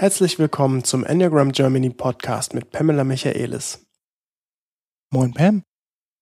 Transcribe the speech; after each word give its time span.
Herzlich 0.00 0.38
willkommen 0.38 0.82
zum 0.82 1.04
Enneagram 1.04 1.52
Germany 1.52 1.90
Podcast 1.90 2.54
mit 2.54 2.70
Pamela 2.70 3.04
Michaelis. 3.04 3.84
Moin 5.12 5.34
Pam. 5.34 5.62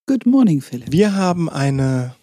Good 0.08 0.26
morning, 0.26 0.60
Philipp. 0.60 0.90
Wir 0.90 1.14
haben 1.14 1.48
eine, 1.48 2.16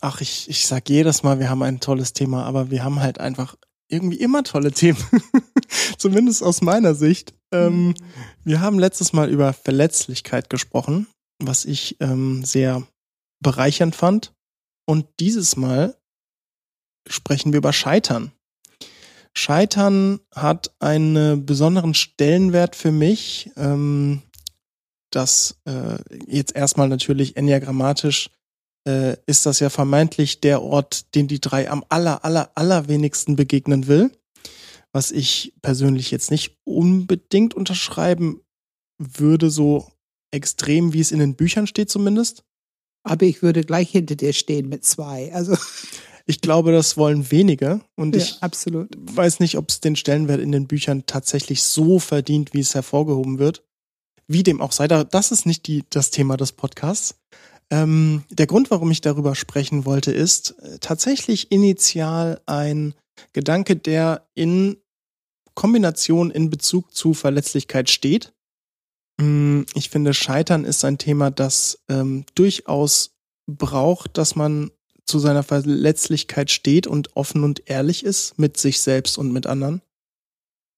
ach 0.00 0.20
ich, 0.20 0.48
ich 0.48 0.64
sag 0.64 0.88
jedes 0.88 1.24
Mal, 1.24 1.40
wir 1.40 1.50
haben 1.50 1.64
ein 1.64 1.80
tolles 1.80 2.12
Thema, 2.12 2.44
aber 2.44 2.70
wir 2.70 2.84
haben 2.84 3.00
halt 3.00 3.18
einfach 3.18 3.56
irgendwie 3.90 4.20
immer 4.20 4.44
tolle 4.44 4.70
Themen. 4.70 5.04
Zumindest 5.98 6.44
aus 6.44 6.62
meiner 6.62 6.94
Sicht. 6.94 7.34
Ähm, 7.52 7.94
wir 8.44 8.60
haben 8.60 8.78
letztes 8.78 9.12
Mal 9.12 9.28
über 9.28 9.52
Verletzlichkeit 9.54 10.48
gesprochen, 10.50 11.08
was 11.42 11.64
ich 11.64 11.96
ähm, 11.98 12.44
sehr 12.44 12.86
bereichernd 13.42 13.96
fand. 13.96 14.34
Und 14.88 15.08
dieses 15.18 15.56
Mal 15.56 15.96
sprechen 17.08 17.52
wir 17.52 17.58
über 17.58 17.72
Scheitern. 17.72 18.30
Scheitern 19.38 20.20
hat 20.34 20.74
einen 20.78 21.44
besonderen 21.44 21.92
Stellenwert 21.92 22.74
für 22.74 22.90
mich. 22.90 23.50
Ähm, 23.56 24.22
das 25.10 25.58
äh, 25.66 25.98
jetzt 26.26 26.56
erstmal 26.56 26.88
natürlich 26.88 27.36
enneagrammatisch 27.36 28.30
äh, 28.88 29.16
ist 29.26 29.44
das 29.44 29.60
ja 29.60 29.68
vermeintlich 29.68 30.40
der 30.40 30.62
Ort, 30.62 31.14
den 31.14 31.28
die 31.28 31.40
drei 31.40 31.70
am 31.70 31.84
aller, 31.90 32.24
aller, 32.24 32.50
allerwenigsten 32.54 33.36
begegnen 33.36 33.86
will. 33.88 34.10
Was 34.92 35.10
ich 35.10 35.52
persönlich 35.60 36.10
jetzt 36.10 36.30
nicht 36.30 36.56
unbedingt 36.64 37.52
unterschreiben 37.52 38.40
würde, 38.98 39.50
so 39.50 39.92
extrem, 40.30 40.94
wie 40.94 41.00
es 41.00 41.12
in 41.12 41.18
den 41.18 41.36
Büchern 41.36 41.66
steht 41.66 41.90
zumindest. 41.90 42.42
Aber 43.02 43.26
ich 43.26 43.42
würde 43.42 43.64
gleich 43.64 43.90
hinter 43.90 44.16
dir 44.16 44.32
stehen 44.32 44.70
mit 44.70 44.86
zwei. 44.86 45.30
Also. 45.34 45.58
Ich 46.28 46.40
glaube, 46.40 46.72
das 46.72 46.96
wollen 46.96 47.30
wenige. 47.30 47.80
Und 47.94 48.16
ja, 48.16 48.22
ich 48.22 48.42
absolut. 48.42 48.88
weiß 48.98 49.38
nicht, 49.40 49.56
ob 49.56 49.70
es 49.70 49.80
den 49.80 49.94
Stellenwert 49.94 50.40
in 50.40 50.50
den 50.52 50.66
Büchern 50.66 51.04
tatsächlich 51.06 51.62
so 51.62 51.98
verdient, 52.00 52.52
wie 52.52 52.60
es 52.60 52.74
hervorgehoben 52.74 53.38
wird. 53.38 53.62
Wie 54.26 54.42
dem 54.42 54.60
auch 54.60 54.72
sei, 54.72 54.88
das 54.88 55.30
ist 55.30 55.46
nicht 55.46 55.68
die, 55.68 55.84
das 55.88 56.10
Thema 56.10 56.36
des 56.36 56.50
Podcasts. 56.52 57.14
Ähm, 57.70 58.24
der 58.30 58.46
Grund, 58.46 58.70
warum 58.70 58.90
ich 58.90 59.00
darüber 59.00 59.34
sprechen 59.36 59.84
wollte, 59.84 60.12
ist 60.12 60.56
äh, 60.60 60.78
tatsächlich 60.80 61.52
initial 61.52 62.40
ein 62.46 62.94
Gedanke, 63.32 63.76
der 63.76 64.26
in 64.34 64.76
Kombination 65.54 66.30
in 66.30 66.50
Bezug 66.50 66.94
zu 66.94 67.14
Verletzlichkeit 67.14 67.88
steht. 67.88 68.32
Mm, 69.20 69.62
Ich 69.74 69.90
finde, 69.90 70.12
Scheitern 70.12 70.64
ist 70.64 70.84
ein 70.84 70.98
Thema, 70.98 71.30
das 71.30 71.78
ähm, 71.88 72.24
durchaus 72.34 73.16
braucht, 73.48 74.18
dass 74.18 74.36
man 74.36 74.70
zu 75.06 75.18
seiner 75.18 75.42
Verletzlichkeit 75.42 76.50
steht 76.50 76.86
und 76.86 77.16
offen 77.16 77.44
und 77.44 77.62
ehrlich 77.66 78.04
ist 78.04 78.38
mit 78.38 78.56
sich 78.56 78.80
selbst 78.80 79.18
und 79.18 79.32
mit 79.32 79.46
anderen. 79.46 79.80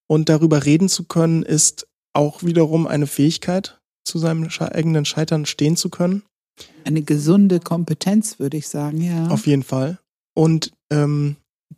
Und 0.06 0.28
darüber 0.28 0.64
reden 0.64 0.88
zu 0.88 1.04
können, 1.04 1.42
ist 1.42 1.86
auch 2.12 2.42
wiederum 2.42 2.86
eine 2.86 3.06
Fähigkeit, 3.06 3.80
zu 4.04 4.18
seinem 4.18 4.48
eigenen 4.58 5.04
Scheitern 5.04 5.46
stehen 5.46 5.76
zu 5.76 5.90
können. 5.90 6.22
Eine 6.84 7.02
gesunde 7.02 7.60
Kompetenz, 7.60 8.38
würde 8.38 8.56
ich 8.56 8.68
sagen, 8.68 9.00
ja. 9.00 9.28
Auf 9.28 9.46
jeden 9.46 9.62
Fall. 9.62 9.98
Und 10.34 10.72
ähm, 10.90 11.36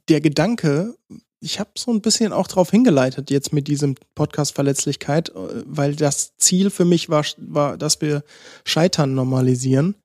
der 0.08 0.20
Gedanke, 0.20 0.94
ich 1.40 1.58
habe 1.58 1.70
so 1.76 1.90
ein 1.92 2.00
bisschen 2.00 2.32
auch 2.32 2.46
darauf 2.46 2.70
hingeleitet 2.70 3.30
jetzt 3.30 3.52
mit 3.52 3.68
diesem 3.68 3.96
Podcast 4.14 4.54
Verletzlichkeit, 4.54 5.30
äh, 5.30 5.62
weil 5.66 5.96
das 5.96 6.36
Ziel 6.36 6.70
für 6.70 6.84
mich 6.84 7.08
war, 7.08 7.24
war, 7.38 7.76
dass 7.76 8.00
wir 8.00 8.22
Scheitern 8.64 9.14
normalisieren. 9.14 9.96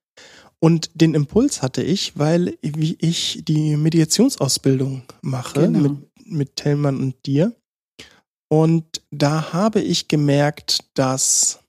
Und 0.59 0.89
den 0.93 1.13
Impuls 1.13 1.61
hatte 1.61 1.83
ich, 1.83 2.17
weil 2.17 2.57
wie 2.61 2.97
ich 2.99 3.43
die 3.45 3.75
Mediationsausbildung 3.77 5.03
mache 5.21 5.61
Genau. 5.61 5.79
mit, 5.79 6.25
mit 6.25 6.55
Tellmann 6.55 6.97
und 6.99 7.25
dir. 7.25 7.53
Und 8.49 9.01
da 9.11 9.53
habe 9.53 9.81
ich 9.81 10.07
gemerkt, 10.07 10.85
dass 10.93 11.59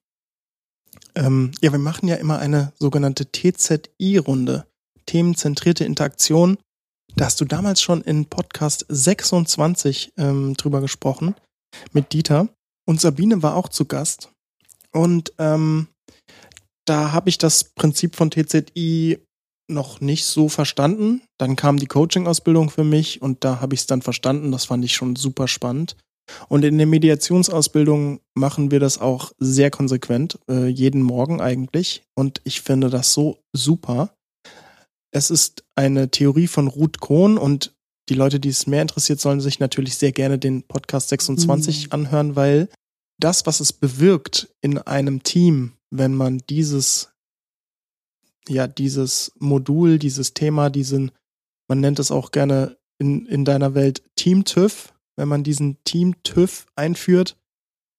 ähm, 1.14 1.50
ja, 1.62 1.72
wir 1.72 1.78
machen 1.78 2.08
ja 2.08 2.16
immer 2.16 2.38
eine 2.38 2.72
sogenannte 2.78 3.26
TZI-Runde, 3.32 4.66
themenzentrierte 5.06 5.84
Interaktion. 5.84 6.58
Da 7.16 7.24
hast 7.24 7.40
du 7.40 7.46
damals 7.46 7.80
schon 7.80 8.02
in 8.02 8.26
Podcast 8.26 8.84
26 8.88 10.12
ähm, 10.18 10.54
drüber 10.54 10.80
gesprochen 10.82 11.34
mit 11.92 12.12
Dieter. 12.12 12.48
Und 12.86 13.00
Sabine 13.00 13.42
war 13.42 13.56
auch 13.56 13.68
zu 13.68 13.86
Gast. 13.86 14.30
Und 14.92 15.32
ähm, 15.38 15.88
da 16.86 17.12
habe 17.12 17.28
ich 17.28 17.38
das 17.38 17.64
Prinzip 17.74 18.16
von 18.16 18.30
TZI 18.30 19.18
noch 19.68 20.00
nicht 20.00 20.24
so 20.24 20.48
verstanden. 20.48 21.22
Dann 21.38 21.56
kam 21.56 21.78
die 21.78 21.86
Coaching-Ausbildung 21.86 22.70
für 22.70 22.84
mich 22.84 23.20
und 23.20 23.44
da 23.44 23.60
habe 23.60 23.74
ich 23.74 23.80
es 23.80 23.86
dann 23.86 24.02
verstanden. 24.02 24.52
Das 24.52 24.66
fand 24.66 24.84
ich 24.84 24.94
schon 24.94 25.16
super 25.16 25.48
spannend. 25.48 25.96
Und 26.48 26.64
in 26.64 26.78
der 26.78 26.86
Mediationsausbildung 26.86 28.20
machen 28.34 28.70
wir 28.70 28.80
das 28.80 28.98
auch 28.98 29.32
sehr 29.38 29.70
konsequent, 29.70 30.38
äh, 30.48 30.66
jeden 30.66 31.02
Morgen 31.02 31.40
eigentlich. 31.40 32.02
Und 32.14 32.40
ich 32.44 32.62
finde 32.62 32.90
das 32.90 33.12
so 33.12 33.38
super. 33.52 34.10
Es 35.12 35.30
ist 35.30 35.64
eine 35.76 36.10
Theorie 36.10 36.46
von 36.46 36.66
Ruth 36.68 37.00
Kohn 37.00 37.38
und 37.38 37.72
die 38.08 38.14
Leute, 38.14 38.38
die 38.38 38.50
es 38.50 38.66
mehr 38.66 38.82
interessiert, 38.82 39.20
sollen 39.20 39.40
sich 39.40 39.58
natürlich 39.58 39.96
sehr 39.96 40.12
gerne 40.12 40.38
den 40.38 40.62
Podcast 40.62 41.08
26 41.08 41.86
Mhm. 41.86 41.92
anhören, 41.92 42.36
weil 42.36 42.68
das, 43.18 43.46
was 43.46 43.60
es 43.60 43.72
bewirkt 43.72 44.48
in 44.60 44.78
einem 44.78 45.22
Team, 45.22 45.72
wenn 45.90 46.14
man 46.14 46.38
dieses, 46.50 47.12
ja, 48.48 48.66
dieses 48.66 49.32
Modul, 49.38 49.98
dieses 49.98 50.34
Thema, 50.34 50.70
diesen, 50.70 51.12
man 51.68 51.80
nennt 51.80 51.98
es 51.98 52.10
auch 52.10 52.30
gerne 52.30 52.76
in, 52.98 53.26
in 53.26 53.44
deiner 53.44 53.74
Welt 53.74 54.02
Team-TÜV, 54.16 54.92
wenn 55.16 55.28
man 55.28 55.44
diesen 55.44 55.82
Team-TÜV 55.84 56.66
einführt, 56.76 57.36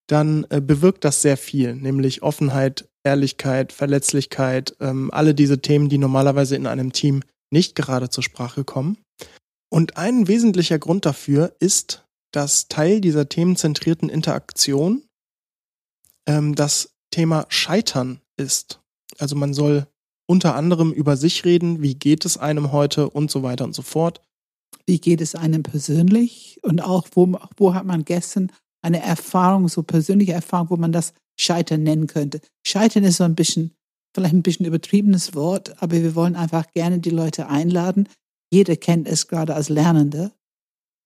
dann 0.07 0.45
äh, 0.49 0.61
bewirkt 0.61 1.03
das 1.03 1.21
sehr 1.21 1.37
viel, 1.37 1.75
nämlich 1.75 2.23
Offenheit, 2.23 2.89
Ehrlichkeit, 3.03 3.73
Verletzlichkeit, 3.73 4.75
ähm, 4.79 5.11
alle 5.11 5.35
diese 5.35 5.61
Themen, 5.61 5.89
die 5.89 5.97
normalerweise 5.97 6.55
in 6.55 6.67
einem 6.67 6.93
Team 6.93 7.23
nicht 7.51 7.75
gerade 7.75 8.09
zur 8.09 8.23
Sprache 8.23 8.63
kommen. 8.63 8.97
Und 9.69 9.97
ein 9.97 10.27
wesentlicher 10.27 10.79
Grund 10.79 11.05
dafür 11.05 11.55
ist, 11.59 12.05
dass 12.31 12.67
Teil 12.67 13.01
dieser 13.01 13.29
themenzentrierten 13.29 14.09
Interaktion 14.09 15.03
ähm, 16.27 16.55
das 16.55 16.96
Thema 17.17 17.47
Scheitern 17.49 18.21
ist. 18.37 18.79
Also 19.17 19.35
man 19.35 19.55
soll 19.55 19.87
unter 20.27 20.53
anderem 20.53 20.91
über 20.91 21.17
sich 21.17 21.45
reden, 21.45 21.81
wie 21.81 21.95
geht 21.95 22.25
es 22.25 22.37
einem 22.37 22.71
heute 22.71 23.09
und 23.09 23.31
so 23.31 23.41
weiter 23.41 23.65
und 23.65 23.73
so 23.73 23.81
fort. 23.81 24.21
Wie 24.85 24.99
geht 24.99 25.19
es 25.21 25.33
einem 25.33 25.63
persönlich? 25.63 26.59
Und 26.61 26.79
auch, 26.79 27.07
wo, 27.13 27.39
wo 27.55 27.73
hat 27.73 27.87
man 27.87 28.05
gestern 28.05 28.51
eine 28.83 29.01
Erfahrung, 29.01 29.67
so 29.67 29.81
persönliche 29.81 30.33
Erfahrung, 30.33 30.69
wo 30.69 30.77
man 30.77 30.91
das 30.91 31.15
Scheitern 31.39 31.81
nennen 31.81 32.05
könnte? 32.05 32.39
Scheitern 32.63 33.03
ist 33.03 33.17
so 33.17 33.23
ein 33.23 33.33
bisschen, 33.33 33.71
vielleicht 34.13 34.35
ein 34.35 34.43
bisschen 34.43 34.67
übertriebenes 34.67 35.33
Wort, 35.33 35.81
aber 35.81 35.93
wir 35.93 36.13
wollen 36.13 36.35
einfach 36.35 36.71
gerne 36.73 36.99
die 36.99 37.09
Leute 37.09 37.49
einladen. 37.49 38.07
Jeder 38.53 38.75
kennt 38.75 39.07
es 39.07 39.27
gerade 39.27 39.55
als 39.55 39.69
Lernende. 39.69 40.33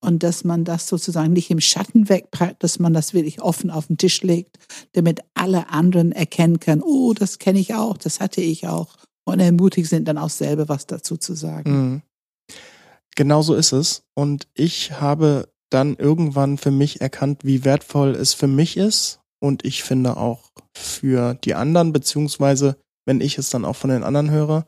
Und 0.03 0.23
dass 0.23 0.44
man 0.44 0.66
das 0.66 0.88
sozusagen 0.88 1.31
nicht 1.31 1.51
im 1.51 1.62
Schatten 1.62 2.09
wegpackt, 2.09 2.63
dass 2.63 2.79
man 2.79 2.94
das 2.94 3.13
wirklich 3.13 3.41
offen 3.41 3.69
auf 3.69 3.88
den 3.88 3.97
Tisch 3.97 4.23
legt, 4.23 4.57
damit 4.94 5.22
alle 5.35 5.69
anderen 5.69 6.12
erkennen 6.12 6.59
können, 6.59 6.81
oh, 6.81 7.13
das 7.13 7.38
kenne 7.38 7.59
ich 7.59 7.75
auch, 7.75 7.97
das 7.97 8.19
hatte 8.19 8.41
ich 8.41 8.67
auch. 8.67 8.95
Und 9.23 9.39
ermutigt 9.39 9.89
sind, 9.89 10.07
dann 10.07 10.17
auch 10.17 10.31
selber 10.31 10.67
was 10.67 10.88
dazu 10.88 11.17
zu 11.17 11.35
sagen. 11.35 11.72
Mhm. 11.72 12.01
Genau 13.16 13.44
so 13.44 13.53
ist 13.53 13.72
es. 13.72 14.03
Und 14.16 14.47
ich 14.56 15.00
habe 15.00 15.50
dann 15.69 15.95
irgendwann 15.95 16.57
für 16.57 16.72
mich 16.72 17.01
erkannt, 17.01 17.45
wie 17.45 17.63
wertvoll 17.63 18.16
es 18.16 18.33
für 18.33 18.47
mich 18.47 18.78
ist. 18.78 19.19
Und 19.39 19.66
ich 19.66 19.83
finde 19.83 20.18
auch 20.18 20.51
für 20.75 21.35
die 21.35 21.56
anderen, 21.56 21.94
beziehungsweise 21.94 22.78
wenn 23.06 23.22
ich 23.22 23.38
es 23.38 23.50
dann 23.50 23.66
auch 23.66 23.75
von 23.75 23.89
den 23.89 24.03
anderen 24.03 24.31
höre. 24.31 24.66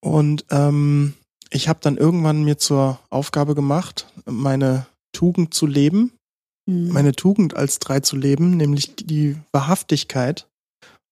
Und 0.00 0.44
ähm, 0.50 1.14
ich 1.50 1.68
habe 1.68 1.80
dann 1.82 1.96
irgendwann 1.96 2.44
mir 2.44 2.58
zur 2.58 2.98
Aufgabe 3.10 3.54
gemacht, 3.54 4.06
meine 4.26 4.86
Tugend 5.12 5.54
zu 5.54 5.66
leben, 5.66 6.12
Mhm. 6.68 6.88
meine 6.92 7.12
Tugend 7.12 7.56
als 7.56 7.78
drei 7.78 8.00
zu 8.00 8.14
leben, 8.14 8.56
nämlich 8.56 8.94
die 8.94 9.36
Wahrhaftigkeit 9.52 10.46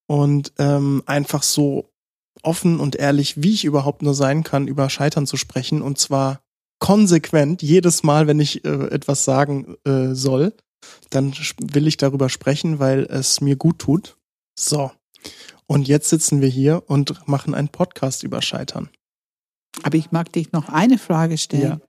und 0.06 0.52
ähm, 0.58 1.02
einfach 1.06 1.42
so 1.42 1.88
offen 2.42 2.78
und 2.78 2.94
ehrlich, 2.94 3.42
wie 3.42 3.54
ich 3.54 3.64
überhaupt 3.64 4.02
nur 4.02 4.14
sein 4.14 4.44
kann, 4.44 4.68
über 4.68 4.90
Scheitern 4.90 5.26
zu 5.26 5.38
sprechen 5.38 5.80
und 5.80 5.98
zwar 5.98 6.40
konsequent 6.78 7.62
jedes 7.62 8.02
Mal, 8.02 8.26
wenn 8.26 8.38
ich 8.38 8.66
äh, 8.66 8.88
etwas 8.88 9.24
sagen 9.24 9.76
äh, 9.84 10.14
soll, 10.14 10.52
dann 11.08 11.32
will 11.58 11.86
ich 11.86 11.96
darüber 11.96 12.28
sprechen, 12.28 12.78
weil 12.78 13.04
es 13.04 13.40
mir 13.40 13.56
gut 13.56 13.78
tut. 13.78 14.18
So. 14.58 14.92
Und 15.66 15.88
jetzt 15.88 16.10
sitzen 16.10 16.42
wir 16.42 16.48
hier 16.48 16.84
und 16.86 17.26
machen 17.26 17.54
einen 17.54 17.70
Podcast 17.70 18.22
über 18.24 18.42
Scheitern. 18.42 18.90
Aber 19.82 19.96
ich 19.96 20.10
mag 20.10 20.32
dich 20.32 20.52
noch 20.52 20.68
eine 20.68 20.98
Frage 20.98 21.38
stellen. 21.38 21.62
Ja. 21.62 21.80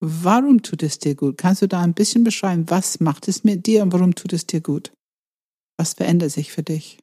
Warum 0.00 0.62
tut 0.62 0.82
es 0.82 0.98
dir 0.98 1.14
gut? 1.14 1.38
Kannst 1.38 1.62
du 1.62 1.68
da 1.68 1.80
ein 1.80 1.94
bisschen 1.94 2.24
beschreiben, 2.24 2.68
was 2.68 3.00
macht 3.00 3.28
es 3.28 3.44
mit 3.44 3.66
dir 3.66 3.82
und 3.82 3.92
warum 3.92 4.14
tut 4.14 4.32
es 4.32 4.46
dir 4.46 4.60
gut? 4.60 4.92
Was 5.78 5.94
verändert 5.94 6.32
sich 6.32 6.52
für 6.52 6.62
dich? 6.62 6.98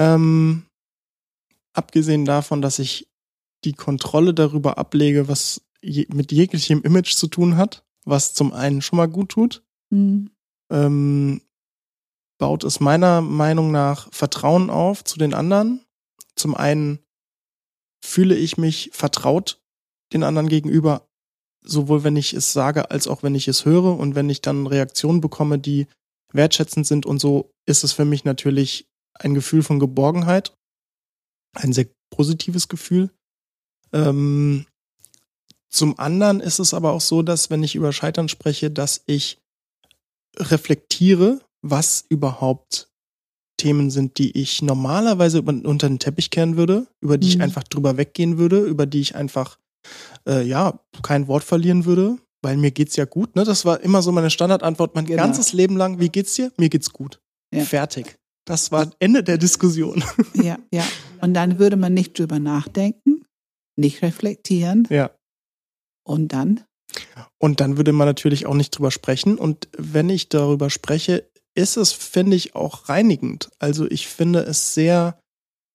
Ähm, 0.00 0.64
abgesehen 1.72 2.24
davon, 2.24 2.62
dass 2.62 2.78
ich 2.78 3.08
die 3.64 3.72
Kontrolle 3.72 4.34
darüber 4.34 4.78
ablege, 4.78 5.26
was 5.26 5.60
je, 5.82 6.06
mit 6.12 6.30
jeglichem 6.30 6.82
Image 6.82 7.14
zu 7.14 7.26
tun 7.26 7.56
hat 7.56 7.84
was 8.08 8.34
zum 8.34 8.52
einen 8.52 8.82
schon 8.82 8.96
mal 8.96 9.08
gut 9.08 9.30
tut. 9.30 9.62
Mhm. 9.90 10.30
Ähm, 10.70 11.42
baut 12.38 12.64
es 12.64 12.80
meiner 12.80 13.20
Meinung 13.20 13.70
nach 13.70 14.12
Vertrauen 14.12 14.70
auf 14.70 15.04
zu 15.04 15.18
den 15.18 15.34
anderen. 15.34 15.84
Zum 16.36 16.54
einen 16.54 17.00
fühle 18.08 18.34
ich 18.34 18.56
mich 18.56 18.90
vertraut 18.92 19.60
den 20.12 20.22
anderen 20.22 20.48
gegenüber, 20.48 21.06
sowohl 21.62 22.04
wenn 22.04 22.16
ich 22.16 22.32
es 22.32 22.52
sage, 22.52 22.90
als 22.90 23.06
auch 23.06 23.22
wenn 23.22 23.34
ich 23.34 23.46
es 23.48 23.64
höre 23.64 23.98
und 23.98 24.14
wenn 24.14 24.30
ich 24.30 24.40
dann 24.40 24.66
Reaktionen 24.66 25.20
bekomme, 25.20 25.58
die 25.58 25.86
wertschätzend 26.32 26.86
sind 26.86 27.06
und 27.06 27.20
so, 27.20 27.50
ist 27.66 27.84
es 27.84 27.92
für 27.92 28.04
mich 28.04 28.24
natürlich 28.24 28.88
ein 29.14 29.34
Gefühl 29.34 29.62
von 29.62 29.78
Geborgenheit, 29.78 30.54
ein 31.54 31.72
sehr 31.72 31.86
positives 32.10 32.68
Gefühl. 32.68 33.10
Ähm, 33.92 34.66
zum 35.70 35.98
anderen 35.98 36.40
ist 36.40 36.58
es 36.58 36.72
aber 36.72 36.92
auch 36.92 37.00
so, 37.00 37.22
dass 37.22 37.50
wenn 37.50 37.62
ich 37.62 37.74
über 37.74 37.92
Scheitern 37.92 38.28
spreche, 38.28 38.70
dass 38.70 39.02
ich 39.06 39.38
reflektiere, 40.36 41.40
was 41.62 42.04
überhaupt 42.08 42.87
Themen 43.58 43.90
sind, 43.90 44.16
die 44.16 44.36
ich 44.40 44.62
normalerweise 44.62 45.42
unter 45.42 45.88
den 45.88 45.98
Teppich 45.98 46.30
kehren 46.30 46.56
würde, 46.56 46.86
über 47.00 47.18
die 47.18 47.26
mhm. 47.26 47.32
ich 47.34 47.40
einfach 47.42 47.64
drüber 47.64 47.98
weggehen 47.98 48.38
würde, 48.38 48.60
über 48.60 48.86
die 48.86 49.00
ich 49.00 49.14
einfach 49.14 49.58
äh, 50.26 50.42
ja 50.42 50.80
kein 51.02 51.28
Wort 51.28 51.44
verlieren 51.44 51.84
würde, 51.84 52.16
weil 52.42 52.56
mir 52.56 52.70
geht's 52.70 52.96
ja 52.96 53.04
gut. 53.04 53.36
Ne? 53.36 53.44
Das 53.44 53.64
war 53.66 53.80
immer 53.80 54.00
so 54.00 54.12
meine 54.12 54.30
Standardantwort 54.30 54.94
mein 54.94 55.04
genau. 55.04 55.22
ganzes 55.22 55.52
Leben 55.52 55.76
lang. 55.76 56.00
Wie 56.00 56.08
geht's 56.08 56.34
dir? 56.34 56.52
Mir 56.56 56.70
geht's 56.70 56.92
gut. 56.92 57.20
Ja. 57.52 57.64
Fertig. 57.64 58.18
Das 58.46 58.72
war 58.72 58.90
Ende 58.98 59.22
der 59.22 59.36
Diskussion. 59.38 60.02
Ja, 60.34 60.58
ja. 60.72 60.84
Und 61.20 61.34
dann 61.34 61.58
würde 61.58 61.76
man 61.76 61.92
nicht 61.92 62.18
drüber 62.18 62.38
nachdenken, 62.38 63.24
nicht 63.76 64.02
reflektieren. 64.02 64.86
Ja. 64.88 65.10
Und 66.06 66.32
dann? 66.32 66.64
Und 67.38 67.60
dann 67.60 67.76
würde 67.76 67.92
man 67.92 68.06
natürlich 68.06 68.46
auch 68.46 68.54
nicht 68.54 68.70
drüber 68.70 68.90
sprechen. 68.90 69.36
Und 69.36 69.68
wenn 69.76 70.08
ich 70.08 70.28
darüber 70.28 70.70
spreche, 70.70 71.28
ist 71.58 71.76
es, 71.76 71.92
finde 71.92 72.36
ich, 72.36 72.54
auch 72.54 72.88
reinigend. 72.88 73.50
Also 73.58 73.90
ich 73.90 74.06
finde 74.06 74.40
es 74.40 74.74
sehr 74.74 75.20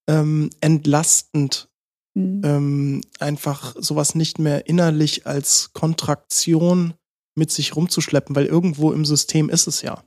ähm, 0.09 0.49
entlastend, 0.61 1.67
mhm. 2.13 2.41
ähm, 2.45 3.01
einfach 3.19 3.75
sowas 3.77 4.15
nicht 4.15 4.39
mehr 4.39 4.67
innerlich 4.67 5.27
als 5.27 5.73
Kontraktion 5.73 6.93
mit 7.35 7.51
sich 7.51 7.75
rumzuschleppen, 7.75 8.33
weil 8.33 8.45
irgendwo 8.45 8.93
im 8.93 9.03
System 9.03 9.49
ist 9.49 9.67
es 9.67 9.81
ja. 9.81 10.03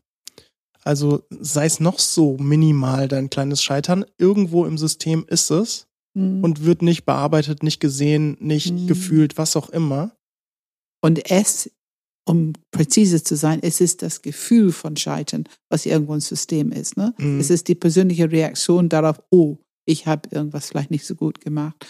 Also 0.82 1.24
sei 1.30 1.66
es 1.66 1.78
noch 1.78 1.98
so 1.98 2.38
minimal 2.38 3.08
dein 3.08 3.28
kleines 3.28 3.62
Scheitern, 3.62 4.06
irgendwo 4.16 4.64
im 4.64 4.78
System 4.78 5.26
ist 5.28 5.50
es 5.50 5.88
mhm. 6.14 6.42
und 6.42 6.64
wird 6.64 6.80
nicht 6.80 7.04
bearbeitet, 7.04 7.62
nicht 7.62 7.80
gesehen, 7.80 8.38
nicht 8.40 8.72
mhm. 8.72 8.86
gefühlt, 8.86 9.36
was 9.36 9.56
auch 9.56 9.68
immer. 9.68 10.16
Und 11.02 11.30
es, 11.30 11.70
um 12.28 12.52
präzise 12.72 13.22
zu 13.22 13.36
sein, 13.36 13.60
es 13.62 13.80
ist 13.80 14.02
das 14.02 14.20
Gefühl 14.20 14.72
von 14.72 14.96
Scheitern, 14.96 15.44
was 15.70 15.86
irgendwo 15.86 16.12
ein 16.12 16.20
System 16.20 16.72
ist. 16.72 16.96
Ne? 16.96 17.14
Mhm. 17.18 17.38
Es 17.38 17.50
ist 17.50 17.68
die 17.68 17.74
persönliche 17.74 18.30
Reaktion 18.30 18.88
darauf, 18.88 19.20
oh, 19.30 19.58
ich 19.86 20.06
habe 20.06 20.28
irgendwas 20.32 20.68
vielleicht 20.68 20.90
nicht 20.90 21.06
so 21.06 21.14
gut 21.14 21.40
gemacht. 21.40 21.86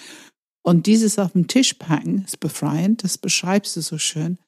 Und 0.65 0.87
dieses 0.87 1.19
auf 1.19 1.33
den 1.33 1.49
Tisch 1.49 1.75
packen 1.75 2.25
ist 2.27 2.41
befreiend, 2.41 3.03
das 3.03 3.19
beschreibst 3.19 3.77
du 3.77 3.81
so 3.81 3.99
schön. 3.99 4.39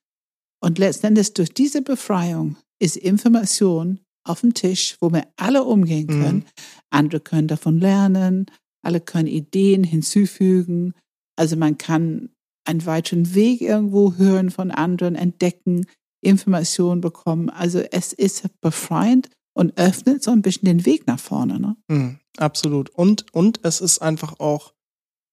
Und 0.60 0.78
letztendlich 0.78 1.32
durch 1.32 1.54
diese 1.54 1.80
Befreiung 1.80 2.56
ist 2.80 2.96
Information 2.96 4.00
auf 4.24 4.40
dem 4.42 4.52
Tisch, 4.52 4.96
wo 5.00 5.10
wir 5.10 5.26
alle 5.36 5.64
umgehen 5.64 6.06
mhm. 6.06 6.22
können. 6.22 6.38
Mhm. 6.38 6.44
Andere 6.90 7.20
können 7.20 7.48
davon 7.48 7.78
lernen, 7.78 8.46
alle 8.82 9.00
können 9.00 9.28
Ideen 9.28 9.84
hinzufügen. 9.84 10.94
Also 11.36 11.56
man 11.56 11.78
kann 11.78 12.30
einen 12.68 12.86
weiteren 12.86 13.34
Weg 13.34 13.60
irgendwo 13.60 14.14
hören 14.14 14.50
von 14.50 14.70
anderen, 14.70 15.14
entdecken, 15.14 15.86
Informationen 16.20 17.00
bekommen. 17.00 17.50
Also 17.50 17.80
es 17.80 18.12
ist 18.12 18.44
befreiend 18.60 19.28
und 19.54 19.76
öffnet 19.78 20.22
so 20.22 20.30
ein 20.30 20.42
bisschen 20.42 20.66
den 20.66 20.86
Weg 20.86 21.06
nach 21.06 21.18
vorne. 21.18 21.58
Ne? 21.58 21.76
Mhm, 21.88 22.18
absolut. 22.36 22.90
Und, 22.90 23.32
und 23.32 23.60
es 23.64 23.80
ist 23.80 24.00
einfach 24.00 24.38
auch 24.38 24.72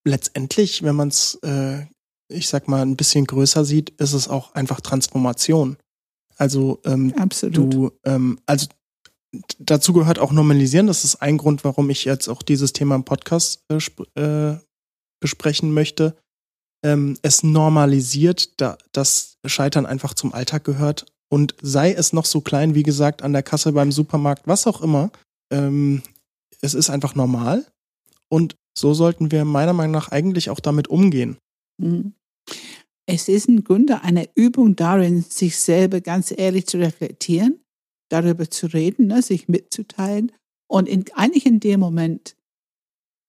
letztendlich, 0.06 0.84
wenn 0.84 0.96
man 0.96 1.10
es, 1.10 1.36
äh, 1.44 1.86
ich 2.30 2.48
sag 2.48 2.68
mal, 2.68 2.82
ein 2.82 2.96
bisschen 2.96 3.26
größer 3.26 3.66
sieht, 3.66 3.90
ist 3.92 4.14
es 4.14 4.28
auch 4.28 4.54
einfach 4.54 4.82
Transformation. 4.82 5.78
Also 6.38 6.80
ähm, 6.86 7.14
Absolut. 7.18 7.74
du, 7.74 7.92
ähm, 8.04 8.40
also 8.46 8.68
dazu 9.60 9.94
gehört 9.94 10.20
auch 10.20 10.32
Normalisieren. 10.32 10.88
Das 10.88 11.04
ist 11.04 11.18
ein 11.18 11.38
Grund, 11.38 11.64
warum 11.64 11.90
ich 11.90 12.06
jetzt 12.06 12.28
auch 12.28 12.42
dieses 12.42 12.74
Thema 12.74 12.96
im 12.96 13.04
Podcast 13.04 13.64
äh, 13.70 13.80
äh, 14.22 14.58
besprechen 15.20 15.72
möchte. 15.72 16.16
Ähm, 16.86 17.18
es 17.22 17.42
normalisiert, 17.42 18.62
da, 18.62 18.78
dass 18.92 19.38
Scheitern 19.46 19.86
einfach 19.86 20.14
zum 20.14 20.34
Alltag 20.34 20.64
gehört. 20.64 21.06
Und 21.30 21.56
sei 21.62 21.92
es 21.92 22.14
noch 22.14 22.26
so 22.26 22.42
klein, 22.42 22.76
wie 22.76 22.84
gesagt, 22.84 23.24
an 23.24 23.34
der 23.34 23.44
Kasse 23.44 23.72
beim 23.72 23.92
Supermarkt, 23.92 24.48
was 24.48 24.68
auch 24.68 24.82
immer, 24.82 25.12
ähm, 25.52 26.04
es 26.62 26.74
ist 26.74 26.90
einfach 26.90 27.16
normal. 27.16 27.66
Und 28.30 28.56
so 28.78 28.94
sollten 28.94 29.32
wir 29.32 29.46
meiner 29.46 29.74
Meinung 29.74 29.94
nach 29.94 30.10
eigentlich 30.10 30.50
auch 30.50 30.60
damit 30.60 30.88
umgehen. 30.88 31.38
Mhm. 31.82 32.14
Es 33.08 33.28
ist 33.28 33.48
im 33.48 33.64
Grunde 33.64 34.02
eine 34.02 34.30
Übung 34.36 34.76
darin, 34.76 35.24
sich 35.24 35.58
selber 35.58 36.02
ganz 36.02 36.34
ehrlich 36.36 36.68
zu 36.68 36.78
reflektieren 36.78 37.60
darüber 38.10 38.50
zu 38.50 38.68
reden, 38.68 39.08
ne, 39.08 39.22
sich 39.22 39.48
mitzuteilen 39.48 40.32
und 40.68 40.88
in, 40.88 41.06
eigentlich 41.14 41.46
in 41.46 41.60
dem 41.60 41.80
Moment 41.80 42.36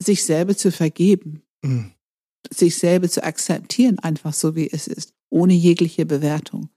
sich 0.03 0.25
selber 0.25 0.57
zu 0.57 0.71
vergeben, 0.71 1.43
mhm. 1.63 1.93
Sich 2.53 2.79
selber 2.79 3.09
zu 3.09 3.23
akzeptieren, 3.23 3.99
einfach 3.99 4.33
so 4.33 4.55
wie 4.55 4.71
es 4.71 4.87
ist, 4.87 5.15
ohne 5.31 5.55
jegliche 5.55 6.07
Bewertung. 6.07 6.71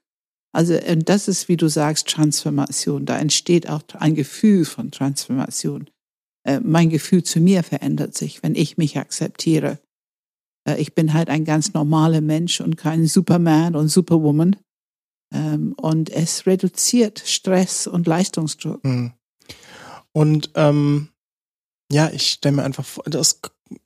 Also, 0.52 0.76
und 0.76 1.10
das 1.10 1.28
ist, 1.28 1.48
wie 1.48 1.58
du 1.58 1.68
sagst, 1.68 2.08
Transformation. 2.08 3.06
Da 3.06 3.20
entsteht 3.20 3.70
auch 3.70 3.84
ein 3.94 4.16
Gefühl 4.16 4.66
von 4.66 4.92
Transformation. 4.92 5.90
Äh, 6.44 6.60
mein 6.62 6.90
Gefühl 6.90 7.24
zu 7.24 7.40
mir 7.40 7.64
verändert 7.64 8.16
sich, 8.16 8.42
wenn 8.42 8.56
ich 8.56 8.78
mich 8.78 8.98
akzeptiere. 8.98 9.80
Äh, 10.68 10.82
ich 10.82 10.96
bin 10.96 11.14
halt 11.14 11.30
ein 11.30 11.46
ganz 11.46 11.74
normaler 11.74 12.22
Mensch 12.22 12.62
und 12.62 12.78
kein 12.78 13.06
Superman 13.06 13.76
und 13.76 13.90
Superwoman. 13.90 14.56
Ähm, 15.32 15.74
und 15.78 16.10
es 16.10 16.48
reduziert 16.48 17.22
Stress 17.24 17.86
und 17.86 18.08
Leistungsdruck. 18.08 18.84
Mhm. 18.84 19.14
Und 20.12 20.52
ähm, 20.56 21.10
ja, 21.92 22.10
ich 22.10 22.32
stelle 22.32 22.56
mir 22.58 22.64
einfach 22.64 22.86
vor, 22.86 23.04
das, 23.06 23.42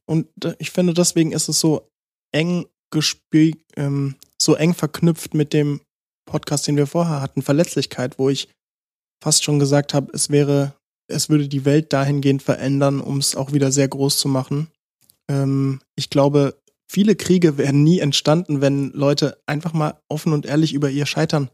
und 0.06 0.28
ich 0.60 0.72
finde, 0.72 0.94
deswegen 0.94 1.32
ist 1.32 1.50
es 1.50 1.60
so 1.60 1.90
eng 2.32 2.66
gespielt, 2.92 3.58
ähm, 3.76 4.16
so 4.42 4.56
eng 4.56 4.74
verknüpft 4.74 5.34
mit 5.34 5.54
dem 5.54 5.82
Podcast, 6.26 6.68
den 6.68 6.78
wir 6.78 6.88
vorher 6.88 7.22
hatten, 7.22 7.42
Verletzlichkeit, 7.42 8.20
wo 8.20 8.30
ich 8.30 8.50
fast 9.22 9.44
schon 9.44 9.60
gesagt 9.60 9.94
habe, 9.94 10.12
es 10.14 10.30
wäre, 10.30 10.76
es 11.08 11.30
würde 11.30 11.48
die 11.48 11.66
Welt 11.66 11.94
dahingehend 11.94 12.44
verändern, 12.44 13.02
um 13.02 13.18
es 13.18 13.36
auch 13.36 13.52
wieder 13.52 13.72
sehr 13.72 13.88
groß 13.88 14.18
zu 14.18 14.28
machen. 14.28 14.68
Ähm, 15.30 15.80
ich 15.96 16.10
glaube, 16.10 16.62
viele 16.88 17.16
Kriege 17.16 17.58
wären 17.58 17.84
nie 17.84 18.00
entstanden, 18.00 18.62
wenn 18.62 18.92
Leute 18.92 19.42
einfach 19.46 19.74
mal 19.74 20.00
offen 20.10 20.34
und 20.34 20.46
ehrlich 20.46 20.74
über 20.74 20.90
ihr 20.90 21.06
Scheitern 21.06 21.50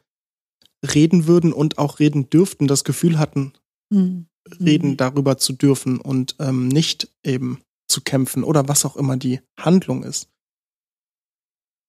reden 0.94 1.28
würden 1.28 1.54
und 1.54 1.78
auch 1.78 2.00
reden 2.00 2.30
dürften, 2.30 2.68
das 2.68 2.84
Gefühl 2.84 3.20
hatten, 3.20 3.54
mhm. 3.90 4.28
reden 4.60 4.98
darüber 4.98 5.38
zu 5.38 5.54
dürfen 5.54 6.00
und 6.00 6.36
ähm, 6.40 6.68
nicht 6.68 7.10
eben 7.24 7.60
zu 7.90 8.02
kämpfen 8.02 8.44
oder 8.44 8.68
was 8.68 8.86
auch 8.86 8.96
immer 8.96 9.18
die 9.18 9.42
Handlung 9.60 10.04
ist. 10.04 10.30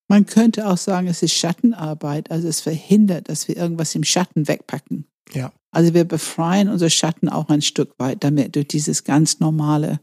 Man 0.09 0.25
könnte 0.25 0.67
auch 0.67 0.77
sagen, 0.77 1.07
es 1.07 1.23
ist 1.23 1.33
Schattenarbeit, 1.33 2.31
also 2.31 2.47
es 2.47 2.59
verhindert, 2.59 3.29
dass 3.29 3.47
wir 3.47 3.55
irgendwas 3.55 3.95
im 3.95 4.03
Schatten 4.03 4.47
wegpacken. 4.47 5.05
Ja. 5.31 5.53
Also 5.73 5.93
wir 5.93 6.03
befreien 6.03 6.67
unsere 6.67 6.89
Schatten 6.89 7.29
auch 7.29 7.47
ein 7.47 7.61
Stück 7.61 7.93
weit 7.97 8.23
damit 8.23 8.55
durch 8.55 8.67
dieses 8.67 9.05
ganz 9.05 9.39
normale 9.39 10.01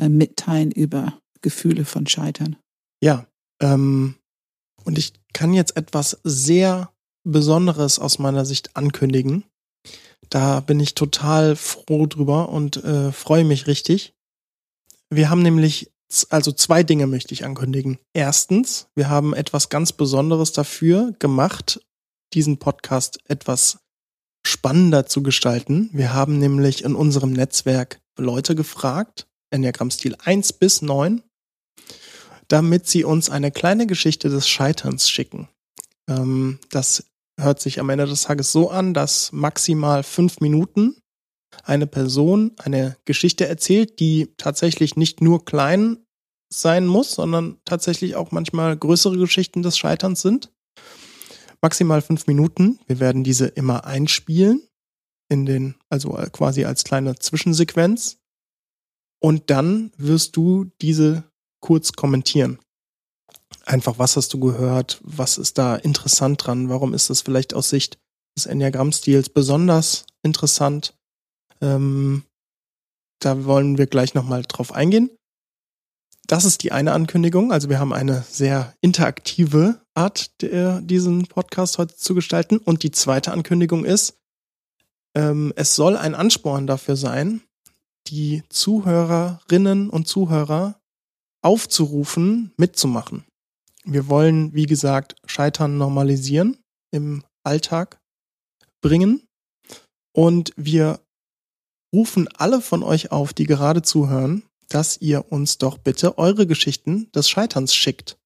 äh, 0.00 0.08
Mitteilen 0.08 0.70
über 0.70 1.18
Gefühle 1.42 1.84
von 1.84 2.06
Scheitern. 2.06 2.56
Ja, 3.02 3.26
ähm, 3.60 4.14
und 4.84 4.96
ich 4.96 5.12
kann 5.34 5.52
jetzt 5.52 5.76
etwas 5.76 6.20
sehr 6.24 6.90
Besonderes 7.24 7.98
aus 7.98 8.18
meiner 8.18 8.44
Sicht 8.46 8.76
ankündigen. 8.76 9.44
Da 10.30 10.60
bin 10.60 10.80
ich 10.80 10.94
total 10.94 11.56
froh 11.56 12.06
drüber 12.06 12.48
und 12.48 12.82
äh, 12.82 13.12
freue 13.12 13.44
mich 13.44 13.66
richtig. 13.66 14.14
Wir 15.14 15.30
haben 15.30 15.42
nämlich, 15.42 15.92
also 16.30 16.50
zwei 16.50 16.82
Dinge 16.82 17.06
möchte 17.06 17.34
ich 17.34 17.44
ankündigen. 17.44 17.98
Erstens, 18.14 18.88
wir 18.96 19.08
haben 19.08 19.32
etwas 19.32 19.68
ganz 19.68 19.92
Besonderes 19.92 20.52
dafür 20.52 21.14
gemacht, 21.20 21.80
diesen 22.32 22.58
Podcast 22.58 23.20
etwas 23.28 23.78
spannender 24.44 25.06
zu 25.06 25.22
gestalten. 25.22 25.88
Wir 25.92 26.12
haben 26.12 26.40
nämlich 26.40 26.82
in 26.82 26.96
unserem 26.96 27.32
Netzwerk 27.32 28.00
Leute 28.18 28.56
gefragt, 28.56 29.28
Enneagramm-Stil 29.50 30.16
1 30.24 30.54
bis 30.54 30.82
9, 30.82 31.22
damit 32.48 32.88
sie 32.88 33.04
uns 33.04 33.30
eine 33.30 33.52
kleine 33.52 33.86
Geschichte 33.86 34.28
des 34.30 34.48
Scheiterns 34.48 35.08
schicken. 35.08 35.48
Ähm, 36.08 36.58
das 36.70 37.04
hört 37.38 37.60
sich 37.60 37.78
am 37.78 37.88
Ende 37.88 38.06
des 38.06 38.22
Tages 38.22 38.50
so 38.50 38.68
an, 38.68 38.94
dass 38.94 39.30
maximal 39.30 40.02
fünf 40.02 40.40
Minuten 40.40 40.96
eine 41.62 41.86
Person 41.86 42.52
eine 42.58 42.96
Geschichte 43.04 43.46
erzählt, 43.46 44.00
die 44.00 44.32
tatsächlich 44.36 44.96
nicht 44.96 45.20
nur 45.20 45.44
klein 45.44 45.98
sein 46.52 46.86
muss, 46.86 47.12
sondern 47.12 47.58
tatsächlich 47.64 48.16
auch 48.16 48.30
manchmal 48.30 48.76
größere 48.76 49.16
Geschichten 49.18 49.62
des 49.62 49.76
Scheiterns 49.78 50.22
sind. 50.22 50.50
maximal 51.60 52.02
fünf 52.02 52.26
Minuten. 52.26 52.78
Wir 52.86 53.00
werden 53.00 53.24
diese 53.24 53.46
immer 53.46 53.86
einspielen 53.86 54.62
in 55.30 55.46
den, 55.46 55.76
also 55.88 56.10
quasi 56.32 56.64
als 56.64 56.84
kleine 56.84 57.18
Zwischensequenz. 57.18 58.18
Und 59.20 59.48
dann 59.48 59.92
wirst 59.96 60.36
du 60.36 60.66
diese 60.82 61.24
kurz 61.60 61.92
kommentieren. 61.92 62.58
Einfach, 63.64 63.98
was 63.98 64.16
hast 64.16 64.34
du 64.34 64.40
gehört? 64.40 65.00
Was 65.02 65.38
ist 65.38 65.56
da 65.56 65.76
interessant 65.76 66.44
dran? 66.44 66.68
Warum 66.68 66.92
ist 66.92 67.08
das 67.08 67.22
vielleicht 67.22 67.54
aus 67.54 67.70
Sicht 67.70 67.98
des 68.36 68.44
Enneagramm-Stils 68.44 69.30
besonders 69.30 70.04
interessant? 70.22 70.94
Ähm, 71.60 72.24
da 73.20 73.44
wollen 73.44 73.78
wir 73.78 73.86
gleich 73.86 74.14
nochmal 74.14 74.42
drauf 74.42 74.72
eingehen. 74.72 75.10
Das 76.26 76.44
ist 76.44 76.62
die 76.62 76.72
eine 76.72 76.92
Ankündigung. 76.92 77.52
Also 77.52 77.68
wir 77.68 77.78
haben 77.78 77.92
eine 77.92 78.22
sehr 78.22 78.74
interaktive 78.80 79.80
Art, 79.94 80.40
der, 80.40 80.80
diesen 80.80 81.26
Podcast 81.26 81.78
heute 81.78 81.96
zu 81.96 82.14
gestalten. 82.14 82.58
Und 82.58 82.82
die 82.82 82.90
zweite 82.90 83.32
Ankündigung 83.32 83.84
ist, 83.84 84.18
ähm, 85.14 85.52
es 85.56 85.74
soll 85.74 85.96
ein 85.96 86.14
Ansporn 86.14 86.66
dafür 86.66 86.96
sein, 86.96 87.42
die 88.08 88.42
Zuhörerinnen 88.48 89.90
und 89.90 90.08
Zuhörer 90.08 90.80
aufzurufen, 91.42 92.52
mitzumachen. 92.56 93.24
Wir 93.84 94.08
wollen, 94.08 94.54
wie 94.54 94.66
gesagt, 94.66 95.16
Scheitern 95.26 95.76
normalisieren, 95.76 96.58
im 96.90 97.22
Alltag 97.44 98.00
bringen. 98.80 99.26
Und 100.16 100.52
wir 100.56 101.00
rufen 101.94 102.28
alle 102.36 102.60
von 102.60 102.82
euch 102.82 103.12
auf, 103.12 103.32
die 103.32 103.44
gerade 103.44 103.82
zuhören, 103.82 104.42
dass 104.68 105.00
ihr 105.00 105.30
uns 105.30 105.58
doch 105.58 105.78
bitte 105.78 106.18
eure 106.18 106.46
Geschichten 106.46 107.10
des 107.12 107.28
Scheiterns 107.28 107.74
schickt. 107.74 108.18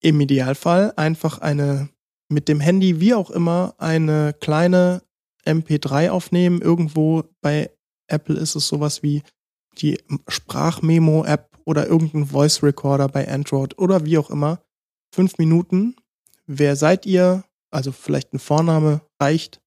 Im 0.00 0.20
Idealfall 0.20 0.92
einfach 0.96 1.38
eine 1.38 1.88
mit 2.28 2.48
dem 2.48 2.60
Handy, 2.60 3.00
wie 3.00 3.14
auch 3.14 3.30
immer, 3.30 3.74
eine 3.78 4.34
kleine 4.40 5.02
MP3 5.44 6.10
aufnehmen. 6.10 6.60
Irgendwo 6.60 7.24
bei 7.40 7.70
Apple 8.08 8.36
ist 8.36 8.54
es 8.54 8.68
sowas 8.68 9.02
wie 9.02 9.22
die 9.78 9.98
Sprachmemo-App 10.28 11.58
oder 11.64 11.86
irgendein 11.86 12.26
Voice 12.26 12.62
Recorder 12.62 13.08
bei 13.08 13.28
Android 13.28 13.78
oder 13.78 14.04
wie 14.04 14.18
auch 14.18 14.30
immer. 14.30 14.62
Fünf 15.12 15.38
Minuten. 15.38 15.96
Wer 16.46 16.76
seid 16.76 17.06
ihr? 17.06 17.44
Also 17.70 17.90
vielleicht 17.90 18.32
ein 18.32 18.38
Vorname 18.38 19.00
reicht. 19.20 19.60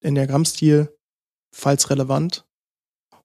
Enneagramm-Stil, 0.00 0.95
falls 1.56 1.90
relevant. 1.90 2.46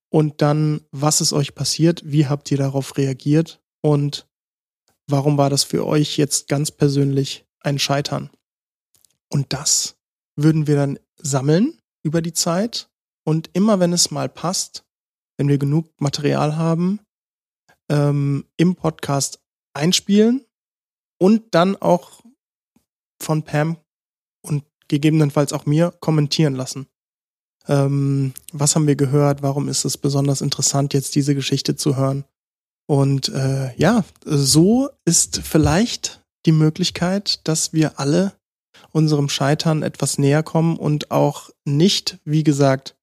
Und 0.09 0.41
dann, 0.41 0.81
was 0.91 1.21
ist 1.21 1.33
euch 1.33 1.55
passiert? 1.55 2.01
Wie 2.05 2.27
habt 2.27 2.51
ihr 2.51 2.57
darauf 2.57 2.97
reagiert? 2.97 3.61
Und 3.81 4.27
warum 5.07 5.37
war 5.37 5.49
das 5.49 5.63
für 5.63 5.85
euch 5.85 6.17
jetzt 6.17 6.47
ganz 6.47 6.71
persönlich 6.71 7.45
ein 7.61 7.79
Scheitern? 7.79 8.29
Und 9.29 9.53
das 9.53 9.97
würden 10.35 10.67
wir 10.67 10.75
dann 10.75 10.99
sammeln 11.17 11.77
über 12.03 12.21
die 12.21 12.33
Zeit. 12.33 12.89
Und 13.23 13.49
immer 13.53 13.79
wenn 13.79 13.93
es 13.93 14.11
mal 14.11 14.27
passt, 14.27 14.83
wenn 15.37 15.47
wir 15.47 15.57
genug 15.57 15.89
Material 16.01 16.57
haben, 16.57 16.99
ähm, 17.89 18.45
im 18.57 18.75
Podcast 18.75 19.39
einspielen 19.73 20.45
und 21.19 21.53
dann 21.53 21.75
auch 21.77 22.21
von 23.21 23.43
Pam 23.43 23.77
und 24.41 24.65
gegebenenfalls 24.87 25.53
auch 25.53 25.65
mir 25.65 25.91
kommentieren 26.01 26.55
lassen. 26.55 26.87
Ähm, 27.67 28.33
was 28.51 28.75
haben 28.75 28.87
wir 28.87 28.95
gehört? 28.95 29.41
Warum 29.41 29.67
ist 29.69 29.85
es 29.85 29.97
besonders 29.97 30.41
interessant, 30.41 30.93
jetzt 30.93 31.15
diese 31.15 31.35
Geschichte 31.35 31.75
zu 31.75 31.95
hören? 31.95 32.25
Und 32.87 33.29
äh, 33.29 33.73
ja, 33.77 34.03
so 34.25 34.89
ist 35.05 35.41
vielleicht 35.43 36.21
die 36.45 36.51
Möglichkeit, 36.51 37.39
dass 37.47 37.73
wir 37.73 37.99
alle 37.99 38.33
unserem 38.91 39.29
Scheitern 39.29 39.83
etwas 39.83 40.17
näher 40.17 40.43
kommen 40.43 40.77
und 40.77 41.11
auch 41.11 41.49
nicht, 41.65 42.19
wie 42.25 42.43
gesagt, 42.43 42.95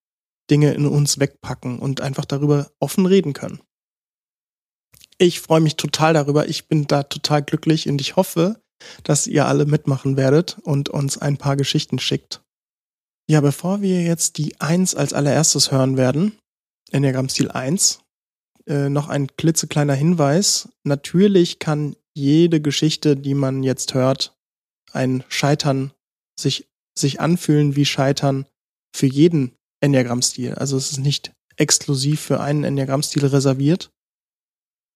Dinge 0.51 0.73
in 0.75 0.87
uns 0.87 1.19
wegpacken 1.19 1.79
und 1.79 2.01
einfach 2.01 2.25
darüber 2.25 2.71
offen 2.81 3.07
reden 3.07 3.33
können. 3.33 3.61
Ich 5.19 5.41
freue 5.41 5.61
mich 5.61 5.77
total 5.77 6.15
darüber. 6.15 6.49
Ich 6.49 6.69
bin 6.69 6.87
da 6.87 7.03
total 7.03 7.43
glücklich 7.43 7.89
und 7.89 8.01
ich 8.01 8.17
hoffe, 8.17 8.61
dass 9.03 9.27
ihr 9.27 9.47
alle 9.47 9.67
mitmachen 9.67 10.17
werdet 10.17 10.59
und 10.63 10.89
uns 10.89 11.19
ein 11.19 11.37
paar 11.37 11.57
Geschichten 11.57 11.99
schickt. 11.99 12.43
Ja, 13.31 13.43
bevor 13.43 13.83
wir 13.83 14.03
jetzt 14.03 14.39
die 14.39 14.59
1 14.59 14.95
als 14.95 15.13
allererstes 15.13 15.71
hören 15.71 15.99
werden, 15.99 16.39
Enneagram 16.91 17.29
Stil 17.29 17.51
1, 17.51 18.01
äh, 18.67 18.89
noch 18.89 19.09
ein 19.09 19.29
klitzekleiner 19.37 19.95
Hinweis. 19.95 20.71
Natürlich 20.85 21.59
kann 21.59 21.95
jede 22.15 22.63
Geschichte, 22.63 23.17
die 23.17 23.35
man 23.35 23.63
jetzt 23.63 23.93
hört, 23.93 24.35
ein 24.93 25.25
Scheitern 25.29 25.93
sich, 26.41 26.69
sich 26.99 27.21
anfühlen 27.21 27.77
wie 27.77 27.85
Scheitern 27.85 28.47
für 28.97 29.07
jeden 29.07 29.53
Enneagramm-Stil. 29.81 30.55
Also 30.55 30.79
es 30.79 30.91
ist 30.93 30.99
nicht 30.99 31.33
exklusiv 31.57 32.21
für 32.21 32.41
einen 32.41 32.65
Enneagramm-Stil 32.65 33.27
reserviert. 33.27 33.91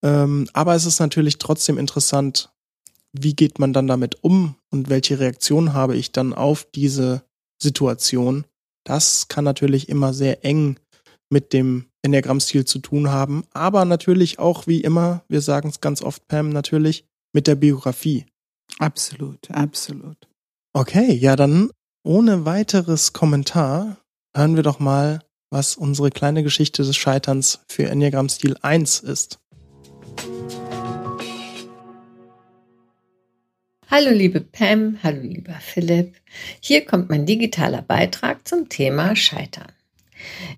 Ähm, 0.02 0.48
aber 0.54 0.74
es 0.74 0.86
ist 0.86 1.00
natürlich 1.00 1.36
trotzdem 1.36 1.76
interessant, 1.76 2.50
wie 3.12 3.34
geht 3.34 3.58
man 3.58 3.74
dann 3.74 3.86
damit 3.86 4.24
um 4.24 4.56
und 4.70 4.88
welche 4.88 5.18
Reaktion 5.20 5.74
habe 5.74 5.96
ich 5.96 6.12
dann 6.12 6.32
auf 6.32 6.66
diese 6.74 7.22
Situation. 7.62 8.44
Das 8.84 9.28
kann 9.28 9.44
natürlich 9.44 9.88
immer 9.88 10.12
sehr 10.12 10.44
eng 10.44 10.78
mit 11.30 11.52
dem 11.52 11.86
Enneagramm-Stil 12.02 12.64
zu 12.64 12.80
tun 12.80 13.10
haben, 13.10 13.44
aber 13.52 13.84
natürlich 13.84 14.38
auch 14.38 14.66
wie 14.66 14.80
immer, 14.80 15.24
wir 15.28 15.40
sagen 15.40 15.68
es 15.68 15.80
ganz 15.80 16.02
oft, 16.02 16.26
Pam, 16.28 16.50
natürlich 16.50 17.06
mit 17.32 17.46
der 17.46 17.54
Biografie. 17.54 18.26
Absolut, 18.78 19.50
absolut. 19.50 20.16
Okay, 20.74 21.12
ja, 21.14 21.36
dann 21.36 21.70
ohne 22.04 22.44
weiteres 22.44 23.12
Kommentar 23.12 23.98
hören 24.34 24.56
wir 24.56 24.62
doch 24.62 24.80
mal, 24.80 25.20
was 25.50 25.76
unsere 25.76 26.10
kleine 26.10 26.42
Geschichte 26.42 26.82
des 26.82 26.96
Scheiterns 26.96 27.60
für 27.68 27.88
Enneagramm 27.88 28.28
Stil 28.28 28.56
1 28.60 29.00
ist. 29.00 29.38
Hallo 33.94 34.08
liebe 34.08 34.40
Pam, 34.40 34.96
hallo 35.02 35.20
lieber 35.20 35.52
Philipp. 35.60 36.14
Hier 36.60 36.86
kommt 36.86 37.10
mein 37.10 37.26
digitaler 37.26 37.82
Beitrag 37.82 38.48
zum 38.48 38.70
Thema 38.70 39.14
Scheitern. 39.14 39.70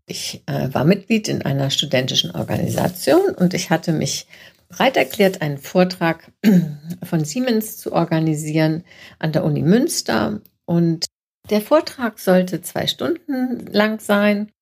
Ich 0.07 0.45
äh, 0.47 0.73
war 0.73 0.85
Mitglied 0.85 1.27
in 1.27 1.43
einer 1.43 1.71
studentischen 1.71 2.31
Organisation 2.31 3.35
und 3.35 3.53
ich 3.53 3.71
hatte 3.71 3.91
mich 3.91 4.29
bereit 4.69 4.97
erklärt, 4.97 5.43
einen 5.43 5.59
Vortrag 5.59 6.31
von 7.03 7.25
Siemens 7.25 7.79
zu 7.79 7.93
organisieren 7.93 8.85
an 9.19 9.33
der 9.33 9.43
Uni 9.43 9.63
Münster. 9.63 10.41
Und 10.65 11.07
der 11.51 11.61
Vortrag 11.61 12.21
sollte 12.21 12.63
zwei 12.63 12.87
Stunden 12.87 13.67
lang 13.67 13.99
sein. 13.99 14.53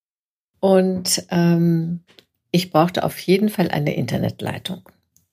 Und 0.61 1.27
ähm, 1.31 2.05
ich 2.51 2.71
brauchte 2.71 3.05
auf 3.05 3.19
jeden 3.19 3.51
Fall 3.51 3.69
eine 3.69 3.95
Internetleitung. 3.95 4.89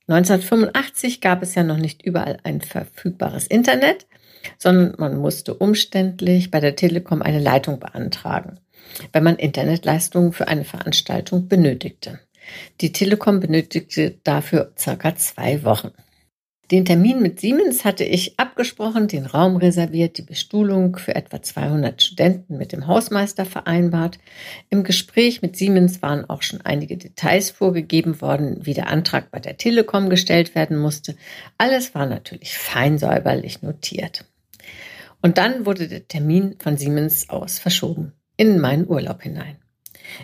1985 0.10 1.22
gab 1.22 1.44
es 1.44 1.54
ja 1.54 1.64
noch 1.64 1.78
nicht 1.78 2.02
überall 2.02 2.38
ein 2.44 2.62
verfügbares 2.62 3.46
Internet, 3.46 4.08
sondern 4.58 4.96
man 4.98 5.18
musste 5.18 5.54
umständlich 5.54 6.50
bei 6.50 6.60
der 6.60 6.76
Telekom 6.76 7.22
eine 7.22 7.40
Leitung 7.40 7.80
beantragen, 7.80 8.60
wenn 9.14 9.24
man 9.24 9.36
Internetleistungen 9.36 10.34
für 10.34 10.48
eine 10.48 10.66
Veranstaltung 10.66 11.48
benötigte. 11.48 12.20
Die 12.82 12.92
Telekom 12.92 13.40
benötigte 13.40 14.16
dafür 14.24 14.74
circa 14.78 15.16
zwei 15.16 15.64
Wochen. 15.64 15.92
Den 16.72 16.86
Termin 16.86 17.20
mit 17.20 17.40
Siemens 17.40 17.84
hatte 17.84 18.04
ich 18.04 18.40
abgesprochen, 18.40 19.08
den 19.08 19.26
Raum 19.26 19.56
reserviert, 19.56 20.20
die 20.20 20.24
Bestuhlung 20.24 20.98
für 20.98 21.16
etwa 21.16 21.42
200 21.42 22.00
Studenten 22.00 22.58
mit 22.60 22.74
dem 22.74 22.86
Hausmeister 22.86 23.44
vereinbart. 23.46 24.20
Im 24.70 24.84
Gespräch 24.84 25.42
mit 25.42 25.56
Siemens 25.58 26.04
waren 26.04 26.30
auch 26.30 26.44
schon 26.44 26.62
einige 26.62 26.96
Details 26.96 27.50
vorgegeben 27.50 28.22
worden, 28.22 28.60
wie 28.68 28.76
der 28.76 28.88
Antrag 28.88 29.32
bei 29.32 29.40
der 29.40 29.58
Telekom 29.58 30.12
gestellt 30.12 30.54
werden 30.54 30.78
musste. 30.78 31.16
Alles 31.58 31.96
war 31.96 32.06
natürlich 32.06 32.56
fein 32.56 33.00
säuberlich 33.00 33.64
notiert. 33.64 34.26
Und 35.24 35.40
dann 35.40 35.66
wurde 35.66 35.88
der 35.88 36.08
Termin 36.08 36.56
von 36.60 36.78
Siemens 36.78 37.32
aus 37.32 37.58
verschoben 37.58 38.14
in 38.38 38.60
meinen 38.60 38.88
Urlaub 38.88 39.24
hinein. 39.24 39.58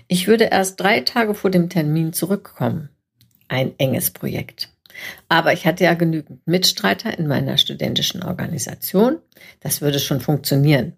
Ich 0.08 0.28
würde 0.28 0.46
erst 0.46 0.80
drei 0.80 1.02
Tage 1.02 1.34
vor 1.34 1.50
dem 1.50 1.70
Termin 1.70 2.14
zurückkommen. 2.14 2.90
Ein 3.48 3.74
enges 3.80 4.12
Projekt. 4.12 4.75
Aber 5.30 5.54
ich 5.54 5.66
hatte 5.66 5.84
ja 5.84 5.94
genügend 5.94 6.46
Mitstreiter 6.48 7.18
in 7.18 7.28
meiner 7.28 7.58
studentischen 7.58 8.24
Organisation. 8.24 9.18
Das 9.60 9.82
würde 9.82 10.00
schon 10.00 10.22
funktionieren. 10.22 10.94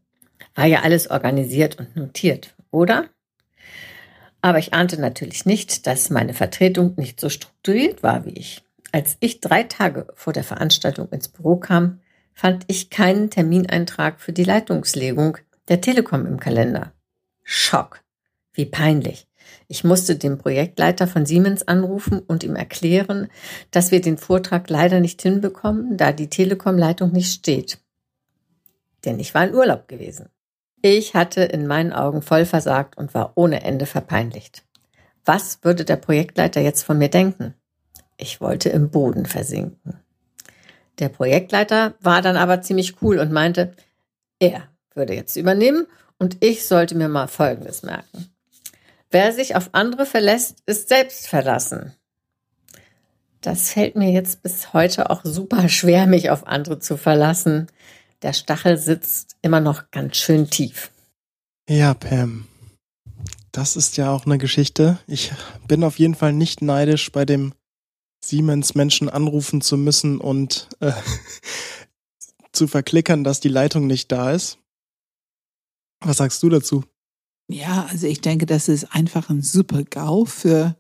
War 0.55 0.65
ja 0.65 0.81
alles 0.81 1.09
organisiert 1.09 1.79
und 1.79 1.95
notiert, 1.95 2.55
oder? 2.71 3.09
Aber 4.41 4.59
ich 4.59 4.73
ahnte 4.73 4.99
natürlich 4.99 5.45
nicht, 5.45 5.87
dass 5.87 6.09
meine 6.09 6.33
Vertretung 6.33 6.93
nicht 6.97 7.19
so 7.19 7.29
strukturiert 7.29 8.03
war 8.03 8.25
wie 8.25 8.31
ich. 8.31 8.63
Als 8.91 9.17
ich 9.19 9.41
drei 9.41 9.63
Tage 9.63 10.07
vor 10.15 10.33
der 10.33 10.43
Veranstaltung 10.43 11.09
ins 11.09 11.27
Büro 11.27 11.57
kam, 11.57 11.99
fand 12.33 12.63
ich 12.67 12.89
keinen 12.89 13.29
Termineintrag 13.29 14.21
für 14.21 14.31
die 14.31 14.43
Leitungslegung 14.43 15.37
der 15.67 15.81
Telekom 15.81 16.25
im 16.25 16.39
Kalender. 16.39 16.93
Schock. 17.43 18.01
Wie 18.53 18.65
peinlich. 18.65 19.26
Ich 19.69 19.83
musste 19.83 20.15
den 20.15 20.38
Projektleiter 20.38 21.07
von 21.07 21.25
Siemens 21.25 21.67
anrufen 21.67 22.19
und 22.19 22.43
ihm 22.43 22.55
erklären, 22.55 23.27
dass 23.71 23.91
wir 23.91 24.00
den 24.00 24.17
Vortrag 24.17 24.69
leider 24.69 25.01
nicht 25.01 25.21
hinbekommen, 25.21 25.97
da 25.97 26.13
die 26.13 26.29
Telekom-Leitung 26.29 27.12
nicht 27.12 27.33
steht. 27.33 27.79
denn 29.05 29.19
ich 29.19 29.33
war 29.33 29.47
in 29.47 29.53
Urlaub 29.53 29.88
gewesen. 29.88 30.29
Ich 30.81 31.13
hatte 31.13 31.41
in 31.41 31.67
meinen 31.67 31.93
Augen 31.93 32.21
voll 32.21 32.45
versagt 32.45 32.97
und 32.97 33.13
war 33.13 33.33
ohne 33.36 33.63
Ende 33.63 33.86
verpeinlicht. 33.86 34.63
Was 35.24 35.59
würde 35.63 35.86
der 35.86 35.97
Projektleiter 35.97 36.62
jetzt 36.62 36.83
von 36.83 36.97
mir 36.97 37.09
denken? 37.09 37.53
Ich 38.17 38.41
wollte 38.41 38.69
im 38.69 38.89
Boden 38.89 39.25
versinken. 39.25 40.00
Der 41.00 41.09
Projektleiter 41.09 41.95
war 42.01 42.21
dann 42.21 42.38
aber 42.38 42.62
ziemlich 42.62 43.01
cool 43.01 43.19
und 43.19 43.31
meinte, 43.31 43.74
er 44.39 44.63
würde 44.93 45.13
jetzt 45.13 45.36
übernehmen 45.36 45.86
und 46.17 46.38
ich 46.43 46.65
sollte 46.65 46.95
mir 46.95 47.07
mal 47.07 47.27
Folgendes 47.27 47.83
merken. 47.83 48.29
Wer 49.09 49.31
sich 49.31 49.55
auf 49.55 49.69
andere 49.73 50.05
verlässt, 50.05 50.63
ist 50.65 50.89
selbst 50.89 51.27
verlassen. 51.27 51.93
Das 53.41 53.71
fällt 53.71 53.95
mir 53.95 54.11
jetzt 54.11 54.43
bis 54.43 54.73
heute 54.73 55.09
auch 55.09 55.21
super 55.23 55.69
schwer, 55.69 56.07
mich 56.07 56.29
auf 56.29 56.47
andere 56.47 56.79
zu 56.79 56.97
verlassen. 56.97 57.67
Der 58.21 58.33
Stachel 58.33 58.77
sitzt 58.77 59.37
immer 59.41 59.61
noch 59.61 59.91
ganz 59.91 60.17
schön 60.17 60.49
tief. 60.49 60.91
Ja, 61.69 61.93
Pam. 61.93 62.47
Das 63.51 63.75
ist 63.75 63.97
ja 63.97 64.11
auch 64.11 64.25
eine 64.25 64.37
Geschichte. 64.37 64.99
Ich 65.07 65.31
bin 65.67 65.83
auf 65.83 65.99
jeden 65.99 66.15
Fall 66.15 66.33
nicht 66.33 66.61
neidisch, 66.61 67.11
bei 67.11 67.25
dem 67.25 67.53
Siemens 68.23 68.75
Menschen 68.75 69.09
anrufen 69.09 69.61
zu 69.61 69.77
müssen 69.77 70.19
und 70.19 70.67
äh, 70.79 70.91
zu 72.51 72.67
verklickern, 72.67 73.23
dass 73.23 73.39
die 73.39 73.49
Leitung 73.49 73.87
nicht 73.87 74.11
da 74.11 74.31
ist. 74.31 74.57
Was 76.01 76.17
sagst 76.17 76.43
du 76.43 76.49
dazu? 76.49 76.83
Ja, 77.49 77.85
also 77.89 78.07
ich 78.07 78.21
denke, 78.21 78.45
das 78.45 78.67
ist 78.67 78.93
einfach 78.93 79.29
ein 79.29 79.41
super 79.41 79.83
GAU 79.83 80.25
für 80.25 80.75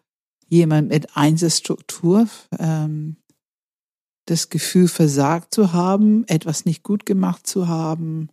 jemand 0.49 0.89
mit 0.89 1.15
Einsatzstruktur. 1.15 2.27
Ähm, 2.59 3.17
das 4.25 4.49
Gefühl, 4.49 4.89
versagt 4.89 5.53
zu 5.53 5.71
haben, 5.71 6.25
etwas 6.27 6.65
nicht 6.65 6.83
gut 6.83 7.05
gemacht 7.05 7.47
zu 7.47 7.67
haben, 7.67 8.29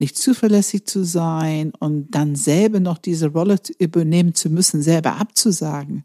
nicht 0.00 0.18
zuverlässig 0.18 0.86
zu 0.86 1.04
sein 1.04 1.72
und 1.78 2.10
dann 2.10 2.34
selber 2.34 2.80
noch 2.80 2.98
diese 2.98 3.28
Rolle 3.28 3.60
übernehmen 3.78 4.34
zu 4.34 4.50
müssen, 4.50 4.82
selber 4.82 5.16
abzusagen. 5.16 6.04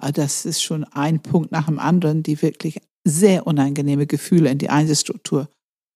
Ah, 0.00 0.12
das 0.12 0.44
ist 0.44 0.62
schon 0.62 0.84
ein 0.84 1.20
Punkt 1.20 1.50
nach 1.50 1.66
dem 1.66 1.80
anderen, 1.80 2.22
die 2.22 2.40
wirklich 2.40 2.80
sehr 3.04 3.46
unangenehme 3.46 4.06
Gefühle 4.06 4.50
in 4.50 4.58
die 4.58 4.70
Einsatzstruktur 4.70 5.48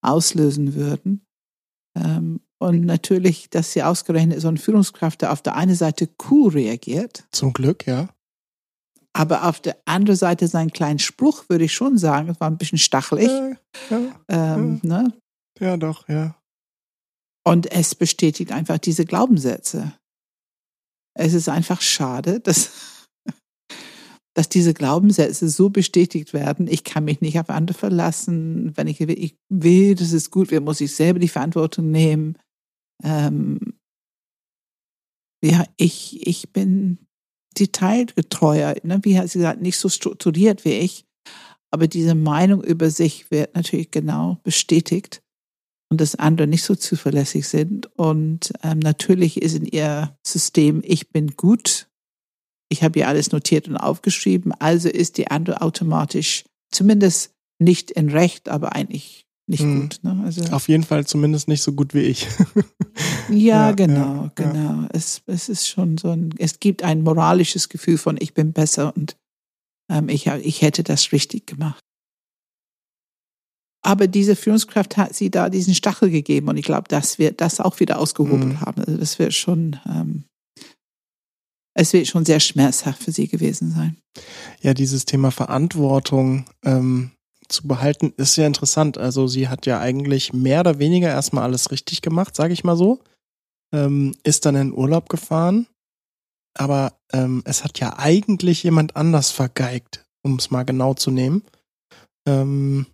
auslösen 0.04 0.74
würden. 0.74 1.24
Ähm, 1.96 2.40
und 2.62 2.84
natürlich, 2.84 3.50
dass 3.50 3.72
sie 3.72 3.82
ausgerechnet 3.82 4.40
so 4.40 4.46
eine 4.46 4.56
Führungskraft, 4.56 5.22
der 5.22 5.32
auf 5.32 5.42
der 5.42 5.56
einen 5.56 5.74
Seite 5.74 6.08
cool 6.30 6.52
reagiert. 6.52 7.24
Zum 7.32 7.52
Glück, 7.52 7.88
ja. 7.88 8.08
Aber 9.12 9.48
auf 9.48 9.60
der 9.60 9.76
anderen 9.84 10.16
Seite 10.16 10.46
seinen 10.46 10.70
kleinen 10.70 11.00
Spruch, 11.00 11.48
würde 11.48 11.64
ich 11.64 11.74
schon 11.74 11.98
sagen, 11.98 12.28
es 12.28 12.38
war 12.38 12.48
ein 12.48 12.58
bisschen 12.58 12.78
stachelig. 12.78 13.26
Ja, 13.26 13.56
ja, 13.90 14.54
ähm, 14.54 14.80
ja. 14.84 15.02
Ne? 15.02 15.12
ja, 15.58 15.76
doch, 15.76 16.08
ja. 16.08 16.36
Und 17.44 17.68
es 17.72 17.96
bestätigt 17.96 18.52
einfach 18.52 18.78
diese 18.78 19.06
Glaubenssätze. 19.06 19.94
Es 21.18 21.34
ist 21.34 21.48
einfach 21.48 21.80
schade, 21.80 22.38
dass, 22.44 22.70
dass 24.34 24.48
diese 24.48 24.72
Glaubenssätze 24.72 25.48
so 25.48 25.68
bestätigt 25.68 26.32
werden. 26.32 26.68
Ich 26.68 26.84
kann 26.84 27.06
mich 27.06 27.20
nicht 27.22 27.40
auf 27.40 27.50
andere 27.50 27.76
verlassen. 27.76 28.72
Wenn 28.76 28.86
ich, 28.86 29.00
ich 29.00 29.36
will, 29.48 29.96
das 29.96 30.12
ist 30.12 30.30
gut, 30.30 30.52
wer 30.52 30.60
muss 30.60 30.80
ich 30.80 30.94
selber 30.94 31.18
die 31.18 31.26
Verantwortung 31.26 31.90
nehmen 31.90 32.38
ähm, 33.02 33.74
ja, 35.44 35.64
ich, 35.76 36.26
ich 36.26 36.52
bin 36.52 36.98
detailgetreuer, 37.58 38.76
ne? 38.82 39.00
wie 39.02 39.18
hat 39.18 39.28
sie 39.28 39.38
gesagt, 39.38 39.60
nicht 39.60 39.78
so 39.78 39.88
strukturiert 39.88 40.64
wie 40.64 40.72
ich. 40.72 41.04
Aber 41.70 41.88
diese 41.88 42.14
Meinung 42.14 42.62
über 42.62 42.90
sich 42.90 43.30
wird 43.30 43.54
natürlich 43.54 43.90
genau 43.90 44.38
bestätigt 44.42 45.22
und 45.90 46.00
dass 46.00 46.14
andere 46.14 46.46
nicht 46.46 46.64
so 46.64 46.74
zuverlässig 46.74 47.48
sind. 47.48 47.86
Und 47.98 48.52
ähm, 48.62 48.78
natürlich 48.78 49.40
ist 49.40 49.56
in 49.56 49.64
ihr 49.64 50.16
System, 50.26 50.82
ich 50.84 51.10
bin 51.10 51.28
gut. 51.36 51.88
Ich 52.70 52.82
habe 52.82 53.00
ja 53.00 53.08
alles 53.08 53.32
notiert 53.32 53.68
und 53.68 53.76
aufgeschrieben. 53.76 54.52
Also 54.52 54.88
ist 54.88 55.18
die 55.18 55.30
andere 55.30 55.60
automatisch 55.62 56.44
zumindest 56.70 57.34
nicht 57.58 57.90
in 57.90 58.10
Recht, 58.10 58.48
aber 58.48 58.74
eigentlich 58.74 59.26
nicht 59.46 59.62
hm. 59.62 59.80
gut. 59.82 60.00
Ne? 60.02 60.22
Also, 60.24 60.42
Auf 60.52 60.68
jeden 60.68 60.84
Fall 60.84 61.06
zumindest 61.06 61.48
nicht 61.48 61.62
so 61.62 61.72
gut 61.72 61.94
wie 61.94 62.02
ich. 62.02 62.26
ja, 63.28 63.68
ja, 63.68 63.72
genau, 63.72 64.24
ja, 64.24 64.32
genau. 64.34 64.82
Ja. 64.82 64.88
Es, 64.92 65.22
es 65.26 65.48
ist 65.48 65.68
schon 65.68 65.98
so 65.98 66.10
ein, 66.10 66.34
es 66.38 66.60
gibt 66.60 66.82
ein 66.82 67.02
moralisches 67.02 67.68
Gefühl 67.68 67.98
von, 67.98 68.16
ich 68.20 68.34
bin 68.34 68.52
besser 68.52 68.94
und 68.96 69.16
ähm, 69.90 70.08
ich, 70.08 70.26
ich 70.26 70.62
hätte 70.62 70.82
das 70.82 71.12
richtig 71.12 71.46
gemacht. 71.46 71.82
Aber 73.84 74.06
diese 74.06 74.36
Führungskraft 74.36 74.96
hat 74.96 75.14
sie 75.14 75.30
da 75.30 75.48
diesen 75.48 75.74
Stachel 75.74 76.10
gegeben 76.10 76.48
und 76.48 76.56
ich 76.56 76.64
glaube, 76.64 76.86
das 76.88 77.18
wird 77.18 77.40
das 77.40 77.58
auch 77.58 77.80
wieder 77.80 77.98
ausgehoben 77.98 78.50
mhm. 78.50 78.60
haben. 78.60 78.82
Also 78.84 78.96
das 78.96 79.18
wird 79.18 79.34
schon, 79.34 79.80
ähm, 79.86 80.24
es 81.74 81.92
wird 81.92 82.06
schon 82.06 82.24
sehr 82.24 82.38
schmerzhaft 82.38 83.02
für 83.02 83.10
sie 83.10 83.26
gewesen 83.26 83.72
sein. 83.72 83.96
Ja, 84.60 84.72
dieses 84.72 85.04
Thema 85.04 85.32
Verantwortung, 85.32 86.44
ähm, 86.64 87.10
zu 87.52 87.68
behalten, 87.68 88.12
ist 88.16 88.36
ja 88.36 88.46
interessant. 88.46 88.98
Also 88.98 89.26
sie 89.28 89.48
hat 89.48 89.66
ja 89.66 89.80
eigentlich 89.80 90.32
mehr 90.32 90.60
oder 90.60 90.78
weniger 90.78 91.08
erstmal 91.08 91.44
alles 91.44 91.70
richtig 91.70 92.02
gemacht, 92.02 92.34
sage 92.34 92.52
ich 92.52 92.64
mal 92.64 92.76
so. 92.76 93.00
Ähm, 93.74 94.14
ist 94.22 94.44
dann 94.44 94.56
in 94.56 94.74
Urlaub 94.74 95.08
gefahren, 95.08 95.66
aber 96.54 96.94
ähm, 97.12 97.42
es 97.46 97.64
hat 97.64 97.78
ja 97.78 97.98
eigentlich 97.98 98.62
jemand 98.62 98.96
anders 98.96 99.30
vergeigt, 99.30 100.04
um 100.22 100.36
es 100.36 100.50
mal 100.50 100.64
genau 100.64 100.94
zu 100.94 101.10
nehmen. 101.10 101.42
Ähm, 102.26 102.86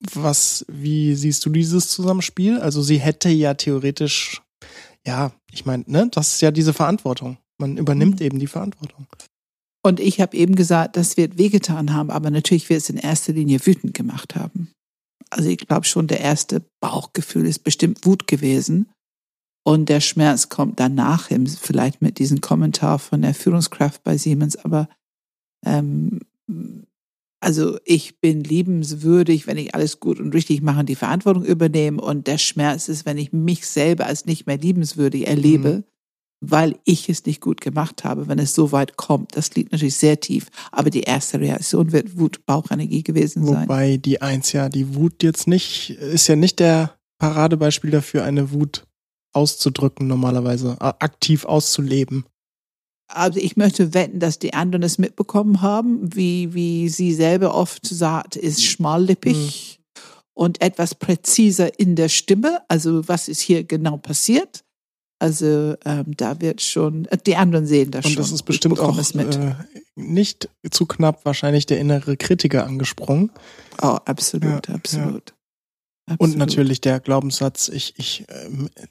was, 0.00 0.64
wie 0.68 1.14
siehst 1.14 1.44
du 1.44 1.50
dieses 1.50 1.88
Zusammenspiel? 1.90 2.60
Also 2.60 2.82
sie 2.82 2.98
hätte 2.98 3.28
ja 3.28 3.54
theoretisch, 3.54 4.42
ja, 5.06 5.32
ich 5.50 5.66
meine, 5.66 5.84
ne, 5.86 6.08
das 6.10 6.34
ist 6.34 6.40
ja 6.40 6.50
diese 6.50 6.72
Verantwortung. 6.72 7.38
Man 7.58 7.76
übernimmt 7.76 8.20
mhm. 8.20 8.26
eben 8.26 8.38
die 8.38 8.46
Verantwortung. 8.46 9.06
Und 9.82 10.00
ich 10.00 10.20
habe 10.20 10.36
eben 10.36 10.54
gesagt, 10.54 10.96
das 10.96 11.16
wird 11.16 11.38
wehgetan 11.38 11.94
haben, 11.94 12.10
aber 12.10 12.30
natürlich 12.30 12.68
wird 12.68 12.80
es 12.80 12.90
in 12.90 12.96
erster 12.96 13.32
Linie 13.32 13.64
wütend 13.64 13.94
gemacht 13.94 14.34
haben. 14.34 14.72
Also 15.30 15.48
ich 15.48 15.58
glaube 15.58 15.86
schon, 15.86 16.06
der 16.06 16.20
erste 16.20 16.64
Bauchgefühl 16.80 17.46
ist 17.46 17.60
bestimmt 17.60 18.04
Wut 18.04 18.26
gewesen. 18.26 18.88
Und 19.64 19.88
der 19.88 20.00
Schmerz 20.00 20.48
kommt 20.48 20.80
danach, 20.80 21.28
vielleicht 21.60 22.00
mit 22.00 22.18
diesem 22.18 22.40
Kommentar 22.40 22.98
von 22.98 23.20
der 23.22 23.34
Führungskraft 23.34 24.02
bei 24.02 24.16
Siemens. 24.16 24.56
Aber 24.56 24.88
ähm, 25.64 26.20
also 27.40 27.78
ich 27.84 28.20
bin 28.20 28.42
liebenswürdig, 28.42 29.46
wenn 29.46 29.58
ich 29.58 29.74
alles 29.74 30.00
gut 30.00 30.18
und 30.18 30.34
richtig 30.34 30.62
mache 30.62 30.80
und 30.80 30.88
die 30.88 30.94
Verantwortung 30.94 31.44
übernehme. 31.44 32.00
Und 32.00 32.26
der 32.26 32.38
Schmerz 32.38 32.88
ist, 32.88 33.04
wenn 33.04 33.18
ich 33.18 33.32
mich 33.32 33.66
selber 33.66 34.06
als 34.06 34.24
nicht 34.24 34.46
mehr 34.46 34.58
liebenswürdig 34.58 35.28
erlebe. 35.28 35.68
Mhm 35.68 35.97
weil 36.40 36.76
ich 36.84 37.08
es 37.08 37.26
nicht 37.26 37.40
gut 37.40 37.60
gemacht 37.60 38.04
habe, 38.04 38.28
wenn 38.28 38.38
es 38.38 38.54
so 38.54 38.70
weit 38.70 38.96
kommt. 38.96 39.36
Das 39.36 39.54
liegt 39.54 39.72
natürlich 39.72 39.96
sehr 39.96 40.20
tief. 40.20 40.46
Aber 40.70 40.90
die 40.90 41.02
erste 41.02 41.40
Reaktion 41.40 41.92
wird 41.92 42.18
Wut, 42.18 42.44
Bauchenergie 42.46 43.02
gewesen 43.02 43.44
sein. 43.44 43.62
Wobei 43.62 43.96
die 43.96 44.22
Eins 44.22 44.52
ja, 44.52 44.68
die 44.68 44.94
Wut 44.94 45.22
jetzt 45.22 45.48
nicht, 45.48 45.90
ist 45.90 46.28
ja 46.28 46.36
nicht 46.36 46.60
der 46.60 46.94
Paradebeispiel 47.18 47.90
dafür, 47.90 48.24
eine 48.24 48.52
Wut 48.52 48.84
auszudrücken 49.32 50.06
normalerweise, 50.06 50.80
aktiv 50.80 51.44
auszuleben. 51.44 52.24
Also 53.08 53.40
ich 53.40 53.56
möchte 53.56 53.94
wetten, 53.94 54.20
dass 54.20 54.38
die 54.38 54.54
anderen 54.54 54.82
es 54.82 54.98
mitbekommen 54.98 55.62
haben, 55.62 56.14
wie, 56.14 56.52
wie 56.54 56.88
sie 56.88 57.14
selber 57.14 57.54
oft 57.54 57.86
sagt, 57.86 58.36
ist 58.36 58.62
schmallippig 58.62 59.80
mhm. 59.80 60.02
und 60.34 60.60
etwas 60.60 60.94
präziser 60.94 61.78
in 61.80 61.96
der 61.96 62.10
Stimme. 62.10 62.60
Also 62.68 63.08
was 63.08 63.28
ist 63.28 63.40
hier 63.40 63.64
genau 63.64 63.96
passiert? 63.96 64.64
Also 65.20 65.74
ähm, 65.84 66.16
da 66.16 66.40
wird 66.40 66.62
schon, 66.62 67.06
äh, 67.06 67.18
die 67.18 67.36
anderen 67.36 67.66
sehen 67.66 67.90
das 67.90 68.04
Und 68.04 68.12
schon. 68.12 68.18
Und 68.18 68.26
das 68.26 68.32
ist 68.32 68.44
bestimmt 68.44 68.78
auch 68.78 68.96
äh, 68.98 69.54
nicht 69.96 70.48
zu 70.70 70.86
knapp 70.86 71.24
wahrscheinlich 71.24 71.66
der 71.66 71.80
innere 71.80 72.16
Kritiker 72.16 72.64
angesprungen. 72.64 73.30
Oh, 73.82 73.98
absolut, 74.04 74.68
ja, 74.68 74.74
absolut. 74.74 75.34
Ja. 76.08 76.16
Und 76.18 76.36
natürlich 76.36 76.80
der 76.80 77.00
Glaubenssatz, 77.00 77.68
ich, 77.68 77.94
ich, 77.98 78.26
äh, 78.28 78.48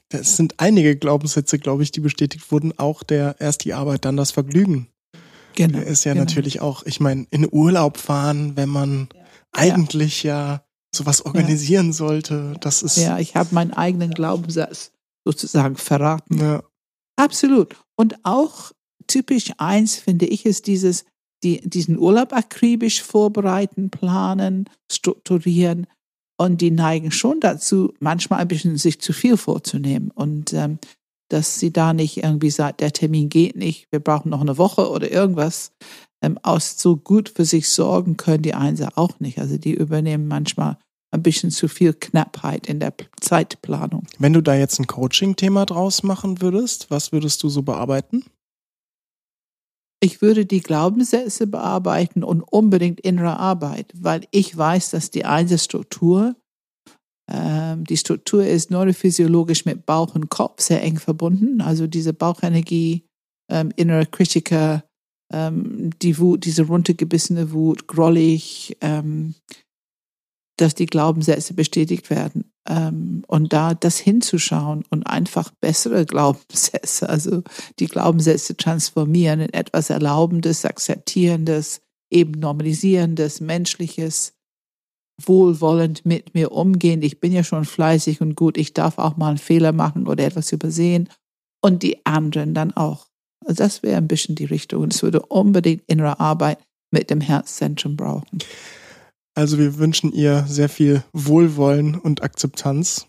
es 0.09 0.35
sind 0.35 0.55
einige 0.57 0.97
Glaubenssätze, 0.97 1.59
glaube 1.59 1.83
ich, 1.83 1.91
die 1.91 2.01
bestätigt 2.01 2.51
wurden, 2.51 2.77
auch 2.77 3.03
der 3.03 3.37
erst 3.39 3.63
die 3.63 3.73
Arbeit, 3.73 4.03
dann 4.03 4.17
das 4.17 4.31
Vergnügen. 4.31 4.89
Genau. 5.55 5.79
Ist 5.79 6.03
ja 6.03 6.13
genau. 6.13 6.25
natürlich 6.25 6.61
auch, 6.61 6.85
ich 6.85 6.99
meine, 6.99 7.25
in 7.31 7.47
Urlaub 7.49 7.97
fahren, 7.97 8.55
wenn 8.55 8.69
man 8.69 9.09
ja. 9.13 9.21
eigentlich 9.53 10.23
ja 10.23 10.61
sowas 10.93 11.25
organisieren 11.25 11.93
sollte, 11.93 12.55
das 12.59 12.83
ist. 12.83 12.97
Ja, 12.97 13.17
ich 13.17 13.35
habe 13.35 13.55
meinen 13.55 13.73
eigenen 13.73 14.11
Glaubenssatz 14.11 14.91
sozusagen 15.27 15.75
verraten. 15.75 16.39
Ja. 16.39 16.63
Absolut. 17.17 17.75
Und 17.97 18.15
auch 18.23 18.71
typisch 19.07 19.51
eins, 19.57 19.95
finde 19.95 20.25
ich, 20.25 20.45
ist 20.45 20.67
dieses, 20.67 21.03
die, 21.43 21.61
diesen 21.67 21.97
Urlaub 21.97 22.31
akribisch 22.31 23.01
vorbereiten, 23.01 23.89
planen, 23.89 24.69
strukturieren. 24.91 25.87
Und 26.39 26.61
die 26.61 26.71
neigen 26.71 27.11
schon 27.11 27.39
dazu, 27.39 27.93
manchmal 27.99 28.39
ein 28.39 28.47
bisschen 28.47 28.77
sich 28.77 29.01
zu 29.01 29.11
viel 29.11 29.37
vorzunehmen. 29.37 30.11
Und 30.11 30.53
ähm, 30.53 30.77
dass 31.29 31.59
sie 31.59 31.73
da 31.73 31.93
nicht 31.93 32.17
irgendwie 32.23 32.51
sagt, 32.51 32.79
der 32.79 32.93
Termin 32.93 33.27
geht 33.27 33.55
nicht, 33.55 33.87
wir 33.91 33.99
brauchen 33.99 34.29
noch 34.29 34.41
eine 34.41 34.57
Woche 34.57 34.89
oder 34.89 35.11
irgendwas. 35.11 35.71
Ähm, 36.21 36.39
aus 36.41 36.79
so 36.79 36.95
gut 36.95 37.29
für 37.35 37.45
sich 37.45 37.69
sorgen 37.69 38.17
können 38.17 38.43
die 38.43 38.53
Einser 38.53 38.93
auch 38.95 39.19
nicht. 39.19 39.39
Also 39.39 39.57
die 39.57 39.73
übernehmen 39.73 40.27
manchmal 40.27 40.77
ein 41.11 41.23
bisschen 41.23 41.51
zu 41.51 41.67
viel 41.67 41.93
Knappheit 41.93 42.67
in 42.67 42.79
der 42.79 42.93
Zeitplanung. 43.19 44.05
Wenn 44.19 44.33
du 44.33 44.41
da 44.41 44.55
jetzt 44.55 44.79
ein 44.79 44.87
Coaching-Thema 44.87 45.65
draus 45.65 46.03
machen 46.03 46.41
würdest, 46.41 46.91
was 46.91 47.11
würdest 47.11 47.43
du 47.43 47.49
so 47.49 47.61
bearbeiten? 47.61 48.25
Ich 49.99 50.21
würde 50.21 50.45
die 50.45 50.61
Glaubenssätze 50.61 51.47
bearbeiten 51.47 52.23
und 52.23 52.41
unbedingt 52.41 52.99
innere 52.99 53.39
Arbeit, 53.39 53.91
weil 53.95 54.27
ich 54.31 54.55
weiß, 54.55 54.91
dass 54.91 55.09
die 55.09 55.25
eine 55.25 55.57
Struktur, 55.57 56.35
ähm, 57.31 57.83
die 57.83 57.97
Struktur 57.97 58.45
ist 58.45 58.69
neurophysiologisch 58.69 59.65
mit 59.65 59.85
Bauch 59.85 60.13
und 60.13 60.29
Kopf 60.29 60.61
sehr 60.61 60.83
eng 60.83 60.99
verbunden. 60.99 61.61
Also 61.61 61.87
diese 61.87 62.13
Bauchenergie, 62.13 63.05
ähm, 63.49 63.71
innere 63.75 64.05
Kritiker, 64.05 64.83
ähm, 65.33 65.89
die 66.01 66.19
Wut, 66.19 66.45
diese 66.45 66.63
runtergebissene 66.63 67.51
Wut, 67.51 67.87
grollig, 67.87 68.77
ähm, 68.81 69.33
dass 70.57 70.75
die 70.75 70.87
Glaubenssätze 70.87 71.53
bestätigt 71.53 72.09
werden. 72.09 72.51
Ähm, 72.67 73.23
und 73.27 73.53
da 73.53 73.73
das 73.73 73.97
hinzuschauen 73.97 74.83
und 74.89 75.07
einfach 75.07 75.51
bessere 75.61 76.05
Glaubenssätze, 76.07 77.07
also 77.07 77.43
die 77.79 77.87
Glaubenssätze 77.87 78.57
transformieren 78.57 79.39
in 79.39 79.53
etwas 79.53 79.89
Erlaubendes, 79.89 80.65
Akzeptierendes, 80.65 81.81
eben 82.11 82.31
Normalisierendes, 82.31 83.39
Menschliches, 83.39 84.33
wohlwollend 85.21 86.05
mit 86.05 86.33
mir 86.33 86.51
umgehen. 86.51 87.01
Ich 87.01 87.19
bin 87.19 87.31
ja 87.31 87.43
schon 87.43 87.65
fleißig 87.65 88.21
und 88.21 88.35
gut, 88.35 88.57
ich 88.57 88.73
darf 88.73 88.97
auch 88.97 89.17
mal 89.17 89.29
einen 89.29 89.37
Fehler 89.37 89.71
machen 89.71 90.07
oder 90.07 90.25
etwas 90.25 90.51
übersehen. 90.51 91.09
Und 91.59 91.81
die 91.81 92.05
anderen 92.05 92.53
dann 92.53 92.71
auch. 92.73 93.07
Also 93.45 93.63
das 93.63 93.81
wäre 93.81 93.97
ein 93.97 94.07
bisschen 94.07 94.35
die 94.35 94.45
Richtung. 94.45 94.85
Es 94.85 95.01
würde 95.01 95.21
unbedingt 95.21 95.83
innere 95.87 96.19
Arbeit 96.19 96.59
mit 96.91 97.09
dem 97.09 97.19
Herzzentrum 97.19 97.95
brauchen. 97.95 98.39
Also 99.37 99.59
wir 99.59 99.77
wünschen 99.77 100.11
ihr 100.13 100.45
sehr 100.47 100.67
viel 100.67 101.03
Wohlwollen 101.13 101.93
und 101.93 102.23
Akzeptanz. 102.23 103.05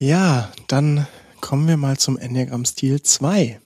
Ja, 0.00 0.52
dann 0.68 1.08
kommen 1.40 1.66
wir 1.66 1.76
mal 1.76 1.96
zum 1.96 2.16
Enneagramm-Stil 2.16 3.02
2. 3.02 3.60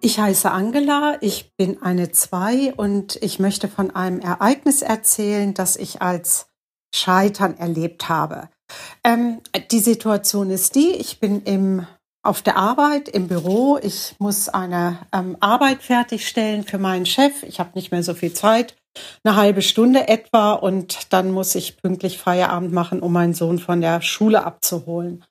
Ich 0.00 0.18
heiße 0.18 0.50
Angela, 0.50 1.18
ich 1.20 1.54
bin 1.58 1.82
eine 1.82 2.10
2 2.10 2.72
und 2.72 3.16
ich 3.20 3.38
möchte 3.38 3.68
von 3.68 3.90
einem 3.90 4.20
Ereignis 4.20 4.80
erzählen, 4.80 5.52
das 5.52 5.76
ich 5.76 6.00
als 6.00 6.46
Scheitern 6.94 7.58
erlebt 7.58 8.08
habe. 8.08 8.48
Ähm, 9.04 9.42
die 9.72 9.80
Situation 9.80 10.48
ist 10.48 10.74
die, 10.74 10.92
ich 10.92 11.20
bin 11.20 11.42
im 11.42 11.86
auf 12.22 12.42
der 12.42 12.56
Arbeit, 12.56 13.08
im 13.08 13.28
Büro. 13.28 13.78
Ich 13.82 14.14
muss 14.18 14.48
eine 14.48 14.98
ähm, 15.12 15.36
Arbeit 15.40 15.82
fertigstellen 15.82 16.64
für 16.64 16.78
meinen 16.78 17.06
Chef. 17.06 17.42
Ich 17.42 17.60
habe 17.60 17.70
nicht 17.74 17.92
mehr 17.92 18.02
so 18.02 18.14
viel 18.14 18.32
Zeit, 18.32 18.76
eine 19.24 19.36
halbe 19.36 19.62
Stunde 19.62 20.08
etwa, 20.08 20.52
und 20.52 21.12
dann 21.12 21.30
muss 21.30 21.54
ich 21.54 21.76
pünktlich 21.76 22.18
Feierabend 22.18 22.72
machen, 22.72 23.00
um 23.00 23.12
meinen 23.12 23.34
Sohn 23.34 23.58
von 23.58 23.80
der 23.80 24.02
Schule 24.02 24.44
abzuholen. 24.44 25.24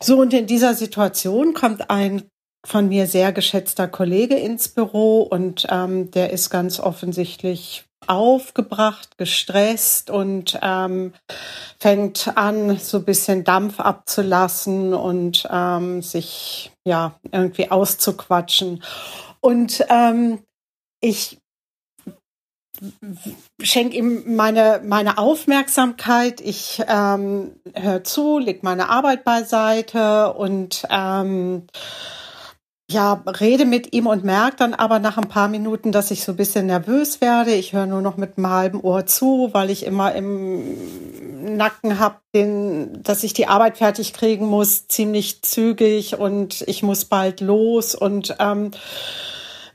So, 0.00 0.20
und 0.20 0.32
in 0.32 0.46
dieser 0.46 0.74
Situation 0.74 1.54
kommt 1.54 1.90
ein 1.90 2.22
von 2.64 2.88
mir 2.88 3.06
sehr 3.06 3.32
geschätzter 3.32 3.88
Kollege 3.88 4.36
ins 4.36 4.68
Büro 4.68 5.22
und 5.22 5.66
ähm, 5.70 6.10
der 6.10 6.30
ist 6.30 6.50
ganz 6.50 6.78
offensichtlich 6.78 7.86
aufgebracht, 8.06 9.16
gestresst 9.18 10.10
und 10.10 10.58
ähm, 10.62 11.12
fängt 11.78 12.32
an, 12.36 12.78
so 12.78 12.98
ein 12.98 13.04
bisschen 13.04 13.44
Dampf 13.44 13.80
abzulassen 13.80 14.94
und 14.94 15.46
ähm, 15.50 16.02
sich 16.02 16.72
ja 16.84 17.14
irgendwie 17.30 17.70
auszuquatschen. 17.70 18.82
Und 19.40 19.84
ähm, 19.88 20.40
ich 21.00 21.38
schenke 23.62 23.96
ihm 23.96 24.36
meine, 24.36 24.80
meine 24.84 25.18
Aufmerksamkeit. 25.18 26.40
Ich 26.40 26.82
ähm, 26.86 27.56
höre 27.74 28.04
zu, 28.04 28.38
leg 28.38 28.62
meine 28.62 28.88
Arbeit 28.88 29.24
beiseite 29.24 30.32
und 30.32 30.84
ähm, 30.90 31.66
ja, 32.90 33.22
rede 33.40 33.64
mit 33.64 33.92
ihm 33.94 34.06
und 34.06 34.24
merke 34.24 34.56
dann 34.56 34.74
aber 34.74 34.98
nach 34.98 35.16
ein 35.16 35.28
paar 35.28 35.48
Minuten, 35.48 35.92
dass 35.92 36.10
ich 36.10 36.24
so 36.24 36.32
ein 36.32 36.36
bisschen 36.36 36.66
nervös 36.66 37.20
werde. 37.20 37.52
Ich 37.52 37.72
höre 37.72 37.86
nur 37.86 38.02
noch 38.02 38.16
mit 38.16 38.36
einem 38.36 38.50
halben 38.50 38.80
Ohr 38.80 39.06
zu, 39.06 39.50
weil 39.52 39.70
ich 39.70 39.86
immer 39.86 40.12
im 40.14 41.56
Nacken 41.56 42.00
habe, 42.00 42.16
dass 43.02 43.22
ich 43.22 43.32
die 43.32 43.46
Arbeit 43.46 43.78
fertig 43.78 44.12
kriegen 44.12 44.46
muss, 44.46 44.88
ziemlich 44.88 45.42
zügig 45.42 46.18
und 46.18 46.62
ich 46.66 46.82
muss 46.82 47.04
bald 47.04 47.40
los 47.40 47.94
und 47.94 48.34
ähm, 48.40 48.72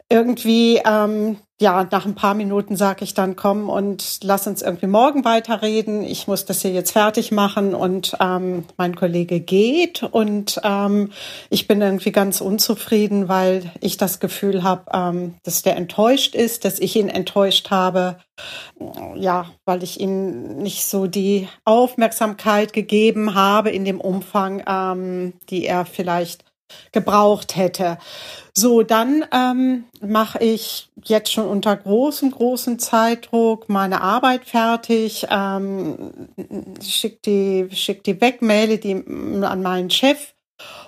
irgendwie 0.10 0.82
ähm, 0.86 1.38
ja, 1.62 1.88
nach 1.89 2.06
ein 2.06 2.15
paar 2.15 2.34
Minuten 2.34 2.76
sage 2.76 3.06
ich 3.06 3.13
dann, 3.13 3.38
komm 3.38 3.70
und 3.70 4.20
lass 4.24 4.46
uns 4.46 4.62
irgendwie 4.62 4.88
morgen 4.88 5.24
weiterreden. 5.24 6.04
Ich 6.04 6.28
muss 6.28 6.44
das 6.44 6.62
hier 6.62 6.72
jetzt 6.72 6.91
fertig 6.91 7.32
machen 7.32 7.74
und 7.74 8.18
ähm, 8.20 8.65
mein 8.76 8.96
Kollege 8.96 9.39
geht 9.39 10.04
und 10.04 10.60
ähm, 10.65 11.12
ich 11.50 11.65
bin 11.68 11.82
irgendwie 11.82 12.12
ganz 12.12 12.41
unzufrieden, 12.41 13.30
weil 13.30 13.72
ich 13.80 13.96
das 13.96 14.20
Gefühl 14.20 14.63
habe, 14.63 14.91
ähm, 14.94 15.36
dass 15.44 15.62
der 15.62 15.78
enttäuscht 15.78 16.36
ist, 16.36 16.65
dass 16.65 16.78
ich 16.80 16.98
ihn 16.98 17.08
enttäuscht 17.08 17.72
habe. 17.72 18.18
Ja, 19.15 19.46
weil 19.63 19.82
ich 19.82 20.02
ihm 20.02 20.58
nicht 20.58 20.86
so 20.86 21.08
die 21.08 21.48
Aufmerksamkeit 21.63 22.74
gegeben 22.74 23.34
habe 23.34 23.70
in 23.70 23.86
dem 23.86 24.02
Umfang, 24.02 24.62
ähm, 24.68 25.34
die 25.50 25.65
er 25.65 25.86
vielleicht 25.86 26.45
gebraucht 26.92 27.56
hätte. 27.56 27.98
So, 28.54 28.84
dann 28.84 29.26
ähm, 29.34 29.84
mache 30.00 30.40
ich 30.40 30.90
jetzt 31.04 31.32
schon 31.32 31.48
unter 31.48 31.76
großem, 31.76 32.32
großem 32.32 32.80
Zeitdruck 32.80 33.68
meine 33.68 34.02
Arbeit 34.02 34.46
fertig, 34.46 35.28
ähm, 35.30 36.14
schick 36.82 37.22
die, 37.24 37.68
schick 37.72 38.04
die 38.04 38.22
weg, 38.22 38.42
maile 38.42 38.78
die 38.78 38.96
an 39.44 39.62
meinen 39.62 39.90
Chef, 39.90 40.34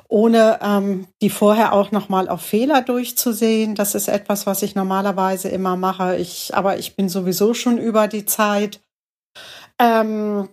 ohne 0.08 0.60
ähm, 0.62 1.08
die 1.22 1.30
vorher 1.30 1.74
auch 1.74 1.92
nochmal 1.92 2.30
auf 2.30 2.42
Fehler 2.42 2.82
durchzusehen. 2.82 3.76
Das 3.76 3.96
ist 3.96 4.08
etwas, 4.08 4.48
was 4.48 4.64
ich 4.64 4.76
normalerweise 4.76 5.50
immer 5.50 5.76
mache. 5.76 6.16
Ich, 6.16 6.56
aber 6.56 6.78
ich 6.78 6.96
bin 6.96 7.10
sowieso 7.10 7.54
schon 7.54 7.78
über 7.78 8.08
die 8.08 8.26
Zeit. 8.26 8.80
Ähm, 9.78 10.48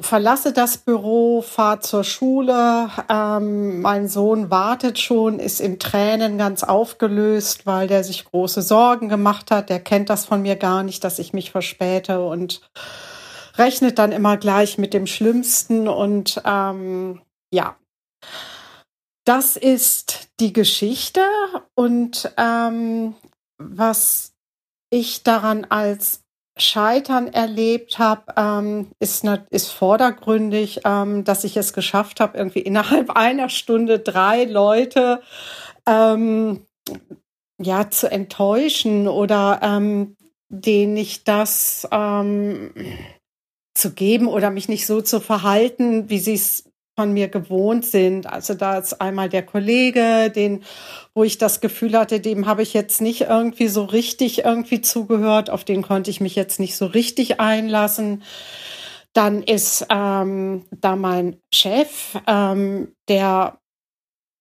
verlasse 0.00 0.52
das 0.52 0.78
Büro, 0.78 1.42
fahre 1.42 1.80
zur 1.80 2.04
Schule. 2.04 2.90
Ähm, 3.08 3.80
mein 3.80 4.08
Sohn 4.08 4.50
wartet 4.50 4.98
schon, 4.98 5.38
ist 5.38 5.60
in 5.60 5.78
Tränen 5.78 6.38
ganz 6.38 6.64
aufgelöst, 6.64 7.66
weil 7.66 7.88
der 7.88 8.04
sich 8.04 8.24
große 8.24 8.62
Sorgen 8.62 9.08
gemacht 9.08 9.50
hat. 9.50 9.70
Der 9.70 9.80
kennt 9.80 10.10
das 10.10 10.24
von 10.24 10.42
mir 10.42 10.56
gar 10.56 10.82
nicht, 10.82 11.04
dass 11.04 11.18
ich 11.18 11.32
mich 11.32 11.50
verspäte 11.50 12.24
und 12.24 12.62
rechnet 13.56 13.98
dann 13.98 14.12
immer 14.12 14.36
gleich 14.36 14.78
mit 14.78 14.94
dem 14.94 15.06
Schlimmsten. 15.06 15.88
Und 15.88 16.40
ähm, 16.44 17.20
ja, 17.50 17.76
das 19.24 19.56
ist 19.56 20.28
die 20.40 20.52
Geschichte. 20.52 21.22
Und 21.74 22.32
ähm, 22.36 23.14
was 23.58 24.32
ich 24.90 25.22
daran 25.22 25.66
als 25.66 26.22
Scheitern 26.58 27.28
erlebt 27.28 27.98
habe, 27.98 28.32
ähm, 28.36 28.88
ist, 28.98 29.24
ne, 29.24 29.46
ist 29.50 29.70
vordergründig, 29.70 30.80
ähm, 30.84 31.24
dass 31.24 31.44
ich 31.44 31.56
es 31.56 31.72
geschafft 31.72 32.20
habe, 32.20 32.38
irgendwie 32.38 32.60
innerhalb 32.60 33.10
einer 33.16 33.48
Stunde 33.48 33.98
drei 33.98 34.44
Leute 34.44 35.20
ähm, 35.86 36.66
ja 37.60 37.90
zu 37.90 38.10
enttäuschen 38.10 39.08
oder 39.08 39.60
ähm, 39.62 40.16
denen 40.48 40.96
ich 40.96 41.24
das 41.24 41.86
ähm, 41.90 42.72
zu 43.74 43.92
geben 43.92 44.26
oder 44.26 44.50
mich 44.50 44.68
nicht 44.68 44.86
so 44.86 45.00
zu 45.00 45.20
verhalten, 45.20 46.10
wie 46.10 46.18
sie 46.18 46.34
es 46.34 46.64
von 46.98 47.12
mir 47.12 47.28
gewohnt 47.28 47.86
sind. 47.86 48.26
Also 48.26 48.54
da 48.54 48.76
ist 48.76 49.00
einmal 49.00 49.28
der 49.28 49.44
Kollege, 49.44 50.32
den, 50.34 50.64
wo 51.14 51.22
ich 51.22 51.38
das 51.38 51.60
Gefühl 51.60 51.96
hatte, 51.96 52.18
dem 52.18 52.46
habe 52.46 52.62
ich 52.62 52.74
jetzt 52.74 53.00
nicht 53.00 53.20
irgendwie 53.20 53.68
so 53.68 53.84
richtig 53.84 54.44
irgendwie 54.44 54.80
zugehört, 54.80 55.48
auf 55.48 55.62
den 55.62 55.82
konnte 55.82 56.10
ich 56.10 56.20
mich 56.20 56.34
jetzt 56.34 56.58
nicht 56.58 56.74
so 56.74 56.86
richtig 56.86 57.38
einlassen. 57.38 58.24
Dann 59.12 59.44
ist 59.44 59.86
ähm, 59.90 60.64
da 60.72 60.96
mein 60.96 61.36
Chef, 61.54 62.18
ähm, 62.26 62.96
der 63.08 63.60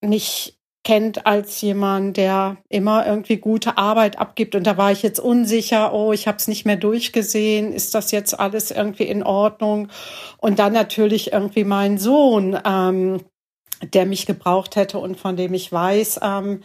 nicht 0.01 0.56
kennt 0.87 1.25
als 1.25 1.59
jemand, 1.59 2.15
der 2.15 2.55
immer 2.69 3.05
irgendwie 3.05 3.35
gute 3.35 3.77
Arbeit 3.77 4.19
abgibt. 4.19 4.55
Und 4.55 4.65
da 4.65 4.77
war 4.77 4.89
ich 4.89 5.03
jetzt 5.03 5.19
unsicher, 5.19 5.93
oh, 5.93 6.13
ich 6.13 6.29
habe 6.29 6.37
es 6.37 6.47
nicht 6.47 6.65
mehr 6.65 6.77
durchgesehen, 6.77 7.73
ist 7.73 7.93
das 7.93 8.11
jetzt 8.11 8.39
alles 8.39 8.71
irgendwie 8.71 9.03
in 9.03 9.21
Ordnung? 9.21 9.89
Und 10.37 10.59
dann 10.59 10.71
natürlich 10.71 11.33
irgendwie 11.33 11.65
mein 11.65 11.97
Sohn. 11.97 12.57
Ähm, 12.65 13.19
der 13.93 14.07
mich 14.07 14.25
gebraucht 14.25 14.75
hätte 14.75 14.97
und 14.97 15.19
von 15.19 15.35
dem 15.35 15.53
ich 15.53 15.71
weiß, 15.71 16.21
ähm, 16.23 16.63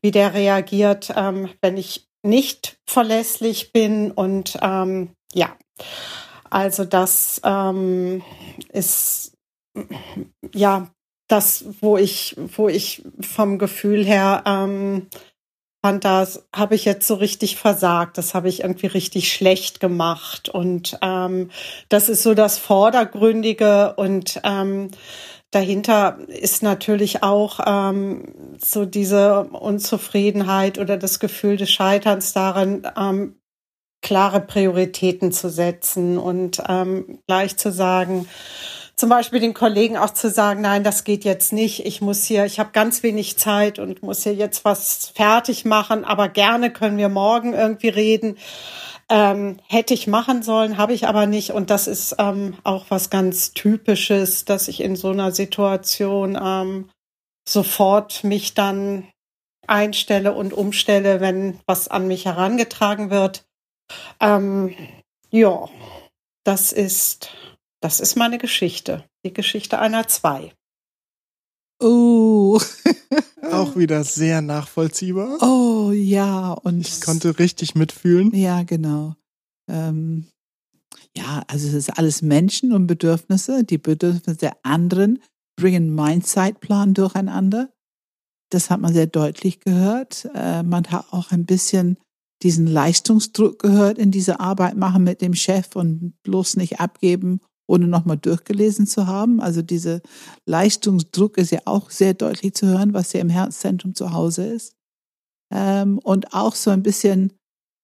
wie 0.00 0.10
der 0.10 0.32
reagiert, 0.32 1.12
ähm, 1.14 1.50
wenn 1.60 1.76
ich 1.76 2.08
nicht 2.22 2.78
verlässlich 2.88 3.74
bin. 3.74 4.10
Und 4.10 4.56
ähm, 4.62 5.10
ja, 5.34 5.54
also 6.48 6.86
das 6.86 7.42
ähm, 7.44 8.22
ist 8.72 9.36
ja 10.54 10.88
das, 11.28 11.64
wo 11.80 11.96
ich, 11.96 12.36
wo 12.56 12.68
ich 12.68 13.02
vom 13.20 13.58
Gefühl 13.58 14.04
her 14.04 14.42
ähm, 14.46 15.08
fand, 15.84 16.04
das 16.04 16.46
habe 16.54 16.74
ich 16.74 16.84
jetzt 16.84 17.06
so 17.06 17.14
richtig 17.14 17.56
versagt, 17.56 18.18
das 18.18 18.34
habe 18.34 18.48
ich 18.48 18.60
irgendwie 18.60 18.86
richtig 18.86 19.32
schlecht 19.32 19.80
gemacht. 19.80 20.48
Und 20.48 20.98
ähm, 21.02 21.50
das 21.88 22.08
ist 22.08 22.22
so 22.22 22.34
das 22.34 22.58
Vordergründige 22.58 23.94
und 23.94 24.40
ähm, 24.44 24.90
dahinter 25.50 26.18
ist 26.28 26.62
natürlich 26.62 27.22
auch 27.22 27.60
ähm, 27.64 28.56
so 28.58 28.84
diese 28.84 29.44
Unzufriedenheit 29.44 30.78
oder 30.78 30.96
das 30.96 31.18
Gefühl 31.18 31.56
des 31.56 31.70
Scheiterns 31.70 32.32
darin, 32.32 32.86
ähm, 32.96 33.36
klare 34.02 34.40
Prioritäten 34.40 35.32
zu 35.32 35.48
setzen 35.48 36.18
und 36.18 36.62
ähm, 36.68 37.20
gleich 37.26 37.56
zu 37.56 37.72
sagen, 37.72 38.28
zum 38.96 39.10
Beispiel 39.10 39.40
den 39.40 39.52
Kollegen 39.52 39.98
auch 39.98 40.10
zu 40.10 40.30
sagen, 40.30 40.62
nein, 40.62 40.82
das 40.82 41.04
geht 41.04 41.24
jetzt 41.24 41.52
nicht. 41.52 41.84
Ich 41.84 42.00
muss 42.00 42.24
hier, 42.24 42.46
ich 42.46 42.58
habe 42.58 42.70
ganz 42.72 43.02
wenig 43.02 43.36
Zeit 43.36 43.78
und 43.78 44.02
muss 44.02 44.22
hier 44.22 44.34
jetzt 44.34 44.64
was 44.64 45.12
fertig 45.14 45.66
machen, 45.66 46.04
aber 46.04 46.30
gerne 46.30 46.72
können 46.72 46.96
wir 46.96 47.10
morgen 47.10 47.52
irgendwie 47.52 47.90
reden. 47.90 48.38
Ähm, 49.08 49.60
hätte 49.68 49.92
ich 49.92 50.06
machen 50.06 50.42
sollen, 50.42 50.78
habe 50.78 50.94
ich 50.94 51.06
aber 51.06 51.26
nicht. 51.26 51.50
Und 51.52 51.68
das 51.68 51.86
ist 51.86 52.16
ähm, 52.18 52.56
auch 52.64 52.86
was 52.88 53.10
ganz 53.10 53.52
Typisches, 53.52 54.46
dass 54.46 54.66
ich 54.66 54.80
in 54.80 54.96
so 54.96 55.10
einer 55.10 55.30
Situation 55.30 56.36
ähm, 56.42 56.90
sofort 57.46 58.24
mich 58.24 58.54
dann 58.54 59.06
einstelle 59.66 60.32
und 60.32 60.54
umstelle, 60.54 61.20
wenn 61.20 61.60
was 61.66 61.88
an 61.88 62.08
mich 62.08 62.24
herangetragen 62.24 63.10
wird. 63.10 63.44
Ähm, 64.20 64.74
ja, 65.30 65.68
das 66.44 66.72
ist 66.72 67.30
das 67.80 68.00
ist 68.00 68.16
meine 68.16 68.38
Geschichte. 68.38 69.04
Die 69.24 69.32
Geschichte 69.32 69.78
einer 69.78 70.08
zwei. 70.08 70.52
Oh. 71.80 72.58
Auch 73.42 73.76
wieder 73.76 74.02
sehr 74.04 74.40
nachvollziehbar. 74.40 75.42
Oh 75.42 75.92
ja, 75.92 76.52
und 76.52 76.86
ich 76.86 77.00
konnte 77.00 77.38
richtig 77.38 77.74
mitfühlen. 77.74 78.34
Ja, 78.34 78.62
genau. 78.62 79.14
Ähm, 79.70 80.26
ja, 81.16 81.42
also 81.48 81.68
es 81.68 81.74
ist 81.74 81.98
alles 81.98 82.22
Menschen 82.22 82.72
und 82.72 82.86
Bedürfnisse. 82.86 83.64
Die 83.64 83.78
Bedürfnisse 83.78 84.38
der 84.38 84.56
anderen 84.62 85.22
bringen 85.56 85.94
mein 85.94 86.22
Zeitplan 86.22 86.94
durcheinander. 86.94 87.70
Das 88.50 88.70
hat 88.70 88.80
man 88.80 88.92
sehr 88.92 89.06
deutlich 89.06 89.60
gehört. 89.60 90.28
Äh, 90.34 90.62
man 90.62 90.86
hat 90.86 91.12
auch 91.12 91.30
ein 91.30 91.46
bisschen 91.46 91.98
diesen 92.42 92.66
Leistungsdruck 92.66 93.58
gehört 93.58 93.98
in 93.98 94.10
diese 94.10 94.40
Arbeit 94.40 94.76
machen 94.76 95.04
mit 95.04 95.20
dem 95.20 95.34
Chef 95.34 95.74
und 95.74 96.14
bloß 96.22 96.56
nicht 96.56 96.80
abgeben 96.80 97.40
ohne 97.66 97.88
nochmal 97.88 98.16
durchgelesen 98.16 98.86
zu 98.86 99.06
haben. 99.06 99.40
Also 99.40 99.62
dieser 99.62 100.00
Leistungsdruck 100.46 101.38
ist 101.38 101.50
ja 101.50 101.60
auch 101.64 101.90
sehr 101.90 102.14
deutlich 102.14 102.54
zu 102.54 102.66
hören, 102.66 102.94
was 102.94 103.12
ja 103.12 103.20
im 103.20 103.30
Herzzentrum 103.30 103.94
zu 103.94 104.12
Hause 104.12 104.46
ist. 104.46 104.74
Ähm, 105.52 105.98
und 105.98 106.32
auch 106.32 106.54
so 106.54 106.70
ein 106.70 106.82
bisschen 106.82 107.32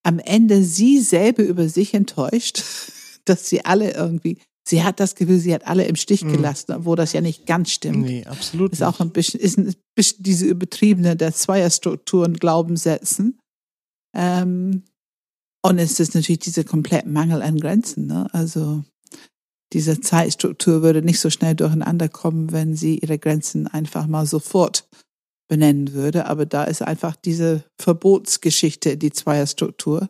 am 0.05 0.19
Ende 0.19 0.63
sie 0.63 1.01
selber 1.01 1.43
über 1.43 1.69
sich 1.69 1.95
enttäuscht, 1.95 2.63
dass 3.25 3.49
sie 3.49 3.65
alle 3.65 3.93
irgendwie, 3.93 4.39
sie 4.67 4.83
hat 4.83 5.01
das 5.01 5.15
Gefühl, 5.15 5.39
sie 5.39 5.55
hat 5.55 5.67
alle 5.67 5.85
im 5.85 5.97
Stich 5.97 6.25
mhm. 6.25 6.33
gelassen, 6.33 6.73
obwohl 6.73 6.97
das 6.97 7.13
ja 7.13 7.21
nicht 7.21 7.47
ganz 7.47 7.71
stimmt. 7.71 8.05
Nee, 8.05 8.25
absolut. 8.25 8.73
Ist 8.73 8.83
auch 8.83 9.01
ein 9.01 9.11
bisschen, 9.11 9.41
ist 9.41 9.59
ein 9.59 9.75
bisschen 9.95 10.23
diese 10.23 10.47
übertriebene 10.47 11.17
der 11.17 11.33
Zweierstrukturen 11.33 12.35
Glaubenssätzen. 12.35 13.39
Ähm, 14.15 14.83
und 15.65 15.79
es 15.79 16.01
ist 16.01 16.15
natürlich 16.15 16.41
dieser 16.41 16.65
komplette 16.65 17.09
Mangel 17.09 17.41
an 17.41 17.59
Grenzen. 17.59 18.07
Ne? 18.07 18.29
Also 18.33 18.83
diese 19.73 20.01
Zeitstruktur 20.01 20.83
würde 20.83 21.03
nicht 21.03 21.21
so 21.21 21.31
schnell 21.31 21.55
durcheinander 21.55 22.09
kommen, 22.09 22.53
wenn 22.53 22.77
sie 22.77 22.99
ihre 22.99 23.19
Grenzen 23.19 23.67
einfach 23.67 24.07
mal 24.07 24.27
sofort 24.27 24.89
benennen 25.49 25.93
würde. 25.93 26.27
Aber 26.27 26.47
da 26.47 26.65
ist 26.65 26.83
einfach 26.83 27.17
diese 27.17 27.65
Verbotsgeschichte, 27.81 28.97
die 28.97 29.13
Zweierstruktur. 29.13 30.09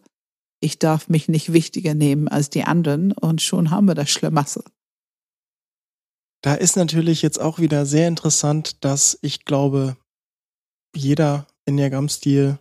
Ich 0.61 0.79
darf 0.79 1.09
mich 1.09 1.29
nicht 1.29 1.53
wichtiger 1.53 1.95
nehmen 1.95 2.29
als 2.29 2.51
die 2.51 2.65
anderen 2.65 3.13
und 3.13 3.43
schon 3.43 3.71
haben 3.71 3.87
wir 3.87 3.95
das 3.95 4.11
Schlamassel. 4.11 4.63
Da 6.43 6.55
ist 6.55 6.77
natürlich 6.77 7.23
jetzt 7.23 7.41
auch 7.41 7.59
wieder 7.61 7.87
sehr 7.87 8.09
interessant, 8.09 8.85
dass 8.85 9.19
ich 9.23 9.45
glaube, 9.45 9.97
jeder 10.95 11.47
Enneagramm-Stil 11.67 12.59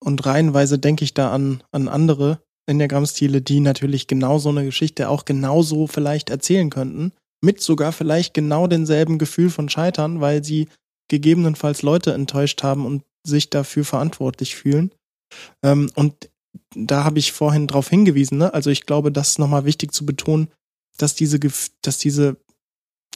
und 0.00 0.24
reihenweise 0.26 0.78
denke 0.78 1.04
ich 1.04 1.14
da 1.14 1.32
an, 1.32 1.62
an 1.72 1.88
andere, 1.88 2.42
Enneagramm-Stile, 2.68 3.42
die 3.42 3.60
natürlich 3.60 4.06
genau 4.06 4.38
so 4.38 4.50
eine 4.50 4.64
Geschichte 4.64 5.08
auch 5.08 5.24
genauso 5.24 5.86
vielleicht 5.86 6.30
erzählen 6.30 6.70
könnten. 6.70 7.12
Mit 7.40 7.60
sogar 7.60 7.92
vielleicht 7.92 8.34
genau 8.34 8.66
denselben 8.66 9.18
Gefühl 9.18 9.50
von 9.50 9.68
Scheitern, 9.68 10.20
weil 10.20 10.44
sie 10.44 10.68
gegebenenfalls 11.08 11.82
Leute 11.82 12.12
enttäuscht 12.12 12.62
haben 12.62 12.84
und 12.84 13.04
sich 13.24 13.50
dafür 13.50 13.84
verantwortlich 13.84 14.56
fühlen. 14.56 14.92
Ähm, 15.62 15.90
und 15.94 16.30
da 16.74 17.04
habe 17.04 17.18
ich 17.18 17.32
vorhin 17.32 17.66
drauf 17.66 17.88
hingewiesen, 17.88 18.38
ne? 18.38 18.52
Also 18.52 18.70
ich 18.70 18.86
glaube, 18.86 19.12
das 19.12 19.30
ist 19.30 19.38
nochmal 19.38 19.64
wichtig 19.64 19.92
zu 19.92 20.04
betonen, 20.04 20.48
dass 20.96 21.14
diese, 21.14 21.38
dass 21.82 21.98
diese 21.98 22.36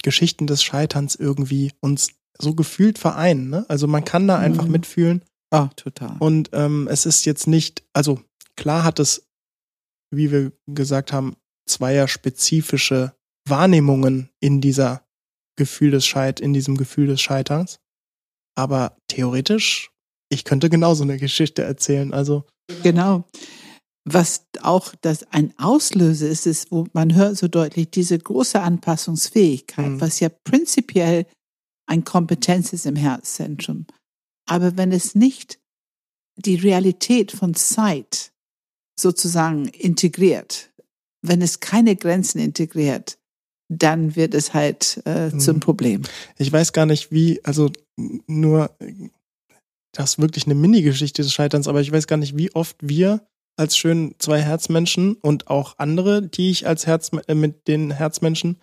Geschichten 0.03 0.47
des 0.47 0.63
Scheiterns 0.63 1.15
irgendwie 1.15 1.73
uns 1.81 2.11
so 2.39 2.55
gefühlt 2.55 2.99
vereinen. 2.99 3.51
Ne? 3.51 3.65
Also 3.69 3.87
man 3.87 4.05
kann 4.05 4.27
da 4.27 4.39
einfach 4.39 4.65
mhm. 4.65 4.73
mitfühlen. 4.73 5.23
Ah, 5.51 5.69
total. 5.77 6.17
Und 6.19 6.51
ähm, 6.53 6.89
es 6.91 7.07
ist 7.07 7.25
jetzt 7.25 7.47
nicht, 7.47 7.85
also 7.93 8.21
klar 8.57 8.85
hat 8.85 8.99
es 8.99 9.29
wie 10.13 10.31
wir 10.31 10.53
gesagt 10.67 11.13
haben, 11.13 11.37
zweier 11.67 12.07
spezifische 12.07 13.15
Wahrnehmungen 13.49 14.31
in 14.41 14.61
dieser 14.61 15.05
Gefühl 15.57 15.91
des 15.91 16.07
Scheit, 16.07 16.41
in 16.41 16.53
diesem 16.53 16.77
Gefühl 16.77 17.07
des 17.07 17.21
Scheiterns. 17.21 17.79
Aber 18.55 18.97
theoretisch, 19.09 19.91
ich 20.29 20.45
könnte 20.45 20.71
genauso 20.71 21.03
eine 21.03 21.19
Geschichte 21.19 21.63
erzählen. 21.63 22.13
Also 22.13 22.45
genau. 22.83 23.25
Was 24.05 24.47
auch 24.61 24.95
das 25.01 25.23
ein 25.33 25.57
Auslöser 25.59 26.29
ist, 26.29 26.47
ist, 26.47 26.73
wo 26.73 26.87
man 26.93 27.15
hört 27.15 27.37
so 27.37 27.47
deutlich 27.49 27.91
diese 27.91 28.19
große 28.19 28.61
Anpassungsfähigkeit, 28.61 29.91
mhm. 29.91 30.01
was 30.01 30.21
ja 30.21 30.29
prinzipiell 30.29 31.27
ein 31.87 32.05
Kompetenz 32.05 32.73
ist 32.73 32.87
im 32.87 32.97
Herzzentrum. 32.97 33.87
Aber 34.49 34.77
wenn 34.77 34.91
es 34.91 35.15
nicht 35.15 35.61
die 36.37 36.57
Realität 36.57 37.31
von 37.31 37.55
Zeit 37.55 38.32
sozusagen 38.99 39.67
integriert. 39.69 40.71
Wenn 41.23 41.43
es 41.43 41.61
keine 41.61 41.97
Grenzen 41.97 42.41
integriert, 42.41 43.19
dann 43.69 44.17
wird 44.17 44.35
es 44.35 44.55
halt 44.55 45.03
äh, 45.07 45.31
mhm. 45.31 45.41
zum 45.41 45.61
Problem. 45.61 46.03
Ich 46.39 46.53
weiß 46.53 46.73
gar 46.73 46.87
nicht, 46.87 47.11
wie, 47.11 47.41
also 47.45 47.71
nur 48.27 48.71
das 49.93 50.13
ist 50.13 50.19
wirklich 50.19 50.47
eine 50.47 50.55
Mini-Geschichte 50.55 51.23
des 51.23 51.33
Scheiterns, 51.33 51.69
aber 51.69 51.81
ich 51.81 51.93
weiß 51.93 52.07
gar 52.07 52.17
nicht, 52.17 52.37
wie 52.37 52.55
oft 52.55 52.77
wir 52.81 53.27
als 53.57 53.77
schön 53.77 54.15
zwei 54.19 54.41
Herzmenschen 54.41 55.15
und 55.17 55.49
auch 55.49 55.75
andere, 55.79 56.23
die 56.23 56.51
ich 56.51 56.67
als 56.67 56.87
Herz 56.87 57.11
äh, 57.27 57.35
mit 57.35 57.69
den 57.69 57.91
Herzmenschen, 57.91 58.59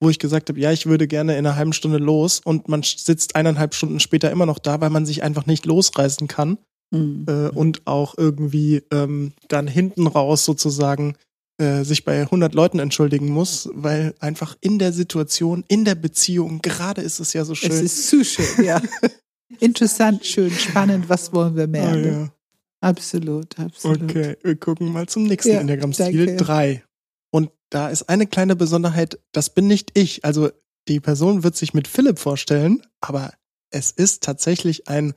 wo 0.00 0.10
ich 0.10 0.18
gesagt 0.18 0.48
habe, 0.48 0.60
ja, 0.60 0.72
ich 0.72 0.86
würde 0.86 1.08
gerne 1.08 1.32
in 1.32 1.46
einer 1.46 1.56
halben 1.56 1.72
Stunde 1.72 1.98
los 1.98 2.40
und 2.40 2.68
man 2.68 2.82
sitzt 2.82 3.36
eineinhalb 3.36 3.74
Stunden 3.74 4.00
später 4.00 4.30
immer 4.30 4.46
noch 4.46 4.58
da, 4.58 4.80
weil 4.80 4.90
man 4.90 5.06
sich 5.06 5.22
einfach 5.22 5.46
nicht 5.46 5.66
losreißen 5.66 6.28
kann 6.28 6.58
mhm. 6.96 7.26
äh, 7.28 7.48
und 7.48 7.86
auch 7.86 8.16
irgendwie 8.16 8.82
ähm, 8.92 9.32
dann 9.48 9.66
hinten 9.66 10.06
raus 10.06 10.44
sozusagen 10.44 11.14
äh, 11.58 11.84
sich 11.84 12.04
bei 12.04 12.20
100 12.20 12.54
Leuten 12.54 12.78
entschuldigen 12.78 13.28
muss, 13.28 13.68
weil 13.72 14.14
einfach 14.20 14.56
in 14.60 14.78
der 14.78 14.92
Situation, 14.92 15.64
in 15.68 15.84
der 15.84 15.94
Beziehung, 15.94 16.60
gerade 16.60 17.00
ist 17.00 17.18
es 17.18 17.32
ja 17.32 17.44
so 17.44 17.54
schön. 17.54 17.70
Es 17.70 17.80
ist 17.80 18.08
zu 18.08 18.24
schön, 18.24 18.64
ja. 18.64 18.80
Interessant, 19.60 20.26
schön, 20.26 20.50
spannend, 20.50 21.08
was 21.08 21.32
wollen 21.32 21.56
wir 21.56 21.66
mehr? 21.66 21.92
Oh, 21.94 21.96
ja. 21.96 22.32
Absolut, 22.80 23.58
absolut. 23.58 24.02
Okay, 24.02 24.36
wir 24.42 24.56
gucken 24.56 24.92
mal 24.92 25.08
zum 25.08 25.22
nächsten 25.24 25.52
ja, 25.52 25.60
Enneagramm-Stil 25.60 26.36
3. 26.36 26.84
Und 27.30 27.50
da 27.70 27.88
ist 27.88 28.08
eine 28.08 28.26
kleine 28.26 28.54
Besonderheit, 28.54 29.18
das 29.32 29.50
bin 29.50 29.66
nicht 29.66 29.98
ich. 29.98 30.24
Also 30.24 30.50
die 30.88 31.00
Person 31.00 31.42
wird 31.42 31.56
sich 31.56 31.74
mit 31.74 31.88
Philipp 31.88 32.18
vorstellen, 32.18 32.82
aber 33.00 33.32
es 33.70 33.90
ist 33.90 34.22
tatsächlich 34.22 34.88
ein 34.88 35.14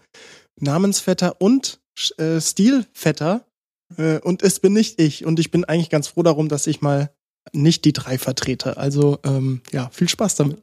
Namensvetter 0.59 1.41
und 1.41 1.79
äh, 2.17 2.39
Stilvetter. 2.39 3.45
Äh, 3.97 4.19
und 4.19 4.43
es 4.43 4.59
bin 4.59 4.73
nicht 4.73 4.99
ich. 5.01 5.25
Und 5.25 5.39
ich 5.39 5.51
bin 5.51 5.65
eigentlich 5.65 5.89
ganz 5.89 6.07
froh 6.07 6.23
darum, 6.23 6.49
dass 6.49 6.67
ich 6.67 6.81
mal 6.81 7.11
nicht 7.53 7.85
die 7.85 7.93
drei 7.93 8.17
vertrete. 8.17 8.77
Also 8.77 9.19
ähm, 9.23 9.61
ja, 9.71 9.89
viel 9.91 10.09
Spaß 10.09 10.35
damit. 10.35 10.57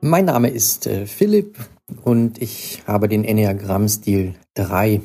Mein 0.00 0.24
Name 0.24 0.50
ist 0.50 0.86
äh, 0.86 1.06
Philipp 1.06 1.58
und 2.04 2.40
ich 2.40 2.82
habe 2.86 3.08
den 3.08 3.24
Enneagramm-Stil 3.24 4.34
3. 4.54 5.00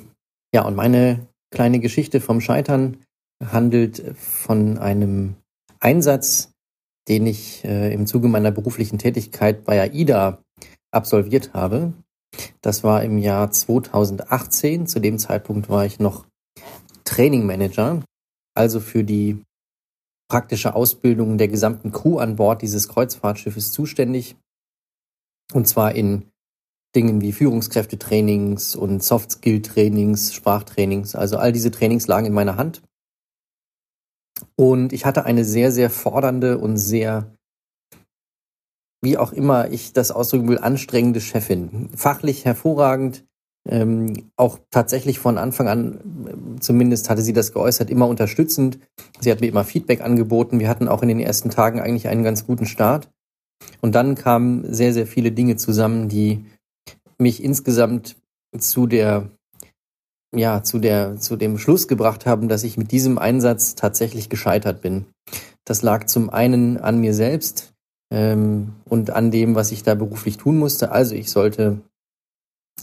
Ja, 0.53 0.65
und 0.65 0.75
meine 0.75 1.27
kleine 1.51 1.79
Geschichte 1.79 2.21
vom 2.21 2.41
Scheitern 2.41 2.97
handelt 3.43 4.03
von 4.15 4.77
einem 4.77 5.35
Einsatz, 5.79 6.51
den 7.07 7.25
ich 7.25 7.63
äh, 7.65 7.93
im 7.93 8.05
Zuge 8.05 8.27
meiner 8.27 8.51
beruflichen 8.51 8.99
Tätigkeit 8.99 9.63
bei 9.63 9.81
AIDA 9.81 10.43
absolviert 10.91 11.53
habe. 11.53 11.93
Das 12.61 12.83
war 12.83 13.03
im 13.03 13.17
Jahr 13.17 13.51
2018. 13.51 14.87
Zu 14.87 14.99
dem 14.99 15.17
Zeitpunkt 15.17 15.69
war 15.69 15.85
ich 15.85 15.99
noch 15.99 16.25
Training 17.03 17.45
Manager, 17.45 18.03
also 18.55 18.79
für 18.79 19.03
die 19.03 19.43
praktische 20.29 20.75
Ausbildung 20.75 21.37
der 21.37 21.49
gesamten 21.49 21.91
Crew 21.91 22.19
an 22.19 22.37
Bord 22.37 22.61
dieses 22.61 22.87
Kreuzfahrtschiffes 22.87 23.73
zuständig. 23.73 24.37
Und 25.53 25.67
zwar 25.67 25.93
in 25.93 26.31
Dingen 26.95 27.21
wie 27.21 27.31
Führungskräftetrainings 27.31 28.75
und 28.75 29.03
Soft-Skill-Trainings, 29.03 30.33
Sprachtrainings. 30.33 31.15
Also 31.15 31.37
all 31.37 31.51
diese 31.51 31.71
Trainings 31.71 32.07
lagen 32.07 32.27
in 32.27 32.33
meiner 32.33 32.57
Hand. 32.57 32.81
Und 34.55 34.93
ich 34.93 35.05
hatte 35.05 35.25
eine 35.25 35.45
sehr, 35.45 35.71
sehr 35.71 35.89
fordernde 35.89 36.57
und 36.57 36.77
sehr, 36.77 37.35
wie 39.01 39.17
auch 39.17 39.33
immer 39.33 39.69
ich 39.69 39.93
das 39.93 40.11
ausdrücken 40.11 40.47
will, 40.47 40.59
anstrengende 40.59 41.21
Chefin. 41.21 41.89
Fachlich 41.95 42.45
hervorragend, 42.45 43.25
ähm, 43.67 44.29
auch 44.37 44.59
tatsächlich 44.71 45.19
von 45.19 45.37
Anfang 45.37 45.67
an, 45.67 46.57
zumindest 46.59 47.09
hatte 47.09 47.21
sie 47.21 47.33
das 47.33 47.53
geäußert, 47.53 47.89
immer 47.89 48.07
unterstützend. 48.07 48.79
Sie 49.19 49.31
hat 49.31 49.41
mir 49.41 49.47
immer 49.47 49.63
Feedback 49.63 50.01
angeboten. 50.01 50.59
Wir 50.59 50.69
hatten 50.69 50.87
auch 50.87 51.03
in 51.03 51.09
den 51.09 51.19
ersten 51.19 51.49
Tagen 51.49 51.79
eigentlich 51.79 52.07
einen 52.07 52.23
ganz 52.23 52.45
guten 52.45 52.65
Start. 52.65 53.09
Und 53.81 53.93
dann 53.93 54.15
kamen 54.15 54.73
sehr, 54.73 54.93
sehr 54.93 55.05
viele 55.05 55.31
Dinge 55.31 55.55
zusammen, 55.57 56.09
die 56.09 56.45
mich 57.19 57.43
insgesamt 57.43 58.17
zu 58.57 58.87
der, 58.87 59.29
ja, 60.35 60.63
zu 60.63 60.79
der, 60.79 61.17
zu 61.17 61.35
dem 61.35 61.59
Schluss 61.59 61.87
gebracht 61.87 62.25
haben, 62.25 62.47
dass 62.47 62.63
ich 62.63 62.77
mit 62.77 62.91
diesem 62.91 63.19
Einsatz 63.19 63.75
tatsächlich 63.75 64.29
gescheitert 64.29 64.81
bin. 64.81 65.05
Das 65.65 65.83
lag 65.83 66.07
zum 66.07 66.31
einen 66.31 66.77
an 66.77 66.99
mir 66.99 67.13
selbst 67.13 67.70
ähm, 68.11 68.73
und 68.85 69.09
an 69.09 69.31
dem, 69.31 69.55
was 69.55 69.71
ich 69.71 69.83
da 69.83 69.95
beruflich 69.95 70.37
tun 70.37 70.57
musste. 70.57 70.91
Also 70.91 71.15
ich 71.15 71.31
sollte 71.31 71.81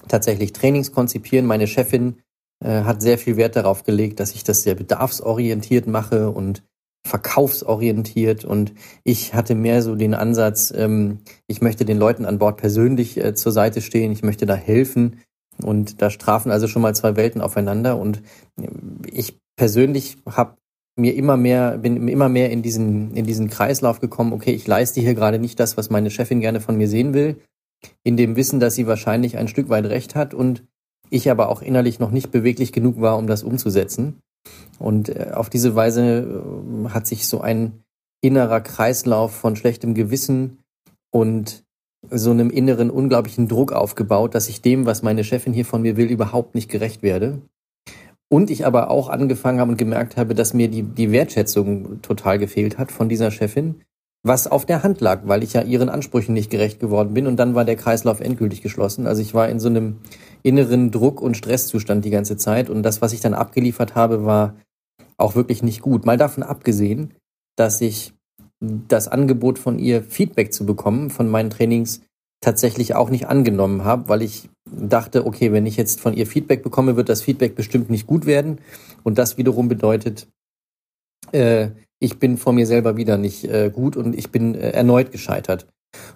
tatsächlich 0.08 0.52
Trainings 0.52 0.92
konzipieren. 0.92 1.46
Meine 1.46 1.66
Chefin 1.66 2.16
äh, 2.64 2.82
hat 2.82 3.02
sehr 3.02 3.18
viel 3.18 3.36
Wert 3.36 3.54
darauf 3.54 3.84
gelegt, 3.84 4.20
dass 4.20 4.34
ich 4.34 4.42
das 4.42 4.62
sehr 4.62 4.74
bedarfsorientiert 4.74 5.86
mache 5.86 6.30
und 6.30 6.62
verkaufsorientiert 7.06 8.44
und 8.44 8.74
ich 9.04 9.32
hatte 9.32 9.54
mehr 9.54 9.82
so 9.82 9.94
den 9.94 10.14
Ansatz, 10.14 10.72
ähm, 10.76 11.20
ich 11.46 11.60
möchte 11.62 11.84
den 11.84 11.98
Leuten 11.98 12.24
an 12.24 12.38
Bord 12.38 12.58
persönlich 12.58 13.16
äh, 13.16 13.34
zur 13.34 13.52
Seite 13.52 13.80
stehen, 13.80 14.12
ich 14.12 14.22
möchte 14.22 14.46
da 14.46 14.54
helfen 14.54 15.20
und 15.62 16.02
da 16.02 16.10
strafen 16.10 16.50
also 16.50 16.68
schon 16.68 16.82
mal 16.82 16.94
zwei 16.94 17.16
Welten 17.16 17.40
aufeinander 17.40 17.98
und 17.98 18.22
äh, 18.60 18.68
ich 19.10 19.38
persönlich 19.56 20.18
habe 20.26 20.56
mir 20.98 21.14
immer 21.14 21.37
mehr 21.37 21.78
bin 21.78 22.08
immer 22.08 22.28
mehr 22.28 22.50
in 22.50 22.62
diesen 22.62 23.14
in 23.14 23.24
diesen 23.24 23.48
Kreislauf 23.48 24.00
gekommen, 24.00 24.32
okay, 24.32 24.52
ich 24.52 24.66
leiste 24.66 25.00
hier 25.00 25.14
gerade 25.14 25.38
nicht 25.38 25.58
das, 25.61 25.76
was 25.76 25.90
meine 25.90 26.11
Chefin 26.11 26.40
gerne 26.40 26.61
von 26.61 26.76
mir 26.76 26.88
sehen 26.88 27.14
will, 27.14 27.37
in 28.02 28.16
dem 28.16 28.37
Wissen, 28.37 28.61
dass 28.61 28.74
sie 28.74 28.87
wahrscheinlich 28.87 29.37
ein 29.38 29.48
Stück 29.48 29.68
weit 29.68 29.87
recht 29.87 30.14
hat 30.14 30.34
und 30.34 30.64
ich 31.11 31.30
aber 31.30 31.48
auch 31.48 31.62
innerlich 31.62 31.98
noch 31.98 32.11
nicht 32.11 32.30
beweglich 32.30 32.72
genug 32.72 33.00
war, 33.00 33.16
um 33.16 33.26
das 33.26 33.42
umzusetzen. 33.42 34.20
Und 34.78 35.08
äh, 35.08 35.30
auf 35.34 35.50
diese 35.50 35.74
Weise 35.74 36.42
äh, 36.87 36.88
hat 36.90 37.06
sich 37.06 37.26
so 37.26 37.40
ein 37.40 37.82
innerer 38.20 38.61
Kreislauf 38.61 39.34
von 39.34 39.56
schlechtem 39.56 39.94
Gewissen 39.94 40.58
und 41.11 41.64
so 42.11 42.30
einem 42.30 42.50
inneren 42.50 42.90
unglaublichen 42.90 43.48
Druck 43.48 43.72
aufgebaut, 43.72 44.34
dass 44.34 44.48
ich 44.48 44.62
dem, 44.62 44.87
was 44.87 45.02
meine 45.02 45.24
Chefin 45.24 45.52
hier 45.52 45.64
von 45.64 45.82
mir 45.82 45.96
will, 45.96 46.11
überhaupt 46.11 46.54
nicht 46.54 46.70
gerecht 46.70 47.02
werde. 47.02 47.42
Und 48.30 48.50
ich 48.50 48.66
aber 48.66 48.90
auch 48.90 49.08
angefangen 49.08 49.60
habe 49.60 49.70
und 49.70 49.78
gemerkt 49.78 50.16
habe, 50.16 50.34
dass 50.34 50.52
mir 50.52 50.68
die, 50.68 50.82
die 50.82 51.12
Wertschätzung 51.12 52.02
total 52.02 52.38
gefehlt 52.38 52.76
hat 52.76 52.92
von 52.92 53.08
dieser 53.08 53.30
Chefin, 53.30 53.82
was 54.22 54.46
auf 54.46 54.66
der 54.66 54.82
Hand 54.82 55.00
lag, 55.00 55.22
weil 55.24 55.42
ich 55.42 55.54
ja 55.54 55.62
ihren 55.62 55.88
Ansprüchen 55.88 56.34
nicht 56.34 56.50
gerecht 56.50 56.80
geworden 56.80 57.14
bin 57.14 57.26
und 57.26 57.36
dann 57.36 57.54
war 57.54 57.64
der 57.64 57.76
Kreislauf 57.76 58.20
endgültig 58.20 58.62
geschlossen. 58.62 59.06
Also 59.06 59.22
ich 59.22 59.32
war 59.32 59.48
in 59.48 59.60
so 59.60 59.68
einem 59.68 59.96
inneren 60.42 60.90
Druck- 60.90 61.22
und 61.22 61.36
Stresszustand 61.36 62.04
die 62.04 62.10
ganze 62.10 62.36
Zeit 62.36 62.68
und 62.68 62.82
das, 62.82 63.00
was 63.00 63.12
ich 63.12 63.20
dann 63.20 63.34
abgeliefert 63.34 63.94
habe, 63.94 64.24
war 64.26 64.56
auch 65.16 65.34
wirklich 65.34 65.62
nicht 65.62 65.80
gut. 65.80 66.04
Mal 66.04 66.16
davon 66.16 66.42
abgesehen, 66.42 67.14
dass 67.56 67.80
ich 67.80 68.12
das 68.60 69.08
Angebot 69.08 69.58
von 69.58 69.78
ihr, 69.78 70.02
Feedback 70.02 70.52
zu 70.52 70.66
bekommen 70.66 71.10
von 71.10 71.28
meinen 71.28 71.50
Trainings, 71.50 72.02
tatsächlich 72.40 72.94
auch 72.94 73.10
nicht 73.10 73.26
angenommen 73.26 73.84
habe, 73.84 74.08
weil 74.08 74.22
ich 74.22 74.48
dachte, 74.72 75.26
okay, 75.26 75.52
wenn 75.52 75.66
ich 75.66 75.76
jetzt 75.76 76.00
von 76.00 76.14
ihr 76.14 76.26
Feedback 76.26 76.62
bekomme, 76.62 76.96
wird 76.96 77.09
das 77.09 77.22
Feedback 77.22 77.54
bestimmt 77.54 77.90
nicht 77.90 78.07
gut 78.07 78.26
werden. 78.26 78.59
Und 79.02 79.18
das 79.18 79.38
wiederum 79.38 79.68
bedeutet, 79.68 80.28
äh, 81.33 81.68
ich 82.00 82.18
bin 82.18 82.37
vor 82.37 82.52
mir 82.52 82.66
selber 82.66 82.96
wieder 82.96 83.16
nicht 83.16 83.44
äh, 83.44 83.70
gut 83.70 83.96
und 83.96 84.16
ich 84.16 84.31
bin 84.31 84.54
äh, 84.54 84.70
erneut 84.70 85.11
gescheitert. 85.11 85.66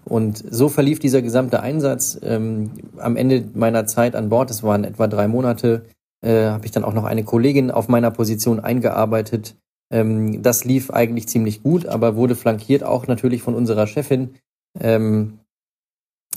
Und 0.05 0.45
so 0.51 0.69
verlief 0.69 0.99
dieser 0.99 1.23
gesamte 1.23 1.61
Einsatz. 1.61 2.19
Ähm, 2.23 2.71
am 2.99 3.17
Ende 3.17 3.45
meiner 3.55 3.87
Zeit 3.87 4.15
an 4.15 4.29
Bord, 4.29 4.51
das 4.51 4.62
waren 4.62 4.85
etwa 4.85 5.07
drei 5.07 5.29
Monate, 5.29 5.87
äh, 6.25 6.47
habe 6.47 6.67
ich 6.67 6.71
dann 6.71 6.85
auch 6.85 6.95
noch 6.95 7.05
eine 7.05 7.25
Kollegin 7.25 7.71
auf 7.71 7.88
meiner 7.88 8.11
Position 8.11 8.61
eingearbeitet. 8.61 9.57
Ähm, 9.93 10.43
das 10.43 10.65
lief 10.65 10.91
eigentlich 10.91 11.29
ziemlich 11.29 11.62
gut, 11.62 11.87
aber 11.87 12.17
wurde 12.17 12.37
flankiert 12.37 12.85
auch 12.85 13.07
natürlich 13.07 13.43
von 13.43 13.55
unserer 13.55 13.87
Chefin, 13.87 14.35
ähm, 14.81 15.38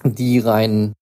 die 0.04 0.40
rein 0.40 0.94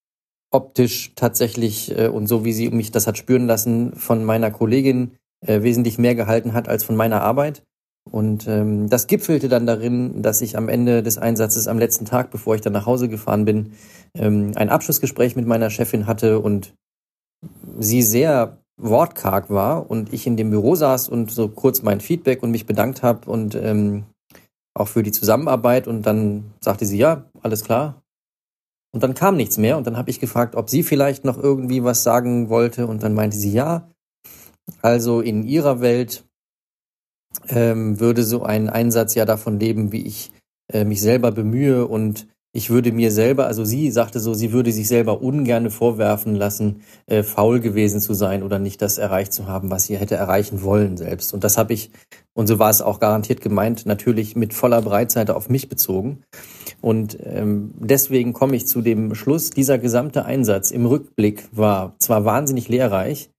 optisch 0.53 1.11
tatsächlich 1.15 1.97
äh, 1.97 2.07
und 2.07 2.27
so 2.27 2.45
wie 2.45 2.53
sie 2.53 2.69
mich 2.69 2.91
das 2.91 3.07
hat 3.07 3.17
spüren 3.17 3.47
lassen, 3.47 3.93
von 3.95 4.23
meiner 4.23 4.51
Kollegin 4.51 5.11
äh, 5.45 5.61
wesentlich 5.63 5.97
mehr 5.97 6.15
gehalten 6.15 6.53
hat 6.53 6.69
als 6.69 6.83
von 6.83 6.95
meiner 6.95 7.21
Arbeit. 7.21 7.63
Und 8.11 8.47
ähm, 8.47 8.89
das 8.89 9.07
gipfelte 9.07 9.47
dann 9.47 9.65
darin, 9.65 10.21
dass 10.21 10.41
ich 10.41 10.57
am 10.57 10.67
Ende 10.67 11.03
des 11.03 11.17
Einsatzes, 11.17 11.67
am 11.67 11.79
letzten 11.79 12.05
Tag, 12.05 12.31
bevor 12.31 12.55
ich 12.55 12.61
dann 12.61 12.73
nach 12.73 12.85
Hause 12.85 13.07
gefahren 13.07 13.45
bin, 13.45 13.73
ähm, 14.13 14.51
ein 14.55 14.69
Abschlussgespräch 14.69 15.35
mit 15.35 15.47
meiner 15.47 15.69
Chefin 15.69 16.05
hatte 16.05 16.39
und 16.39 16.73
sie 17.79 18.01
sehr 18.01 18.57
wortkarg 18.81 19.49
war 19.49 19.89
und 19.89 20.11
ich 20.11 20.27
in 20.27 20.35
dem 20.35 20.49
Büro 20.49 20.75
saß 20.75 21.07
und 21.09 21.31
so 21.31 21.47
kurz 21.47 21.81
mein 21.81 22.01
Feedback 22.01 22.43
und 22.43 22.51
mich 22.51 22.65
bedankt 22.65 23.03
habe 23.03 23.29
und 23.29 23.55
ähm, 23.55 24.03
auch 24.73 24.87
für 24.87 25.03
die 25.03 25.11
Zusammenarbeit 25.11 25.87
und 25.87 26.03
dann 26.03 26.51
sagte 26.59 26.85
sie, 26.85 26.97
ja, 26.97 27.25
alles 27.41 27.63
klar. 27.63 28.02
Und 28.93 29.01
dann 29.01 29.15
kam 29.15 29.35
nichts 29.35 29.57
mehr 29.57 29.77
und 29.77 29.87
dann 29.87 29.97
habe 29.97 30.11
ich 30.11 30.19
gefragt, 30.19 30.55
ob 30.55 30.69
sie 30.69 30.83
vielleicht 30.83 31.25
noch 31.25 31.37
irgendwie 31.37 31.83
was 31.83 32.03
sagen 32.03 32.49
wollte 32.49 32.85
und 32.87 33.01
dann 33.01 33.13
meinte 33.13 33.37
sie, 33.37 33.51
ja. 33.51 33.89
Also 34.81 35.19
in 35.19 35.43
ihrer 35.43 35.81
Welt 35.81 36.23
ähm, 37.49 37.99
würde 37.99 38.23
so 38.23 38.43
ein 38.43 38.69
Einsatz 38.69 39.15
ja 39.15 39.25
davon 39.25 39.59
leben, 39.59 39.91
wie 39.91 40.05
ich 40.05 40.31
äh, 40.71 40.85
mich 40.85 41.01
selber 41.01 41.31
bemühe 41.31 41.87
und 41.87 42.27
ich 42.55 42.69
würde 42.69 42.91
mir 42.91 43.11
selber, 43.11 43.47
also 43.47 43.65
sie 43.65 43.89
sagte 43.89 44.19
so, 44.19 44.35
sie 44.35 44.51
würde 44.51 44.71
sich 44.71 44.87
selber 44.87 45.23
ungerne 45.23 45.71
vorwerfen 45.71 46.35
lassen, 46.35 46.83
äh, 47.07 47.23
faul 47.23 47.59
gewesen 47.59 47.99
zu 47.99 48.13
sein 48.13 48.43
oder 48.43 48.59
nicht 48.59 48.81
das 48.83 48.99
erreicht 48.99 49.33
zu 49.33 49.47
haben, 49.47 49.71
was 49.71 49.85
sie 49.85 49.97
hätte 49.97 50.15
erreichen 50.15 50.61
wollen 50.61 50.95
selbst. 50.95 51.33
Und 51.33 51.43
das 51.43 51.57
habe 51.57 51.73
ich, 51.73 51.89
und 52.35 52.47
so 52.47 52.57
war 52.59 52.69
es 52.69 52.81
auch 52.81 52.99
garantiert 52.99 53.41
gemeint, 53.41 53.85
natürlich 53.85 54.35
mit 54.35 54.53
voller 54.53 54.81
Breitseite 54.81 55.35
auf 55.35 55.49
mich 55.49 55.69
bezogen. 55.69 56.23
Und 56.81 57.17
ähm, 57.23 57.73
deswegen 57.77 58.33
komme 58.33 58.55
ich 58.55 58.67
zu 58.67 58.81
dem 58.81 59.13
Schluss, 59.15 59.51
dieser 59.51 59.77
gesamte 59.77 60.25
Einsatz 60.25 60.71
im 60.71 60.85
Rückblick 60.85 61.47
war 61.51 61.95
zwar 61.99 62.25
wahnsinnig 62.25 62.67
lehrreich, 62.69 63.29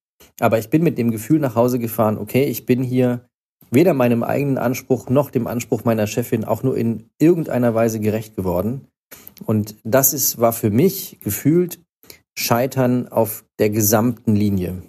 aber 0.40 0.58
ich 0.58 0.70
bin 0.70 0.82
mit 0.82 0.96
dem 0.96 1.10
Gefühl 1.10 1.40
nach 1.40 1.54
Hause 1.54 1.78
gefahren, 1.78 2.18
okay, 2.18 2.44
ich 2.44 2.66
bin 2.66 2.82
hier 2.82 3.26
weder 3.70 3.94
meinem 3.94 4.22
eigenen 4.22 4.58
Anspruch 4.58 5.08
noch 5.08 5.30
dem 5.30 5.46
Anspruch 5.46 5.84
meiner 5.84 6.06
Chefin 6.06 6.44
auch 6.44 6.62
nur 6.62 6.76
in 6.76 7.10
irgendeiner 7.18 7.74
Weise 7.74 7.98
gerecht 8.00 8.36
geworden. 8.36 8.86
Und 9.44 9.74
das 9.82 10.14
ist, 10.14 10.38
war 10.38 10.52
für 10.52 10.70
mich 10.70 11.18
gefühlt 11.20 11.80
Scheitern 12.38 13.08
auf 13.08 13.44
der 13.58 13.70
gesamten 13.70 14.34
Linie. 14.36 14.82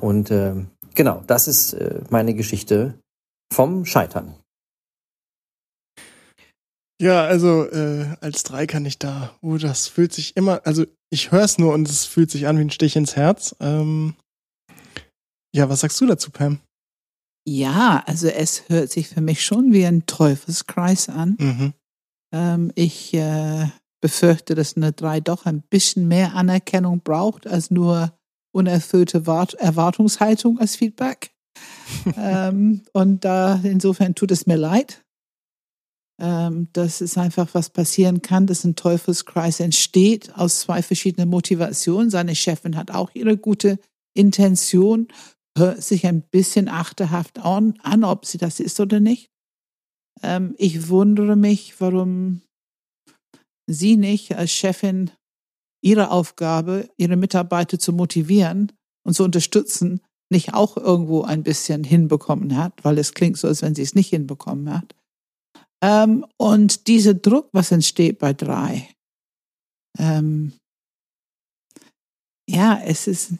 Und 0.00 0.30
äh, 0.30 0.54
genau, 0.94 1.22
das 1.26 1.46
ist 1.46 1.74
äh, 1.74 2.00
meine 2.10 2.34
Geschichte 2.34 2.94
vom 3.52 3.84
Scheitern. 3.84 4.34
Ja, 7.00 7.24
also 7.24 7.64
äh, 7.68 8.16
als 8.20 8.44
drei 8.44 8.66
kann 8.66 8.86
ich 8.86 8.98
da, 8.98 9.36
oh, 9.40 9.56
das 9.56 9.88
fühlt 9.88 10.12
sich 10.12 10.36
immer, 10.36 10.64
also 10.64 10.84
ich 11.10 11.32
höre 11.32 11.42
es 11.42 11.58
nur 11.58 11.74
und 11.74 11.88
es 11.88 12.04
fühlt 12.06 12.30
sich 12.30 12.46
an 12.46 12.58
wie 12.58 12.62
ein 12.62 12.70
Stich 12.70 12.94
ins 12.94 13.16
Herz. 13.16 13.56
Ähm, 13.58 14.14
ja, 15.54 15.68
was 15.68 15.80
sagst 15.80 16.00
du 16.00 16.06
dazu, 16.06 16.30
Pam? 16.30 16.60
Ja, 17.44 18.04
also 18.06 18.28
es 18.28 18.68
hört 18.68 18.90
sich 18.90 19.08
für 19.08 19.20
mich 19.20 19.44
schon 19.44 19.72
wie 19.72 19.84
ein 19.84 20.06
Teufelskreis 20.06 21.08
an. 21.08 21.36
Mhm. 21.40 21.72
Ähm, 22.32 22.72
ich 22.76 23.12
äh, 23.14 23.66
befürchte, 24.00 24.54
dass 24.54 24.76
eine 24.76 24.92
3 24.92 25.20
doch 25.20 25.44
ein 25.44 25.62
bisschen 25.62 26.06
mehr 26.06 26.34
Anerkennung 26.34 27.00
braucht 27.00 27.48
als 27.48 27.70
nur 27.70 28.16
unerfüllte 28.54 29.26
Wart 29.26 29.54
Erwartungshaltung 29.54 30.58
als 30.60 30.76
Feedback. 30.76 31.32
Ähm, 32.16 32.82
und 32.92 33.24
da 33.24 33.60
insofern 33.62 34.14
tut 34.14 34.30
es 34.30 34.46
mir 34.46 34.56
leid. 34.56 35.04
Ähm, 36.20 36.68
dass 36.72 37.00
es 37.00 37.16
einfach 37.18 37.48
was 37.52 37.70
passieren 37.70 38.22
kann, 38.22 38.46
dass 38.46 38.64
ein 38.64 38.76
Teufelskreis 38.76 39.60
entsteht 39.60 40.32
aus 40.36 40.60
zwei 40.60 40.82
verschiedenen 40.82 41.28
Motivationen. 41.28 42.10
Seine 42.10 42.36
Chefin 42.36 42.76
hat 42.76 42.90
auch 42.90 43.10
ihre 43.14 43.36
gute 43.36 43.78
Intention 44.14 45.08
hört 45.56 45.82
sich 45.82 46.06
ein 46.06 46.22
bisschen 46.22 46.68
achterhaft 46.68 47.38
an, 47.38 47.74
an 47.82 48.04
ob 48.04 48.26
sie 48.26 48.38
das 48.38 48.60
ist 48.60 48.78
oder 48.80 49.00
nicht. 49.00 49.30
Ähm, 50.22 50.54
ich 50.58 50.88
wundere 50.88 51.36
mich, 51.36 51.80
warum 51.80 52.42
sie 53.66 53.96
nicht 53.96 54.36
als 54.36 54.52
Chefin 54.52 55.10
ihre 55.82 56.10
Aufgabe, 56.10 56.88
ihre 56.96 57.16
Mitarbeiter 57.16 57.78
zu 57.78 57.92
motivieren 57.92 58.72
und 59.04 59.14
zu 59.14 59.24
unterstützen, 59.24 60.00
nicht 60.32 60.54
auch 60.54 60.76
irgendwo 60.76 61.22
ein 61.22 61.44
bisschen 61.44 61.84
hinbekommen 61.84 62.56
hat, 62.56 62.84
weil 62.84 62.98
es 62.98 63.14
klingt 63.14 63.38
so, 63.38 63.46
als 63.46 63.62
wenn 63.62 63.76
sie 63.76 63.82
es 63.82 63.94
nicht 63.94 64.10
hinbekommen 64.10 64.72
hat. 64.74 64.94
Ähm, 65.82 66.26
und 66.36 66.86
dieser 66.88 67.14
Druck, 67.14 67.48
was 67.52 67.70
entsteht 67.70 68.18
bei 68.18 68.32
drei, 68.32 68.88
ähm, 69.98 70.52
ja, 72.48 72.80
es 72.84 73.06
ist, 73.06 73.34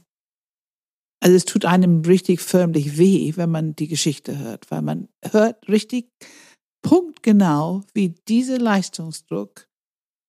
also 1.22 1.36
es 1.36 1.44
tut 1.44 1.64
einem 1.64 2.02
richtig 2.02 2.40
förmlich 2.40 2.98
weh, 2.98 3.32
wenn 3.36 3.50
man 3.50 3.74
die 3.74 3.88
Geschichte 3.88 4.38
hört, 4.38 4.70
weil 4.70 4.82
man 4.82 5.08
hört 5.30 5.68
richtig 5.68 6.08
punktgenau, 6.82 7.82
wie 7.94 8.10
dieser 8.28 8.58
Leistungsdruck 8.58 9.68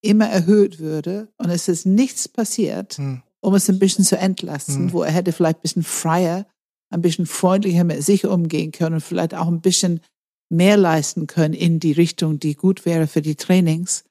immer 0.03 0.28
erhöht 0.28 0.80
würde 0.80 1.34
und 1.38 1.49
es 1.49 1.68
ist 1.68 1.86
nichts 1.86 2.28
passiert, 2.28 2.97
hm. 2.97 3.24
um 3.41 3.55
es 3.55 3.70
ein 3.70 3.80
bisschen 3.80 4.05
zu 4.05 4.18
entlasten, 4.18 4.88
hm. 4.88 4.93
wo 4.93 5.01
er 5.01 5.11
hätte 5.11 5.32
vielleicht 5.32 5.59
ein 5.59 5.61
bisschen 5.61 5.84
freier, 5.84 6.45
ein 6.93 7.01
bisschen 7.01 7.25
freundlicher 7.25 7.83
mit 7.83 8.03
sich 8.03 8.25
umgehen 8.25 8.71
können 8.71 8.95
und 8.95 9.01
vielleicht 9.01 9.33
auch 9.33 9.47
ein 9.47 9.61
bisschen 9.61 10.01
mehr 10.49 10.77
leisten 10.77 11.27
können 11.27 11.53
in 11.53 11.79
die 11.79 11.91
Richtung, 11.91 12.39
die 12.39 12.55
gut 12.55 12.85
wäre 12.85 13.07
für 13.07 13.21
die 13.21 13.35
Trainings. 13.35 14.03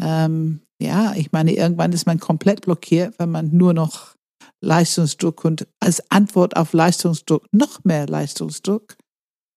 Ähm, 0.00 0.60
ja, 0.80 1.14
ich 1.14 1.32
meine, 1.32 1.52
irgendwann 1.52 1.92
ist 1.92 2.06
man 2.06 2.18
komplett 2.18 2.62
blockiert, 2.62 3.18
wenn 3.18 3.30
man 3.30 3.56
nur 3.56 3.74
noch 3.74 4.14
Leistungsdruck 4.60 5.44
und 5.44 5.66
als 5.80 6.10
Antwort 6.10 6.56
auf 6.56 6.72
Leistungsdruck 6.72 7.46
noch 7.52 7.84
mehr 7.84 8.06
Leistungsdruck. 8.06 8.96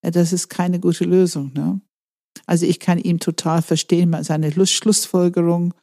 Das 0.02 0.32
ist 0.32 0.48
keine 0.48 0.80
gute 0.80 1.04
Lösung. 1.04 1.52
Ne? 1.54 1.80
Also 2.46 2.66
ich 2.66 2.80
kann 2.80 2.98
ihm 2.98 3.18
total 3.18 3.62
verstehen, 3.62 4.16
seine 4.22 4.52
Schlussfolgerung 4.66 5.74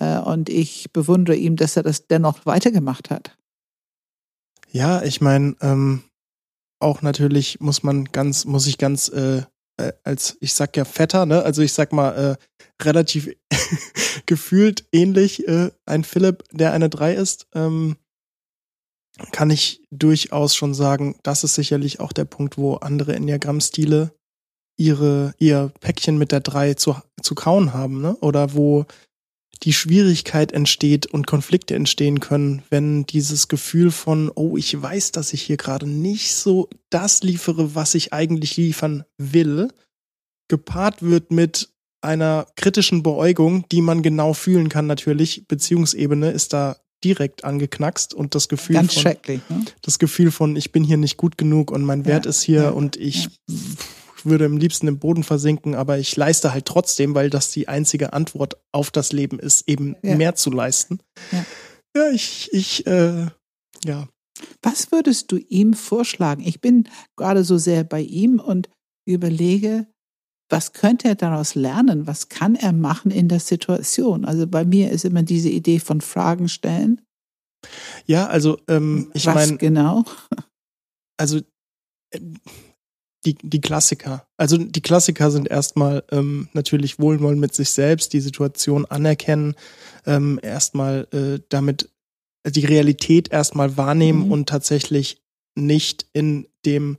äh, 0.00 0.18
und 0.18 0.48
ich 0.48 0.92
bewundere 0.92 1.36
ihm, 1.36 1.56
dass 1.56 1.76
er 1.76 1.82
das 1.82 2.06
dennoch 2.06 2.46
weitergemacht 2.46 3.10
hat. 3.10 3.36
Ja, 4.72 5.02
ich 5.02 5.20
meine, 5.20 5.56
ähm, 5.60 6.04
auch 6.80 7.02
natürlich 7.02 7.60
muss 7.60 7.82
man 7.82 8.06
ganz, 8.06 8.44
muss 8.44 8.66
ich 8.66 8.78
ganz 8.78 9.08
äh, 9.08 9.42
äh, 9.80 9.92
als, 10.04 10.36
ich 10.40 10.52
sag 10.52 10.76
ja 10.76 10.84
fetter, 10.84 11.26
ne? 11.26 11.42
Also 11.42 11.62
ich 11.62 11.72
sag 11.72 11.92
mal, 11.92 12.36
äh, 12.38 12.84
relativ 12.84 13.34
gefühlt 14.26 14.86
ähnlich 14.92 15.46
äh, 15.48 15.70
ein 15.86 16.04
Philipp, 16.04 16.44
der 16.52 16.72
eine 16.72 16.88
3 16.88 17.14
ist, 17.14 17.46
ähm, 17.54 17.96
kann 19.32 19.50
ich 19.50 19.82
durchaus 19.90 20.54
schon 20.54 20.74
sagen, 20.74 21.16
das 21.22 21.44
ist 21.44 21.54
sicherlich 21.54 22.00
auch 22.00 22.12
der 22.12 22.24
Punkt, 22.24 22.56
wo 22.56 22.74
andere 22.76 23.14
Enneagramm-Stile 23.14 24.12
ihre, 24.78 25.34
ihr 25.38 25.72
Päckchen 25.80 26.16
mit 26.16 26.32
der 26.32 26.40
3 26.40 26.74
zu, 26.74 26.96
zu 27.22 27.34
kauen 27.34 27.72
haben, 27.72 28.00
ne? 28.00 28.16
Oder 28.16 28.54
wo 28.54 28.86
die 29.62 29.72
Schwierigkeit 29.72 30.52
entsteht 30.52 31.06
und 31.06 31.26
Konflikte 31.26 31.74
entstehen 31.74 32.20
können, 32.20 32.62
wenn 32.70 33.04
dieses 33.04 33.48
Gefühl 33.48 33.90
von, 33.90 34.30
oh, 34.34 34.56
ich 34.56 34.80
weiß, 34.80 35.12
dass 35.12 35.32
ich 35.32 35.42
hier 35.42 35.58
gerade 35.58 35.86
nicht 35.86 36.34
so 36.34 36.68
das 36.88 37.22
liefere, 37.22 37.74
was 37.74 37.94
ich 37.94 38.12
eigentlich 38.12 38.56
liefern 38.56 39.04
will, 39.18 39.68
gepaart 40.48 41.02
wird 41.02 41.30
mit 41.30 41.68
einer 42.00 42.46
kritischen 42.56 43.02
Beäugung, 43.02 43.66
die 43.70 43.82
man 43.82 44.02
genau 44.02 44.32
fühlen 44.32 44.70
kann 44.70 44.86
natürlich. 44.86 45.46
Beziehungsebene 45.46 46.30
ist 46.30 46.54
da 46.54 46.76
direkt 47.04 47.44
angeknackst 47.44 48.14
und 48.14 48.34
das 48.34 48.48
Gefühl 48.48 48.76
Ganz 48.76 48.94
von, 48.94 49.02
schrecklich, 49.02 49.40
ne? 49.48 49.64
das 49.82 49.98
Gefühl 49.98 50.30
von, 50.30 50.56
ich 50.56 50.72
bin 50.72 50.84
hier 50.84 50.96
nicht 50.96 51.16
gut 51.18 51.36
genug 51.38 51.70
und 51.70 51.84
mein 51.84 52.06
Wert 52.06 52.24
ja, 52.24 52.30
ist 52.30 52.42
hier 52.42 52.62
ja, 52.62 52.70
und 52.70 52.96
ich 52.96 53.24
ja 53.24 53.30
würde 54.26 54.46
am 54.46 54.56
liebsten 54.56 54.88
im 54.88 54.98
Boden 54.98 55.22
versinken, 55.22 55.74
aber 55.74 55.98
ich 55.98 56.16
leiste 56.16 56.52
halt 56.52 56.66
trotzdem, 56.66 57.14
weil 57.14 57.30
das 57.30 57.50
die 57.50 57.68
einzige 57.68 58.12
Antwort 58.12 58.56
auf 58.72 58.90
das 58.90 59.12
Leben 59.12 59.38
ist, 59.38 59.68
eben 59.68 59.96
ja. 60.02 60.16
mehr 60.16 60.34
zu 60.34 60.50
leisten. 60.50 61.00
Ja, 61.32 61.44
ja 61.96 62.10
ich, 62.10 62.48
ich, 62.52 62.86
äh, 62.86 63.26
ja. 63.84 64.08
Was 64.62 64.90
würdest 64.90 65.32
du 65.32 65.36
ihm 65.36 65.74
vorschlagen? 65.74 66.42
Ich 66.42 66.60
bin 66.60 66.88
gerade 67.16 67.44
so 67.44 67.58
sehr 67.58 67.84
bei 67.84 68.00
ihm 68.00 68.40
und 68.40 68.70
überlege, 69.06 69.86
was 70.48 70.72
könnte 70.72 71.08
er 71.08 71.14
daraus 71.14 71.54
lernen? 71.54 72.06
Was 72.06 72.28
kann 72.28 72.56
er 72.56 72.72
machen 72.72 73.10
in 73.10 73.28
der 73.28 73.40
Situation? 73.40 74.24
Also 74.24 74.46
bei 74.46 74.64
mir 74.64 74.90
ist 74.90 75.04
immer 75.04 75.22
diese 75.22 75.48
Idee 75.48 75.78
von 75.78 76.00
Fragen 76.00 76.48
stellen. 76.48 77.00
Ja, 78.06 78.26
also 78.26 78.58
ähm, 78.68 79.10
ich 79.14 79.26
meine. 79.26 79.56
genau? 79.58 80.04
Also 81.16 81.40
äh, 82.12 82.20
die, 83.26 83.34
die 83.42 83.60
Klassiker. 83.60 84.26
Also 84.36 84.56
die 84.56 84.80
Klassiker 84.80 85.30
sind 85.30 85.48
erstmal 85.48 86.04
ähm, 86.10 86.48
natürlich 86.52 86.98
Wohlwollen 86.98 87.38
mit 87.38 87.54
sich 87.54 87.70
selbst, 87.70 88.12
die 88.12 88.20
Situation 88.20 88.86
anerkennen, 88.86 89.54
ähm, 90.06 90.40
erstmal 90.42 91.06
äh, 91.12 91.40
damit 91.48 91.90
die 92.46 92.64
Realität 92.64 93.30
erstmal 93.30 93.76
wahrnehmen 93.76 94.26
mhm. 94.26 94.32
und 94.32 94.48
tatsächlich 94.48 95.20
nicht 95.54 96.06
in 96.12 96.48
dem 96.64 96.96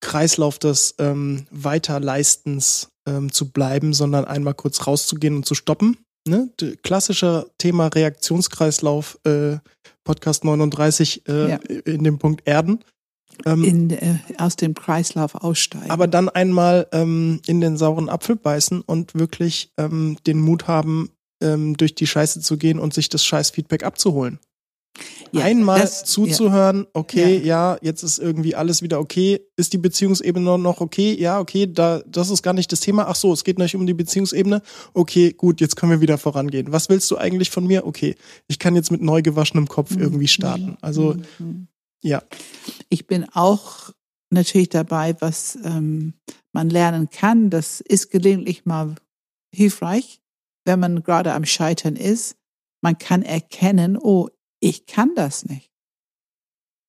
Kreislauf 0.00 0.60
des 0.60 0.94
ähm, 0.98 1.46
Weiterleistens 1.50 2.88
ähm, 3.08 3.32
zu 3.32 3.50
bleiben, 3.50 3.92
sondern 3.94 4.24
einmal 4.24 4.54
kurz 4.54 4.86
rauszugehen 4.86 5.34
und 5.34 5.46
zu 5.46 5.56
stoppen. 5.56 5.96
Ne? 6.26 6.50
Klassischer 6.82 7.46
Thema 7.58 7.88
Reaktionskreislauf, 7.88 9.18
äh, 9.24 9.56
Podcast 10.04 10.44
39 10.44 11.26
äh, 11.28 11.50
ja. 11.50 11.56
in 11.56 12.04
dem 12.04 12.18
Punkt 12.18 12.46
Erden. 12.46 12.84
Ähm, 13.46 13.64
in, 13.64 13.90
äh, 13.90 14.18
aus 14.38 14.56
dem 14.56 14.74
Kreislauf 14.74 15.34
aussteigen. 15.34 15.90
Aber 15.90 16.06
dann 16.06 16.28
einmal 16.28 16.86
ähm, 16.92 17.40
in 17.46 17.60
den 17.60 17.76
sauren 17.76 18.08
Apfel 18.08 18.36
beißen 18.36 18.80
und 18.80 19.14
wirklich 19.14 19.72
ähm, 19.78 20.16
den 20.26 20.40
Mut 20.40 20.66
haben, 20.66 21.10
ähm, 21.40 21.76
durch 21.76 21.94
die 21.94 22.06
Scheiße 22.06 22.40
zu 22.40 22.56
gehen 22.56 22.78
und 22.78 22.94
sich 22.94 23.08
das 23.08 23.24
Scheiß-Feedback 23.24 23.84
abzuholen. 23.84 24.40
Ja, 25.30 25.44
einmal 25.44 25.80
das, 25.80 26.04
zuzuhören, 26.04 26.80
ja. 26.80 26.86
okay, 26.94 27.38
ja. 27.38 27.74
ja. 27.74 27.78
jetzt 27.82 28.02
ist 28.02 28.18
irgendwie 28.18 28.54
alles 28.54 28.82
wieder 28.82 28.98
okay. 28.98 29.40
Ist 29.56 29.72
die 29.72 29.78
Beziehungsebene 29.78 30.58
noch 30.58 30.80
okay? 30.80 31.14
Ja, 31.18 31.38
okay, 31.38 31.70
da, 31.70 32.00
das 32.06 32.30
ist 32.30 32.42
gar 32.42 32.54
nicht 32.54 32.72
das 32.72 32.80
Thema. 32.80 33.06
Ach 33.08 33.14
so, 33.14 33.32
es 33.32 33.44
geht 33.44 33.58
nicht 33.58 33.76
um 33.76 33.86
die 33.86 33.94
Beziehungsebene. 33.94 34.62
Okay, 34.94 35.32
gut, 35.32 35.60
jetzt 35.60 35.76
können 35.76 35.92
wir 35.92 36.00
wieder 36.00 36.18
vorangehen. 36.18 36.72
Was 36.72 36.88
willst 36.88 37.10
du 37.10 37.18
eigentlich 37.18 37.50
von 37.50 37.66
mir? 37.66 37.86
Okay, 37.86 38.14
ich 38.48 38.58
kann 38.58 38.74
jetzt 38.74 38.90
mit 38.90 39.02
neu 39.02 39.22
gewaschenem 39.22 39.68
Kopf 39.68 39.94
mhm. 39.94 40.02
irgendwie 40.02 40.28
starten. 40.28 40.76
Also, 40.80 41.16
mhm. 41.38 41.68
Ja. 42.02 42.22
Ich 42.88 43.06
bin 43.06 43.26
auch 43.32 43.90
natürlich 44.30 44.68
dabei, 44.68 45.16
was 45.20 45.56
ähm, 45.64 46.14
man 46.52 46.70
lernen 46.70 47.10
kann. 47.10 47.50
Das 47.50 47.80
ist 47.80 48.10
gelegentlich 48.10 48.66
mal 48.66 48.94
hilfreich, 49.54 50.20
wenn 50.64 50.80
man 50.80 51.02
gerade 51.02 51.32
am 51.32 51.44
Scheitern 51.44 51.96
ist. 51.96 52.36
Man 52.82 52.98
kann 52.98 53.22
erkennen, 53.22 53.96
oh, 53.96 54.28
ich 54.60 54.86
kann 54.86 55.14
das 55.14 55.44
nicht. 55.44 55.70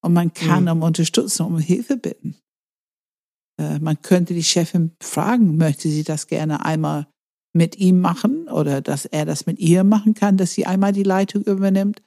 Und 0.01 0.13
man 0.13 0.33
kann 0.33 0.63
mhm. 0.63 0.69
um 0.69 0.81
Unterstützung, 0.83 1.47
um 1.47 1.59
Hilfe 1.59 1.97
bitten. 1.97 2.37
Äh, 3.59 3.79
man 3.79 4.01
könnte 4.01 4.33
die 4.33 4.43
Chefin 4.43 4.95
fragen, 5.01 5.57
möchte 5.57 5.89
sie 5.89 6.03
das 6.03 6.27
gerne 6.27 6.65
einmal 6.65 7.07
mit 7.53 7.77
ihm 7.77 7.99
machen 7.99 8.47
oder 8.47 8.81
dass 8.81 9.05
er 9.05 9.25
das 9.25 9.45
mit 9.45 9.59
ihr 9.59 9.83
machen 9.83 10.13
kann, 10.13 10.37
dass 10.37 10.53
sie 10.53 10.65
einmal 10.65 10.93
die 10.93 11.03
Leitung 11.03 11.43
übernimmt. 11.43 12.01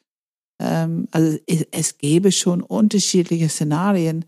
Ähm, 0.62 1.08
also 1.10 1.38
es, 1.72 1.98
gäbe 1.98 2.30
schon 2.30 2.62
unterschiedliche 2.62 3.48
Szenarien, 3.48 4.24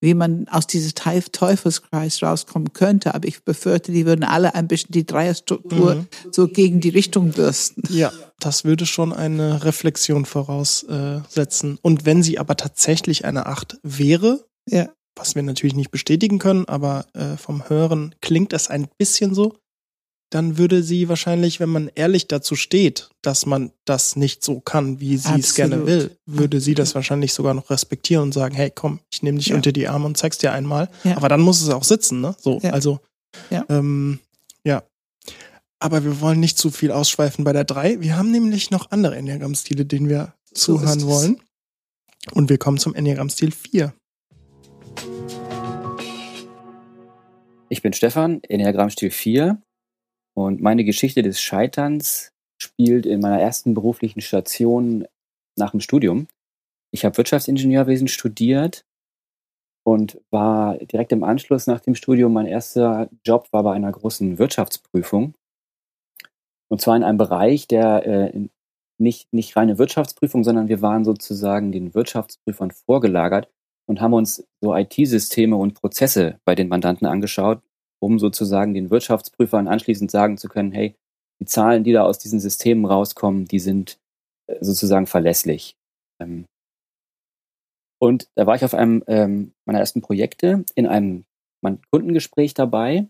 wie 0.00 0.14
man 0.14 0.46
aus 0.48 0.66
diesem 0.66 0.94
Teufelskreis 0.94 2.22
rauskommen 2.22 2.72
könnte. 2.72 3.14
Aber 3.14 3.26
ich 3.26 3.42
befürchte, 3.42 3.90
die 3.90 4.06
würden 4.06 4.24
alle 4.24 4.54
ein 4.54 4.68
bisschen 4.68 4.92
die 4.92 5.06
Dreierstruktur 5.06 5.96
mhm. 5.96 6.06
so 6.30 6.46
gegen 6.46 6.80
die 6.80 6.90
Richtung 6.90 7.30
bürsten. 7.30 7.82
Ja, 7.90 8.12
das 8.38 8.64
würde 8.64 8.86
schon 8.86 9.12
eine 9.12 9.64
Reflexion 9.64 10.24
voraussetzen. 10.24 11.78
Und 11.82 12.04
wenn 12.04 12.22
sie 12.22 12.38
aber 12.38 12.56
tatsächlich 12.56 13.24
eine 13.24 13.46
Acht 13.46 13.78
wäre, 13.82 14.44
ja. 14.68 14.88
was 15.16 15.34
wir 15.34 15.42
natürlich 15.42 15.74
nicht 15.74 15.90
bestätigen 15.90 16.38
können, 16.38 16.66
aber 16.66 17.06
äh, 17.14 17.36
vom 17.36 17.68
Hören 17.68 18.14
klingt 18.20 18.52
es 18.52 18.68
ein 18.68 18.86
bisschen 18.98 19.34
so, 19.34 19.56
dann 20.30 20.58
würde 20.58 20.82
sie 20.82 21.08
wahrscheinlich, 21.08 21.58
wenn 21.58 21.70
man 21.70 21.90
ehrlich 21.94 22.28
dazu 22.28 22.54
steht, 22.54 23.10
dass 23.22 23.46
man 23.46 23.72
das 23.84 24.14
nicht 24.14 24.44
so 24.44 24.60
kann, 24.60 25.00
wie 25.00 25.16
sie 25.16 25.38
es 25.38 25.54
gerne 25.54 25.86
will, 25.86 26.16
würde 26.26 26.60
sie 26.60 26.74
das 26.74 26.94
wahrscheinlich 26.94 27.32
sogar 27.32 27.54
noch 27.54 27.70
respektieren 27.70 28.24
und 28.24 28.32
sagen, 28.32 28.54
hey, 28.54 28.70
komm, 28.74 29.00
ich 29.10 29.22
nehme 29.22 29.38
dich 29.38 29.48
ja. 29.48 29.56
unter 29.56 29.72
die 29.72 29.88
Arme 29.88 30.04
und 30.04 30.18
zeig's 30.18 30.38
dir 30.38 30.52
einmal. 30.52 30.90
Ja. 31.04 31.16
Aber 31.16 31.28
dann 31.28 31.40
muss 31.40 31.62
es 31.62 31.70
auch 31.70 31.84
sitzen, 31.84 32.20
ne? 32.20 32.36
So, 32.38 32.60
ja. 32.62 32.70
also 32.70 33.00
ja. 33.50 33.64
Ähm, 33.70 34.20
ja. 34.64 34.82
Aber 35.78 36.04
wir 36.04 36.20
wollen 36.20 36.40
nicht 36.40 36.58
zu 36.58 36.70
viel 36.70 36.90
ausschweifen 36.90 37.44
bei 37.44 37.52
der 37.52 37.64
drei. 37.64 38.00
Wir 38.00 38.16
haben 38.16 38.30
nämlich 38.30 38.70
noch 38.70 38.90
andere 38.90 39.16
Enneagramm-Stile, 39.16 39.86
denen 39.86 40.08
wir 40.08 40.34
so 40.44 40.76
zuhören 40.76 41.02
wollen. 41.04 41.40
Und 42.32 42.50
wir 42.50 42.58
kommen 42.58 42.78
zum 42.78 42.94
Enneagramm-Stil 42.94 43.52
4. 43.52 43.94
Ich 47.70 47.80
bin 47.80 47.92
Stefan, 47.92 48.42
Enneagramm-Stil 48.42 49.10
4 49.10 49.62
und 50.38 50.60
meine 50.60 50.84
Geschichte 50.84 51.22
des 51.22 51.40
Scheiterns 51.40 52.32
spielt 52.62 53.06
in 53.06 53.18
meiner 53.18 53.40
ersten 53.40 53.74
beruflichen 53.74 54.20
Station 54.20 55.04
nach 55.56 55.72
dem 55.72 55.80
Studium. 55.80 56.28
Ich 56.92 57.04
habe 57.04 57.16
Wirtschaftsingenieurwesen 57.16 58.06
studiert 58.06 58.84
und 59.84 60.20
war 60.30 60.78
direkt 60.78 61.10
im 61.10 61.24
Anschluss 61.24 61.66
nach 61.66 61.80
dem 61.80 61.96
Studium, 61.96 62.32
mein 62.32 62.46
erster 62.46 63.10
Job 63.24 63.48
war 63.50 63.64
bei 63.64 63.72
einer 63.72 63.90
großen 63.90 64.38
Wirtschaftsprüfung. 64.38 65.34
Und 66.68 66.80
zwar 66.80 66.96
in 66.96 67.02
einem 67.02 67.18
Bereich, 67.18 67.66
der 67.66 68.06
äh, 68.06 68.48
nicht, 68.96 69.32
nicht 69.32 69.56
reine 69.56 69.76
Wirtschaftsprüfung, 69.76 70.44
sondern 70.44 70.68
wir 70.68 70.80
waren 70.82 71.04
sozusagen 71.04 71.72
den 71.72 71.94
Wirtschaftsprüfern 71.94 72.70
vorgelagert 72.70 73.48
und 73.86 74.00
haben 74.00 74.12
uns 74.12 74.46
so 74.60 74.76
IT-Systeme 74.76 75.56
und 75.56 75.74
Prozesse 75.74 76.38
bei 76.44 76.54
den 76.54 76.68
Mandanten 76.68 77.08
angeschaut 77.08 77.60
um 78.00 78.18
sozusagen 78.18 78.74
den 78.74 78.90
Wirtschaftsprüfern 78.90 79.68
anschließend 79.68 80.10
sagen 80.10 80.38
zu 80.38 80.48
können, 80.48 80.72
hey, 80.72 80.94
die 81.40 81.46
Zahlen, 81.46 81.84
die 81.84 81.92
da 81.92 82.04
aus 82.04 82.18
diesen 82.18 82.40
Systemen 82.40 82.84
rauskommen, 82.84 83.46
die 83.46 83.60
sind 83.60 83.98
äh, 84.46 84.56
sozusagen 84.60 85.06
verlässlich. 85.06 85.76
Ähm, 86.20 86.46
und 88.00 88.28
da 88.36 88.46
war 88.46 88.54
ich 88.54 88.64
auf 88.64 88.74
einem 88.74 89.02
ähm, 89.06 89.52
meiner 89.66 89.80
ersten 89.80 90.00
Projekte 90.00 90.64
in 90.74 90.86
einem 90.86 91.24
Kundengespräch 91.90 92.54
dabei, 92.54 93.08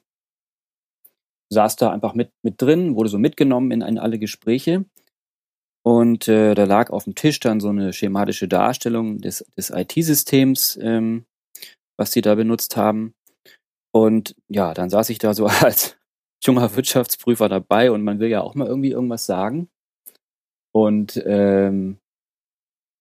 saß 1.50 1.76
da 1.76 1.90
einfach 1.90 2.14
mit, 2.14 2.30
mit 2.42 2.60
drin, 2.60 2.96
wurde 2.96 3.08
so 3.08 3.18
mitgenommen 3.18 3.70
in, 3.70 3.82
in 3.82 3.98
alle 3.98 4.18
Gespräche. 4.18 4.84
Und 5.84 6.28
äh, 6.28 6.54
da 6.54 6.64
lag 6.64 6.90
auf 6.90 7.04
dem 7.04 7.14
Tisch 7.14 7.40
dann 7.40 7.60
so 7.60 7.68
eine 7.68 7.92
schematische 7.92 8.48
Darstellung 8.48 9.18
des, 9.18 9.44
des 9.56 9.70
IT-Systems, 9.70 10.78
ähm, 10.82 11.24
was 11.96 12.12
sie 12.12 12.20
da 12.20 12.34
benutzt 12.34 12.76
haben. 12.76 13.14
Und 13.92 14.34
ja, 14.48 14.74
dann 14.74 14.90
saß 14.90 15.10
ich 15.10 15.18
da 15.18 15.34
so 15.34 15.46
als 15.62 15.96
junger 16.42 16.74
Wirtschaftsprüfer 16.74 17.48
dabei 17.48 17.90
und 17.90 18.02
man 18.02 18.20
will 18.20 18.28
ja 18.28 18.42
auch 18.42 18.54
mal 18.54 18.68
irgendwie 18.68 18.92
irgendwas 18.92 19.26
sagen. 19.26 19.68
Und 20.72 21.22
ähm, 21.26 21.98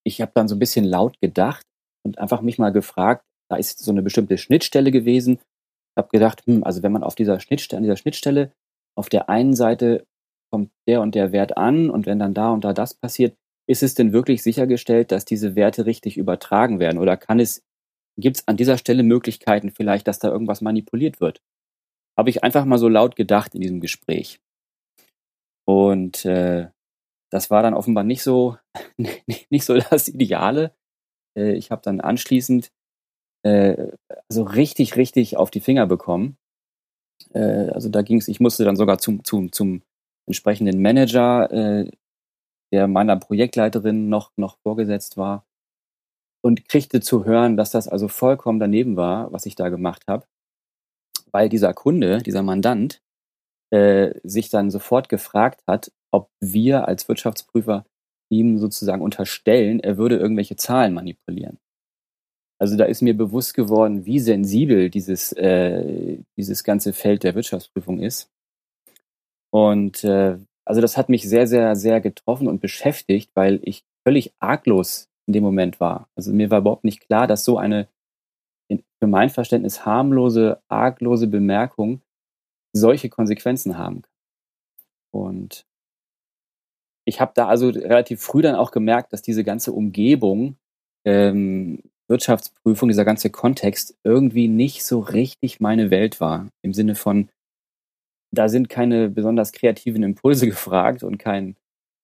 ich 0.04 0.22
habe 0.22 0.32
dann 0.34 0.48
so 0.48 0.56
ein 0.56 0.60
bisschen 0.60 0.86
laut 0.86 1.20
gedacht 1.20 1.66
und 2.04 2.18
einfach 2.18 2.42
mich 2.42 2.58
mal 2.58 2.72
gefragt, 2.72 3.26
da 3.50 3.58
ist 3.58 3.80
so 3.80 3.92
eine 3.92 4.02
bestimmte 4.02 4.38
Schnittstelle 4.38 4.92
gewesen. 4.92 5.40
Ich 5.94 5.98
habe 5.98 6.10
gedacht, 6.10 6.44
hm, 6.46 6.64
also 6.64 6.84
wenn 6.84 6.92
man 6.92 7.04
auf 7.04 7.16
dieser 7.16 7.40
Schnittstelle, 7.40 7.78
an 7.78 7.84
dieser 7.84 7.98
Schnittstelle 7.98 8.52
auf 8.96 9.10
der 9.10 9.30
einen 9.30 9.54
Seite 9.54 10.06
kommt 10.52 10.72
der 10.88 11.02
und 11.02 11.14
der 11.14 11.32
Wert 11.32 11.58
an 11.58 11.90
und 11.90 12.06
wenn 12.06 12.20
dann 12.20 12.34
da 12.34 12.52
und 12.52 12.64
da 12.64 12.74
das 12.74 12.94
passiert, 12.94 13.36
ist 13.70 13.84
es 13.84 13.94
denn 13.94 14.14
wirklich 14.14 14.44
sichergestellt, 14.44 15.12
dass 15.12 15.26
diese 15.26 15.56
Werte 15.56 15.86
richtig 15.86 16.18
übertragen 16.18 16.80
werden? 16.80 17.00
Oder 17.00 17.18
kann 17.18 17.40
es, 17.40 17.64
gibt 18.18 18.38
es 18.38 18.48
an 18.48 18.58
dieser 18.58 18.78
Stelle 18.78 19.04
Möglichkeiten 19.04 19.72
vielleicht, 19.72 20.08
dass 20.08 20.20
da 20.20 20.30
irgendwas 20.30 20.62
manipuliert 20.62 21.22
wird? 21.22 21.42
Habe 22.18 22.30
ich 22.30 22.44
einfach 22.44 22.66
mal 22.66 22.80
so 22.80 22.90
laut 22.90 23.16
gedacht 23.16 23.54
in 23.54 23.62
diesem 23.62 23.80
Gespräch. 23.80 24.40
Und 25.66 26.26
äh, 26.26 26.70
das 27.30 27.52
war 27.52 27.62
dann 27.62 27.74
offenbar 27.74 28.04
nicht 28.04 28.24
so, 28.24 28.58
nicht 29.50 29.66
so 29.66 29.78
das 29.78 30.08
Ideale. 30.08 30.74
Äh, 31.38 31.54
ich 31.54 31.72
habe 31.72 31.82
dann 31.84 32.02
anschließend 32.02 32.72
äh, 33.44 33.92
so 34.30 34.44
richtig, 34.44 34.96
richtig 34.96 35.38
auf 35.38 35.52
die 35.52 35.62
Finger 35.62 35.86
bekommen. 35.86 36.38
Äh, 37.34 37.70
also 37.70 37.90
da 37.90 38.02
ging 38.02 38.18
es, 38.18 38.28
ich 38.28 38.40
musste 38.40 38.64
dann 38.64 38.76
sogar 38.76 38.98
zum, 38.98 39.24
zum, 39.24 39.52
zum 39.52 39.84
entsprechenden 40.26 40.82
Manager, 40.82 41.52
äh, 41.52 41.92
der 42.74 42.88
meiner 42.88 43.18
Projektleiterin 43.18 44.10
noch, 44.10 44.32
noch 44.38 44.58
vorgesetzt 44.64 45.18
war 45.18 45.46
und 46.48 46.70
kriegte 46.70 47.02
zu 47.02 47.26
hören, 47.26 47.58
dass 47.58 47.72
das 47.72 47.90
also 47.90 48.08
vollkommen 48.08 48.58
daneben 48.58 48.96
war, 48.96 49.34
was 49.34 49.46
ich 49.46 49.56
da 49.56 49.68
gemacht 49.68 50.04
habe, 50.08 50.26
weil 51.32 51.50
dieser 51.50 51.74
Kunde, 51.74 52.20
dieser 52.20 52.42
Mandant, 52.42 53.02
äh, 53.70 54.14
sich 54.24 54.50
dann 54.50 54.72
sofort 54.72 55.10
gefragt 55.10 55.62
hat, 55.68 55.92
ob 56.10 56.30
wir 56.40 56.88
als 56.88 57.10
Wirtschaftsprüfer 57.10 57.86
ihm 58.30 58.60
sozusagen 58.60 59.02
unterstellen, 59.02 59.82
er 59.82 59.98
würde 59.98 60.16
irgendwelche 60.16 60.56
Zahlen 60.56 60.94
manipulieren. 60.94 61.60
Also 62.60 62.78
da 62.78 62.86
ist 62.86 63.02
mir 63.02 63.16
bewusst 63.16 63.54
geworden, 63.54 64.06
wie 64.06 64.20
sensibel 64.20 64.90
dieses, 64.90 65.34
äh, 65.34 66.20
dieses 66.38 66.64
ganze 66.64 66.94
Feld 66.94 67.24
der 67.24 67.36
Wirtschaftsprüfung 67.36 68.00
ist. 68.00 68.32
Und 69.52 70.06
äh, 70.06 70.38
also 70.66 70.80
das 70.80 70.96
hat 70.96 71.10
mich 71.10 71.28
sehr, 71.28 71.46
sehr, 71.46 71.76
sehr 71.76 72.00
getroffen 72.00 72.48
und 72.48 72.62
beschäftigt, 72.62 73.32
weil 73.36 73.60
ich 73.64 73.84
völlig 74.06 74.34
arglos 74.40 75.10
in 75.28 75.34
dem 75.34 75.44
Moment 75.44 75.80
war. 75.80 76.10
Also 76.16 76.34
mir 76.34 76.50
war 76.50 76.60
überhaupt 76.60 76.84
nicht 76.84 77.02
klar, 77.02 77.28
dass 77.28 77.44
so 77.44 77.58
eine 77.58 77.88
für 79.00 79.08
mein 79.08 79.30
Verständnis 79.30 79.86
harmlose, 79.86 80.62
arglose 80.68 81.28
Bemerkung 81.28 82.02
solche 82.74 83.10
Konsequenzen 83.10 83.78
haben 83.78 84.02
kann. 84.02 84.12
Und 85.12 85.66
ich 87.06 87.22
habe 87.22 87.32
da 87.36 87.48
also 87.48 87.70
relativ 87.70 88.22
früh 88.22 88.42
dann 88.42 88.56
auch 88.56 88.72
gemerkt, 88.72 89.14
dass 89.14 89.22
diese 89.22 89.44
ganze 89.44 89.72
Umgebung, 89.72 90.58
ähm, 91.06 91.82
Wirtschaftsprüfung, 92.10 92.90
dieser 92.90 93.06
ganze 93.06 93.30
Kontext 93.30 93.98
irgendwie 94.04 94.48
nicht 94.48 94.86
so 94.86 95.00
richtig 95.00 95.60
meine 95.60 95.90
Welt 95.90 96.20
war. 96.20 96.50
Im 96.62 96.74
Sinne 96.74 96.96
von, 96.96 97.30
da 98.32 98.50
sind 98.50 98.70
keine 98.70 99.10
besonders 99.10 99.54
kreativen 99.54 100.04
Impulse 100.04 100.46
gefragt 100.48 101.04
und 101.04 101.18
kein, 101.18 101.56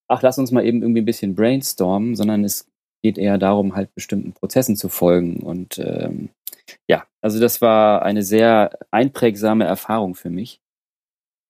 ach, 0.08 0.22
lass 0.22 0.38
uns 0.38 0.52
mal 0.52 0.66
eben 0.66 0.82
irgendwie 0.82 1.02
ein 1.02 1.06
bisschen 1.06 1.36
brainstormen, 1.36 2.16
sondern 2.16 2.44
es 2.44 2.68
geht 3.04 3.18
eher 3.18 3.38
darum, 3.38 3.76
halt 3.76 3.94
bestimmten 3.94 4.34
Prozessen 4.34 4.76
zu 4.76 4.90
folgen. 4.90 5.44
Und 5.44 5.78
ähm, 5.78 6.30
ja, 6.90 7.06
also 7.22 7.40
das 7.40 7.62
war 7.62 8.02
eine 8.04 8.24
sehr 8.24 8.80
einprägsame 8.92 9.66
Erfahrung 9.66 10.16
für 10.16 10.30
mich. 10.30 10.62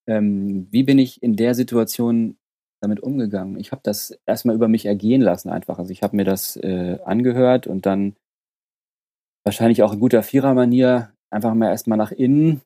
Ähm, 0.07 0.67
wie 0.71 0.83
bin 0.83 0.99
ich 0.99 1.21
in 1.23 1.35
der 1.35 1.55
Situation 1.55 2.37
damit 2.81 2.99
umgegangen? 2.99 3.57
Ich 3.57 3.71
habe 3.71 3.81
das 3.83 4.17
erstmal 4.25 4.55
über 4.55 4.67
mich 4.67 4.85
ergehen 4.85 5.21
lassen 5.21 5.49
einfach. 5.49 5.79
Also 5.79 5.91
ich 5.91 6.03
habe 6.03 6.15
mir 6.15 6.25
das 6.25 6.57
äh, 6.57 6.97
angehört 7.05 7.67
und 7.67 7.85
dann 7.85 8.15
wahrscheinlich 9.45 9.83
auch 9.83 9.93
in 9.93 9.99
guter 9.99 10.23
Vierermanier 10.23 11.13
einfach 11.29 11.53
mal 11.53 11.69
erstmal 11.69 11.97
nach 11.97 12.11
innen 12.11 12.61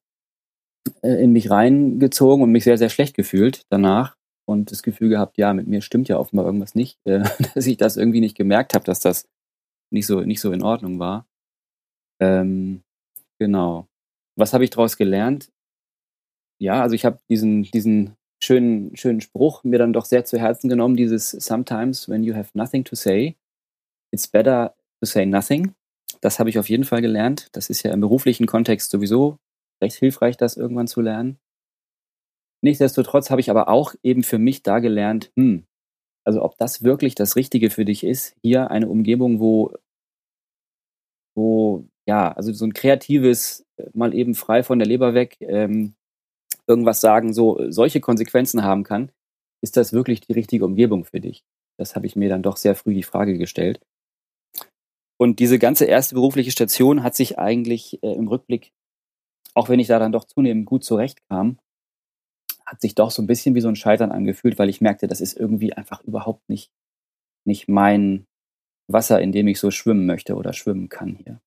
äh, 1.04 1.22
in 1.24 1.34
mich 1.34 1.50
reingezogen 1.50 2.44
und 2.44 2.52
mich 2.52 2.64
sehr, 2.64 2.78
sehr 2.78 2.90
schlecht 2.90 3.16
gefühlt 3.16 3.62
danach 3.70 4.16
und 4.48 4.72
das 4.72 4.82
Gefühl 4.82 5.10
gehabt, 5.10 5.38
ja, 5.38 5.54
mit 5.54 5.68
mir 5.68 5.82
stimmt 5.82 6.08
ja 6.08 6.18
offenbar 6.18 6.46
irgendwas 6.46 6.74
nicht, 6.74 7.00
äh, 7.06 7.24
dass 7.54 7.68
ich 7.68 7.78
das 7.78 7.98
irgendwie 7.98 8.22
nicht 8.22 8.38
gemerkt 8.38 8.74
habe, 8.74 8.86
dass 8.86 9.00
das 9.00 9.28
nicht 9.92 10.08
so, 10.08 10.22
nicht 10.22 10.42
so 10.42 10.52
in 10.52 10.64
Ordnung 10.64 11.00
war. 11.00 11.28
Ähm, 12.20 12.82
genau. 13.40 13.88
Was 14.38 14.54
habe 14.54 14.64
ich 14.64 14.70
daraus 14.70 14.98
gelernt? 14.98 15.52
Ja, 16.60 16.82
also 16.82 16.96
ich 16.96 17.06
habe 17.06 17.20
diesen, 17.30 17.64
diesen 17.64 18.16
schönen, 18.42 18.96
schönen 18.96 19.22
Spruch 19.22 19.64
mir 19.64 19.80
dann 19.80 19.94
doch 19.94 20.06
sehr 20.06 20.26
zu 20.26 20.40
Herzen 20.40 20.70
genommen, 20.70 20.96
dieses 20.96 21.32
Sometimes 21.32 22.08
when 22.10 22.24
you 22.24 22.34
have 22.34 22.50
nothing 22.54 22.84
to 22.86 22.96
say, 22.96 23.36
it's 24.12 24.28
better 24.28 24.76
to 25.02 25.06
say 25.06 25.26
nothing. 25.26 25.74
Das 26.22 26.40
habe 26.40 26.50
ich 26.50 26.58
auf 26.58 26.70
jeden 26.70 26.84
Fall 26.84 27.02
gelernt. 27.02 27.50
Das 27.52 27.70
ist 27.70 27.84
ja 27.84 27.92
im 27.92 28.02
beruflichen 28.02 28.48
Kontext 28.48 28.92
sowieso 28.92 29.38
recht 29.82 29.98
hilfreich, 29.98 30.38
das 30.38 30.58
irgendwann 30.58 30.88
zu 30.88 31.02
lernen. 31.02 31.38
Nichtsdestotrotz 32.64 33.30
habe 33.30 33.42
ich 33.42 33.50
aber 33.50 33.70
auch 33.70 33.94
eben 34.04 34.24
für 34.24 34.40
mich 34.40 34.64
da 34.64 34.80
gelernt, 34.80 35.32
hm, 35.36 35.66
also 36.24 36.44
ob 36.44 36.58
das 36.58 36.84
wirklich 36.84 37.16
das 37.16 37.36
Richtige 37.36 37.70
für 37.70 37.86
dich 37.86 38.04
ist, 38.04 38.36
hier 38.42 38.70
eine 38.72 38.90
Umgebung, 38.90 39.40
wo, 39.40 39.74
wo, 41.36 41.88
ja, 42.08 42.32
also 42.32 42.52
so 42.52 42.66
ein 42.66 42.74
kreatives, 42.74 43.66
mal 43.94 44.14
eben 44.14 44.36
frei 44.36 44.64
von 44.64 44.80
der 44.80 44.88
Leber 44.88 45.14
weg, 45.14 45.38
ähm, 45.40 45.96
irgendwas 46.68 47.00
sagen, 47.00 47.34
so 47.34 47.72
solche 47.72 48.02
Konsequenzen 48.02 48.64
haben 48.64 48.84
kann, 48.84 49.12
ist 49.62 49.78
das 49.78 49.94
wirklich 49.94 50.22
die 50.22 50.34
richtige 50.34 50.66
Umgebung 50.66 51.06
für 51.06 51.22
dich? 51.22 51.46
Das 51.78 51.96
habe 51.96 52.08
ich 52.08 52.16
mir 52.16 52.30
dann 52.30 52.44
doch 52.44 52.58
sehr 52.58 52.76
früh 52.76 52.94
die 52.94 53.04
Frage 53.04 53.38
gestellt. 53.38 53.80
Und 55.20 55.40
diese 55.40 55.60
ganze 55.60 55.86
erste 55.86 56.16
berufliche 56.16 56.52
Station 56.52 57.04
hat 57.04 57.16
sich 57.16 57.40
eigentlich 57.40 58.02
äh, 58.04 58.14
im 58.14 58.28
Rückblick, 58.28 58.72
auch 59.54 59.70
wenn 59.70 59.80
ich 59.80 59.88
da 59.88 59.98
dann 59.98 60.12
doch 60.12 60.26
zunehmend 60.26 60.66
gut 60.66 60.84
zurechtkam, 60.84 61.58
hat 62.68 62.82
sich 62.82 62.96
doch 62.96 63.12
so 63.12 63.22
ein 63.22 63.28
bisschen 63.28 63.56
wie 63.56 63.62
so 63.62 63.70
ein 63.70 63.78
Scheitern 63.78 64.12
angefühlt, 64.12 64.60
weil 64.60 64.70
ich 64.70 64.82
merkte, 64.82 65.08
das 65.08 65.22
ist 65.22 65.38
irgendwie 65.38 65.74
einfach 65.74 66.04
überhaupt 66.04 66.50
nicht, 66.50 66.70
nicht 67.46 67.70
mein 67.70 68.28
Wasser, 68.88 69.22
in 69.22 69.32
dem 69.32 69.48
ich 69.48 69.60
so 69.60 69.72
schwimmen 69.72 70.06
möchte 70.06 70.36
oder 70.36 70.52
schwimmen 70.52 70.90
kann 70.90 71.16
hier. 71.16 71.42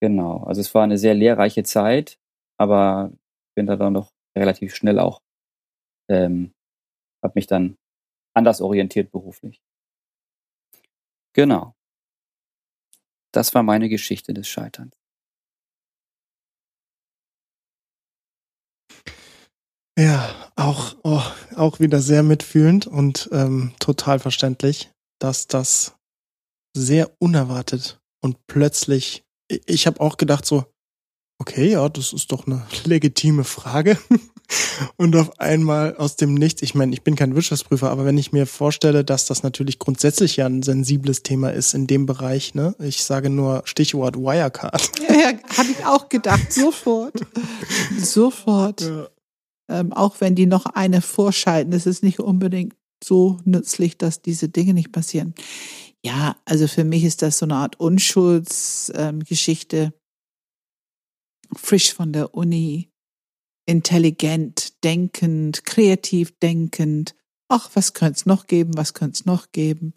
Genau. 0.00 0.44
Also 0.44 0.60
es 0.60 0.72
war 0.74 0.84
eine 0.84 0.98
sehr 0.98 1.14
lehrreiche 1.14 1.64
Zeit, 1.64 2.18
aber 2.58 3.12
bin 3.56 3.66
da 3.66 3.76
dann 3.76 3.92
noch 3.92 4.12
relativ 4.36 4.74
schnell 4.76 5.00
auch, 5.00 5.20
ähm, 6.08 6.52
habe 7.22 7.32
mich 7.36 7.48
dann 7.48 7.76
anders 8.34 8.60
orientiert 8.60 9.10
beruflich. 9.10 9.60
Genau. 11.32 11.74
Das 13.32 13.52
war 13.54 13.64
meine 13.64 13.88
Geschichte 13.88 14.32
des 14.32 14.46
Scheiterns. 14.46 14.94
Ja, 19.98 20.28
auch, 20.56 20.96
oh, 21.04 21.22
auch 21.54 21.78
wieder 21.78 22.00
sehr 22.00 22.22
mitfühlend 22.22 22.86
und 22.86 23.28
ähm, 23.32 23.72
total 23.78 24.18
verständlich, 24.18 24.90
dass 25.20 25.46
das 25.46 25.94
sehr 26.76 27.12
unerwartet 27.20 27.98
und 28.20 28.38
plötzlich, 28.48 29.22
ich 29.48 29.86
habe 29.86 30.00
auch 30.00 30.16
gedacht 30.16 30.46
so, 30.46 30.64
okay, 31.40 31.70
ja, 31.70 31.88
das 31.88 32.12
ist 32.12 32.32
doch 32.32 32.46
eine 32.46 32.66
legitime 32.84 33.44
Frage. 33.44 33.98
Und 34.96 35.16
auf 35.16 35.40
einmal 35.40 35.96
aus 35.96 36.16
dem 36.16 36.34
Nichts, 36.34 36.60
ich 36.60 36.74
meine, 36.74 36.92
ich 36.92 37.02
bin 37.02 37.16
kein 37.16 37.34
Wirtschaftsprüfer, 37.34 37.90
aber 37.90 38.04
wenn 38.04 38.18
ich 38.18 38.32
mir 38.32 38.46
vorstelle, 38.46 39.02
dass 39.02 39.24
das 39.24 39.42
natürlich 39.42 39.78
grundsätzlich 39.78 40.36
ja 40.36 40.44
ein 40.44 40.62
sensibles 40.62 41.22
Thema 41.22 41.50
ist 41.50 41.72
in 41.72 41.86
dem 41.86 42.04
Bereich, 42.04 42.54
ne? 42.54 42.74
Ich 42.78 43.04
sage 43.04 43.30
nur 43.30 43.62
Stichwort 43.64 44.16
Wirecard. 44.16 44.90
Ja, 45.08 45.14
ja 45.14 45.38
habe 45.56 45.70
ich 45.70 45.86
auch 45.86 46.10
gedacht, 46.10 46.52
sofort. 46.52 47.14
sofort. 47.98 48.82
Ja. 48.82 49.08
Ähm, 49.68 49.92
auch 49.92 50.20
wenn 50.20 50.34
die 50.34 50.46
noch 50.46 50.66
eine 50.66 51.00
vorschalten, 51.00 51.72
ist 51.72 51.86
es 51.86 52.02
nicht 52.02 52.20
unbedingt 52.20 52.74
so 53.02 53.38
nützlich, 53.44 53.96
dass 53.98 54.22
diese 54.22 54.48
Dinge 54.48 54.74
nicht 54.74 54.92
passieren. 54.92 55.34
Ja, 56.04 56.36
also 56.44 56.68
für 56.68 56.84
mich 56.84 57.04
ist 57.04 57.22
das 57.22 57.38
so 57.38 57.46
eine 57.46 57.56
Art 57.56 57.80
Unschuldsgeschichte. 57.80 59.76
Ähm, 59.76 59.92
frisch 61.56 61.94
von 61.94 62.12
der 62.12 62.34
Uni, 62.34 62.90
intelligent, 63.66 64.82
denkend, 64.84 65.64
kreativ 65.64 66.38
denkend. 66.40 67.14
Ach, 67.48 67.70
was 67.74 67.94
könnte 67.94 68.18
es 68.18 68.26
noch 68.26 68.46
geben, 68.46 68.76
was 68.76 68.92
könnte 68.94 69.14
es 69.14 69.24
noch 69.24 69.52
geben? 69.52 69.94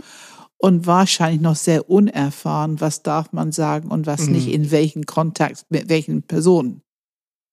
und 0.59 0.87
wahrscheinlich 0.87 1.41
noch 1.41 1.55
sehr 1.55 1.89
unerfahren, 1.89 2.81
was 2.81 3.03
darf 3.03 3.31
man 3.31 3.51
sagen 3.51 3.89
und 3.89 4.07
was 4.07 4.27
Mhm. 4.27 4.33
nicht, 4.33 4.47
in 4.47 4.71
welchen 4.71 5.05
Kontakt, 5.05 5.65
mit 5.69 5.89
welchen 5.89 6.23
Personen. 6.23 6.81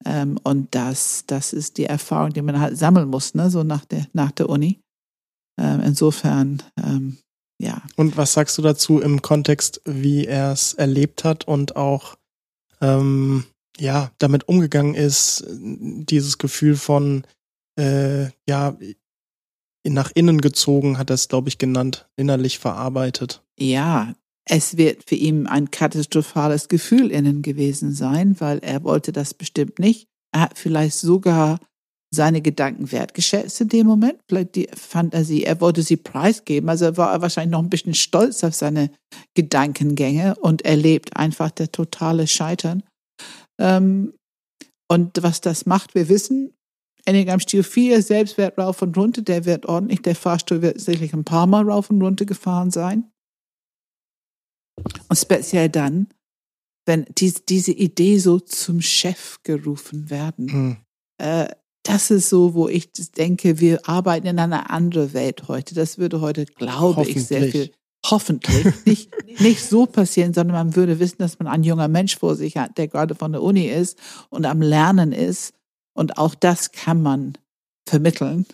Ähm, 0.05 0.39
und 0.43 0.75
das, 0.75 1.25
das 1.27 1.53
ist 1.53 1.79
die 1.79 1.87
Erfahrung, 1.87 2.33
die 2.33 2.43
man 2.43 2.61
halt 2.61 2.77
sammeln 2.77 3.09
muss, 3.09 3.35
ne, 3.35 3.51
so 3.51 3.63
nach 3.63 3.85
der, 3.85 4.07
nach 4.13 4.33
der 4.33 4.49
Uni. 4.49 4.81
Ähm, 5.59 5.81
insofern, 5.81 6.63
ähm, 6.83 7.19
ja. 7.61 7.83
Und 7.97 8.17
was 8.17 8.33
sagst 8.33 8.59
du 8.59 8.63
dazu 8.63 9.01
im 9.01 9.23
Kontext, 9.23 9.81
wie 9.85 10.27
er 10.27 10.53
es 10.53 10.75
erlebt 10.75 11.25
hat 11.25 11.47
und 11.47 11.77
auch 11.77 12.17
ähm, 12.81 13.45
ja 13.79 14.11
damit 14.19 14.49
umgegangen 14.49 14.95
ist, 14.95 15.45
dieses 15.49 16.39
Gefühl 16.39 16.77
von 16.77 17.25
äh, 17.79 18.27
ja 18.49 18.77
nach 19.87 20.11
innen 20.15 20.41
gezogen, 20.41 20.99
hat 20.99 21.11
er 21.11 21.15
es 21.15 21.29
glaube 21.29 21.49
ich 21.49 21.59
genannt, 21.59 22.09
innerlich 22.17 22.59
verarbeitet. 22.59 23.43
Ja, 23.59 24.15
es 24.49 24.77
wird 24.77 25.05
für 25.09 25.15
ihn 25.15 25.47
ein 25.47 25.71
katastrophales 25.71 26.69
Gefühl 26.69 27.11
innen 27.11 27.43
gewesen 27.43 27.93
sein, 27.93 28.39
weil 28.41 28.59
er 28.59 28.85
wollte 28.85 29.13
das 29.13 29.35
bestimmt 29.35 29.79
nicht. 29.79 30.07
Er 30.33 30.43
hat 30.43 30.59
vielleicht 30.59 30.99
sogar 30.99 31.59
seine 32.15 32.43
Gedanken 32.43 32.93
wertgeschätzt 32.93 33.61
in 33.61 33.69
dem 33.69 33.87
Moment, 33.87 34.21
vielleicht 34.29 34.55
die 34.55 34.69
Fantasie, 34.73 35.43
er 35.43 35.61
wollte 35.61 35.83
sie 35.83 35.97
preisgeben, 35.97 36.69
also 36.69 36.97
war 36.97 37.13
er 37.13 37.23
wahrscheinlich 37.23 37.53
noch 37.53 37.63
ein 37.63 37.71
bisschen 37.71 37.95
stolz 37.95 38.45
auf 38.45 38.55
seine 38.55 38.91
Gedankengänge 39.35 40.37
und 40.37 40.65
erlebt 40.65 41.17
einfach 41.17 41.51
der 41.51 41.73
totale 41.73 42.27
Scheitern. 42.27 42.85
Ähm, 43.59 44.15
und 44.89 45.23
was 45.23 45.41
das 45.41 45.67
macht, 45.67 45.95
wir 45.95 46.09
wissen, 46.09 46.53
Enneagramm 47.05 47.41
Stil 47.41 47.63
4, 47.63 48.03
Selbstwert 48.03 48.59
rauf 48.59 48.81
und 48.81 48.97
runter, 48.97 49.23
der 49.23 49.45
wird 49.45 49.67
ordentlich, 49.67 50.03
der 50.03 50.15
Fahrstuhl 50.15 50.63
wird 50.63 50.81
sicherlich 50.81 51.13
ein 51.13 51.25
paar 51.25 51.47
Mal 51.47 51.69
rauf 51.69 51.91
und 51.91 52.01
runter 52.01 52.25
gefahren 52.25 52.71
sein. 52.71 53.11
Und 55.09 55.17
speziell 55.17 55.69
dann, 55.69 56.09
wenn 56.87 57.07
diese, 57.17 57.41
diese 57.49 57.73
Idee 57.73 58.19
so 58.19 58.41
zum 58.41 58.81
Chef 58.81 59.39
gerufen 59.43 60.11
werden. 60.11 60.53
Hm. 60.53 60.77
Äh, 61.19 61.49
das 61.83 62.11
ist 62.11 62.31
so, 62.31 62.55
wo 62.55 62.69
ich 62.69 62.91
denke, 63.17 63.61
wir 63.61 63.89
arbeiten 63.89 64.27
in 64.27 64.39
einer 64.39 64.71
anderen 64.71 65.13
Welt 65.13 65.49
heute. 65.49 65.75
Das 65.75 65.99
würde 65.99 66.21
heute, 66.21 66.47
glaube 66.47 67.07
ich, 67.07 67.27
sehr 67.27 67.51
viel, 67.51 67.71
hoffentlich, 68.07 68.67
nicht, 68.87 69.11
nicht 69.41 69.63
so 69.63 69.87
passieren, 69.87 70.33
sondern 70.33 70.57
man 70.57 70.77
würde 70.77 70.99
wissen, 70.99 71.19
dass 71.19 71.39
man 71.39 71.47
ein 71.47 71.63
junger 71.63 71.89
Mensch 71.89 72.17
vor 72.17 72.37
sich 72.37 72.57
hat, 72.57 72.79
der 72.79 72.89
gerade 72.89 73.15
von 73.15 73.33
der 73.33 73.43
Uni 73.43 73.67
ist 73.67 73.99
und 74.31 74.47
am 74.47 74.63
Lernen 74.63 75.13
ist. 75.13 75.53
Und 75.95 76.19
auch 76.19 76.35
das 76.35 76.73
kann 76.73 77.03
man 77.03 77.37
vermitteln, 77.87 78.47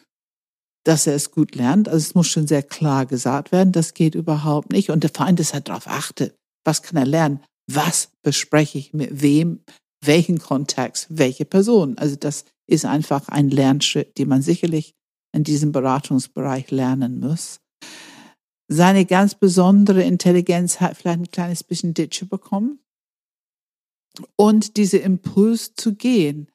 dass 0.85 1.07
er 1.07 1.15
es 1.15 1.31
gut 1.31 1.55
lernt. 1.55 1.89
Also 1.89 1.99
es 1.99 2.15
muss 2.15 2.29
schon 2.29 2.47
sehr 2.47 2.63
klar 2.63 3.07
gesagt 3.07 3.53
werden, 3.53 3.73
das 3.73 3.95
geht 3.95 4.15
überhaupt 4.15 4.73
nicht. 4.73 4.91
Und 4.91 5.03
der 5.03 5.11
Feind 5.11 5.41
ist 5.41 5.55
halt 5.55 5.69
darauf 5.69 5.87
achtet, 5.87 6.35
was 6.65 6.83
kann 6.83 6.97
er 6.97 7.07
lernen? 7.07 7.41
Was 7.71 8.11
bespreche 8.23 8.79
ich 8.79 8.93
mit 8.93 9.23
wem? 9.23 9.61
Welchen 10.05 10.39
Kontext? 10.39 11.07
Welche 11.11 11.45
Person? 11.45 11.99
Also 11.99 12.17
das 12.17 12.45
ist 12.67 12.85
einfach 12.85 13.29
ein 13.29 13.51
Lernschritt, 13.51 14.17
den 14.19 14.29
man 14.29 14.43
sicherlich 14.43 14.95
in 15.33 15.45
diesem 15.45 15.73
Beratungsbereich 15.73 16.71
lernen 16.71 17.21
muss. 17.21 17.61
Seine 18.69 19.05
ganz 19.05 19.35
besondere 19.35 20.03
Intelligenz 20.03 20.81
hat 20.81 20.97
vielleicht 20.97 21.21
ein 21.21 21.31
kleines 21.31 21.65
bisschen 21.65 21.93
Ditsche 21.93 22.27
bekommen. 22.27 22.79
Und 24.37 24.77
diese 24.77 24.99
Impuls 24.99 25.75
zu 25.75 25.95
gehen, 25.95 26.51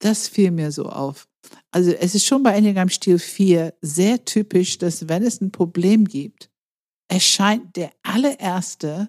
das 0.00 0.28
fiel 0.28 0.50
mir 0.50 0.72
so 0.72 0.86
auf. 0.86 1.28
Also 1.70 1.92
es 1.92 2.14
ist 2.14 2.26
schon 2.26 2.42
bei 2.42 2.54
Enneagramm 2.54 2.88
Stil 2.88 3.18
4 3.18 3.74
sehr 3.80 4.24
typisch, 4.24 4.78
dass 4.78 5.08
wenn 5.08 5.22
es 5.22 5.40
ein 5.40 5.52
Problem 5.52 6.04
gibt, 6.04 6.50
erscheint 7.08 7.76
der 7.76 7.92
allererste 8.02 9.08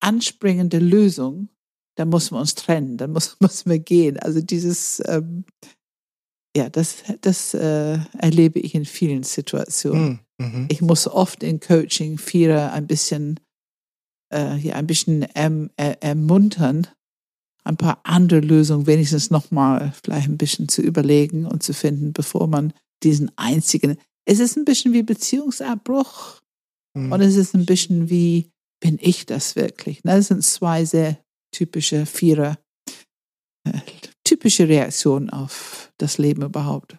anspringende 0.00 0.78
Lösung, 0.78 1.48
da 1.96 2.04
muss 2.04 2.30
man 2.30 2.42
uns 2.42 2.54
trennen, 2.54 2.96
dann 2.96 3.12
muss, 3.12 3.36
müssen 3.40 3.70
wir 3.70 3.78
gehen. 3.78 4.18
Also 4.18 4.40
dieses, 4.40 5.02
ähm, 5.06 5.44
ja, 6.56 6.68
das, 6.68 7.02
das 7.20 7.54
äh, 7.54 7.98
erlebe 8.18 8.60
ich 8.60 8.74
in 8.74 8.84
vielen 8.84 9.22
Situationen. 9.22 10.20
Hm. 10.40 10.52
Mhm. 10.52 10.68
Ich 10.70 10.80
muss 10.80 11.08
oft 11.08 11.42
in 11.42 11.60
Coaching 11.60 12.18
Vierer 12.18 12.72
ein 12.72 12.86
bisschen, 12.86 13.40
äh, 14.32 14.56
ja, 14.56 14.76
ein 14.76 14.86
bisschen 14.86 15.22
erm, 15.22 15.70
er, 15.76 16.02
ermuntern, 16.02 16.86
ein 17.68 17.76
paar 17.76 18.00
andere 18.04 18.40
Lösungen 18.40 18.86
wenigstens 18.86 19.30
nochmal 19.30 19.92
vielleicht 20.02 20.28
ein 20.28 20.38
bisschen 20.38 20.68
zu 20.68 20.82
überlegen 20.82 21.46
und 21.46 21.62
zu 21.62 21.74
finden, 21.74 22.12
bevor 22.12 22.46
man 22.46 22.72
diesen 23.02 23.30
einzigen. 23.36 23.98
Es 24.24 24.40
ist 24.40 24.56
ein 24.56 24.64
bisschen 24.64 24.92
wie 24.92 25.02
Beziehungsabbruch 25.02 26.38
Hm. 26.96 27.12
und 27.12 27.20
es 27.20 27.36
ist 27.36 27.54
ein 27.54 27.66
bisschen 27.66 28.08
wie, 28.08 28.50
bin 28.80 28.98
ich 29.00 29.26
das 29.26 29.56
wirklich? 29.56 30.02
Ne, 30.04 30.12
Das 30.12 30.28
sind 30.28 30.42
zwei 30.42 30.84
sehr 30.84 31.18
typische 31.54 32.06
Vierer, 32.06 32.58
äh, 33.64 33.80
typische 34.24 34.68
Reaktionen 34.68 35.30
auf 35.30 35.92
das 35.98 36.18
Leben 36.18 36.42
überhaupt. 36.42 36.96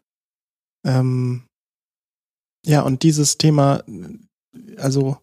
Ähm, 0.86 1.45
ja, 2.65 2.82
und 2.82 3.03
dieses 3.03 3.38
Thema, 3.38 3.84
also 4.78 5.17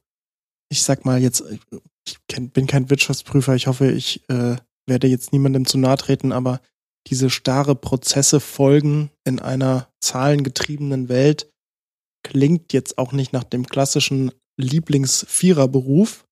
ich 0.68 0.82
sag 0.82 1.04
mal 1.04 1.20
jetzt, 1.20 1.44
ich 2.08 2.18
bin 2.52 2.66
kein 2.66 2.90
Wirtschaftsprüfer, 2.90 3.54
ich 3.54 3.66
hoffe, 3.66 3.90
ich 3.92 4.28
äh, 4.28 4.56
werde 4.86 5.06
jetzt 5.06 5.32
niemandem 5.32 5.66
zu 5.66 5.78
nahe 5.78 5.96
treten, 5.96 6.32
aber 6.32 6.60
diese 7.08 7.30
starre 7.30 7.74
Prozesse 7.74 8.40
folgen 8.40 9.10
in 9.24 9.38
einer 9.38 9.88
zahlengetriebenen 10.00 11.08
Welt 11.08 11.48
klingt 12.24 12.72
jetzt 12.72 12.98
auch 12.98 13.12
nicht 13.12 13.32
nach 13.32 13.44
dem 13.44 13.66
klassischen 13.66 14.32
Lieblingsviererberuf. 14.58 16.24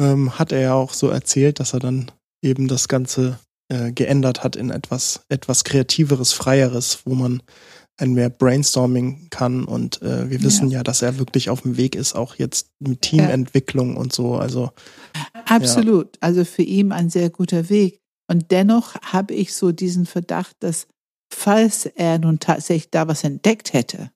Ähm, 0.00 0.38
hat 0.38 0.52
er 0.52 0.60
ja 0.60 0.74
auch 0.74 0.94
so 0.94 1.08
erzählt, 1.08 1.60
dass 1.60 1.74
er 1.74 1.80
dann 1.80 2.10
eben 2.42 2.66
das 2.66 2.88
Ganze 2.88 3.38
äh, 3.68 3.92
geändert 3.92 4.42
hat 4.42 4.56
in 4.56 4.70
etwas, 4.70 5.20
etwas 5.28 5.62
kreativeres, 5.62 6.32
freieres, 6.32 7.00
wo 7.04 7.14
man 7.14 7.42
ein 7.98 8.14
mehr 8.14 8.30
Brainstorming 8.30 9.28
kann 9.30 9.64
und 9.64 10.02
äh, 10.02 10.28
wir 10.28 10.42
wissen 10.42 10.70
ja. 10.70 10.82
dass 10.82 11.02
er 11.02 11.18
wirklich 11.18 11.50
auf 11.50 11.62
dem 11.62 11.76
Weg 11.76 11.94
ist, 11.94 12.14
auch 12.14 12.36
jetzt 12.36 12.68
mit 12.80 13.02
Teamentwicklung 13.02 13.96
und 13.96 14.12
so. 14.12 14.36
Also 14.36 14.70
Absolut. 15.54 16.18
Also 16.20 16.44
für 16.44 16.62
ihn 16.62 16.92
ein 16.92 17.10
sehr 17.10 17.30
guter 17.30 17.68
Weg. 17.68 18.00
Und 18.30 18.50
dennoch 18.50 18.94
habe 19.02 19.34
ich 19.34 19.54
so 19.54 19.72
diesen 19.72 20.06
Verdacht, 20.06 20.56
dass 20.60 20.86
falls 21.32 21.86
er 21.86 22.18
nun 22.18 22.38
tatsächlich 22.38 22.90
da 22.90 23.08
was 23.08 23.24
entdeckt 23.24 23.72
hätte, 23.72 24.10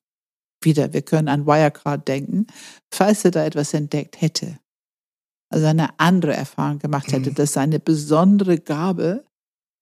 wieder, 0.63 0.93
wir 0.93 1.01
können 1.03 1.27
an 1.27 1.45
Wirecard 1.45 2.07
denken, 2.07 2.47
falls 2.93 3.25
er 3.25 3.31
da 3.31 3.45
etwas 3.45 3.73
entdeckt 3.73 4.21
hätte, 4.21 4.57
also 5.49 5.65
eine 5.67 5.99
andere 5.99 6.33
Erfahrung 6.33 6.79
gemacht 6.79 7.11
hätte, 7.11 7.29
Mhm. 7.31 7.35
dass 7.35 7.53
seine 7.53 7.79
besondere 7.79 8.57
Gabe 8.59 9.23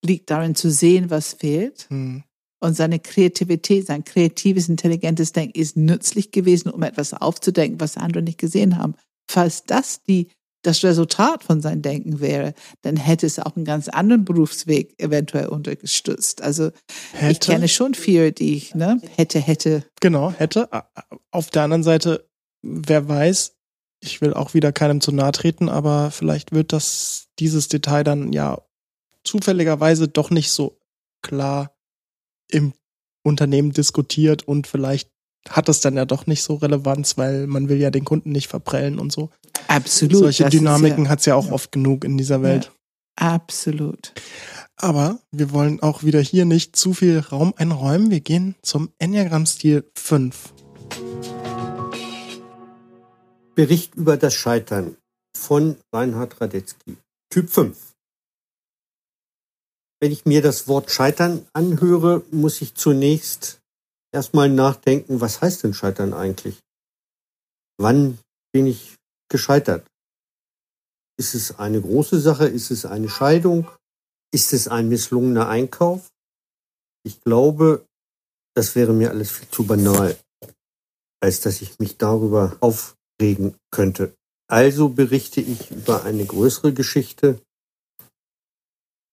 liegt 0.04 0.30
darin 0.30 0.54
zu 0.54 0.70
sehen, 0.70 1.10
was 1.10 1.32
fehlt. 1.34 1.86
hm, 1.88 2.22
Und 2.62 2.74
seine 2.74 2.98
Kreativität, 3.00 3.86
sein 3.86 4.04
kreatives, 4.04 4.68
intelligentes 4.68 5.32
Denken 5.32 5.58
ist 5.58 5.76
nützlich 5.76 6.30
gewesen, 6.30 6.70
um 6.70 6.82
etwas 6.82 7.12
aufzudenken, 7.14 7.80
was 7.80 7.96
andere 7.98 8.22
nicht 8.22 8.38
gesehen 8.38 8.78
haben. 8.78 8.94
Falls 9.30 9.64
das 9.64 10.02
die, 10.02 10.28
das 10.66 10.82
Resultat 10.82 11.44
von 11.44 11.62
seinem 11.62 11.82
Denken 11.82 12.20
wäre, 12.20 12.54
dann 12.82 12.96
hätte 12.96 13.26
es 13.26 13.38
auch 13.38 13.56
einen 13.56 13.64
ganz 13.64 13.88
anderen 13.88 14.24
Berufsweg 14.24 14.94
eventuell 14.98 15.46
unterstützt. 15.46 16.42
Also 16.42 16.70
ich 17.14 17.20
hätte, 17.20 17.52
kenne 17.52 17.68
schon 17.68 17.94
viele, 17.94 18.32
die 18.32 18.56
ich, 18.56 18.74
ne, 18.74 19.00
hätte, 19.16 19.38
hätte. 19.38 19.84
genau, 20.00 20.32
hätte. 20.32 20.68
Auf 21.30 21.50
der 21.50 21.62
anderen 21.62 21.84
Seite, 21.84 22.28
wer 22.62 23.08
weiß, 23.08 23.54
ich 24.00 24.20
will 24.20 24.34
auch 24.34 24.54
wieder 24.54 24.72
keinem 24.72 25.00
zu 25.00 25.12
nahe 25.12 25.32
treten, 25.32 25.68
aber 25.68 26.10
vielleicht 26.10 26.52
wird 26.52 26.72
das, 26.72 27.28
dieses 27.38 27.68
Detail 27.68 28.04
dann 28.04 28.32
ja 28.32 28.60
zufälligerweise 29.24 30.08
doch 30.08 30.30
nicht 30.30 30.50
so 30.50 30.78
klar 31.22 31.76
im 32.50 32.72
Unternehmen 33.22 33.72
diskutiert 33.72 34.46
und 34.46 34.66
vielleicht 34.66 35.10
hat 35.50 35.68
es 35.68 35.80
dann 35.80 35.96
ja 35.96 36.04
doch 36.04 36.26
nicht 36.26 36.42
so 36.42 36.54
Relevanz, 36.54 37.16
weil 37.16 37.46
man 37.46 37.68
will 37.68 37.78
ja 37.80 37.90
den 37.90 38.04
Kunden 38.04 38.32
nicht 38.32 38.48
verprellen 38.48 38.98
und 38.98 39.12
so. 39.12 39.30
Absolut. 39.68 40.18
Solche 40.18 40.44
das 40.44 40.54
ist 40.54 40.60
Dynamiken 40.60 41.04
Ja, 41.04 41.10
hat's 41.10 41.26
ja 41.26 41.34
auch 41.34 41.50
oft 41.50 41.72
genug 41.72 42.04
in 42.04 42.16
dieser 42.18 42.42
Welt. 42.42 42.72
absolut. 43.16 44.12
Aber 44.78 45.20
wir 45.32 45.52
wollen 45.52 45.82
auch 45.82 46.02
wieder 46.02 46.20
hier 46.20 46.44
nicht 46.44 46.76
zu 46.76 46.92
viel 46.92 47.18
Raum 47.20 47.54
einräumen. 47.56 48.10
Wir 48.10 48.20
gehen 48.20 48.56
zum 48.60 48.90
Enneagramm-Stil 48.98 49.84
5. 49.94 50.52
Bericht 53.54 53.94
über 53.94 54.18
das 54.18 54.34
Scheitern 54.34 54.96
von 55.34 55.76
Reinhard 55.92 56.40
Radetzky. 56.40 56.98
Typ 57.30 57.48
5. 57.48 57.94
Wenn 60.00 60.12
ich 60.12 60.26
mir 60.26 60.42
das 60.42 60.68
Wort 60.68 60.90
Scheitern 60.90 61.46
anhöre, 61.54 62.22
muss 62.30 62.60
ich 62.60 62.74
zunächst 62.74 63.60
erstmal 64.12 64.48
nachdenken, 64.48 65.20
was 65.20 65.40
heißt 65.40 65.64
denn 65.64 65.74
Scheitern 65.74 66.14
eigentlich? 66.14 66.60
Wann 67.78 68.18
bin 68.52 68.66
ich 68.66 68.96
gescheitert? 69.28 69.86
Ist 71.18 71.34
es 71.34 71.58
eine 71.58 71.80
große 71.80 72.20
Sache? 72.20 72.46
Ist 72.46 72.70
es 72.70 72.84
eine 72.86 73.08
Scheidung? 73.08 73.70
Ist 74.32 74.52
es 74.52 74.68
ein 74.68 74.88
misslungener 74.88 75.48
Einkauf? 75.48 76.10
Ich 77.04 77.20
glaube, 77.20 77.86
das 78.54 78.74
wäre 78.74 78.92
mir 78.92 79.10
alles 79.10 79.30
viel 79.30 79.48
zu 79.48 79.64
banal, 79.66 80.18
als 81.20 81.40
dass 81.40 81.62
ich 81.62 81.78
mich 81.78 81.96
darüber 81.96 82.56
aufregen 82.60 83.54
könnte. 83.70 84.14
Also 84.48 84.88
berichte 84.88 85.40
ich 85.40 85.70
über 85.70 86.04
eine 86.04 86.24
größere 86.24 86.72
Geschichte. 86.72 87.40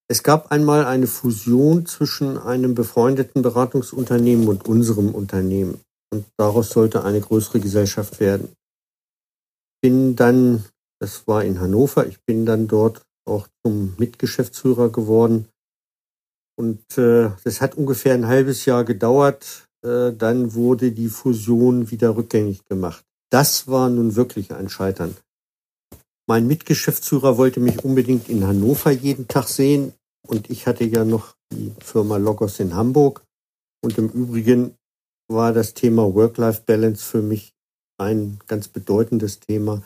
Es 0.10 0.22
gab 0.22 0.52
einmal 0.52 0.86
eine 0.86 1.08
Fusion 1.08 1.86
zwischen 1.86 2.38
einem 2.38 2.76
befreundeten 2.76 3.42
Beratungsunternehmen 3.42 4.48
und 4.48 4.68
unserem 4.68 5.16
Unternehmen. 5.16 5.80
Und 6.12 6.26
daraus 6.38 6.70
sollte 6.70 7.04
eine 7.04 7.22
größere 7.22 7.60
Gesellschaft 7.60 8.20
werden. 8.20 8.54
Bin 9.82 10.16
dann, 10.16 10.66
das 11.00 11.28
war 11.28 11.44
in 11.44 11.60
Hannover, 11.60 12.06
ich 12.06 12.22
bin 12.26 12.46
dann 12.46 12.68
dort 12.68 13.02
auch 13.26 13.48
zum 13.66 13.96
Mitgeschäftsführer 13.98 14.90
geworden. 14.90 15.48
Und 16.56 16.98
äh, 16.98 17.32
das 17.44 17.62
hat 17.62 17.76
ungefähr 17.76 18.14
ein 18.14 18.28
halbes 18.28 18.66
Jahr 18.66 18.84
gedauert. 18.84 19.68
Äh, 19.84 20.14
dann 20.14 20.54
wurde 20.54 20.92
die 20.92 21.10
Fusion 21.10 21.90
wieder 21.90 22.16
rückgängig 22.16 22.66
gemacht. 22.66 23.04
Das 23.32 23.68
war 23.68 23.90
nun 23.90 24.16
wirklich 24.16 24.54
ein 24.54 24.70
Scheitern. 24.70 25.16
Mein 26.26 26.48
Mitgeschäftsführer 26.48 27.38
wollte 27.38 27.60
mich 27.60 27.84
unbedingt 27.84 28.30
in 28.30 28.48
Hannover 28.48 28.92
jeden 28.92 29.28
Tag 29.28 29.48
sehen 29.48 29.94
und 30.26 30.50
ich 30.50 30.68
hatte 30.68 30.86
ja 30.86 31.04
noch 31.04 31.36
die 31.52 31.74
Firma 31.80 32.18
Logos 32.18 32.60
in 32.60 32.76
Hamburg. 32.76 33.24
Und 33.84 33.98
im 33.98 34.08
Übrigen 34.10 34.76
war 35.30 35.52
das 35.52 35.74
Thema 35.74 36.14
Work-Life-Balance 36.16 37.04
für 37.04 37.22
mich 37.22 37.54
ein 38.00 38.40
ganz 38.48 38.70
bedeutendes 38.70 39.40
Thema. 39.40 39.84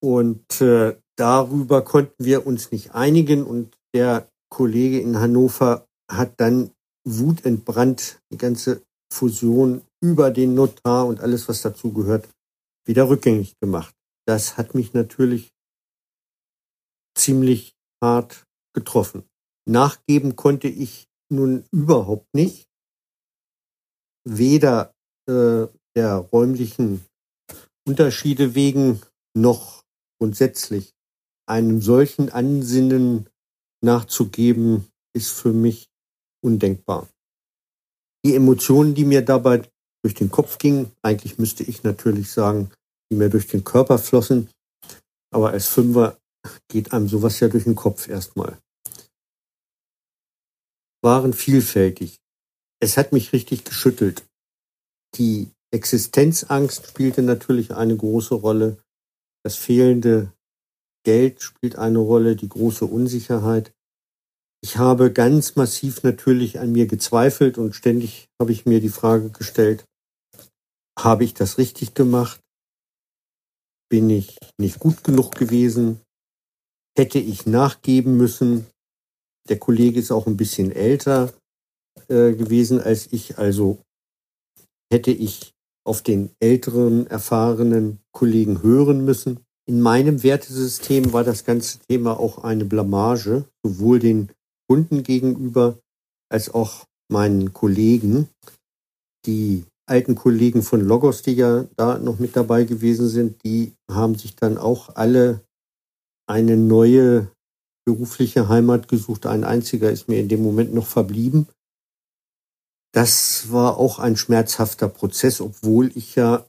Und 0.00 0.60
äh, 0.60 0.96
darüber 1.16 1.82
konnten 1.82 2.24
wir 2.24 2.46
uns 2.46 2.70
nicht 2.70 2.94
einigen 2.94 3.44
und 3.44 3.76
der 3.94 4.28
Kollege 4.50 5.00
in 5.00 5.18
Hannover 5.18 5.86
hat 6.10 6.40
dann 6.40 6.70
wutentbrannt 7.06 8.20
die 8.32 8.38
ganze 8.38 8.82
Fusion 9.12 9.82
über 10.00 10.30
den 10.30 10.54
Notar 10.54 11.06
und 11.06 11.20
alles, 11.20 11.48
was 11.48 11.62
dazu 11.62 11.92
gehört, 11.92 12.28
wieder 12.86 13.08
rückgängig 13.08 13.58
gemacht. 13.60 13.94
Das 14.28 14.58
hat 14.58 14.74
mich 14.74 14.92
natürlich 14.92 15.54
ziemlich 17.16 17.74
hart 18.04 18.44
getroffen. 18.74 19.24
Nachgeben 19.66 20.36
konnte 20.36 20.68
ich 20.68 21.08
nun 21.32 21.64
überhaupt 21.72 22.34
nicht. 22.34 22.68
Weder 24.24 24.94
äh, 25.26 25.66
der 25.96 26.16
räumlichen 26.16 27.06
Unterschiede 27.86 28.54
wegen 28.54 29.00
noch 29.34 29.82
grundsätzlich 30.20 30.92
einem 31.46 31.80
solchen 31.80 32.28
Ansinnen 32.28 33.30
nachzugeben, 33.82 34.88
ist 35.16 35.30
für 35.30 35.54
mich 35.54 35.88
undenkbar. 36.44 37.08
Die 38.26 38.34
Emotionen, 38.34 38.94
die 38.94 39.06
mir 39.06 39.24
dabei 39.24 39.62
durch 40.02 40.14
den 40.14 40.30
Kopf 40.30 40.58
gingen, 40.58 40.92
eigentlich 41.00 41.38
müsste 41.38 41.64
ich 41.64 41.82
natürlich 41.82 42.30
sagen, 42.30 42.70
die 43.10 43.16
mir 43.16 43.28
durch 43.28 43.46
den 43.46 43.64
Körper 43.64 43.98
flossen, 43.98 44.50
aber 45.32 45.50
als 45.50 45.66
Fünfer 45.66 46.18
geht 46.68 46.92
einem 46.92 47.08
sowas 47.08 47.40
ja 47.40 47.48
durch 47.48 47.64
den 47.64 47.74
Kopf 47.74 48.08
erstmal. 48.08 48.58
Waren 51.02 51.32
vielfältig. 51.32 52.18
Es 52.80 52.96
hat 52.96 53.12
mich 53.12 53.32
richtig 53.32 53.64
geschüttelt. 53.64 54.24
Die 55.16 55.50
Existenzangst 55.70 56.86
spielte 56.86 57.22
natürlich 57.22 57.74
eine 57.74 57.96
große 57.96 58.34
Rolle. 58.34 58.78
Das 59.44 59.56
fehlende 59.56 60.32
Geld 61.04 61.42
spielt 61.42 61.76
eine 61.76 61.98
Rolle, 61.98 62.36
die 62.36 62.48
große 62.48 62.84
Unsicherheit. 62.84 63.72
Ich 64.60 64.76
habe 64.76 65.12
ganz 65.12 65.56
massiv 65.56 66.02
natürlich 66.02 66.58
an 66.58 66.72
mir 66.72 66.86
gezweifelt 66.86 67.58
und 67.58 67.74
ständig 67.74 68.28
habe 68.40 68.52
ich 68.52 68.66
mir 68.66 68.80
die 68.80 68.88
Frage 68.88 69.30
gestellt, 69.30 69.84
habe 70.98 71.24
ich 71.24 71.34
das 71.34 71.58
richtig 71.58 71.94
gemacht? 71.94 72.40
Bin 73.90 74.10
ich 74.10 74.36
nicht 74.58 74.78
gut 74.78 75.02
genug 75.02 75.34
gewesen? 75.34 76.00
Hätte 76.96 77.18
ich 77.18 77.46
nachgeben 77.46 78.16
müssen? 78.16 78.66
Der 79.48 79.58
Kollege 79.58 79.98
ist 79.98 80.10
auch 80.10 80.26
ein 80.26 80.36
bisschen 80.36 80.72
älter 80.72 81.32
äh, 82.08 82.32
gewesen 82.34 82.80
als 82.80 83.08
ich, 83.12 83.38
also 83.38 83.78
hätte 84.92 85.10
ich 85.10 85.52
auf 85.86 86.02
den 86.02 86.30
älteren, 86.38 87.06
erfahrenen 87.06 87.98
Kollegen 88.12 88.62
hören 88.62 89.04
müssen. 89.04 89.40
In 89.66 89.80
meinem 89.80 90.22
Wertesystem 90.22 91.12
war 91.12 91.24
das 91.24 91.44
ganze 91.44 91.78
Thema 91.80 92.18
auch 92.18 92.44
eine 92.44 92.64
Blamage, 92.64 93.44
sowohl 93.64 93.98
den 93.98 94.30
Kunden 94.68 95.02
gegenüber 95.02 95.78
als 96.30 96.52
auch 96.52 96.84
meinen 97.10 97.52
Kollegen. 97.52 98.28
Die 99.26 99.64
alten 99.88 100.14
Kollegen 100.14 100.62
von 100.62 100.80
Logos, 100.80 101.22
die 101.22 101.34
ja 101.34 101.64
da 101.76 101.98
noch 101.98 102.18
mit 102.18 102.36
dabei 102.36 102.64
gewesen 102.64 103.08
sind, 103.08 103.42
die 103.44 103.74
haben 103.90 104.16
sich 104.16 104.36
dann 104.36 104.58
auch 104.58 104.94
alle 104.96 105.42
eine 106.26 106.56
neue 106.56 107.30
berufliche 107.86 108.48
Heimat 108.48 108.88
gesucht. 108.88 109.26
Ein 109.26 109.44
einziger 109.44 109.90
ist 109.90 110.08
mir 110.08 110.20
in 110.20 110.28
dem 110.28 110.42
Moment 110.42 110.74
noch 110.74 110.86
verblieben. 110.86 111.48
Das 112.92 113.50
war 113.50 113.78
auch 113.78 113.98
ein 113.98 114.16
schmerzhafter 114.16 114.88
Prozess, 114.88 115.40
obwohl 115.40 115.90
ich 115.96 116.14
ja 116.14 116.46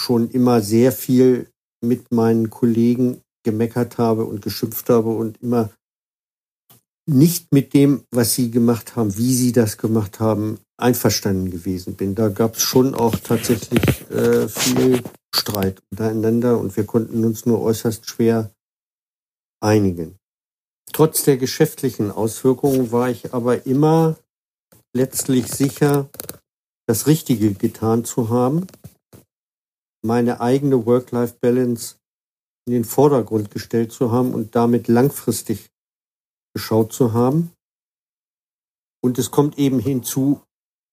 schon 0.00 0.30
immer 0.30 0.60
sehr 0.60 0.92
viel 0.92 1.48
mit 1.82 2.12
meinen 2.12 2.50
Kollegen 2.50 3.20
gemeckert 3.44 3.98
habe 3.98 4.24
und 4.24 4.42
geschimpft 4.42 4.88
habe 4.90 5.10
und 5.10 5.40
immer 5.42 5.70
nicht 7.08 7.52
mit 7.52 7.72
dem, 7.72 8.02
was 8.10 8.34
sie 8.34 8.50
gemacht 8.50 8.96
haben, 8.96 9.16
wie 9.16 9.34
sie 9.34 9.52
das 9.52 9.78
gemacht 9.78 10.18
haben, 10.20 10.58
einverstanden 10.76 11.50
gewesen 11.50 11.94
bin. 11.94 12.14
Da 12.14 12.28
gab 12.28 12.56
es 12.56 12.62
schon 12.62 12.94
auch 12.94 13.16
tatsächlich 13.16 14.10
äh, 14.10 14.48
viel 14.48 15.02
Streit 15.34 15.82
untereinander 15.90 16.58
und 16.58 16.76
wir 16.76 16.84
konnten 16.84 17.24
uns 17.24 17.46
nur 17.46 17.62
äußerst 17.62 18.08
schwer 18.08 18.50
einigen. 19.60 20.16
Trotz 20.92 21.24
der 21.24 21.36
geschäftlichen 21.36 22.10
Auswirkungen 22.10 22.92
war 22.92 23.10
ich 23.10 23.32
aber 23.32 23.66
immer 23.66 24.16
letztlich 24.94 25.46
sicher, 25.46 26.08
das 26.86 27.06
Richtige 27.06 27.52
getan 27.52 28.04
zu 28.04 28.30
haben, 28.30 28.66
meine 30.02 30.40
eigene 30.40 30.86
Work-Life-Balance 30.86 31.96
in 32.66 32.72
den 32.72 32.84
Vordergrund 32.84 33.50
gestellt 33.50 33.92
zu 33.92 34.12
haben 34.12 34.32
und 34.32 34.54
damit 34.54 34.88
langfristig 34.88 35.70
geschaut 36.56 36.90
zu 36.90 37.12
haben. 37.12 37.52
Und 39.04 39.18
es 39.18 39.30
kommt 39.30 39.58
eben 39.58 39.78
hinzu, 39.78 40.40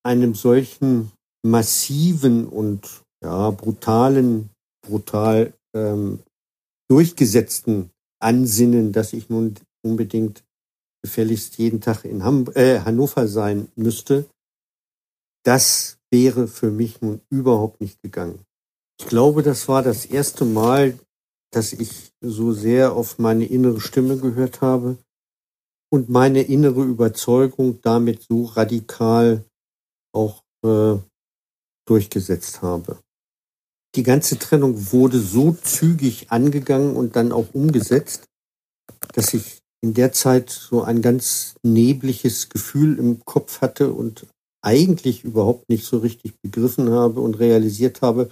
einem 0.05 0.35
solchen 0.35 1.13
massiven 1.41 2.49
und 2.49 3.01
ja, 3.23 3.49
brutalen, 3.51 4.49
brutal 4.85 5.53
ähm, 5.73 6.19
durchgesetzten 6.89 7.91
Ansinnen, 8.21 8.91
dass 8.91 9.13
ich 9.13 9.29
nun 9.29 9.55
unbedingt 9.85 10.43
gefälligst 11.01 11.57
jeden 11.57 11.79
Tag 11.79 12.03
in 12.03 12.25
Ham 12.25 12.45
äh, 12.55 12.81
Hannover 12.81 13.29
sein 13.29 13.69
müsste, 13.75 14.25
das 15.45 15.97
wäre 16.11 16.49
für 16.49 16.71
mich 16.71 17.01
nun 17.01 17.21
überhaupt 17.29 17.79
nicht 17.79 18.01
gegangen. 18.01 18.39
Ich 18.99 19.07
glaube, 19.07 19.43
das 19.43 19.69
war 19.69 19.81
das 19.81 20.05
erste 20.05 20.43
Mal, 20.43 20.99
dass 21.51 21.71
ich 21.71 22.11
so 22.19 22.51
sehr 22.51 22.93
auf 22.93 23.17
meine 23.17 23.45
innere 23.45 23.79
Stimme 23.79 24.17
gehört 24.17 24.59
habe 24.59 24.97
und 25.93 26.09
meine 26.09 26.41
innere 26.41 26.83
Überzeugung 26.83 27.79
damit 27.83 28.23
so 28.23 28.45
radikal 28.45 29.45
auch 30.11 30.41
äh, 30.65 30.95
durchgesetzt 31.87 32.63
habe. 32.63 32.97
Die 33.93 34.01
ganze 34.01 34.39
Trennung 34.39 34.91
wurde 34.91 35.19
so 35.19 35.51
zügig 35.51 36.31
angegangen 36.31 36.95
und 36.95 37.15
dann 37.15 37.31
auch 37.31 37.53
umgesetzt, 37.53 38.25
dass 39.13 39.35
ich 39.35 39.59
in 39.83 39.93
der 39.93 40.11
Zeit 40.13 40.49
so 40.49 40.81
ein 40.81 41.03
ganz 41.03 41.57
nebliges 41.61 42.49
Gefühl 42.49 42.97
im 42.97 43.23
Kopf 43.23 43.61
hatte 43.61 43.93
und 43.93 44.25
eigentlich 44.63 45.23
überhaupt 45.23 45.69
nicht 45.69 45.85
so 45.85 45.99
richtig 45.99 46.33
begriffen 46.41 46.89
habe 46.89 47.21
und 47.21 47.37
realisiert 47.37 48.01
habe, 48.01 48.31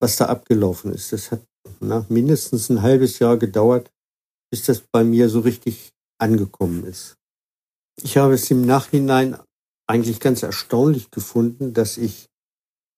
was 0.00 0.16
da 0.16 0.24
abgelaufen 0.24 0.94
ist. 0.94 1.12
Das 1.12 1.32
hat 1.32 1.42
nach 1.80 2.08
mindestens 2.08 2.70
ein 2.70 2.80
halbes 2.80 3.18
Jahr 3.18 3.36
gedauert, 3.36 3.90
bis 4.50 4.64
das 4.64 4.82
bei 4.90 5.04
mir 5.04 5.28
so 5.28 5.40
richtig 5.40 5.92
angekommen 6.18 6.84
ist. 6.84 7.16
Ich 8.02 8.16
habe 8.16 8.34
es 8.34 8.50
im 8.50 8.62
Nachhinein 8.62 9.38
eigentlich 9.88 10.20
ganz 10.20 10.42
erstaunlich 10.42 11.10
gefunden, 11.10 11.72
dass 11.72 11.96
ich, 11.96 12.28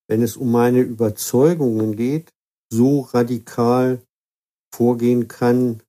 wenn 0.09 0.23
es 0.23 0.37
um 0.37 0.51
meine 0.51 0.81
Überzeugungen 0.81 1.97
geht, 1.97 2.31
so 2.73 3.01
radikal 3.01 4.03
vorgehen 4.75 5.29
kann 5.29 5.83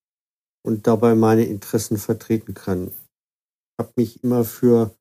und 0.63 0.87
dabei 0.87 1.15
meine 1.15 1.45
Interessen 1.45 1.97
vertreten 1.97 2.53
kann. 2.53 2.87
Ich 2.87 3.79
habe 3.79 3.93
mich 3.95 4.23
immer 4.23 4.45
für 4.45 4.95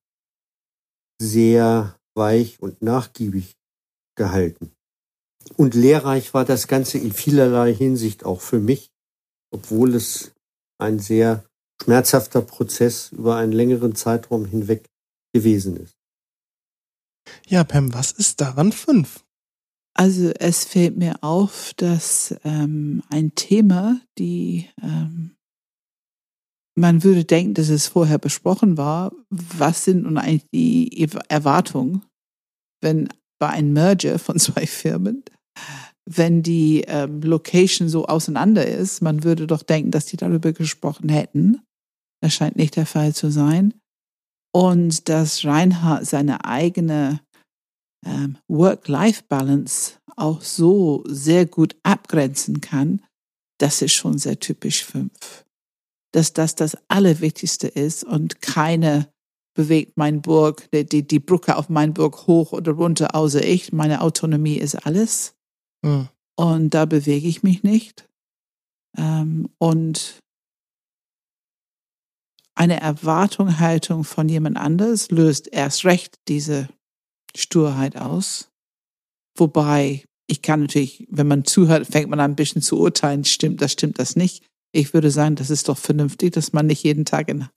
sehr 1.20 1.98
weich 2.14 2.60
und 2.60 2.82
nachgiebig 2.82 3.56
gehalten. 4.16 4.72
Und 5.56 5.74
lehrreich 5.74 6.34
war 6.34 6.44
das 6.44 6.66
Ganze 6.66 6.98
in 6.98 7.12
vielerlei 7.12 7.74
Hinsicht 7.74 8.24
auch 8.24 8.40
für 8.40 8.58
mich, 8.58 8.90
obwohl 9.50 9.94
es 9.94 10.32
ein 10.78 10.98
sehr 10.98 11.44
schmerzhafter 11.82 12.42
Prozess 12.42 13.12
über 13.12 13.36
einen 13.36 13.52
längeren 13.52 13.94
Zeitraum 13.94 14.44
hinweg 14.44 14.86
gewesen 15.32 15.76
ist. 15.76 15.94
Ja, 17.46 17.64
Pam, 17.64 17.94
was 17.94 18.12
ist 18.12 18.40
daran 18.40 18.72
fünf? 18.72 19.24
Also 19.94 20.30
es 20.38 20.64
fällt 20.64 20.96
mir 20.96 21.22
auf, 21.22 21.72
dass 21.76 22.34
ähm, 22.44 23.02
ein 23.10 23.34
Thema, 23.34 24.00
die 24.18 24.68
ähm, 24.82 25.36
man 26.76 27.02
würde 27.02 27.24
denken, 27.24 27.54
dass 27.54 27.68
es 27.68 27.88
vorher 27.88 28.18
besprochen 28.18 28.76
war, 28.76 29.12
was 29.28 29.84
sind 29.84 30.04
nun 30.04 30.16
eigentlich 30.16 30.48
die 30.52 31.08
Erwartungen, 31.28 32.04
wenn 32.80 33.08
bei 33.38 33.48
einem 33.48 33.72
Merger 33.72 34.18
von 34.18 34.38
zwei 34.38 34.66
Firmen, 34.66 35.24
wenn 36.06 36.42
die 36.42 36.84
ähm, 36.86 37.20
Location 37.22 37.88
so 37.88 38.06
auseinander 38.06 38.66
ist, 38.66 39.02
man 39.02 39.24
würde 39.24 39.46
doch 39.46 39.62
denken, 39.62 39.90
dass 39.90 40.06
die 40.06 40.16
darüber 40.16 40.52
gesprochen 40.52 41.08
hätten. 41.08 41.62
Das 42.20 42.34
scheint 42.34 42.56
nicht 42.56 42.76
der 42.76 42.86
Fall 42.86 43.14
zu 43.14 43.30
sein. 43.30 43.74
Und 44.52 45.08
dass 45.08 45.44
Reinhard 45.44 46.06
seine 46.06 46.44
eigene 46.44 47.20
ähm, 48.04 48.38
Work-Life-Balance 48.48 49.94
auch 50.16 50.42
so 50.42 51.04
sehr 51.06 51.46
gut 51.46 51.76
abgrenzen 51.82 52.60
kann, 52.60 53.02
das 53.58 53.82
ist 53.82 53.92
schon 53.92 54.18
sehr 54.18 54.40
typisch 54.40 54.84
fünf. 54.84 55.44
Dass 56.12 56.32
das 56.32 56.54
das 56.56 56.76
Allerwichtigste 56.88 57.68
ist 57.68 58.04
und 58.04 58.42
keine 58.42 59.08
bewegt 59.54 59.96
mein 59.96 60.22
Burg, 60.22 60.68
die, 60.72 61.06
die 61.06 61.18
Brücke 61.18 61.56
auf 61.56 61.68
mein 61.68 61.92
Burg 61.92 62.26
hoch 62.26 62.52
oder 62.52 62.72
runter, 62.72 63.14
außer 63.14 63.44
ich. 63.44 63.72
Meine 63.72 64.00
Autonomie 64.00 64.56
ist 64.56 64.74
alles. 64.86 65.34
Mhm. 65.82 66.08
Und 66.36 66.70
da 66.70 66.86
bewege 66.86 67.28
ich 67.28 67.42
mich 67.42 67.62
nicht. 67.62 68.08
Ähm, 68.96 69.50
und 69.58 70.20
eine 72.60 72.78
Erwartungshaltung 72.78 74.04
von 74.04 74.28
jemand 74.28 74.58
anders 74.58 75.10
löst 75.10 75.48
erst 75.50 75.86
recht 75.86 76.18
diese 76.28 76.68
Sturheit 77.34 77.96
aus. 77.96 78.50
Wobei, 79.34 80.04
ich 80.26 80.42
kann 80.42 80.60
natürlich, 80.60 81.08
wenn 81.10 81.26
man 81.26 81.46
zuhört, 81.46 81.86
fängt 81.86 82.10
man 82.10 82.20
an 82.20 82.32
ein 82.32 82.36
bisschen 82.36 82.60
zu 82.60 82.78
urteilen, 82.78 83.24
stimmt 83.24 83.62
das, 83.62 83.72
stimmt 83.72 83.98
das 83.98 84.14
nicht. 84.14 84.44
Ich 84.72 84.92
würde 84.92 85.10
sagen, 85.10 85.36
das 85.36 85.48
ist 85.48 85.70
doch 85.70 85.78
vernünftig, 85.78 86.34
dass 86.34 86.52
man 86.52 86.66
nicht 86.66 86.82
jeden 86.82 87.06
Tag 87.06 87.30
in 87.30 87.48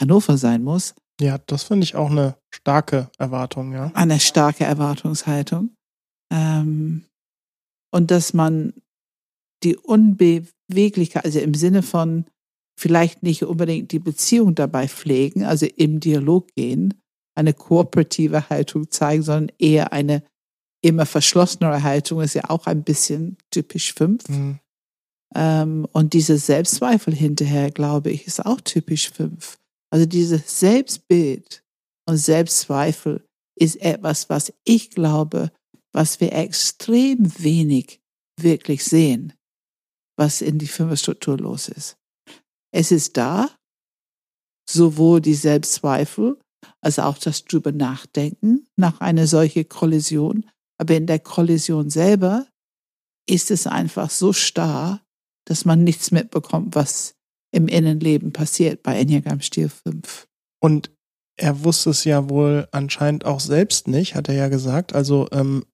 Hannover 0.00 0.38
sein 0.38 0.62
muss. 0.62 0.94
Ja, 1.20 1.38
das 1.38 1.64
finde 1.64 1.82
ich 1.82 1.96
auch 1.96 2.12
eine 2.12 2.36
starke 2.54 3.10
Erwartung, 3.18 3.72
ja. 3.72 3.90
Eine 3.94 4.20
starke 4.20 4.62
Erwartungshaltung. 4.62 5.74
Ähm, 6.32 7.04
und 7.90 8.12
dass 8.12 8.32
man 8.32 8.74
die 9.64 9.76
Unbeweglichkeit, 9.76 11.24
also 11.24 11.40
im 11.40 11.54
Sinne 11.54 11.82
von 11.82 12.26
vielleicht 12.78 13.22
nicht 13.22 13.44
unbedingt 13.44 13.92
die 13.92 13.98
Beziehung 13.98 14.54
dabei 14.54 14.88
pflegen, 14.88 15.44
also 15.44 15.66
im 15.66 16.00
Dialog 16.00 16.48
gehen, 16.54 16.94
eine 17.34 17.54
kooperative 17.54 18.48
Haltung 18.50 18.90
zeigen, 18.90 19.22
sondern 19.22 19.52
eher 19.58 19.92
eine 19.92 20.22
immer 20.82 21.06
verschlossenere 21.06 21.82
Haltung 21.82 22.20
ist 22.20 22.34
ja 22.34 22.50
auch 22.50 22.66
ein 22.66 22.82
bisschen 22.82 23.38
typisch 23.50 23.94
fünf. 23.94 24.28
Mhm. 24.28 24.58
Ähm, 25.34 25.86
und 25.92 26.12
diese 26.12 26.36
Selbstzweifel 26.36 27.14
hinterher, 27.14 27.70
glaube 27.70 28.10
ich, 28.10 28.26
ist 28.26 28.44
auch 28.44 28.60
typisch 28.60 29.10
fünf. 29.10 29.58
Also 29.90 30.06
dieses 30.06 30.58
Selbstbild 30.60 31.64
und 32.06 32.16
Selbstzweifel 32.16 33.24
ist 33.58 33.80
etwas, 33.80 34.28
was 34.28 34.52
ich 34.64 34.90
glaube, 34.90 35.52
was 35.92 36.20
wir 36.20 36.32
extrem 36.32 37.32
wenig 37.38 38.00
wirklich 38.40 38.84
sehen, 38.84 39.34
was 40.16 40.42
in 40.42 40.58
die 40.58 40.66
Firmenstruktur 40.66 41.38
los 41.38 41.68
ist. 41.68 41.96
Es 42.74 42.90
ist 42.90 43.16
da, 43.16 43.50
sowohl 44.68 45.20
die 45.20 45.34
Selbstzweifel 45.34 46.38
als 46.80 46.98
auch 46.98 47.18
das 47.18 47.44
drüber 47.44 47.72
nachdenken 47.72 48.66
nach 48.76 49.00
einer 49.00 49.26
solchen 49.26 49.68
Kollision. 49.68 50.48
Aber 50.78 50.94
in 50.94 51.06
der 51.06 51.18
Kollision 51.18 51.90
selber 51.90 52.46
ist 53.28 53.50
es 53.50 53.66
einfach 53.66 54.10
so 54.10 54.32
starr, 54.32 55.00
dass 55.46 55.64
man 55.64 55.84
nichts 55.84 56.10
mitbekommt, 56.10 56.74
was 56.74 57.14
im 57.52 57.68
Innenleben 57.68 58.32
passiert 58.32 58.82
bei 58.82 58.98
Enneagram 58.98 59.40
Stil 59.40 59.68
5. 59.68 60.26
Und 60.60 60.90
er 61.36 61.64
wusste 61.64 61.90
es 61.90 62.04
ja 62.04 62.28
wohl 62.28 62.68
anscheinend 62.72 63.24
auch 63.24 63.40
selbst 63.40 63.88
nicht, 63.88 64.14
hat 64.14 64.28
er 64.28 64.34
ja 64.34 64.48
gesagt. 64.48 64.94
Also 64.94 65.28
ähm, 65.32 65.64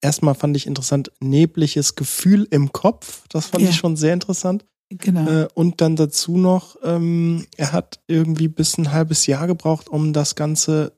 erstmal 0.00 0.34
fand 0.34 0.56
ich 0.56 0.66
interessant, 0.66 1.10
nebliges 1.20 1.94
Gefühl 1.94 2.46
im 2.50 2.72
Kopf. 2.72 3.24
Das 3.28 3.46
fand 3.46 3.64
ja. 3.64 3.70
ich 3.70 3.76
schon 3.76 3.96
sehr 3.96 4.12
interessant. 4.12 4.64
Genau. 4.88 5.28
Äh, 5.28 5.48
und 5.54 5.80
dann 5.80 5.96
dazu 5.96 6.36
noch, 6.36 6.76
ähm, 6.82 7.46
er 7.56 7.72
hat 7.72 8.00
irgendwie 8.06 8.48
bis 8.48 8.78
ein 8.78 8.92
halbes 8.92 9.26
Jahr 9.26 9.46
gebraucht, 9.46 9.88
um 9.88 10.12
das 10.12 10.34
Ganze 10.34 10.92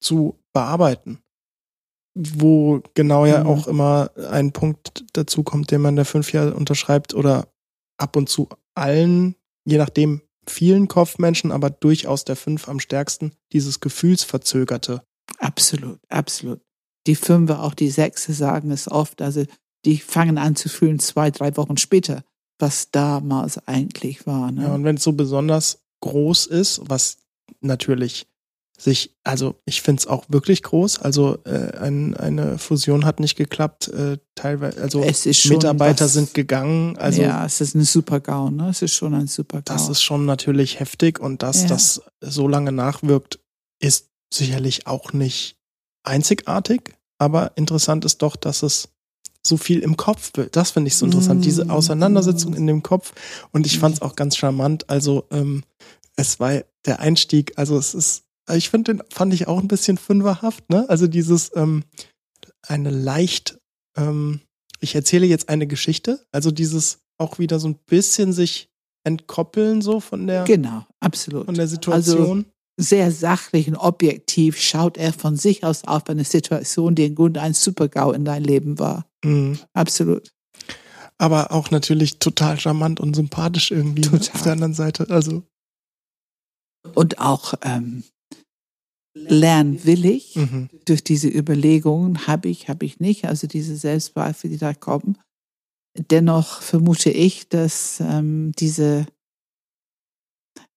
zu 0.00 0.38
bearbeiten. 0.52 1.18
Wo 2.14 2.82
genau 2.94 3.26
ja 3.26 3.44
mhm. 3.44 3.50
auch 3.50 3.66
immer 3.66 4.10
ein 4.30 4.52
Punkt 4.52 5.04
dazu 5.12 5.42
kommt, 5.42 5.70
den 5.70 5.80
man 5.80 5.96
der 5.96 6.04
fünf 6.04 6.32
Jahre 6.32 6.54
unterschreibt 6.54 7.14
oder 7.14 7.48
ab 7.96 8.16
und 8.16 8.28
zu 8.28 8.48
allen, 8.74 9.34
je 9.64 9.78
nachdem, 9.78 10.22
vielen 10.46 10.88
Kopfmenschen, 10.88 11.52
aber 11.52 11.70
durchaus 11.70 12.24
der 12.24 12.36
fünf 12.36 12.68
am 12.68 12.80
stärksten, 12.80 13.32
dieses 13.52 13.80
Gefühlsverzögerte. 13.80 15.02
Absolut, 15.38 16.00
absolut. 16.08 16.60
Die 17.06 17.14
Fünfe, 17.14 17.60
auch 17.60 17.74
die 17.74 17.90
Sechse 17.90 18.32
sagen 18.32 18.70
es 18.70 18.90
oft, 18.90 19.22
also 19.22 19.44
die 19.84 19.98
fangen 19.98 20.38
an 20.38 20.56
zu 20.56 20.68
fühlen 20.68 20.98
zwei, 20.98 21.30
drei 21.30 21.56
Wochen 21.56 21.76
später 21.76 22.24
was 22.60 22.90
damals 22.90 23.66
eigentlich 23.66 24.26
war. 24.26 24.52
Ne? 24.52 24.62
Ja, 24.62 24.74
und 24.74 24.84
wenn 24.84 24.96
es 24.96 25.02
so 25.02 25.12
besonders 25.12 25.78
groß 26.00 26.46
ist, 26.46 26.80
was 26.84 27.18
natürlich 27.60 28.26
sich, 28.80 29.14
also 29.24 29.60
ich 29.66 29.82
finde 29.82 30.00
es 30.00 30.06
auch 30.06 30.24
wirklich 30.28 30.62
groß. 30.62 31.00
Also 31.00 31.38
äh, 31.44 31.76
ein, 31.78 32.16
eine 32.16 32.58
Fusion 32.58 33.04
hat 33.04 33.20
nicht 33.20 33.36
geklappt, 33.36 33.88
äh, 33.88 34.18
teilweise, 34.34 34.80
also 34.80 35.00
Mitarbeiter 35.00 36.06
was, 36.06 36.14
sind 36.14 36.32
gegangen. 36.34 36.96
Also 36.96 37.22
ja, 37.22 37.44
es 37.44 37.60
ist 37.60 37.74
ein 37.74 37.84
super 37.84 38.20
GAU, 38.20 38.50
ne? 38.50 38.70
Es 38.70 38.80
ist 38.80 38.94
schon 38.94 39.14
ein 39.14 39.26
super 39.26 39.60
GAU. 39.62 39.74
Das 39.74 39.88
ist 39.88 40.02
schon 40.02 40.24
natürlich 40.24 40.80
heftig 40.80 41.20
und 41.20 41.42
dass 41.42 41.62
ja. 41.62 41.68
das 41.68 42.02
so 42.20 42.48
lange 42.48 42.72
nachwirkt, 42.72 43.38
ist 43.80 44.08
sicherlich 44.32 44.86
auch 44.86 45.12
nicht 45.12 45.56
einzigartig. 46.02 46.94
Aber 47.18 47.52
interessant 47.56 48.06
ist 48.06 48.22
doch, 48.22 48.36
dass 48.36 48.62
es 48.62 48.88
so 49.46 49.56
viel 49.56 49.80
im 49.80 49.96
Kopf. 49.96 50.32
Das 50.52 50.72
finde 50.72 50.88
ich 50.88 50.96
so 50.96 51.06
interessant, 51.06 51.40
mm. 51.40 51.42
diese 51.42 51.70
Auseinandersetzung 51.70 52.54
in 52.54 52.66
dem 52.66 52.82
Kopf. 52.82 53.12
Und 53.52 53.66
ich 53.66 53.78
fand 53.78 53.96
es 53.96 54.02
auch 54.02 54.16
ganz 54.16 54.36
charmant. 54.36 54.88
Also 54.90 55.26
ähm, 55.30 55.62
es 56.16 56.40
war 56.40 56.62
der 56.84 57.00
Einstieg, 57.00 57.52
also 57.56 57.78
es 57.78 57.94
ist, 57.94 58.24
ich 58.52 58.70
finde 58.70 58.94
den, 58.94 59.02
fand 59.10 59.32
ich 59.32 59.48
auch 59.48 59.60
ein 59.60 59.68
bisschen 59.68 59.96
fünferhaft, 59.96 60.68
ne? 60.70 60.88
Also 60.88 61.06
dieses 61.06 61.50
ähm, 61.54 61.84
eine 62.66 62.90
leicht, 62.90 63.58
ähm, 63.96 64.40
ich 64.80 64.94
erzähle 64.94 65.26
jetzt 65.26 65.48
eine 65.48 65.66
Geschichte, 65.66 66.24
also 66.32 66.50
dieses 66.50 66.98
auch 67.18 67.38
wieder 67.38 67.60
so 67.60 67.68
ein 67.68 67.78
bisschen 67.86 68.32
sich 68.32 68.68
entkoppeln 69.04 69.80
so 69.80 70.00
von 70.00 70.26
der 70.26 70.44
genau 70.44 70.84
absolut 71.00 71.46
von 71.46 71.54
der 71.54 71.68
Situation 71.68 72.38
also, 72.38 72.44
sehr 72.76 73.12
sachlich 73.12 73.68
und 73.68 73.76
objektiv 73.76 74.58
schaut 74.58 74.96
er 74.96 75.12
von 75.12 75.36
sich 75.36 75.64
aus 75.64 75.84
auf 75.84 76.08
eine 76.08 76.24
Situation, 76.24 76.94
die 76.94 77.06
im 77.06 77.14
Grunde 77.14 77.40
ein 77.40 77.54
Super-GAU 77.54 78.12
in 78.12 78.24
dein 78.24 78.42
Leben 78.42 78.78
war. 78.78 79.06
Mhm. 79.24 79.58
Absolut. 79.72 80.30
Aber 81.18 81.52
auch 81.52 81.70
natürlich 81.70 82.18
total 82.18 82.58
charmant 82.58 83.00
und 83.00 83.14
sympathisch 83.14 83.70
irgendwie 83.70 84.08
ne, 84.08 84.18
auf 84.18 84.42
der 84.42 84.52
anderen 84.52 84.74
Seite. 84.74 85.08
Also. 85.10 85.42
Und 86.94 87.18
auch 87.18 87.54
ähm, 87.62 88.04
lernwillig 89.14 90.36
mhm. 90.36 90.70
durch 90.86 91.04
diese 91.04 91.28
Überlegungen 91.28 92.26
habe 92.26 92.48
ich, 92.48 92.68
habe 92.68 92.86
ich 92.86 93.00
nicht. 93.00 93.26
Also 93.26 93.46
diese 93.46 93.76
Selbstzweifel, 93.76 94.50
die 94.50 94.58
da 94.58 94.72
kommen. 94.72 95.18
Dennoch 95.98 96.62
vermute 96.62 97.10
ich, 97.10 97.48
dass 97.48 98.00
ähm, 98.00 98.52
diese 98.58 99.06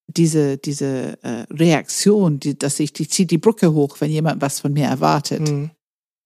diese, 0.08 0.58
diese 0.58 1.22
äh, 1.24 1.46
Reaktion, 1.52 2.39
die, 2.39 2.58
dass 2.58 2.80
ich, 2.80 2.94
die 2.94 3.08
zieht 3.08 3.32
die 3.32 3.38
Brücke 3.38 3.74
hoch, 3.74 4.00
wenn 4.00 4.12
jemand 4.12 4.41
was 4.41 4.60
von 4.60 4.74
mir 4.74 4.86
erwartet. 4.86 5.50
Mhm. 5.50 5.72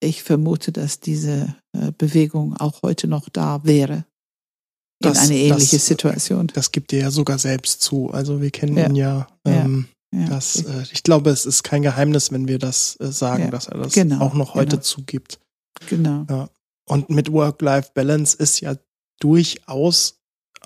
Ich 0.00 0.22
vermute, 0.22 0.72
dass 0.72 1.00
diese 1.00 1.56
äh, 1.72 1.92
Bewegung 1.96 2.56
auch 2.56 2.82
heute 2.82 3.08
noch 3.08 3.28
da 3.28 3.64
wäre. 3.64 4.04
In 5.00 5.10
das, 5.10 5.18
eine 5.18 5.36
ähnliche 5.36 5.76
das, 5.76 5.86
Situation. 5.86 6.48
Das 6.48 6.72
gibt 6.72 6.92
ihr 6.92 7.00
ja 7.00 7.10
sogar 7.10 7.38
selbst 7.38 7.82
zu. 7.82 8.10
Also 8.10 8.40
wir 8.40 8.50
kennen 8.50 8.76
ja. 8.76 8.86
ihn 8.86 8.96
ja. 8.96 9.26
Ähm, 9.44 9.88
ja. 10.12 10.20
ja. 10.20 10.28
Das, 10.28 10.62
äh, 10.62 10.84
ich 10.92 11.02
glaube, 11.02 11.30
es 11.30 11.46
ist 11.46 11.62
kein 11.62 11.82
Geheimnis, 11.82 12.32
wenn 12.32 12.48
wir 12.48 12.58
das 12.58 12.96
äh, 13.00 13.12
sagen, 13.12 13.50
dass 13.50 13.68
er 13.68 13.78
das 13.78 13.92
genau. 13.92 14.20
auch 14.20 14.34
noch 14.34 14.54
heute 14.54 14.76
genau. 14.76 14.82
zugibt. 14.82 15.38
Genau. 15.88 16.26
Ja. 16.28 16.48
Und 16.88 17.10
mit 17.10 17.30
Work-Life-Balance 17.30 18.36
ist 18.36 18.60
ja 18.60 18.76
durchaus 19.20 20.20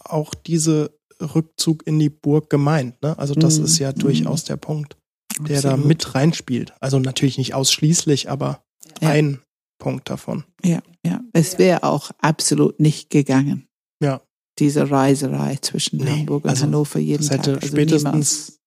auch 0.05 0.35
diese 0.35 0.97
Rückzug 1.21 1.87
in 1.87 1.99
die 1.99 2.11
Burg 2.11 2.51
gemeint. 2.51 3.01
Ne? 3.03 3.19
Also 3.19 3.35
das 3.35 3.59
mm, 3.59 3.65
ist 3.65 3.79
ja 3.79 3.93
durchaus 3.93 4.45
der 4.45 4.57
Punkt, 4.57 4.97
der 5.41 5.59
Absolut. 5.59 5.85
da 5.85 5.87
mit 5.87 6.15
reinspielt. 6.15 6.75
Also 6.81 6.99
natürlich 6.99 7.39
nicht 7.39 7.55
ausschließlich, 7.55 8.31
aber 8.31 8.65
ja. 9.01 9.11
ein 9.11 9.41
Punkt 9.79 10.09
davon. 10.11 10.45
Ja, 10.65 10.81
ja. 11.05 11.21
Es 11.33 11.59
wäre 11.59 11.83
auch 11.83 12.11
absolut 12.19 12.79
nicht 12.79 13.11
gegangen. 13.11 13.69
Ja. 14.01 14.21
Diese 14.59 14.91
Reiserei 14.91 15.57
zwischen 15.61 15.99
nee, 15.99 16.11
Hamburg 16.21 16.45
und 16.45 16.51
also 16.51 16.65
Hannover 16.65 16.99
jeden 16.99 17.29
hätte 17.29 17.55
Tag. 17.55 17.63
Also 17.63 17.69
spätestens, 17.69 18.05
niemals. 18.05 18.61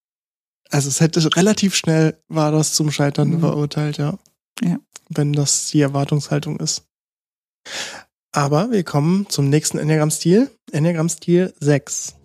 also 0.71 0.89
es 0.89 0.99
hätte 0.99 1.35
relativ 1.35 1.75
schnell 1.75 2.21
war 2.27 2.51
das 2.51 2.73
zum 2.73 2.91
Scheitern 2.91 3.29
mhm. 3.29 3.39
verurteilt, 3.39 3.97
ja. 3.97 4.17
Ja. 4.61 4.79
Wenn 5.09 5.33
das 5.33 5.67
die 5.67 5.81
Erwartungshaltung 5.81 6.59
ist. 6.59 6.83
Aber 8.31 8.71
wir 8.71 8.83
kommen 8.83 9.27
zum 9.29 9.49
nächsten 9.49 9.77
Enneagramm-Stil. 9.77 10.51
Enneagramm-Stil 10.71 11.53
6. 11.59 12.15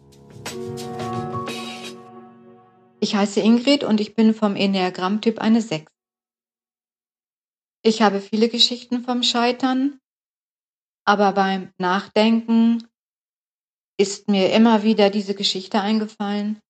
Ich 2.99 3.15
heiße 3.15 3.41
Ingrid 3.41 3.85
und 3.85 4.01
ich 4.01 4.15
bin 4.15 4.35
vom 4.35 4.57
Enneagramm-Typ 4.57 5.39
eine 5.39 5.63
6. 5.63 5.93
Ich 7.83 8.03
habe 8.03 8.21
viele 8.21 8.51
Geschichten 8.51 9.05
vom 9.05 9.23
Scheitern, 9.23 9.99
aber 11.07 11.33
beim 11.33 11.73
Nachdenken 11.79 12.87
ist 13.99 14.29
mir 14.29 14.53
immer 14.53 14.83
wieder 14.83 15.09
diese 15.09 15.35
Geschichte 15.35 15.81
eingefallen, 15.81 16.61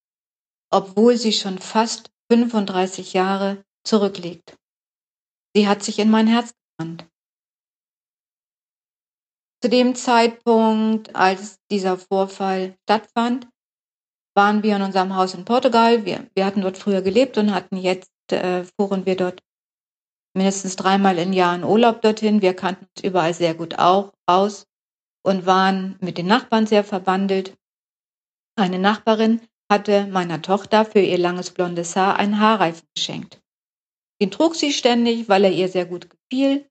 obwohl 0.72 1.16
sie 1.16 1.32
schon 1.32 1.58
fast 1.58 2.10
35 2.30 3.12
Jahre 3.12 3.64
zurückliegt. 3.84 4.56
Sie 5.54 5.66
hat 5.66 5.82
sich 5.82 5.98
in 5.98 6.10
mein 6.10 6.28
Herz 6.28 6.52
gebrannt. 6.78 7.06
Zu 9.62 9.68
dem 9.68 9.96
Zeitpunkt, 9.96 11.14
als 11.16 11.58
dieser 11.70 11.98
Vorfall 11.98 12.76
stattfand, 12.84 13.48
waren 14.36 14.62
wir 14.62 14.76
in 14.76 14.82
unserem 14.82 15.16
Haus 15.16 15.34
in 15.34 15.44
Portugal. 15.44 16.04
Wir, 16.04 16.30
wir 16.34 16.46
hatten 16.46 16.62
dort 16.62 16.78
früher 16.78 17.02
gelebt 17.02 17.36
und 17.36 17.52
hatten 17.52 17.76
jetzt, 17.76 18.10
äh, 18.30 18.64
fuhren 18.78 19.06
wir 19.06 19.16
dort 19.16 19.42
mindestens 20.34 20.76
dreimal 20.76 21.18
im 21.18 21.32
Jahr 21.32 21.54
in 21.54 21.64
Urlaub 21.64 22.02
dorthin. 22.02 22.42
Wir 22.42 22.54
kannten 22.54 22.86
uns 22.86 23.04
überall 23.04 23.34
sehr 23.34 23.54
gut 23.54 23.78
auch 23.78 24.12
aus 24.26 24.66
und 25.22 25.46
waren 25.46 25.96
mit 26.00 26.18
den 26.18 26.26
Nachbarn 26.26 26.66
sehr 26.66 26.84
verbandelt. 26.84 27.56
Eine 28.56 28.78
Nachbarin 28.78 29.40
hatte 29.70 30.06
meiner 30.06 30.42
Tochter 30.42 30.84
für 30.84 31.00
ihr 31.00 31.18
langes 31.18 31.50
blondes 31.50 31.94
Haar 31.96 32.16
einen 32.16 32.40
Haarreifen 32.40 32.86
geschenkt. 32.94 33.40
Den 34.20 34.30
trug 34.30 34.54
sie 34.54 34.72
ständig, 34.72 35.28
weil 35.28 35.44
er 35.44 35.52
ihr 35.52 35.68
sehr 35.68 35.86
gut 35.86 36.08
gefiel. 36.10 36.68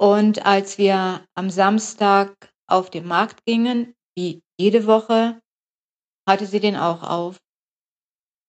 Und 0.00 0.46
als 0.46 0.78
wir 0.78 1.26
am 1.34 1.50
Samstag 1.50 2.34
auf 2.68 2.90
den 2.90 3.06
Markt 3.06 3.44
gingen, 3.44 3.94
wie 4.16 4.42
jede 4.58 4.86
Woche, 4.86 5.40
hatte 6.28 6.46
sie 6.46 6.60
den 6.60 6.76
auch 6.76 7.02
auf. 7.02 7.38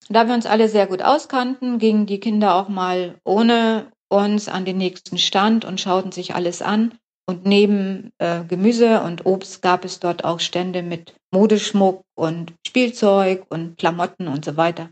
Da 0.10 0.28
wir 0.28 0.34
uns 0.34 0.46
alle 0.46 0.70
sehr 0.70 0.88
gut 0.88 1.02
auskannten, 1.02 1.80
gingen 1.80 2.06
die 2.06 2.20
Kinder 2.20 2.56
auch 2.56 2.70
mal 2.70 3.20
ohne 3.24 3.92
uns 4.10 4.48
an 4.48 4.66
den 4.66 4.78
nächsten 4.78 5.18
Stand 5.18 5.66
und 5.66 5.80
schauten 5.80 6.12
sich 6.12 6.36
alles 6.36 6.62
an. 6.62 6.98
Und 7.28 7.46
neben 7.46 8.12
äh, 8.18 8.44
Gemüse 8.44 9.02
und 9.02 9.26
Obst 9.26 9.62
gab 9.62 9.86
es 9.86 10.00
dort 10.00 10.24
auch 10.24 10.40
Stände 10.40 10.82
mit 10.82 11.16
Modeschmuck 11.32 12.04
und 12.16 12.54
Spielzeug 12.66 13.46
und 13.50 13.78
Klamotten 13.78 14.28
und 14.28 14.44
so 14.44 14.58
weiter. 14.58 14.90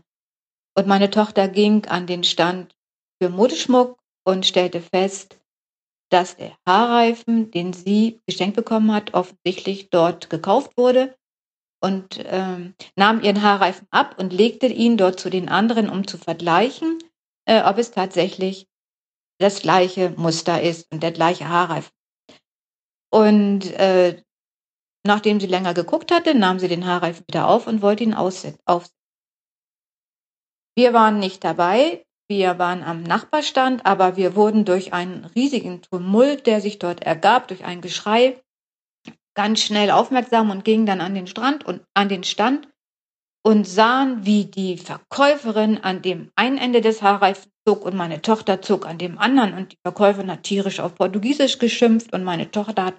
Und 0.76 0.86
meine 0.86 1.10
Tochter 1.10 1.48
ging 1.48 1.86
an 1.86 2.06
den 2.06 2.22
Stand 2.22 2.76
für 3.20 3.28
Modeschmuck 3.28 3.98
und 4.24 4.46
stellte 4.46 4.80
fest, 4.80 5.38
dass 6.10 6.36
der 6.36 6.56
Haarreifen, 6.66 7.50
den 7.50 7.72
sie 7.72 8.20
geschenkt 8.26 8.56
bekommen 8.56 8.92
hat, 8.92 9.14
offensichtlich 9.14 9.90
dort 9.90 10.30
gekauft 10.30 10.76
wurde 10.76 11.16
und 11.82 12.20
ähm, 12.24 12.74
nahm 12.96 13.20
ihren 13.22 13.42
Haarreifen 13.42 13.86
ab 13.90 14.16
und 14.18 14.32
legte 14.32 14.66
ihn 14.66 14.96
dort 14.96 15.20
zu 15.20 15.30
den 15.30 15.48
anderen, 15.48 15.88
um 15.88 16.06
zu 16.06 16.18
vergleichen, 16.18 16.98
äh, 17.46 17.62
ob 17.62 17.78
es 17.78 17.90
tatsächlich 17.90 18.66
das 19.38 19.60
gleiche 19.60 20.10
Muster 20.10 20.60
ist 20.62 20.90
und 20.92 21.02
der 21.02 21.12
gleiche 21.12 21.48
Haarreifen. 21.48 21.92
Und 23.10 23.66
äh, 23.72 24.22
nachdem 25.06 25.40
sie 25.40 25.46
länger 25.46 25.74
geguckt 25.74 26.10
hatte, 26.10 26.34
nahm 26.34 26.58
sie 26.58 26.68
den 26.68 26.86
Haarreifen 26.86 27.24
wieder 27.26 27.48
auf 27.48 27.66
und 27.66 27.82
wollte 27.82 28.04
ihn 28.04 28.14
aufsetzen. 28.14 28.60
Wir 30.76 30.92
waren 30.92 31.18
nicht 31.18 31.42
dabei, 31.42 32.04
wir 32.28 32.58
waren 32.58 32.82
am 32.82 33.02
Nachbarstand, 33.02 33.86
aber 33.86 34.16
wir 34.16 34.36
wurden 34.36 34.64
durch 34.64 34.92
einen 34.92 35.24
riesigen 35.24 35.82
Tumult, 35.82 36.46
der 36.46 36.60
sich 36.60 36.78
dort 36.78 37.02
ergab, 37.02 37.48
durch 37.48 37.64
ein 37.64 37.80
Geschrei, 37.80 38.40
ganz 39.34 39.60
schnell 39.60 39.90
aufmerksam 39.90 40.50
und 40.50 40.64
gingen 40.64 40.84
dann 40.84 41.00
an 41.00 41.14
den 41.14 41.26
Strand 41.26 41.64
und 41.64 41.82
an 41.94 42.08
den 42.08 42.24
Stand 42.24 42.68
und 43.48 43.64
sahen, 43.64 44.26
wie 44.26 44.44
die 44.44 44.76
Verkäuferin 44.76 45.78
an 45.78 46.02
dem 46.02 46.30
einen 46.36 46.58
Ende 46.58 46.82
des 46.82 47.00
Haarreifens 47.00 47.48
zog 47.66 47.82
und 47.82 47.96
meine 47.96 48.20
Tochter 48.20 48.60
zog 48.60 48.86
an 48.86 48.98
dem 48.98 49.16
anderen 49.16 49.54
und 49.54 49.72
die 49.72 49.78
Verkäuferin 49.82 50.30
hat 50.30 50.42
tierisch 50.42 50.80
auf 50.80 50.96
Portugiesisch 50.96 51.58
geschimpft 51.58 52.12
und 52.12 52.24
meine 52.24 52.50
Tochter 52.50 52.84
hat 52.84 52.98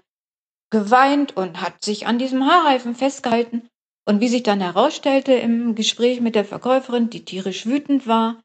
geweint 0.72 1.38
und 1.38 1.62
hat 1.62 1.84
sich 1.86 2.08
an 2.08 2.18
diesem 2.18 2.48
Haarreifen 2.48 2.96
festgehalten. 2.96 3.70
Und 4.08 4.22
wie 4.22 4.28
sich 4.28 4.42
dann 4.42 4.60
herausstellte 4.60 5.34
im 5.34 5.76
Gespräch 5.76 6.20
mit 6.20 6.34
der 6.34 6.46
Verkäuferin, 6.46 7.12
die 7.12 7.24
tierisch 7.24 7.68
wütend 7.68 8.08
war, 8.08 8.42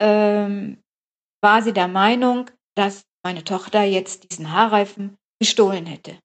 ähm, 0.00 0.82
war 1.40 1.62
sie 1.62 1.72
der 1.72 1.86
Meinung, 1.86 2.50
dass 2.74 3.04
meine 3.22 3.44
Tochter 3.44 3.84
jetzt 3.84 4.28
diesen 4.28 4.50
Haarreifen 4.50 5.14
gestohlen 5.38 5.86
hätte. 5.86 6.18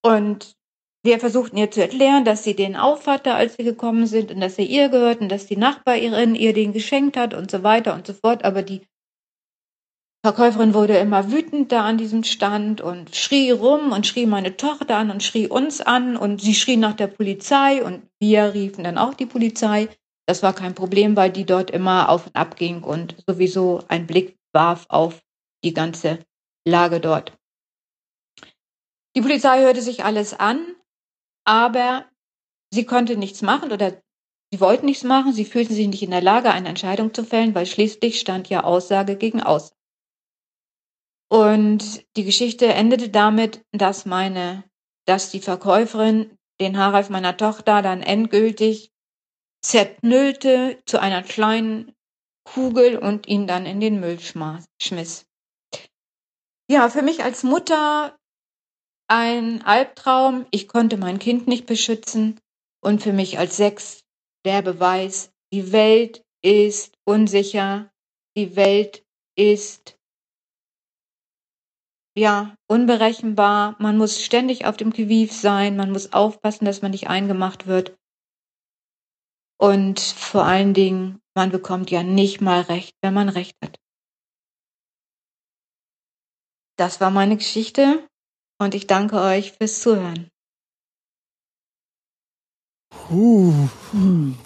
Und 0.00 0.54
wir 1.04 1.20
versuchten 1.20 1.58
ihr 1.58 1.70
zu 1.70 1.82
erklären, 1.82 2.24
dass 2.24 2.44
sie 2.44 2.56
den 2.56 2.76
auf 2.76 3.06
hatte, 3.06 3.34
als 3.34 3.58
wir 3.58 3.64
gekommen 3.64 4.06
sind 4.06 4.32
und 4.32 4.40
dass 4.40 4.58
er 4.58 4.64
ihr 4.64 4.88
gehört 4.88 5.20
und 5.20 5.28
dass 5.28 5.46
die 5.46 5.58
Nachbarin 5.58 6.34
ihr 6.34 6.54
den 6.54 6.72
geschenkt 6.72 7.18
hat 7.18 7.34
und 7.34 7.50
so 7.50 7.62
weiter 7.62 7.94
und 7.94 8.06
so 8.06 8.14
fort. 8.14 8.44
Aber 8.44 8.62
die 8.62 8.80
Verkäuferin 10.24 10.72
wurde 10.72 10.96
immer 10.96 11.30
wütender 11.30 11.82
an 11.82 11.98
diesem 11.98 12.24
Stand 12.24 12.80
und 12.80 13.14
schrie 13.14 13.50
rum 13.50 13.92
und 13.92 14.06
schrie 14.06 14.24
meine 14.24 14.56
Tochter 14.56 14.96
an 14.96 15.10
und 15.10 15.22
schrie 15.22 15.46
uns 15.46 15.82
an 15.82 16.16
und 16.16 16.40
sie 16.40 16.54
schrie 16.54 16.78
nach 16.78 16.94
der 16.94 17.08
Polizei 17.08 17.84
und 17.84 18.08
wir 18.18 18.54
riefen 18.54 18.84
dann 18.84 18.96
auch 18.96 19.12
die 19.12 19.26
Polizei. 19.26 19.90
Das 20.26 20.42
war 20.42 20.54
kein 20.54 20.74
Problem, 20.74 21.16
weil 21.16 21.30
die 21.30 21.44
dort 21.44 21.70
immer 21.70 22.08
auf 22.08 22.26
und 22.28 22.36
ab 22.36 22.56
ging 22.56 22.82
und 22.82 23.14
sowieso 23.28 23.84
einen 23.88 24.06
Blick 24.06 24.38
warf 24.54 24.86
auf 24.88 25.20
die 25.62 25.74
ganze 25.74 26.20
Lage 26.66 27.00
dort. 27.00 27.36
Die 29.14 29.20
Polizei 29.20 29.60
hörte 29.60 29.82
sich 29.82 30.02
alles 30.02 30.32
an, 30.32 30.74
aber 31.44 32.06
sie 32.72 32.84
konnte 32.84 33.16
nichts 33.16 33.42
machen 33.42 33.72
oder 33.72 34.00
sie 34.50 34.60
wollten 34.60 34.86
nichts 34.86 35.04
machen, 35.04 35.32
sie 35.32 35.44
fühlten 35.44 35.74
sich 35.74 35.86
nicht 35.86 36.02
in 36.02 36.10
der 36.10 36.22
Lage, 36.22 36.50
eine 36.50 36.68
Entscheidung 36.68 37.14
zu 37.14 37.24
fällen, 37.24 37.54
weil 37.54 37.66
schließlich 37.66 38.20
stand 38.20 38.48
ja 38.48 38.64
Aussage 38.64 39.16
gegen 39.16 39.42
Aussage. 39.42 39.76
Und 41.30 42.04
die 42.16 42.24
Geschichte 42.24 42.66
endete 42.66 43.08
damit, 43.08 43.64
dass 43.72 44.06
meine, 44.06 44.64
dass 45.06 45.30
die 45.30 45.40
Verkäuferin 45.40 46.36
den 46.60 46.78
Haarreif 46.78 47.10
meiner 47.10 47.36
Tochter 47.36 47.82
dann 47.82 48.02
endgültig 48.02 48.92
zerknüllte 49.62 50.82
zu 50.86 51.00
einer 51.00 51.22
kleinen 51.22 51.92
Kugel 52.44 52.98
und 52.98 53.26
ihn 53.26 53.46
dann 53.46 53.66
in 53.66 53.80
den 53.80 53.98
Müll 53.98 54.18
schmiss. 54.20 55.26
Ja, 56.70 56.88
für 56.88 57.02
mich 57.02 57.24
als 57.24 57.42
Mutter 57.42 58.16
ein 59.08 59.62
Albtraum. 59.62 60.46
Ich 60.50 60.68
konnte 60.68 60.96
mein 60.96 61.18
Kind 61.18 61.46
nicht 61.46 61.66
beschützen. 61.66 62.40
Und 62.80 63.02
für 63.02 63.12
mich 63.12 63.38
als 63.38 63.56
Sechs 63.56 64.04
der 64.44 64.62
Beweis, 64.62 65.32
die 65.52 65.72
Welt 65.72 66.22
ist 66.42 66.96
unsicher. 67.04 67.90
Die 68.36 68.56
Welt 68.56 69.04
ist 69.36 69.98
ja, 72.16 72.54
unberechenbar. 72.68 73.76
Man 73.80 73.98
muss 73.98 74.22
ständig 74.22 74.66
auf 74.66 74.76
dem 74.76 74.90
Gewief 74.90 75.32
sein. 75.32 75.76
Man 75.76 75.90
muss 75.90 76.12
aufpassen, 76.12 76.64
dass 76.64 76.80
man 76.82 76.92
nicht 76.92 77.08
eingemacht 77.08 77.66
wird. 77.66 77.96
Und 79.58 79.98
vor 80.00 80.44
allen 80.44 80.74
Dingen, 80.74 81.20
man 81.34 81.50
bekommt 81.50 81.90
ja 81.90 82.02
nicht 82.02 82.40
mal 82.40 82.60
Recht, 82.60 82.94
wenn 83.02 83.14
man 83.14 83.28
Recht 83.28 83.56
hat. 83.62 83.78
Das 86.76 87.00
war 87.00 87.10
meine 87.10 87.36
Geschichte 87.36 88.06
und 88.58 88.74
ich 88.74 88.86
danke 88.86 89.20
euch 89.20 89.52
fürs 89.52 89.80
Zuhören. 89.80 90.28
Uh, 93.10 93.52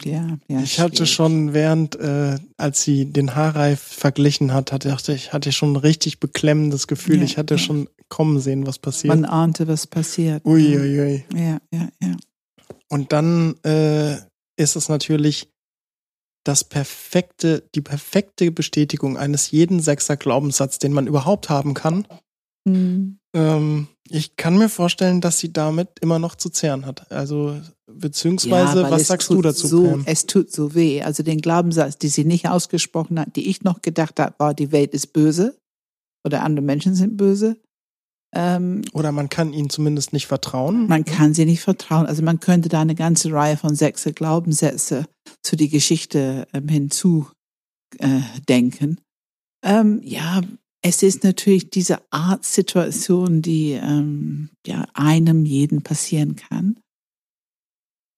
ja, 0.05 0.39
ja. 0.49 0.61
ich 0.61 0.81
hatte 0.81 0.97
schwierig. 0.97 1.13
schon 1.13 1.55
während, 1.55 1.95
äh, 1.97 2.39
als 2.57 2.83
sie 2.83 3.05
den 3.05 3.37
Haarreif 3.37 3.81
verglichen 3.81 4.53
hat, 4.53 4.73
hatte 4.73 4.89
dachte 4.89 5.13
ich, 5.13 5.33
hatte 5.33 5.53
schon 5.53 5.75
ein 5.75 5.77
richtig 5.77 6.19
beklemmendes 6.19 6.89
Gefühl. 6.89 7.19
Ja, 7.19 7.25
ich 7.25 7.39
hatte 7.39 7.55
ja. 7.55 7.59
schon 7.59 7.89
kommen 8.09 8.41
sehen, 8.41 8.67
was 8.67 8.79
passiert. 8.79 9.15
Man 9.15 9.25
ahnte, 9.25 9.69
was 9.69 9.87
passiert. 9.87 10.45
Uiuiui. 10.45 11.25
Ja, 11.35 11.59
ja, 11.73 11.89
ja. 12.01 12.17
Und 12.89 13.13
dann 13.13 13.55
äh, 13.65 14.17
ist 14.57 14.77
es 14.77 14.89
natürlich 14.89 15.49
das 16.45 16.65
perfekte, 16.65 17.69
die 17.75 17.83
perfekte 17.83 18.51
Bestätigung 18.51 19.17
eines 19.19 19.51
jeden 19.51 19.81
Sechser 19.81 20.17
Glaubenssatz, 20.17 20.79
den 20.79 20.93
man 20.93 21.07
überhaupt 21.07 21.51
haben 21.51 21.75
kann. 21.75 22.07
Hm. 22.75 23.19
Ähm, 23.35 23.89
ich 24.09 24.37
kann 24.37 24.57
mir 24.57 24.69
vorstellen, 24.69 25.21
dass 25.21 25.39
sie 25.39 25.53
damit 25.53 25.89
immer 26.01 26.19
noch 26.19 26.35
zu 26.35 26.49
zehren 26.49 26.87
hat. 26.87 27.11
Also 27.13 27.61
beziehungsweise, 27.87 28.83
weil 28.83 28.93
was 28.93 29.07
sagst 29.07 29.31
du 29.31 29.43
dazu, 29.43 29.67
So, 29.67 29.91
Pam? 29.91 30.03
es 30.07 30.27
tut 30.27 30.51
so 30.51 30.75
weh. 30.75 31.03
Also 31.03 31.23
den 31.23 31.41
Glaubenssatz, 31.41 31.99
die 31.99 32.09
sie 32.09 32.25
nicht 32.25 32.49
ausgesprochen 32.49 33.21
hat, 33.21 33.37
die 33.37 33.49
ich 33.49 33.63
noch 33.63 33.83
gedacht 33.83 34.19
habe, 34.19 34.35
war, 34.39 34.55
die 34.55 34.73
Welt 34.73 34.95
ist 34.95 35.13
böse 35.13 35.59
oder 36.25 36.43
andere 36.43 36.65
Menschen 36.65 36.95
sind 36.95 37.17
böse. 37.17 37.57
Ähm, 38.35 38.83
Oder 38.93 39.11
man 39.11 39.31
kann 39.31 39.55
ihnen 39.55 39.71
zumindest 39.71 40.13
nicht 40.13 40.27
vertrauen. 40.27 40.87
man 40.87 41.07
kann 41.07 41.33
sie 41.33 41.47
nicht 41.47 41.63
vertrauen. 41.63 42.05
Also 42.05 42.23
man 42.23 42.41
könnte 42.41 42.69
da 42.69 42.83
eine 42.83 42.95
ganze 42.95 43.33
Reihe 43.33 43.57
von 43.57 43.75
sechse 43.75 44.13
Glaubenssätze 44.13 45.07
zu 45.43 45.57
die 45.57 45.71
Geschichte 45.71 46.47
ähm, 46.53 46.69
hinzu 46.69 47.27
äh. 47.99 48.21
Ähm, 49.65 50.01
ja, 50.05 50.43
es 50.83 51.03
ist 51.03 51.25
natürlich 51.25 51.71
diese 51.71 52.01
Art 52.13 52.45
Situation, 52.45 53.43
die 53.43 53.73
ähm, 53.73 54.51
ja 54.67 54.87
einem 54.95 55.45
jeden 55.45 55.83
passieren 55.83 56.37
kann. 56.37 56.79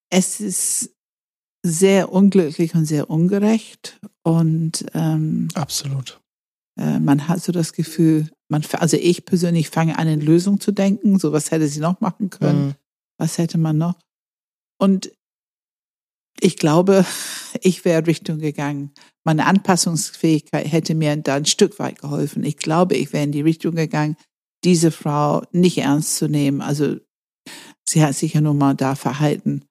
Es 0.09 0.39
ist 0.39 0.91
sehr 1.63 2.11
unglücklich 2.11 2.75
und 2.75 2.85
sehr 2.85 3.09
ungerecht 3.09 3.99
und 4.23 4.85
ähm, 4.93 5.47
Absolut. 5.53 6.19
Äh, 6.77 6.99
man 6.99 7.27
hat 7.27 7.41
so 7.41 7.51
das 7.51 7.73
Gefühl, 7.73 8.29
man, 8.49 8.63
also 8.73 8.97
ich 8.97 9.25
persönlich 9.25 9.69
fange 9.69 9.97
an, 9.97 10.07
in 10.07 10.21
Lösung 10.21 10.59
zu 10.59 10.71
denken. 10.71 11.19
So, 11.19 11.31
was 11.31 11.51
hätte 11.51 11.67
sie 11.67 11.79
noch 11.79 12.01
machen 12.01 12.29
können? 12.29 12.67
Mhm. 12.67 12.75
Was 13.17 13.37
hätte 13.37 13.57
man 13.57 13.77
noch? 13.77 13.99
Und 14.79 15.11
ich 16.39 16.57
glaube, 16.57 17.05
ich 17.61 17.85
wäre 17.85 18.07
Richtung 18.07 18.39
gegangen. 18.39 18.91
Meine 19.23 19.45
Anpassungsfähigkeit 19.45 20.71
hätte 20.71 20.95
mir 20.95 21.15
da 21.17 21.35
ein 21.35 21.45
Stück 21.45 21.79
weit 21.79 21.99
geholfen. 21.99 22.43
Ich 22.43 22.57
glaube, 22.57 22.95
ich 22.95 23.13
wäre 23.13 23.23
in 23.23 23.31
die 23.31 23.41
Richtung 23.41 23.75
gegangen, 23.75 24.17
diese 24.63 24.91
Frau 24.91 25.43
nicht 25.51 25.77
ernst 25.77 26.17
zu 26.17 26.27
nehmen. 26.27 26.61
Also 26.61 26.97
sie 27.87 28.03
hat 28.03 28.15
sich 28.15 28.33
ja 28.33 28.41
nun 28.41 28.57
mal 28.57 28.75
da 28.75 28.95
verhalten 28.95 29.63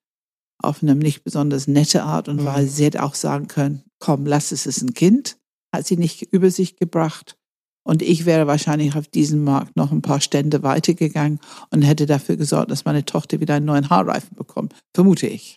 auf 0.63 0.83
eine 0.83 0.95
nicht 0.95 1.25
besonders 1.25 1.67
nette 1.69 2.03
Art 2.03 2.29
und 2.29 2.45
Weise. 2.45 2.67
Mhm. 2.67 2.75
Sie 2.75 2.85
hätte 2.85 3.03
auch 3.03 3.15
sagen 3.15 3.49
können, 3.49 3.83
komm, 3.99 4.27
lass 4.27 4.53
es, 4.53 4.67
es 4.67 4.77
ist 4.79 4.83
ein 4.83 4.95
Kind. 4.95 5.39
Hat 5.75 5.87
sie 5.87 5.97
nicht 5.97 6.23
über 6.33 6.51
sich 6.51 6.77
gebracht. 6.77 7.37
Und 7.83 8.03
ich 8.03 8.27
wäre 8.27 8.47
wahrscheinlich 8.47 8.95
auf 8.95 9.09
diesem 9.09 9.43
Markt 9.45 9.77
noch 9.77 9.91
ein 9.91 10.03
paar 10.03 10.21
Stände 10.21 10.63
weitergegangen 10.63 11.41
und 11.71 11.83
hätte 11.83 12.07
dafür 12.07 12.37
gesorgt, 12.37 12.71
dass 12.71 12.85
meine 12.85 13.05
Tochter 13.05 13.41
wieder 13.41 13.55
einen 13.55 13.67
neuen 13.67 13.89
Haarreifen 13.89 14.37
bekommt. 14.37 14.75
Vermute 14.95 15.27
ich. 15.27 15.57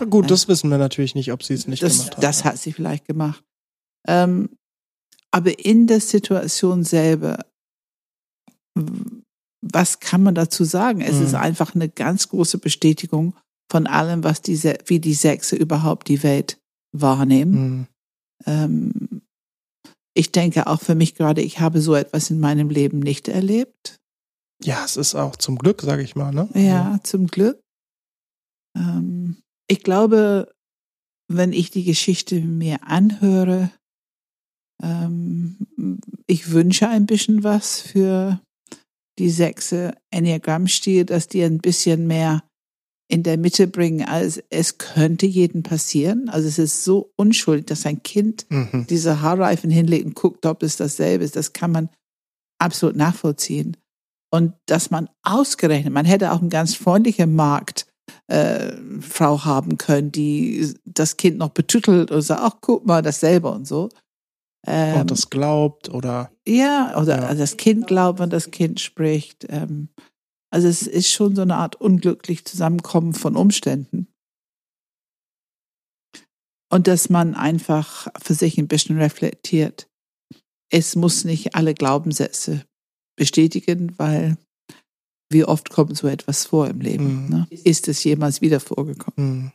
Na 0.00 0.06
gut, 0.06 0.26
äh, 0.26 0.28
das 0.28 0.48
wissen 0.48 0.70
wir 0.70 0.78
natürlich 0.78 1.14
nicht, 1.14 1.32
ob 1.32 1.42
sie 1.42 1.54
es 1.54 1.66
nicht 1.66 1.82
das, 1.82 1.98
gemacht 1.98 2.16
hat. 2.16 2.24
Das 2.24 2.44
hat 2.44 2.58
sie 2.58 2.72
vielleicht 2.72 3.06
gemacht. 3.06 3.42
Ähm, 4.06 4.50
aber 5.30 5.64
in 5.64 5.86
der 5.86 6.00
Situation 6.00 6.84
selber, 6.84 7.44
was 9.60 10.00
kann 10.00 10.22
man 10.22 10.34
dazu 10.34 10.64
sagen? 10.64 11.00
Es 11.00 11.16
mhm. 11.16 11.24
ist 11.24 11.34
einfach 11.34 11.74
eine 11.74 11.88
ganz 11.88 12.28
große 12.28 12.58
Bestätigung 12.58 13.34
von 13.70 13.86
allem, 13.86 14.24
was 14.24 14.40
diese, 14.40 14.78
wie 14.86 15.00
die 15.00 15.14
Sechse 15.14 15.56
überhaupt 15.56 16.08
die 16.08 16.22
Welt 16.22 16.58
wahrnehmen. 16.92 17.52
Mhm. 17.60 17.86
Ähm, 18.46 19.22
ich 20.14 20.32
denke 20.32 20.66
auch 20.66 20.80
für 20.80 20.94
mich 20.94 21.14
gerade, 21.14 21.42
ich 21.42 21.60
habe 21.60 21.80
so 21.80 21.94
etwas 21.94 22.30
in 22.30 22.40
meinem 22.40 22.70
Leben 22.70 22.98
nicht 22.98 23.28
erlebt. 23.28 23.96
Ja, 24.62 24.84
es 24.84 24.96
ist 24.96 25.14
auch 25.14 25.36
zum 25.36 25.58
Glück, 25.58 25.82
sage 25.82 26.02
ich 26.02 26.16
mal. 26.16 26.32
Ne? 26.32 26.48
Ja, 26.54 26.98
zum 27.04 27.28
Glück. 27.28 27.60
Ähm, 28.76 29.36
ich 29.68 29.82
glaube, 29.82 30.52
wenn 31.30 31.52
ich 31.52 31.70
die 31.70 31.84
Geschichte 31.84 32.40
mir 32.40 32.84
anhöre, 32.84 33.70
ähm, 34.82 35.56
ich 36.26 36.50
wünsche 36.50 36.88
ein 36.88 37.06
bisschen 37.06 37.44
was 37.44 37.80
für 37.80 38.40
die 39.18 39.30
sechse 39.30 39.94
Enneagramm-Stil, 40.10 41.04
dass 41.04 41.28
die 41.28 41.42
ein 41.42 41.58
bisschen 41.58 42.06
mehr 42.06 42.42
in 43.10 43.22
der 43.22 43.38
Mitte 43.38 43.66
bringen, 43.66 44.06
als 44.06 44.42
es 44.50 44.78
könnte 44.78 45.26
jedem 45.26 45.62
passieren. 45.62 46.28
Also 46.28 46.46
es 46.46 46.58
ist 46.58 46.84
so 46.84 47.10
unschuldig, 47.16 47.66
dass 47.66 47.86
ein 47.86 48.02
Kind 48.02 48.46
mhm. 48.50 48.86
diese 48.88 49.22
Haarreifen 49.22 49.70
hinlegt 49.70 50.06
und 50.06 50.14
guckt, 50.14 50.44
ob 50.46 50.62
es 50.62 50.76
dasselbe 50.76 51.24
ist. 51.24 51.34
Das 51.34 51.54
kann 51.54 51.72
man 51.72 51.88
absolut 52.58 52.96
nachvollziehen. 52.96 53.76
Und 54.30 54.52
dass 54.66 54.90
man 54.90 55.08
ausgerechnet, 55.22 55.92
man 55.92 56.04
hätte 56.04 56.32
auch 56.32 56.40
einen 56.40 56.50
ganz 56.50 56.74
freundlichen 56.74 57.34
Markt 57.34 57.87
äh, 58.28 58.72
Frau 59.00 59.44
haben 59.44 59.78
können, 59.78 60.12
die 60.12 60.74
das 60.84 61.16
Kind 61.16 61.38
noch 61.38 61.50
betüttelt 61.50 62.10
und 62.10 62.22
sagt, 62.22 62.42
ach 62.42 62.56
guck 62.60 62.86
mal, 62.86 63.02
dasselbe 63.02 63.50
und 63.50 63.66
so. 63.66 63.88
Ähm, 64.66 65.00
und 65.00 65.10
das 65.10 65.30
glaubt 65.30 65.88
oder 65.88 66.30
ja 66.46 66.94
oder 67.00 67.22
ja. 67.22 67.34
das 67.34 67.56
Kind 67.56 67.86
glaubt, 67.86 68.18
wenn 68.18 68.30
das 68.30 68.50
Kind 68.50 68.80
spricht. 68.80 69.46
Ähm, 69.48 69.88
also 70.50 70.68
es 70.68 70.86
ist 70.86 71.10
schon 71.10 71.36
so 71.36 71.42
eine 71.42 71.56
Art 71.56 71.76
unglücklich 71.76 72.44
Zusammenkommen 72.44 73.14
von 73.14 73.36
Umständen. 73.36 74.08
Und 76.70 76.86
dass 76.86 77.08
man 77.08 77.34
einfach 77.34 78.08
für 78.20 78.34
sich 78.34 78.58
ein 78.58 78.68
bisschen 78.68 78.98
reflektiert. 78.98 79.88
Es 80.70 80.96
muss 80.96 81.24
nicht 81.24 81.54
alle 81.54 81.72
Glaubenssätze 81.72 82.66
bestätigen, 83.16 83.98
weil 83.98 84.36
wie 85.30 85.44
oft 85.44 85.70
kommt 85.70 85.96
so 85.96 86.06
etwas 86.06 86.46
vor 86.46 86.68
im 86.68 86.80
Leben? 86.80 87.24
Mhm. 87.24 87.28
Ne? 87.28 87.46
Ist 87.50 87.88
es 87.88 88.02
jemals 88.04 88.40
wieder 88.40 88.60
vorgekommen? 88.60 89.14
Mhm. 89.16 89.52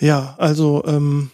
Ja, 0.00 0.34
also 0.38 0.84
ähm, 0.86 1.30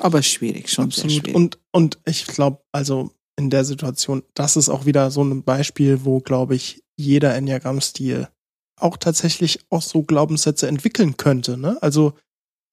aber 0.00 0.22
schwierig, 0.22 0.70
schon 0.70 0.86
absolut. 0.86 1.12
Schwierig. 1.12 1.34
Und 1.34 1.58
und 1.70 1.98
ich 2.04 2.26
glaube, 2.26 2.62
also 2.72 3.12
in 3.36 3.50
der 3.50 3.64
Situation, 3.64 4.22
das 4.34 4.56
ist 4.56 4.68
auch 4.68 4.86
wieder 4.86 5.10
so 5.10 5.22
ein 5.22 5.42
Beispiel, 5.42 6.04
wo 6.04 6.20
glaube 6.20 6.54
ich 6.54 6.82
jeder 6.96 7.34
Enneagramm-Stil 7.34 8.28
auch 8.76 8.96
tatsächlich 8.96 9.60
auch 9.70 9.82
so 9.82 10.02
Glaubenssätze 10.02 10.66
entwickeln 10.66 11.16
könnte. 11.16 11.56
Ne? 11.56 11.78
Also 11.80 12.14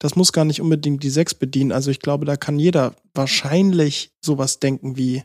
das 0.00 0.16
muss 0.16 0.32
gar 0.32 0.44
nicht 0.44 0.60
unbedingt 0.60 1.02
die 1.02 1.10
Sechs 1.10 1.34
bedienen. 1.34 1.72
Also 1.72 1.90
ich 1.90 2.00
glaube, 2.00 2.24
da 2.24 2.36
kann 2.36 2.58
jeder 2.58 2.96
wahrscheinlich 3.14 4.12
sowas 4.24 4.58
denken 4.58 4.96
wie, 4.96 5.22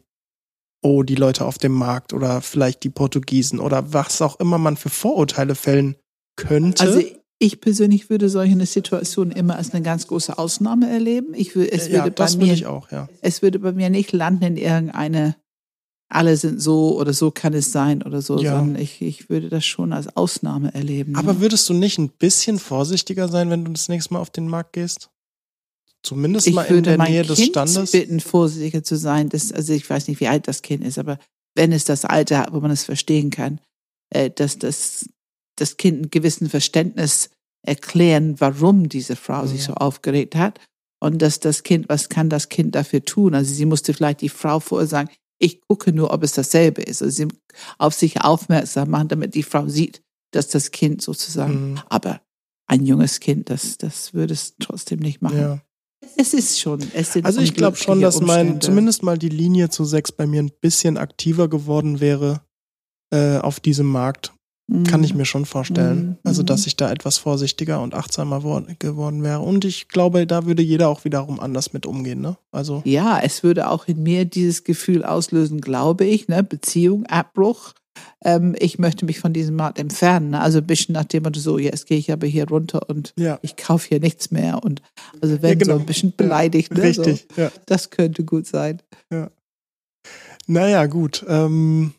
oh, 0.86 1.04
die 1.04 1.16
Leute 1.16 1.46
auf 1.46 1.58
dem 1.58 1.72
Markt 1.72 2.14
oder 2.14 2.42
vielleicht 2.42 2.84
die 2.84 2.90
Portugiesen 2.90 3.60
oder 3.60 3.92
was 3.92 4.22
auch 4.22 4.40
immer 4.40 4.60
man 4.60 4.78
für 4.78 4.90
Vorurteile 4.90 5.56
fällen 5.56 5.96
könnte. 6.36 6.84
Also 6.84 7.02
ich 7.40 7.60
persönlich 7.60 8.10
würde 8.10 8.30
solche 8.30 8.64
Situationen 8.66 9.36
immer 9.36 9.56
als 9.56 9.74
eine 9.74 9.84
ganz 9.84 10.08
große 10.08 10.38
Ausnahme 10.38 10.90
erleben. 10.90 11.34
Ich 11.34 11.56
würde, 11.56 11.72
es 11.72 11.90
würde 11.90 12.08
ja, 12.08 12.14
bei 12.16 12.36
mir, 12.38 12.70
auch, 12.72 12.92
ja. 12.92 13.10
es 13.22 13.42
würde 13.42 13.60
bei 13.60 13.72
mir 13.72 13.90
nicht 13.90 14.12
landen 14.12 14.44
in 14.44 14.58
irgendeine 14.58 15.36
alle 16.08 16.38
sind 16.38 16.62
so 16.62 17.00
oder 17.00 17.14
so 17.14 17.32
kann 17.32 17.54
es 17.54 17.72
sein 17.72 18.04
oder 18.04 18.22
so, 18.22 18.40
ja. 18.40 18.56
sondern 18.56 18.82
ich, 18.82 19.02
ich 19.02 19.28
würde 19.28 19.50
das 19.50 19.66
schon 19.66 19.92
als 19.92 20.16
Ausnahme 20.16 20.72
erleben. 20.74 21.16
Aber 21.16 21.34
ja. 21.34 21.40
würdest 21.40 21.68
du 21.68 21.74
nicht 21.74 21.98
ein 21.98 22.10
bisschen 22.10 22.60
vorsichtiger 22.60 23.28
sein, 23.28 23.50
wenn 23.50 23.66
du 23.66 23.72
das 23.72 23.90
nächste 23.90 24.14
Mal 24.14 24.20
auf 24.20 24.30
den 24.30 24.48
Markt 24.48 24.74
gehst? 24.74 25.10
Zumindest 26.06 26.48
ich 26.48 26.54
mal 26.54 26.64
in 26.66 26.84
der 26.84 26.98
Nähe 26.98 27.24
kind 27.24 27.30
des 27.30 27.46
Standes? 27.46 27.94
Ich 27.94 28.00
bitten, 28.00 28.20
vorsichtiger 28.20 28.84
zu 28.84 28.96
sein. 28.96 29.30
Das, 29.30 29.52
also 29.52 29.74
ich 29.74 29.90
weiß 29.90 30.08
nicht, 30.08 30.20
wie 30.20 30.28
alt 30.28 30.48
das 30.48 30.62
Kind 30.62 30.84
ist, 30.84 31.00
aber 31.00 31.18
wenn 31.56 31.72
es 31.72 31.84
das 31.86 32.06
Alter 32.06 32.40
hat, 32.40 32.54
wo 32.54 32.60
man 32.60 32.70
es 32.70 32.84
verstehen 32.84 33.32
kann, 33.32 33.60
äh, 34.12 34.30
dass 34.30 34.60
das, 34.60 35.10
das 35.56 35.78
Kind 35.78 36.02
ein 36.02 36.10
gewissen 36.12 36.50
Verständnis 36.50 37.32
erklären, 37.66 38.40
warum 38.40 38.88
diese 38.88 39.16
Frau 39.16 39.42
ja. 39.42 39.48
sich 39.48 39.64
so 39.64 39.74
aufgeregt 39.74 40.36
hat. 40.36 40.60
Und 41.02 41.22
dass 41.22 41.40
das 41.40 41.64
Kind, 41.64 41.90
was 41.90 42.10
kann 42.10 42.30
das 42.30 42.50
Kind 42.50 42.76
dafür 42.76 43.04
tun? 43.04 43.34
Also 43.34 43.54
sie 43.54 43.66
musste 43.66 43.94
vielleicht 43.94 44.22
die 44.22 44.30
Frau 44.30 44.60
vorher 44.60 44.88
sagen, 44.88 45.10
ich 45.40 45.62
gucke 45.62 45.92
nur, 45.92 46.14
ob 46.14 46.24
es 46.24 46.34
dasselbe 46.34 46.82
ist. 46.82 47.02
Also 47.02 47.26
sie 47.26 47.28
auf 47.78 47.94
sich 47.94 48.22
aufmerksam 48.22 48.90
machen, 48.90 49.08
damit 49.08 49.36
die 49.36 49.44
Frau 49.44 49.68
sieht, 49.68 50.02
dass 50.32 50.48
das 50.50 50.72
Kind 50.72 51.02
sozusagen, 51.02 51.72
mhm. 51.72 51.80
aber 51.90 52.22
ein 52.68 52.86
junges 52.86 53.20
Kind, 53.20 53.50
das, 53.50 53.78
das 53.78 54.14
würde 54.14 54.34
es 54.34 54.56
trotzdem 54.60 55.00
nicht 55.00 55.22
machen. 55.22 55.40
Ja. 55.40 55.62
Es 56.18 56.34
ist 56.34 56.60
schon. 56.60 56.80
Es 56.94 57.14
sind 57.14 57.26
also 57.26 57.42
ich 57.42 57.54
glaube 57.54 57.78
schon, 57.78 58.02
dass 58.02 58.22
mein, 58.22 58.62
zumindest 58.62 59.04
mal 59.04 59.18
die 59.18 59.30
Linie 59.30 59.70
zu 59.70 59.86
sechs 59.86 60.12
bei 60.12 60.26
mir 60.26 60.42
ein 60.42 60.52
bisschen 60.62 60.98
aktiver 60.98 61.48
geworden 61.50 62.00
wäre 62.00 62.42
äh, 63.12 63.38
auf 63.38 63.60
diesem 63.60 63.88
Markt. 63.88 64.32
Kann 64.88 65.04
ich 65.04 65.14
mhm. 65.14 65.20
mir 65.20 65.26
schon 65.26 65.46
vorstellen. 65.46 66.08
Mhm. 66.08 66.18
Also, 66.24 66.42
dass 66.42 66.62
mhm. 66.62 66.68
ich 66.68 66.76
da 66.76 66.92
etwas 66.92 67.20
vorsichtiger 67.20 67.82
und 67.84 67.94
achtsamer 67.94 68.40
geworden 68.40 69.22
wäre. 69.22 69.42
Und 69.42 69.64
ich 69.64 69.90
glaube, 69.90 70.26
da 70.26 70.48
würde 70.48 70.64
jeder 70.64 70.90
auch 70.90 71.06
wiederum 71.06 71.40
anders 71.40 71.72
mit 71.74 71.86
umgehen, 71.86 72.20
ne? 72.20 72.36
Also. 72.52 72.82
Ja, 72.84 73.20
es 73.20 73.44
würde 73.44 73.70
auch 73.70 73.88
in 73.88 74.02
mir 74.02 74.26
dieses 74.26 74.64
Gefühl 74.64 75.06
auslösen, 75.06 75.62
glaube 75.62 76.06
ich, 76.06 76.30
ne? 76.30 76.42
Beziehung, 76.42 77.06
Abbruch. 77.06 77.74
Ähm, 78.24 78.56
ich 78.60 78.80
möchte 78.80 79.06
mich 79.06 79.20
von 79.20 79.34
diesem 79.34 79.56
Markt 79.56 79.80
entfernen. 79.80 80.32
Ne? 80.32 80.42
Also 80.42 80.60
ein 80.60 80.68
bisschen 80.68 80.94
nach 80.94 81.06
dem 81.06 81.24
Motto, 81.24 81.40
so, 81.40 81.58
jetzt 81.58 81.88
gehe 81.88 81.98
ich 81.98 82.12
aber 82.12 82.28
hier 82.28 82.48
runter 82.48 82.90
und 82.90 83.14
ja. 83.18 83.40
ich 83.42 83.56
kaufe 83.56 83.88
hier 83.88 84.00
nichts 84.00 84.32
mehr. 84.32 84.64
Und 84.64 84.82
also 85.22 85.42
wenn 85.42 85.50
ja, 85.50 85.56
genau. 85.56 85.74
so 85.76 85.80
ein 85.80 85.86
bisschen 85.86 86.14
beleidigt. 86.16 86.72
Ja, 86.72 86.78
ne? 86.78 86.84
Richtig, 86.84 87.28
so, 87.36 87.42
ja. 87.42 87.52
Das 87.66 87.90
könnte 87.90 88.24
gut 88.24 88.48
sein. 88.48 88.82
Ja. 89.12 89.30
Naja, 90.48 90.86
gut. 90.86 91.26
Ähm, 91.28 91.94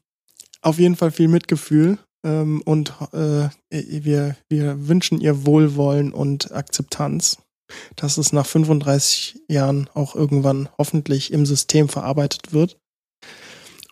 auf 0.62 0.78
jeden 0.78 0.97
Fall 0.97 1.10
viel 1.10 1.28
Mitgefühl 1.28 1.98
ähm, 2.24 2.60
und 2.64 2.93
äh, 3.12 3.48
wir, 3.70 4.36
wir 4.48 4.89
wünschen 4.89 5.20
ihr 5.20 5.47
Wohlwollen 5.47 6.12
und 6.12 6.52
Akzeptanz, 6.52 7.39
dass 7.94 8.18
es 8.18 8.32
nach 8.32 8.47
35 8.47 9.43
Jahren 9.48 9.89
auch 9.94 10.16
irgendwann 10.16 10.68
hoffentlich 10.77 11.32
im 11.32 11.47
System 11.47 11.89
verarbeitet 11.89 12.52
wird. 12.52 12.78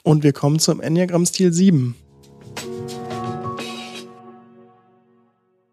Und 0.06 0.22
wir 0.22 0.34
kommen 0.34 0.58
zum 0.58 0.82
Enneagramm-Stil 0.82 1.50
7. 1.50 1.94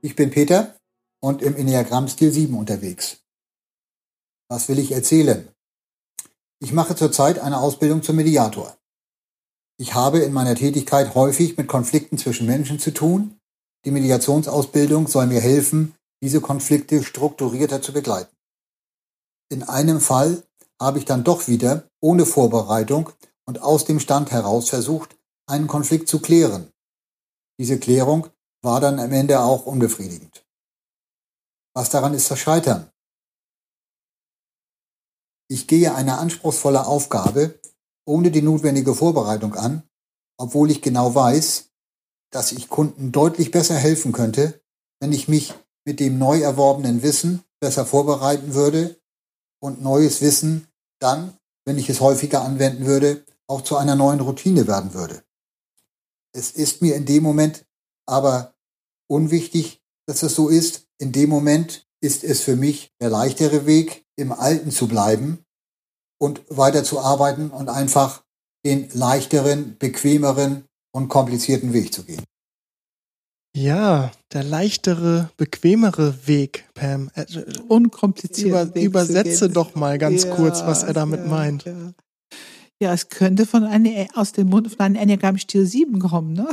Ich 0.01 0.15
bin 0.15 0.31
Peter 0.31 0.77
und 1.19 1.41
im 1.41 1.57
Enneagramm-Stil 1.57 2.31
7 2.31 2.57
unterwegs. 2.57 3.17
Was 4.47 4.69
will 4.69 4.79
ich 4.79 4.93
erzählen? 4.93 5.49
Ich 6.59 6.71
mache 6.71 6.95
zurzeit 6.95 7.39
eine 7.39 7.59
Ausbildung 7.59 8.03
zum 8.03 8.15
Mediator. 8.15 8.77
Ich 9.77 9.95
habe 9.95 10.19
in 10.19 10.31
meiner 10.31 10.55
Tätigkeit 10.55 11.13
häufig 11.13 11.57
mit 11.57 11.67
Konflikten 11.67 12.17
zwischen 12.17 12.47
Menschen 12.47 12.79
zu 12.79 12.93
tun. 12.93 13.37
Die 13.83 13.91
Mediationsausbildung 13.91 15.07
soll 15.07 15.27
mir 15.27 15.41
helfen, 15.41 15.93
diese 16.23 16.39
Konflikte 16.39 17.03
strukturierter 17.03 17.81
zu 17.81 17.91
begleiten. 17.91 18.33
In 19.49 19.63
einem 19.63 19.99
Fall 19.99 20.43
habe 20.79 20.99
ich 20.99 21.05
dann 21.05 21.25
doch 21.25 21.49
wieder 21.49 21.89
ohne 21.99 22.25
Vorbereitung 22.25 23.09
und 23.47 23.61
aus 23.61 23.85
dem 23.85 23.99
Stand 23.99 24.31
heraus 24.31 24.69
versucht, 24.69 25.17
einen 25.47 25.67
Konflikt 25.67 26.07
zu 26.07 26.19
klären. 26.19 26.71
Diese 27.59 27.79
Klärung 27.79 28.27
war 28.61 28.79
dann 28.79 28.99
am 28.99 29.11
Ende 29.11 29.39
auch 29.39 29.65
unbefriedigend. 29.65 30.45
Was 31.73 31.89
daran 31.89 32.13
ist 32.13 32.29
das 32.29 32.39
Scheitern? 32.39 32.91
Ich 35.49 35.67
gehe 35.67 35.93
eine 35.93 36.17
anspruchsvolle 36.17 36.85
Aufgabe 36.85 37.59
ohne 38.05 38.31
die 38.31 38.41
notwendige 38.41 38.95
Vorbereitung 38.95 39.55
an, 39.55 39.83
obwohl 40.37 40.71
ich 40.71 40.81
genau 40.81 41.13
weiß, 41.13 41.69
dass 42.31 42.51
ich 42.51 42.69
Kunden 42.69 43.11
deutlich 43.11 43.51
besser 43.51 43.75
helfen 43.75 44.11
könnte, 44.11 44.61
wenn 44.99 45.13
ich 45.13 45.27
mich 45.27 45.53
mit 45.85 45.99
dem 45.99 46.17
neu 46.17 46.39
erworbenen 46.39 47.03
Wissen 47.03 47.43
besser 47.59 47.85
vorbereiten 47.85 48.53
würde 48.53 48.99
und 49.61 49.81
neues 49.81 50.21
Wissen 50.21 50.67
dann, 50.99 51.37
wenn 51.65 51.77
ich 51.77 51.89
es 51.89 52.01
häufiger 52.01 52.43
anwenden 52.43 52.85
würde, 52.85 53.23
auch 53.51 53.61
zu 53.61 53.77
einer 53.77 53.95
neuen 53.95 54.21
Routine 54.21 54.65
werden 54.65 54.93
würde. 54.93 55.23
Es 56.33 56.51
ist 56.51 56.81
mir 56.81 56.95
in 56.95 57.05
dem 57.05 57.21
Moment 57.21 57.65
aber 58.07 58.53
unwichtig, 59.09 59.81
dass 60.07 60.23
es 60.23 60.33
so 60.33 60.47
ist. 60.49 60.87
In 60.97 61.11
dem 61.11 61.29
Moment 61.29 61.85
ist 62.01 62.23
es 62.23 62.41
für 62.41 62.55
mich 62.55 62.91
der 63.01 63.09
leichtere 63.09 63.65
Weg, 63.65 64.05
im 64.15 64.31
Alten 64.31 64.71
zu 64.71 64.87
bleiben 64.87 65.43
und 66.19 66.41
weiter 66.49 66.83
zu 66.83 66.99
arbeiten 66.99 67.49
und 67.49 67.69
einfach 67.69 68.23
den 68.65 68.89
leichteren, 68.93 69.77
bequemeren 69.77 70.65
und 70.93 71.09
komplizierten 71.09 71.73
Weg 71.73 71.93
zu 71.93 72.03
gehen. 72.03 72.23
Ja, 73.53 74.11
der 74.31 74.43
leichtere, 74.43 75.29
bequemere 75.35 76.25
Weg, 76.25 76.69
Pam. 76.73 77.11
Äh, 77.15 77.25
Unkompliziert. 77.67 78.47
Über, 78.47 78.81
übersetze 78.81 79.49
doch 79.49 79.75
mal 79.75 79.97
ganz 79.97 80.23
ja, 80.23 80.35
kurz, 80.35 80.61
was 80.61 80.83
er 80.83 80.93
damit 80.93 81.21
ja, 81.21 81.27
meint. 81.27 81.65
Ja. 81.65 81.93
Ja. 82.81 82.93
es 82.93 83.09
könnte 83.09 83.45
von 83.45 83.63
eine, 83.63 84.07
aus 84.15 84.31
dem 84.31 84.49
Mund 84.49 84.69
von 84.69 84.79
einem 84.79 84.95
Enneagramm 84.95 85.37
Stil 85.37 85.65
7 85.65 85.99
kommen, 85.99 86.33
ne? 86.33 86.47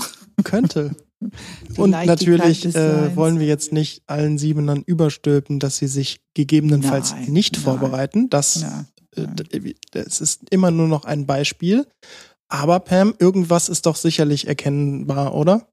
Könnte. 0.45 0.95
Und 1.77 1.91
natürlich 1.91 2.65
äh, 2.77 3.17
wollen 3.17 3.41
wir 3.41 3.47
jetzt 3.47 3.73
nicht 3.73 4.03
allen 4.07 4.39
Siebenern 4.39 4.83
überstülpen, 4.87 5.59
dass 5.59 5.79
sie 5.79 5.89
sich 5.89 6.21
gegebenenfalls 6.35 7.13
nein, 7.13 7.33
nicht 7.33 7.55
nein, 7.55 7.63
vorbereiten. 7.63 8.31
Das, 8.31 8.65
äh, 9.17 9.75
das 9.91 10.21
ist 10.21 10.43
immer 10.51 10.71
nur 10.71 10.87
noch 10.87 11.05
ein 11.05 11.27
Beispiel. 11.27 11.87
Aber 12.49 12.81
Pam, 12.81 13.15
irgendwas 13.19 13.69
ist 13.69 13.87
doch 13.87 13.97
sicherlich 13.97 14.47
erkennbar, 14.47 15.35
oder? 15.35 15.69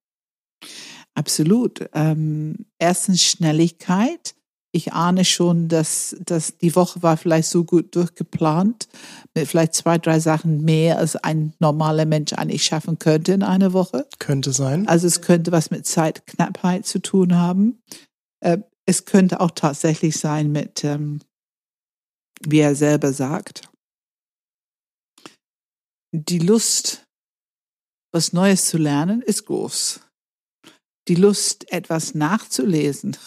Absolut. 1.14 1.88
Ähm, 1.94 2.65
erstens 2.80 3.23
Schnelligkeit. 3.23 4.36
Ich 4.76 4.91
ahne 4.91 5.23
schon, 5.23 5.69
dass, 5.69 6.18
dass 6.19 6.57
die 6.57 6.76
Woche 6.76 7.02
war 7.02 7.15
vielleicht 7.15 7.47
so 7.47 7.64
gut 7.64 7.95
durchgeplant, 7.95 8.89
mit 9.34 9.47
vielleicht 9.47 9.73
zwei, 9.73 9.97
drei 9.97 10.19
Sachen 10.19 10.65
mehr, 10.65 10.97
als 10.97 11.15
ein 11.15 11.53
normaler 11.60 12.06
Mensch 12.06 12.34
eigentlich 12.34 12.65
schaffen 12.65 12.99
könnte 12.99 13.31
in 13.31 13.41
einer 13.41 13.72
Woche. 13.72 14.06
Könnte 14.19 14.52
sein. 14.52 14.85
Also 14.89 15.07
es 15.07 15.22
könnte 15.22 15.53
was 15.53 15.72
mit 15.72 15.88
Zeitknappheit 15.88 16.85
zu 16.85 16.99
tun 16.99 17.35
haben. 17.35 17.80
Äh, 18.41 18.57
es 18.85 19.06
könnte 19.06 19.39
auch 19.39 19.52
tatsächlich 19.52 20.18
sein 20.18 20.52
mit, 20.52 20.84
ähm, 20.84 21.22
wie 22.41 22.60
er 22.60 22.76
selber 22.76 23.14
sagt, 23.14 23.69
die 26.11 26.39
Lust, 26.39 27.06
was 28.11 28.34
Neues 28.34 28.65
zu 28.65 28.77
lernen, 28.77 29.22
ist 29.22 29.45
groß 29.45 30.02
die 31.07 31.15
Lust, 31.15 31.72
etwas 31.72 32.15
nachzulesen, 32.15 33.18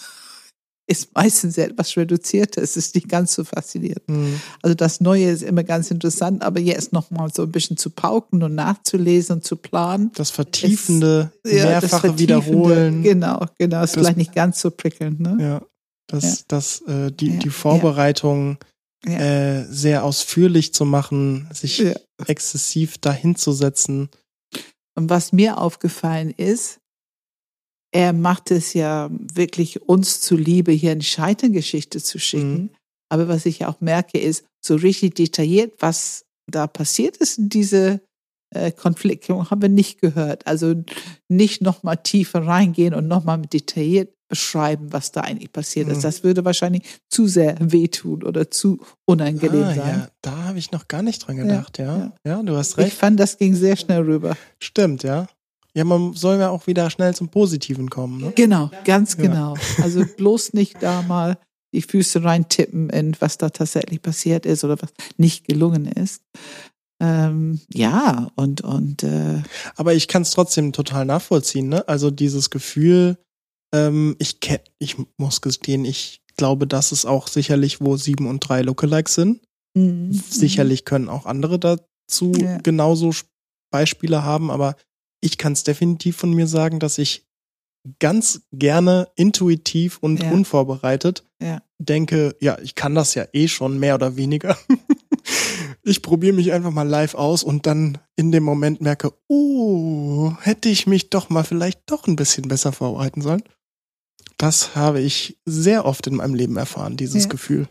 ist 0.89 1.13
meistens 1.13 1.57
etwas 1.59 1.95
reduzierter. 1.95 2.63
Es 2.63 2.75
ist 2.75 2.95
nicht 2.95 3.07
ganz 3.07 3.35
so 3.35 3.43
faszinierend. 3.43 4.09
Mhm. 4.09 4.41
Also 4.63 4.73
das 4.73 4.99
Neue 5.01 5.29
ist 5.29 5.43
immer 5.43 5.63
ganz 5.63 5.91
interessant, 5.91 6.41
aber 6.41 6.59
jetzt 6.59 6.93
nochmal 6.93 7.31
so 7.31 7.43
ein 7.43 7.51
bisschen 7.51 7.77
zu 7.77 7.91
pauken 7.91 8.41
und 8.41 8.55
nachzulesen 8.55 9.37
und 9.37 9.43
zu 9.43 9.55
planen. 9.55 10.11
Das 10.15 10.31
Vertiefende, 10.31 11.31
ist, 11.43 11.53
ja, 11.53 11.65
mehrfache 11.65 11.81
das 11.81 12.01
Vertiefende, 12.01 12.19
Wiederholen. 12.19 13.03
Genau, 13.03 13.45
genau. 13.59 13.83
Ist 13.83 13.95
das, 13.95 14.01
vielleicht 14.01 14.17
nicht 14.17 14.33
ganz 14.33 14.61
so 14.61 14.71
prickelnd. 14.71 15.19
Ne? 15.19 15.37
Ja, 15.39 15.61
das, 16.07 16.23
ja. 16.23 16.45
das, 16.47 16.81
äh, 16.81 17.11
die, 17.11 17.33
ja. 17.33 17.39
die 17.39 17.51
Vorbereitung 17.51 18.57
äh, 19.05 19.63
sehr 19.69 20.03
ausführlich 20.03 20.73
zu 20.73 20.85
machen, 20.85 21.47
sich 21.53 21.85
exzessiv 22.25 22.97
dahinzusetzen. 22.97 24.09
Und 24.95 25.11
was 25.11 25.31
mir 25.33 25.59
aufgefallen 25.59 26.31
ist, 26.31 26.79
er 27.91 28.13
macht 28.13 28.51
es 28.51 28.73
ja 28.73 29.09
wirklich 29.11 29.81
uns 29.81 30.21
zuliebe, 30.21 30.71
hier 30.71 30.91
eine 30.91 31.01
Scheiterngeschichte 31.01 32.01
zu 32.01 32.19
schicken. 32.19 32.53
Mhm. 32.53 32.69
Aber 33.09 33.27
was 33.27 33.45
ich 33.45 33.65
auch 33.65 33.81
merke, 33.81 34.19
ist 34.19 34.45
so 34.63 34.75
richtig 34.75 35.15
detailliert, 35.15 35.73
was 35.79 36.25
da 36.47 36.67
passiert 36.67 37.17
ist 37.17 37.39
in 37.39 37.49
diese 37.49 38.01
äh, 38.53 38.71
Konflikte, 38.71 39.49
haben 39.49 39.61
wir 39.61 39.69
nicht 39.69 40.01
gehört. 40.01 40.45
Also 40.47 40.75
nicht 41.27 41.61
nochmal 41.61 41.97
tiefer 41.97 42.45
reingehen 42.45 42.93
und 42.93 43.07
nochmal 43.07 43.41
detailliert 43.41 44.13
beschreiben, 44.27 44.93
was 44.93 45.11
da 45.11 45.21
eigentlich 45.21 45.51
passiert 45.51 45.87
mhm. 45.87 45.93
ist. 45.93 46.03
Das 46.03 46.23
würde 46.23 46.45
wahrscheinlich 46.45 46.83
zu 47.09 47.27
sehr 47.27 47.57
wehtun 47.59 48.23
oder 48.23 48.51
zu 48.51 48.79
unangenehm 49.05 49.63
ah, 49.63 49.73
sein. 49.73 49.99
Ja, 49.99 50.07
da 50.21 50.43
habe 50.45 50.59
ich 50.59 50.71
noch 50.71 50.87
gar 50.87 51.01
nicht 51.01 51.25
dran 51.25 51.37
gedacht, 51.37 51.79
ja. 51.79 51.97
Ja, 51.97 52.13
ja 52.23 52.43
du 52.43 52.55
hast 52.55 52.77
recht. 52.77 52.89
Ich 52.89 52.93
fand, 52.93 53.19
das 53.19 53.37
ging 53.37 53.55
sehr 53.55 53.75
schnell 53.75 54.01
rüber. 54.01 54.37
Stimmt, 54.59 55.01
ja. 55.01 55.27
Ja, 55.75 55.83
man 55.83 56.13
soll 56.13 56.39
ja 56.39 56.49
auch 56.49 56.67
wieder 56.67 56.89
schnell 56.89 57.13
zum 57.15 57.29
Positiven 57.29 57.89
kommen. 57.89 58.21
Ne? 58.21 58.33
Genau, 58.35 58.71
ganz 58.85 59.17
genau. 59.17 59.55
Ja. 59.55 59.83
Also 59.83 60.03
bloß 60.17 60.53
nicht 60.53 60.81
da 60.81 61.01
mal 61.03 61.37
die 61.73 61.81
Füße 61.81 62.23
reintippen 62.23 62.89
in 62.89 63.15
was 63.19 63.37
da 63.37 63.49
tatsächlich 63.49 64.01
passiert 64.01 64.45
ist 64.45 64.63
oder 64.63 64.81
was 64.81 64.89
nicht 65.17 65.47
gelungen 65.47 65.85
ist. 65.85 66.23
Ähm, 67.01 67.61
ja, 67.71 68.29
und, 68.35 68.61
und 68.61 69.03
äh 69.03 69.41
Aber 69.75 69.93
ich 69.93 70.07
kann 70.07 70.23
es 70.23 70.31
trotzdem 70.31 70.73
total 70.73 71.05
nachvollziehen, 71.05 71.69
ne? 71.69 71.87
Also 71.87 72.11
dieses 72.11 72.49
Gefühl, 72.49 73.17
ähm, 73.73 74.15
ich 74.19 74.41
kenn, 74.41 74.59
ich 74.79 74.97
muss 75.17 75.41
gestehen, 75.41 75.85
ich 75.85 76.21
glaube, 76.35 76.67
das 76.67 76.91
ist 76.91 77.05
auch 77.05 77.27
sicherlich, 77.27 77.79
wo 77.79 77.95
sieben 77.95 78.27
und 78.27 78.39
drei 78.39 78.61
Lookalikes 78.61 79.15
sind. 79.15 79.41
Mhm. 79.75 80.11
Sicherlich 80.11 80.83
können 80.83 81.09
auch 81.09 81.25
andere 81.25 81.59
dazu 81.59 82.33
ja. 82.37 82.57
genauso 82.57 83.11
Beispiele 83.71 84.23
haben, 84.23 84.51
aber 84.51 84.75
ich 85.21 85.37
kann 85.37 85.53
es 85.53 85.63
definitiv 85.63 86.17
von 86.17 86.33
mir 86.33 86.47
sagen, 86.47 86.79
dass 86.79 86.97
ich 86.97 87.25
ganz 87.99 88.41
gerne 88.51 89.09
intuitiv 89.15 89.97
und 89.99 90.21
ja. 90.21 90.31
unvorbereitet 90.31 91.23
ja. 91.41 91.61
denke, 91.77 92.35
ja, 92.41 92.57
ich 92.59 92.75
kann 92.75 92.95
das 92.95 93.15
ja 93.15 93.25
eh 93.33 93.47
schon 93.47 93.79
mehr 93.79 93.95
oder 93.95 94.15
weniger. 94.17 94.57
ich 95.83 96.01
probiere 96.01 96.35
mich 96.35 96.51
einfach 96.51 96.71
mal 96.71 96.87
live 96.87 97.15
aus 97.15 97.43
und 97.43 97.65
dann 97.65 97.97
in 98.15 98.31
dem 98.31 98.43
Moment 98.43 98.81
merke, 98.81 99.13
oh, 99.27 100.33
hätte 100.41 100.69
ich 100.69 100.87
mich 100.87 101.09
doch 101.09 101.29
mal 101.29 101.43
vielleicht 101.43 101.81
doch 101.89 102.07
ein 102.07 102.15
bisschen 102.15 102.47
besser 102.47 102.73
vorbereiten 102.73 103.21
sollen. 103.21 103.43
Das 104.37 104.75
habe 104.75 105.01
ich 105.01 105.37
sehr 105.45 105.85
oft 105.85 106.07
in 106.07 106.15
meinem 106.15 106.33
Leben 106.33 106.57
erfahren, 106.57 106.97
dieses 106.97 107.23
ja. 107.23 107.29
Gefühl. 107.29 107.67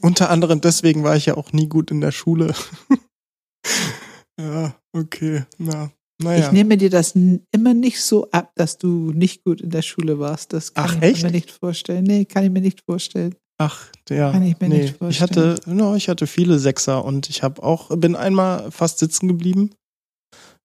Unter 0.00 0.30
anderem 0.30 0.60
deswegen 0.60 1.04
war 1.04 1.16
ich 1.16 1.26
ja 1.26 1.36
auch 1.36 1.52
nie 1.52 1.68
gut 1.68 1.90
in 1.90 2.00
der 2.00 2.12
Schule. 2.12 2.54
ja, 4.40 4.74
okay, 4.92 5.44
na. 5.58 5.90
Naja. 6.22 6.46
Ich 6.46 6.52
nehme 6.52 6.76
dir 6.76 6.88
das 6.90 7.14
immer 7.14 7.74
nicht 7.74 8.02
so 8.02 8.30
ab, 8.30 8.52
dass 8.54 8.78
du 8.78 9.12
nicht 9.12 9.44
gut 9.44 9.60
in 9.60 9.70
der 9.70 9.82
Schule 9.82 10.18
warst. 10.18 10.52
Das 10.52 10.72
kann 10.72 10.86
Ach, 10.88 10.96
ich 10.96 11.02
echt? 11.02 11.22
mir 11.24 11.30
nicht 11.30 11.50
vorstellen. 11.50 12.04
Nee, 12.04 12.24
kann 12.24 12.44
ich 12.44 12.50
mir 12.50 12.62
nicht 12.62 12.82
vorstellen. 12.84 13.34
Ach, 13.58 13.86
ja. 14.08 14.32
Kann 14.32 14.42
ich 14.42 14.58
mir 14.58 14.68
nee. 14.68 14.82
nicht 14.82 14.96
vorstellen. 14.96 15.10
Ich 15.10 15.20
hatte, 15.20 15.70
no, 15.70 15.94
ich 15.94 16.08
hatte 16.08 16.26
viele 16.26 16.58
Sechser 16.58 17.04
und 17.04 17.28
ich 17.28 17.42
habe 17.42 17.62
auch, 17.62 17.94
bin 17.96 18.16
einmal 18.16 18.70
fast 18.70 18.98
sitzen 18.98 19.28
geblieben. 19.28 19.70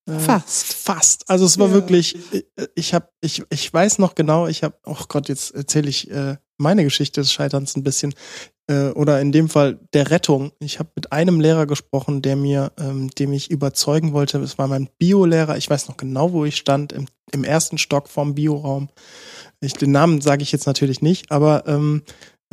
Äh, 0.10 0.20
fast. 0.20 0.74
Fast. 0.74 1.30
Also 1.30 1.46
es 1.46 1.60
war 1.60 1.68
ja. 1.68 1.74
wirklich, 1.74 2.18
ich 2.76 2.94
habe, 2.94 3.10
ich, 3.22 3.44
ich 3.50 3.74
weiß 3.74 4.00
noch 4.00 4.16
genau, 4.16 4.48
ich 4.48 4.64
habe, 4.64 4.76
oh 4.86 5.04
Gott, 5.08 5.30
jetzt 5.30 5.54
erzähle 5.54 5.90
ich 5.90 6.10
äh, 6.12 6.38
meine 6.58 6.84
Geschichte 6.84 7.22
des 7.22 7.32
Scheiterns 7.32 7.76
ein 7.76 7.84
bisschen 7.84 8.14
äh, 8.72 8.92
oder 8.92 9.20
in 9.20 9.32
dem 9.32 9.50
Fall 9.50 9.80
der 9.94 10.12
Rettung. 10.12 10.52
Ich 10.60 10.80
habe 10.80 10.90
mit 10.96 11.12
einem 11.12 11.42
Lehrer 11.42 11.66
gesprochen, 11.66 12.22
der 12.22 12.36
mir, 12.36 12.72
ähm, 12.80 13.10
dem 13.10 13.34
ich 13.34 13.52
überzeugen 13.52 14.14
wollte, 14.14 14.40
es 14.40 14.58
war 14.58 14.68
mein 14.68 14.90
Biolehrer, 14.98 15.58
ich 15.58 15.70
weiß 15.70 15.90
noch 15.90 15.98
genau, 15.98 16.32
wo 16.32 16.46
ich 16.46 16.56
stand, 16.56 16.94
im, 16.94 17.06
im 17.34 17.44
ersten 17.44 17.78
Stock 17.78 18.08
vom 18.08 18.36
Bioraum. 18.36 18.90
Ich, 19.60 19.74
den 19.74 19.92
Namen 19.92 20.22
sage 20.22 20.44
ich 20.44 20.52
jetzt 20.52 20.68
natürlich 20.68 21.02
nicht, 21.02 21.32
aber 21.32 21.68
ähm, 21.68 22.04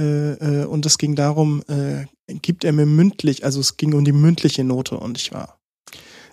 äh, 0.00 0.62
äh, 0.62 0.64
und 0.64 0.84
es 0.86 0.98
ging 0.98 1.14
darum, 1.14 1.62
äh, 1.68 2.06
gibt 2.42 2.64
er 2.64 2.72
mir 2.72 2.86
mündlich, 2.86 3.44
also 3.44 3.60
es 3.60 3.76
ging 3.76 3.94
um 3.94 4.04
die 4.04 4.12
mündliche 4.12 4.64
Note 4.64 4.98
und 4.98 5.16
ich 5.18 5.32
war 5.32 5.58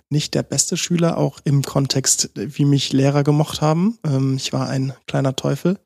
nicht 0.09 0.33
der 0.33 0.43
beste 0.43 0.77
Schüler, 0.77 1.17
auch 1.17 1.39
im 1.45 1.63
Kontext, 1.63 2.29
wie 2.35 2.65
mich 2.65 2.93
Lehrer 2.93 3.23
gemocht 3.23 3.61
haben. 3.61 3.97
Ähm, 4.05 4.35
ich 4.37 4.53
war 4.53 4.67
ein 4.69 4.93
kleiner 5.07 5.35
Teufel 5.35 5.77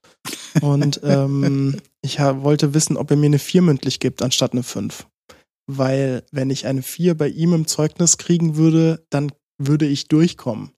und 0.62 1.02
ähm, 1.04 1.82
ich 2.02 2.20
wollte 2.20 2.74
wissen, 2.74 2.98
ob 2.98 3.12
er 3.12 3.18
mir 3.18 3.28
eine 3.28 3.40
4 3.40 3.62
mündlich 3.62 4.00
gibt 4.00 4.22
anstatt 4.22 4.54
eine 4.54 4.64
5. 4.64 5.08
Weil 5.68 6.24
wenn 6.32 6.50
ich 6.50 6.66
eine 6.66 6.82
4 6.82 7.16
bei 7.16 7.28
ihm 7.28 7.54
im 7.54 7.68
Zeugnis 7.68 8.18
kriegen 8.18 8.56
würde, 8.56 9.06
dann 9.10 9.32
würde 9.58 9.86
ich 9.86 10.08
durchkommen. 10.08 10.72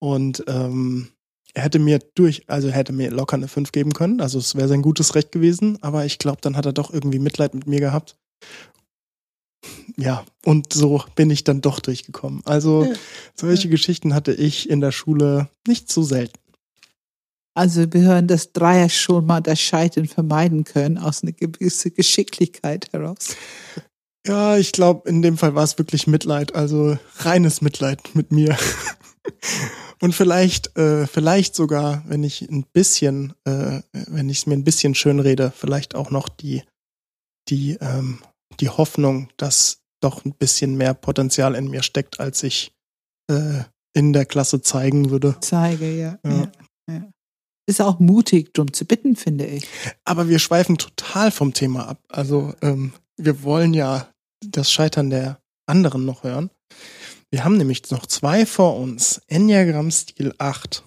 Und 0.00 0.44
ähm, 0.46 1.08
er 1.54 1.64
hätte 1.64 1.78
mir 1.78 1.98
durch, 2.14 2.48
also 2.48 2.68
er 2.68 2.74
hätte 2.74 2.92
mir 2.92 3.10
locker 3.10 3.36
eine 3.36 3.48
5 3.48 3.72
geben 3.72 3.92
können. 3.92 4.20
Also 4.20 4.38
es 4.38 4.54
wäre 4.54 4.68
sein 4.68 4.82
gutes 4.82 5.14
Recht 5.14 5.32
gewesen, 5.32 5.82
aber 5.82 6.04
ich 6.04 6.18
glaube, 6.18 6.38
dann 6.40 6.56
hat 6.56 6.66
er 6.66 6.72
doch 6.72 6.92
irgendwie 6.92 7.18
Mitleid 7.18 7.54
mit 7.54 7.66
mir 7.66 7.80
gehabt. 7.80 8.16
ja, 9.96 10.24
und 10.44 10.72
so 10.72 11.02
bin 11.16 11.30
ich 11.30 11.42
dann 11.42 11.60
doch 11.60 11.80
durchgekommen. 11.80 12.42
Also 12.44 12.86
solche 13.34 13.68
Geschichten 13.68 14.14
hatte 14.14 14.32
ich 14.32 14.70
in 14.70 14.80
der 14.80 14.92
Schule 14.92 15.48
nicht 15.66 15.90
so 15.90 16.02
selten. 16.02 16.38
Also 17.58 17.92
wir 17.92 18.02
hören, 18.02 18.28
dass 18.28 18.52
Dreier 18.52 18.88
schon 18.88 19.26
mal 19.26 19.40
das 19.40 19.58
Scheitern 19.58 20.06
vermeiden 20.06 20.62
können, 20.62 20.96
aus 20.96 21.24
einer 21.24 21.32
gewissen 21.32 21.92
Geschicklichkeit 21.92 22.92
heraus. 22.92 23.34
Ja, 24.24 24.56
ich 24.56 24.70
glaube, 24.70 25.08
in 25.08 25.22
dem 25.22 25.36
Fall 25.36 25.56
war 25.56 25.64
es 25.64 25.76
wirklich 25.76 26.06
Mitleid, 26.06 26.54
also 26.54 26.96
reines 27.16 27.60
Mitleid 27.60 28.14
mit 28.14 28.30
mir. 28.30 28.56
Und 30.00 30.14
vielleicht, 30.14 30.78
äh, 30.78 31.08
vielleicht 31.08 31.56
sogar, 31.56 32.04
wenn 32.06 32.22
ich 32.22 32.42
ein 32.42 32.62
bisschen, 32.62 33.34
äh, 33.44 33.80
wenn 33.92 34.28
ich 34.28 34.38
es 34.38 34.46
mir 34.46 34.54
ein 34.54 34.62
bisschen 34.62 34.94
schön 34.94 35.18
rede, 35.18 35.52
vielleicht 35.52 35.96
auch 35.96 36.12
noch 36.12 36.28
die, 36.28 36.62
die, 37.48 37.76
ähm, 37.80 38.20
die 38.60 38.68
Hoffnung, 38.68 39.30
dass 39.36 39.80
doch 40.00 40.24
ein 40.24 40.34
bisschen 40.34 40.76
mehr 40.76 40.94
Potenzial 40.94 41.56
in 41.56 41.68
mir 41.68 41.82
steckt, 41.82 42.20
als 42.20 42.44
ich 42.44 42.72
äh, 43.28 43.64
in 43.94 44.12
der 44.12 44.26
Klasse 44.26 44.62
zeigen 44.62 45.10
würde. 45.10 45.34
Zeige, 45.40 45.90
ja. 45.90 46.20
Ja. 46.24 46.30
ja, 46.30 46.52
ja. 46.88 47.08
Ist 47.68 47.82
auch 47.82 47.98
mutig, 47.98 48.54
drum 48.54 48.72
zu 48.72 48.86
bitten, 48.86 49.14
finde 49.14 49.44
ich. 49.44 49.68
Aber 50.06 50.30
wir 50.30 50.38
schweifen 50.38 50.78
total 50.78 51.30
vom 51.30 51.52
Thema 51.52 51.86
ab. 51.86 51.98
Also 52.08 52.54
ähm, 52.62 52.94
wir 53.18 53.42
wollen 53.42 53.74
ja 53.74 54.08
das 54.40 54.72
Scheitern 54.72 55.10
der 55.10 55.38
anderen 55.66 56.06
noch 56.06 56.22
hören. 56.22 56.48
Wir 57.28 57.44
haben 57.44 57.58
nämlich 57.58 57.90
noch 57.90 58.06
zwei 58.06 58.46
vor 58.46 58.78
uns. 58.78 59.20
Enneagramm-Stil 59.26 60.32
8. 60.38 60.82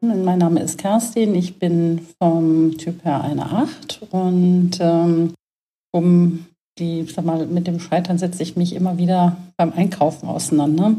Mein 0.00 0.38
Name 0.38 0.62
ist 0.62 0.78
Kerstin, 0.78 1.34
ich 1.34 1.58
bin 1.58 2.06
vom 2.18 2.78
Typ 2.78 3.04
her 3.04 3.20
eine 3.24 3.44
8 3.44 4.06
und 4.10 4.78
ähm, 4.80 5.34
um 5.90 6.46
die, 6.78 7.04
sag 7.04 7.24
mal, 7.24 7.46
mit 7.46 7.66
dem 7.66 7.80
Scheitern 7.80 8.18
setze 8.18 8.42
ich 8.42 8.56
mich 8.56 8.74
immer 8.74 8.98
wieder 8.98 9.36
beim 9.56 9.72
Einkaufen 9.72 10.28
auseinander. 10.28 10.94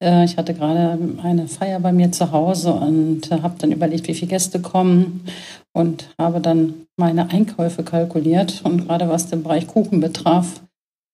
Äh, 0.00 0.24
ich 0.24 0.36
hatte 0.36 0.54
gerade 0.54 0.98
eine 1.22 1.48
Feier 1.48 1.80
bei 1.80 1.92
mir 1.92 2.12
zu 2.12 2.32
Hause 2.32 2.72
und 2.72 3.30
äh, 3.30 3.40
habe 3.40 3.54
dann 3.58 3.72
überlegt, 3.72 4.08
wie 4.08 4.14
viele 4.14 4.30
Gäste 4.30 4.60
kommen 4.60 5.24
und 5.72 6.08
habe 6.18 6.40
dann 6.40 6.74
meine 6.96 7.30
Einkäufe 7.30 7.82
kalkuliert 7.82 8.60
und 8.64 8.86
gerade 8.86 9.08
was 9.08 9.28
den 9.28 9.42
Bereich 9.42 9.66
Kuchen 9.66 10.00
betraf, 10.00 10.60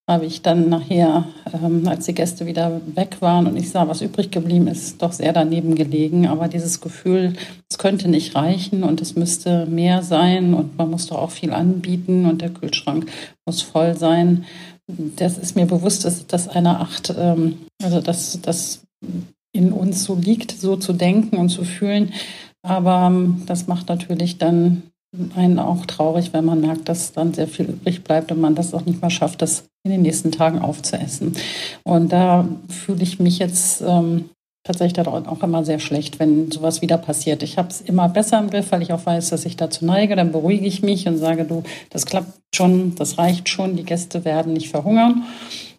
habe 0.09 0.25
ich 0.25 0.41
dann 0.41 0.71
nachher, 0.71 1.27
ähm, 1.53 1.87
als 1.87 2.07
die 2.07 2.15
Gäste 2.15 2.47
wieder 2.47 2.81
weg 2.95 3.19
waren 3.21 3.47
und 3.47 3.57
ich 3.59 3.69
sah, 3.69 3.87
was 3.89 4.01
übrig 4.01 4.31
geblieben 4.31 4.67
ist, 4.67 5.03
doch 5.03 5.13
sehr 5.13 5.35
daneben 5.35 5.75
gelegen. 5.75 6.27
Aber 6.27 6.49
dieses 6.49 6.81
Gefühl, 6.81 7.35
es 7.69 7.77
könnte 7.77 8.09
nicht 8.09 8.35
reichen 8.35 8.85
und 8.85 9.03
es 9.03 9.17
müsste 9.17 9.67
mehr 9.67 10.03
sein 10.03 10.55
und 10.55 10.79
man 10.79 10.91
muss 10.91 11.09
doch 11.09 11.19
auch 11.19 11.31
viel 11.31 11.53
anbieten 11.53 12.25
und 12.25 12.41
der 12.41 12.49
Kühlschrank 12.49 13.07
muss 13.47 13.61
voll 13.61 13.99
sein. 13.99 14.47
Das 15.17 15.37
ist 15.37 15.57
mir 15.57 15.67
bewusst, 15.67 16.07
dass 16.07 16.27
das 16.27 16.49
eine 16.49 16.81
Acht, 16.81 17.15
ähm, 17.17 17.59
also 17.83 18.01
dass 18.01 18.41
das 18.41 18.81
in 19.53 19.73
uns 19.73 20.05
so 20.05 20.15
liegt, 20.15 20.53
so 20.53 20.77
zu 20.77 20.95
denken 20.95 21.37
und 21.37 21.51
zu 21.51 21.65
fühlen. 21.65 22.15
Aber 22.63 23.09
ähm, 23.09 23.43
das 23.45 23.67
macht 23.67 23.91
natürlich 23.91 24.39
dann 24.39 24.85
einen 25.35 25.59
auch 25.59 25.87
traurig, 25.87 26.33
wenn 26.33 26.45
man 26.45 26.61
merkt, 26.61 26.89
dass 26.89 27.13
dann 27.13 27.33
sehr 27.33 27.49
viel 27.49 27.67
übrig 27.67 28.05
bleibt 28.05 28.31
und 28.31 28.41
man 28.41 28.55
das 28.55 28.75
auch 28.75 28.85
nicht 28.85 29.01
mal 29.01 29.11
schafft, 29.11 29.41
das 29.43 29.65
in 29.85 29.91
den 29.91 30.03
nächsten 30.03 30.33
Tagen 30.33 30.59
aufzuessen. 30.59 31.35
Und 31.83 32.13
da 32.13 32.47
fühle 32.69 33.03
ich 33.03 33.19
mich 33.19 33.39
jetzt 33.39 33.81
ähm, 33.81 34.29
tatsächlich 34.65 35.07
auch 35.07 35.43
immer 35.43 35.65
sehr 35.65 35.79
schlecht, 35.79 36.19
wenn 36.21 36.51
sowas 36.51 36.83
wieder 36.83 36.99
passiert. 36.99 37.43
Ich 37.43 37.57
habe 37.57 37.69
es 37.69 37.81
immer 37.81 38.09
besser 38.11 38.39
im 38.39 38.51
Griff, 38.51 38.71
weil 38.71 38.83
ich 38.83 38.93
auch 38.93 39.07
weiß, 39.07 39.31
dass 39.31 39.47
ich 39.47 39.57
dazu 39.57 39.87
neige. 39.87 40.15
Dann 40.15 40.31
beruhige 40.31 40.67
ich 40.67 40.83
mich 40.83 41.09
und 41.09 41.17
sage, 41.17 41.45
du, 41.45 41.63
das 41.89 42.05
klappt 42.05 42.33
schon, 42.55 42.95
das 42.97 43.17
reicht 43.17 43.49
schon, 43.49 43.77
die 43.77 43.85
Gäste 43.85 44.27
werden 44.27 44.53
nicht 44.53 44.69
verhungern. 44.69 45.25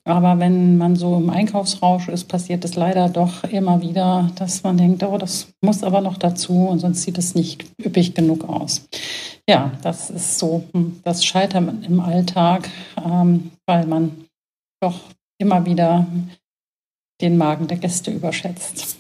Aber 0.09 0.39
wenn 0.39 0.77
man 0.77 0.95
so 0.95 1.17
im 1.17 1.29
Einkaufsrausch 1.29 2.07
ist, 2.07 2.27
passiert 2.27 2.65
es 2.65 2.75
leider 2.75 3.09
doch 3.09 3.43
immer 3.43 3.81
wieder, 3.81 4.31
dass 4.35 4.63
man 4.63 4.77
denkt, 4.77 5.03
oh, 5.03 5.17
das 5.17 5.47
muss 5.61 5.83
aber 5.83 6.01
noch 6.01 6.17
dazu 6.17 6.67
und 6.67 6.79
sonst 6.79 7.03
sieht 7.03 7.17
es 7.17 7.35
nicht 7.35 7.65
üppig 7.83 8.15
genug 8.15 8.47
aus. 8.47 8.87
Ja, 9.47 9.71
das 9.81 10.09
ist 10.09 10.39
so 10.39 10.63
hm, 10.73 10.99
das 11.03 11.25
Scheitern 11.25 11.83
im 11.83 11.99
Alltag, 11.99 12.69
ähm, 13.03 13.51
weil 13.67 13.85
man 13.85 14.25
doch 14.81 14.99
immer 15.39 15.65
wieder 15.65 16.07
den 17.21 17.37
Magen 17.37 17.67
der 17.67 17.77
Gäste 17.77 18.11
überschätzt. 18.11 18.97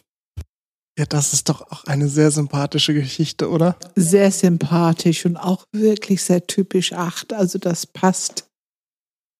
Ja, 0.97 1.05
das 1.05 1.31
ist 1.31 1.47
doch 1.47 1.61
auch 1.71 1.85
eine 1.85 2.09
sehr 2.09 2.29
sympathische 2.29 2.93
Geschichte, 2.93 3.49
oder? 3.49 3.77
Sehr 3.95 4.31
sympathisch 4.31 5.25
und 5.25 5.37
auch 5.37 5.63
wirklich 5.71 6.21
sehr 6.21 6.45
typisch 6.45 6.91
acht. 6.91 7.31
Also 7.31 7.57
das 7.57 7.85
passt 7.85 8.48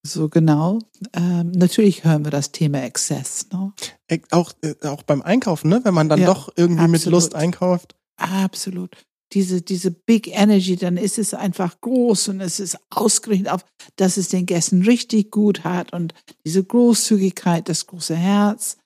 so 0.05 0.29
genau. 0.29 0.79
Ähm, 1.13 1.51
natürlich 1.51 2.03
hören 2.03 2.23
wir 2.23 2.31
das 2.31 2.51
Thema 2.51 2.81
Exzess. 2.83 3.47
Ne? 3.51 3.73
Äh, 4.07 4.19
Auch, 4.31 4.53
äh, 4.61 4.75
auch 4.87 5.03
beim 5.03 5.21
Einkaufen, 5.21 5.69
ne? 5.69 5.81
Wenn 5.83 5.93
man 5.93 6.09
dann 6.09 6.21
Ja, 6.21 6.27
doch 6.27 6.49
irgendwie 6.55 6.87
mit 6.87 7.01
absolut. 7.01 7.13
Lust 7.23 7.35
einkauft. 7.35 7.95
Absolut. 8.17 8.95
Diese, 9.33 9.61
diese 9.61 9.91
Big 9.91 10.27
Energy, 10.27 10.75
dann 10.75 10.97
ist 10.97 11.19
es 11.19 11.33
einfach 11.33 11.79
groß 11.81 12.29
und 12.29 12.41
es 12.41 12.59
ist 12.59 12.77
ausgerichtet 12.89 13.49
auf, 13.49 13.63
dass 13.95 14.17
es 14.17 14.29
den 14.29 14.45
Gästen 14.47 14.81
richtig 14.81 15.31
gut 15.31 15.63
hat 15.63 15.93
und 15.93 16.15
diese 16.45 16.63
Großzügigkeit, 16.63 17.69
das 17.69 17.85
große 17.85 18.15
Herz 18.15 18.77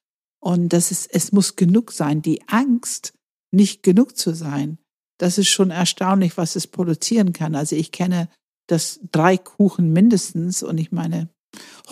und 0.42 0.74
das 0.74 0.92
ist, 0.92 1.08
es 1.14 1.32
muss 1.32 1.56
genug 1.56 1.94
sein. 1.94 2.22
Die 2.22 2.46
Angst, 2.50 3.14
nicht 3.52 3.84
genug 3.84 4.18
zu 4.18 4.34
sein, 4.34 4.80
das 5.18 5.38
ist 5.38 5.48
schon 5.48 5.72
erstaunlich, 5.72 6.36
was 6.36 6.58
es 6.58 6.68
produzieren 6.68 7.32
kann. 7.32 7.56
Also 7.56 7.78
ich 7.78 7.94
kenne 7.94 8.28
das 8.68 9.00
drei 9.12 9.38
Kuchen 9.38 9.92
mindestens 9.94 10.64
und 10.64 10.78
ich 10.78 10.92
meine, 10.92 11.30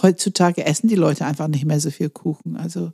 heutzutage 0.02 0.66
essen 0.66 0.88
die 0.88 0.96
Leute 0.96 1.26
einfach 1.26 1.48
nicht 1.48 1.66
mehr 1.66 1.80
so 1.80 1.92
viel 1.92 2.10
Kuchen. 2.10 2.56
Also 2.56 2.94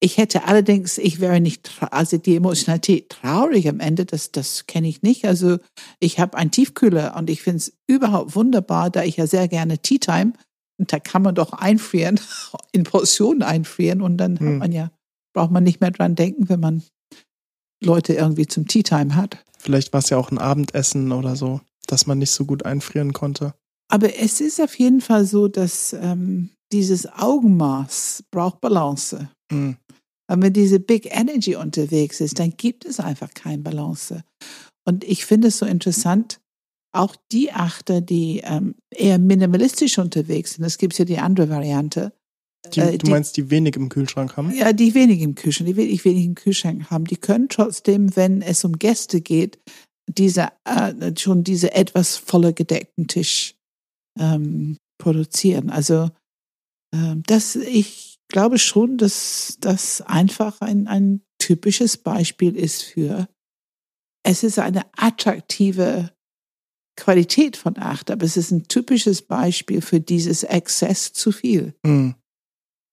ich 0.00 0.18
hätte 0.18 0.44
allerdings, 0.44 0.98
ich 0.98 1.20
wäre 1.20 1.40
nicht, 1.40 1.70
also 1.90 2.18
die 2.18 2.36
Emotionalität 2.36 3.08
traurig 3.08 3.68
am 3.68 3.80
Ende, 3.80 4.04
das, 4.04 4.32
das 4.32 4.66
kenne 4.66 4.88
ich 4.88 5.02
nicht. 5.02 5.24
Also 5.24 5.58
ich 5.98 6.20
habe 6.20 6.36
einen 6.36 6.50
Tiefkühler 6.50 7.16
und 7.16 7.30
ich 7.30 7.42
finde 7.42 7.58
es 7.58 7.72
überhaupt 7.86 8.36
wunderbar, 8.36 8.90
da 8.90 9.02
ich 9.02 9.16
ja 9.16 9.26
sehr 9.26 9.48
gerne 9.48 9.78
Tea 9.78 9.98
Time, 9.98 10.34
und 10.76 10.92
da 10.92 10.98
kann 10.98 11.22
man 11.22 11.34
doch 11.34 11.52
einfrieren, 11.52 12.20
in 12.72 12.84
Portionen 12.84 13.42
einfrieren 13.42 14.02
und 14.02 14.18
dann 14.18 14.38
Hm. 14.38 14.46
hat 14.46 14.58
man 14.58 14.72
ja, 14.72 14.90
braucht 15.32 15.52
man 15.52 15.64
nicht 15.64 15.80
mehr 15.80 15.90
dran 15.90 16.16
denken, 16.16 16.48
wenn 16.48 16.60
man 16.60 16.82
Leute 17.82 18.14
irgendwie 18.14 18.46
zum 18.46 18.66
Tea 18.66 18.82
Time 18.82 19.14
hat. 19.14 19.42
Vielleicht 19.58 19.92
war 19.92 20.00
es 20.00 20.10
ja 20.10 20.18
auch 20.18 20.30
ein 20.30 20.38
Abendessen 20.38 21.12
oder 21.12 21.36
so, 21.36 21.60
dass 21.94 22.06
man 22.06 22.18
nicht 22.18 22.32
so 22.32 22.44
gut 22.44 22.64
einfrieren 22.64 23.12
konnte. 23.12 23.54
Aber 23.88 24.18
es 24.18 24.40
ist 24.40 24.60
auf 24.60 24.76
jeden 24.78 25.00
Fall 25.00 25.24
so, 25.24 25.46
dass 25.48 25.92
ähm, 25.92 26.50
dieses 26.72 27.06
Augenmaß 27.06 28.24
braucht 28.32 28.60
Balance. 28.60 29.28
Mhm. 29.52 29.76
Wenn 30.28 30.52
diese 30.52 30.80
Big 30.80 31.06
Energy 31.14 31.54
unterwegs 31.54 32.20
ist, 32.20 32.38
dann 32.38 32.54
gibt 32.56 32.84
es 32.84 32.98
einfach 32.98 33.30
keine 33.34 33.58
Balance. 33.62 34.24
Und 34.86 35.04
ich 35.04 35.24
finde 35.26 35.48
es 35.48 35.58
so 35.58 35.66
interessant, 35.66 36.40
auch 36.92 37.14
die 37.30 37.52
Achter, 37.52 38.00
die 38.00 38.40
ähm, 38.44 38.74
eher 38.90 39.18
minimalistisch 39.18 39.98
unterwegs 39.98 40.54
sind, 40.54 40.64
es 40.64 40.78
gibt 40.78 40.96
ja 40.98 41.04
die 41.04 41.18
andere 41.18 41.48
Variante, 41.50 42.12
Die, 42.72 42.80
Äh, 42.80 42.92
du 42.92 43.04
die- 43.06 43.10
meinst, 43.10 43.36
die 43.36 43.50
wenig 43.50 43.76
im 43.76 43.90
Kühlschrank 43.90 44.36
haben? 44.38 44.50
ja, 44.54 44.72
die 44.72 44.94
wenig 44.94 45.20
im 45.20 45.34
Kühlschrank, 45.34 45.68
die 45.68 45.76
wenig, 45.76 46.02
wenig 46.06 46.24
im 46.24 46.34
Kühlschrank 46.34 46.90
haben, 46.90 47.04
die 47.04 47.16
können 47.18 47.48
trotzdem, 47.50 48.16
wenn 48.16 48.40
es 48.40 48.64
um 48.64 48.78
Gäste 48.78 49.20
geht, 49.20 49.58
diese, 50.08 50.48
äh, 50.64 51.12
schon 51.18 51.44
diese 51.44 51.72
etwas 51.72 52.16
voller 52.16 52.52
gedeckten 52.52 53.08
Tisch 53.08 53.54
ähm, 54.18 54.76
produzieren. 54.98 55.70
Also 55.70 56.10
ähm, 56.94 57.22
das, 57.26 57.56
ich 57.56 58.18
glaube 58.28 58.58
schon, 58.58 58.98
dass 58.98 59.56
das 59.60 60.00
einfach 60.02 60.60
ein, 60.60 60.86
ein 60.86 61.22
typisches 61.38 61.96
Beispiel 61.96 62.56
ist 62.56 62.82
für, 62.82 63.28
es 64.24 64.42
ist 64.42 64.58
eine 64.58 64.86
attraktive 64.96 66.10
Qualität 66.96 67.56
von 67.56 67.76
Acht, 67.76 68.10
aber 68.10 68.24
es 68.24 68.36
ist 68.36 68.50
ein 68.50 68.68
typisches 68.68 69.22
Beispiel 69.22 69.82
für 69.82 70.00
dieses 70.00 70.44
Exzess 70.44 71.12
zu 71.12 71.32
viel. 71.32 71.74
Mhm. 71.84 72.14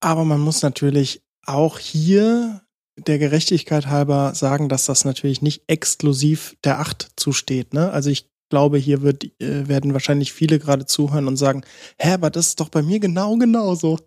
Aber 0.00 0.24
man 0.24 0.40
muss 0.40 0.62
natürlich 0.62 1.22
auch 1.46 1.78
hier 1.78 2.61
der 2.98 3.18
Gerechtigkeit 3.18 3.86
halber 3.86 4.34
sagen, 4.34 4.68
dass 4.68 4.84
das 4.86 5.04
natürlich 5.04 5.42
nicht 5.42 5.62
exklusiv 5.66 6.56
der 6.64 6.78
Acht 6.80 7.10
zusteht. 7.16 7.72
Ne? 7.74 7.90
Also 7.90 8.10
ich 8.10 8.28
glaube, 8.50 8.76
hier 8.76 9.00
wird, 9.00 9.24
äh, 9.40 9.66
werden 9.66 9.94
wahrscheinlich 9.94 10.34
viele 10.34 10.58
gerade 10.58 10.84
zuhören 10.84 11.26
und 11.26 11.38
sagen, 11.38 11.62
hä, 11.98 12.12
aber 12.12 12.28
das 12.28 12.48
ist 12.48 12.60
doch 12.60 12.68
bei 12.68 12.82
mir 12.82 13.00
genau 13.00 13.36
genauso. 13.38 13.98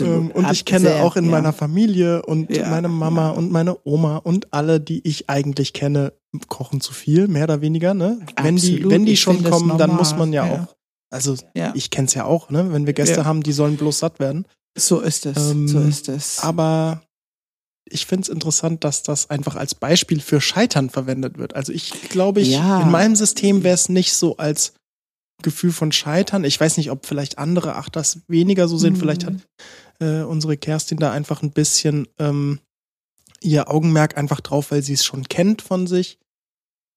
Ähm, 0.00 0.30
und 0.32 0.50
ich 0.52 0.60
Ab- 0.60 0.66
kenne 0.66 0.96
auch 0.96 1.16
in 1.16 1.24
ja. 1.24 1.30
meiner 1.30 1.54
Familie 1.54 2.20
und 2.22 2.54
Ja, 2.54 2.68
meine 2.68 2.88
Mama 2.88 3.28
ja. 3.28 3.30
und 3.30 3.50
meine 3.50 3.78
Oma 3.86 4.18
und 4.18 4.52
alle, 4.52 4.78
die 4.78 5.08
ich 5.08 5.30
eigentlich 5.30 5.72
kenne, 5.72 6.12
kochen 6.48 6.82
zu 6.82 6.92
viel, 6.92 7.28
mehr 7.28 7.44
oder 7.44 7.62
weniger. 7.62 7.94
Ne? 7.94 8.18
Wenn 8.36 8.56
die, 8.56 8.72
Absolut, 8.74 8.92
wenn 8.92 9.06
die 9.06 9.12
ich 9.12 9.20
schon 9.22 9.42
kommen, 9.42 9.78
dann 9.78 9.96
muss 9.96 10.14
man 10.14 10.34
ja, 10.34 10.44
auch. 10.44 10.76
Also 11.10 11.36
Ja. 11.54 11.72
ich 11.74 11.88
kenne 11.88 12.08
es 12.08 12.12
ja 12.14 12.26
auch, 12.26 12.50
ne? 12.50 12.70
Wenn 12.70 12.84
wir 12.84 12.92
Gäste 12.92 13.24
haben, 13.24 13.42
die 13.42 13.52
sollen 13.52 13.78
bloß 13.78 14.00
satt 14.00 14.20
werden. 14.20 14.44
So 14.76 15.00
ist 15.00 15.24
es. 15.24 15.50
Ähm, 15.50 15.66
so 15.66 15.80
ist 15.80 16.10
es. 16.10 16.40
Aber 16.40 17.00
ich 17.90 18.06
finde 18.06 18.22
es 18.22 18.28
interessant, 18.28 18.84
dass 18.84 19.02
das 19.02 19.30
einfach 19.30 19.56
als 19.56 19.74
Beispiel 19.74 20.20
für 20.20 20.40
Scheitern 20.40 20.90
verwendet 20.90 21.38
wird. 21.38 21.54
Also 21.54 21.72
ich 21.72 21.90
glaube, 22.08 22.40
ich, 22.40 22.50
Ja. 22.50 22.82
in 22.82 22.90
meinem 22.90 23.16
System 23.16 23.62
wäre 23.64 23.74
es 23.74 23.88
nicht 23.88 24.12
so 24.14 24.36
als 24.36 24.74
Gefühl 25.42 25.72
von 25.72 25.92
Scheitern. 25.92 26.44
Ich 26.44 26.60
weiß 26.60 26.76
nicht, 26.78 26.90
ob 26.90 27.06
vielleicht 27.06 27.38
andere 27.38 27.76
ach 27.76 27.88
das 27.88 28.20
weniger 28.28 28.66
so 28.68 28.76
sind. 28.78 28.94
Mhm. 28.94 29.00
Vielleicht 29.00 29.24
hat 29.26 29.34
äh, 30.00 30.22
unsere 30.22 30.56
Kerstin 30.56 30.98
da 30.98 31.12
einfach 31.12 31.42
ein 31.42 31.52
bisschen 31.52 32.08
ähm, 32.18 32.58
ihr 33.40 33.70
Augenmerk 33.70 34.16
einfach 34.16 34.40
drauf, 34.40 34.70
weil 34.72 34.82
sie 34.82 34.94
es 34.94 35.04
schon 35.04 35.24
kennt 35.28 35.62
von 35.62 35.86
sich. 35.86 36.18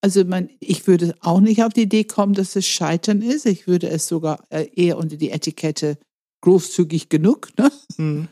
Also 0.04 0.26
man, 0.26 0.50
ich 0.60 0.88
würde 0.88 1.16
auch 1.20 1.40
nicht 1.40 1.64
auf 1.64 1.74
die 1.74 1.84
Idee 1.84 2.04
kommen, 2.04 2.34
dass 2.34 2.56
es 2.56 2.66
Scheitern 2.66 3.22
ist. 3.22 3.46
Ich 3.46 3.68
würde 3.68 3.90
es 3.90 4.08
sogar 4.08 4.44
äh, 4.50 4.68
eher 4.76 4.98
unter 4.98 5.18
die 5.18 5.30
Etikette 5.30 6.00
großzügig 6.44 7.10
genug, 7.10 7.50
ne? 7.60 7.72
Mhm. 7.98 8.28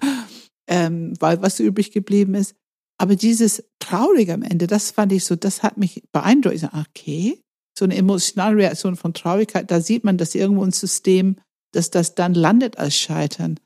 Ähm, 0.69 1.13
weil 1.19 1.41
was 1.41 1.59
übrig 1.59 1.91
geblieben 1.91 2.35
ist. 2.35 2.55
Aber 2.97 3.15
dieses 3.15 3.63
Traurige 3.79 4.33
am 4.33 4.43
Ende, 4.43 4.67
das 4.67 4.91
fand 4.91 5.11
ich 5.11 5.25
so, 5.25 5.35
das 5.35 5.63
hat 5.63 5.77
mich 5.77 6.03
beeindruckt. 6.11 6.55
Ich 6.55 6.61
sag, 6.61 6.73
okay, 6.73 7.41
so 7.77 7.85
eine 7.85 7.95
emotionale 7.95 8.57
Reaktion 8.57 8.95
von 8.95 9.13
Traurigkeit, 9.13 9.71
da 9.71 9.81
sieht 9.81 10.03
man, 10.03 10.17
dass 10.17 10.35
irgendwo 10.35 10.63
ein 10.63 10.71
System, 10.71 11.37
dass 11.73 11.89
das 11.89 12.15
dann 12.15 12.33
landet 12.33 12.77
als 12.77 12.95
Scheitern. 12.95 13.59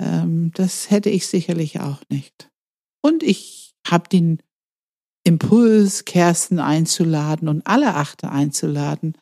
Ähm, 0.00 0.52
das 0.54 0.90
hätte 0.90 1.10
ich 1.10 1.26
sicherlich 1.26 1.80
auch 1.80 2.02
nicht. 2.08 2.50
Und 3.02 3.22
ich 3.22 3.74
habe 3.86 4.08
den 4.08 4.42
Impuls, 5.24 6.04
Kersten 6.04 6.58
einzuladen 6.58 7.48
und 7.48 7.66
alle 7.66 7.94
Achte 7.94 8.30
einzuladen. 8.30 9.16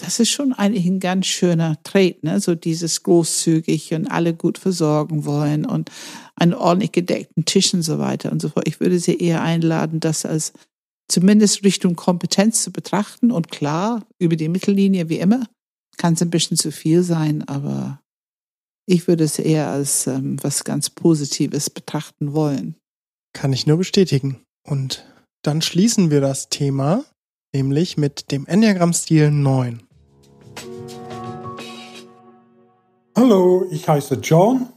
Das 0.00 0.18
ist 0.18 0.30
schon 0.30 0.54
eigentlich 0.54 0.86
ein 0.86 0.98
ganz 0.98 1.26
schöner 1.26 1.76
Trait, 1.82 2.24
ne? 2.24 2.40
So 2.40 2.54
dieses 2.54 3.02
großzügig 3.02 3.92
und 3.92 4.06
alle 4.06 4.32
gut 4.34 4.56
versorgen 4.56 5.26
wollen 5.26 5.66
und 5.66 5.90
einen 6.36 6.54
ordentlich 6.54 6.92
gedeckten 6.92 7.44
Tisch 7.44 7.74
und 7.74 7.82
so 7.82 7.98
weiter 7.98 8.32
und 8.32 8.40
so 8.40 8.48
fort. 8.48 8.66
Ich 8.66 8.80
würde 8.80 8.98
sie 8.98 9.18
eher 9.18 9.42
einladen, 9.42 10.00
das 10.00 10.24
als 10.24 10.54
zumindest 11.08 11.64
Richtung 11.64 11.96
Kompetenz 11.96 12.62
zu 12.62 12.72
betrachten. 12.72 13.30
Und 13.30 13.50
klar, 13.50 14.06
über 14.18 14.36
die 14.36 14.48
Mittellinie 14.48 15.10
wie 15.10 15.18
immer 15.18 15.46
kann 15.98 16.14
es 16.14 16.22
ein 16.22 16.30
bisschen 16.30 16.56
zu 16.56 16.72
viel 16.72 17.02
sein, 17.02 17.46
aber 17.46 18.00
ich 18.86 19.06
würde 19.06 19.24
es 19.24 19.38
eher 19.38 19.68
als 19.68 20.06
ähm, 20.06 20.42
was 20.42 20.64
ganz 20.64 20.88
Positives 20.88 21.68
betrachten 21.68 22.32
wollen. 22.32 22.76
Kann 23.34 23.52
ich 23.52 23.66
nur 23.66 23.76
bestätigen. 23.76 24.40
Und 24.66 25.04
dann 25.42 25.60
schließen 25.60 26.10
wir 26.10 26.22
das 26.22 26.48
Thema, 26.48 27.04
nämlich 27.54 27.98
mit 27.98 28.30
dem 28.32 28.46
Enneagramm-Stil 28.46 29.30
9. 29.30 29.82
Hallo, 33.16 33.66
ich 33.70 33.88
heiße 33.88 34.16
John. 34.16 34.68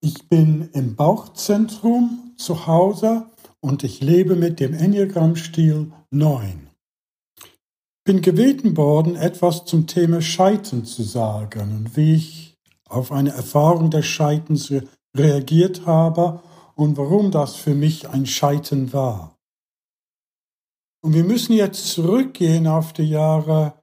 Ich 0.00 0.28
bin 0.28 0.68
im 0.72 0.96
Bauchzentrum 0.96 2.34
zu 2.36 2.66
Hause 2.66 3.26
und 3.60 3.84
ich 3.84 4.00
lebe 4.00 4.36
mit 4.36 4.60
dem 4.60 4.74
Enneagramm-Stil 4.74 5.92
9. 6.10 6.68
Bin 8.04 8.20
gebeten 8.20 8.76
worden, 8.76 9.16
etwas 9.16 9.64
zum 9.64 9.86
Thema 9.86 10.20
Scheitern 10.20 10.84
zu 10.84 11.02
sagen 11.04 11.70
und 11.76 11.96
wie 11.96 12.14
ich 12.14 12.56
auf 12.88 13.12
eine 13.12 13.30
Erfahrung 13.30 13.90
des 13.90 14.06
Scheiterns 14.06 14.70
re 14.70 14.82
reagiert 15.16 15.86
habe 15.86 16.42
und 16.74 16.96
warum 16.96 17.30
das 17.30 17.54
für 17.54 17.74
mich 17.74 18.08
ein 18.08 18.26
Scheitern 18.26 18.92
war. 18.92 19.36
Und 21.04 21.14
wir 21.14 21.24
müssen 21.24 21.52
jetzt 21.52 21.88
zurückgehen 21.88 22.66
auf 22.66 22.92
die 22.92 23.08
Jahre 23.08 23.74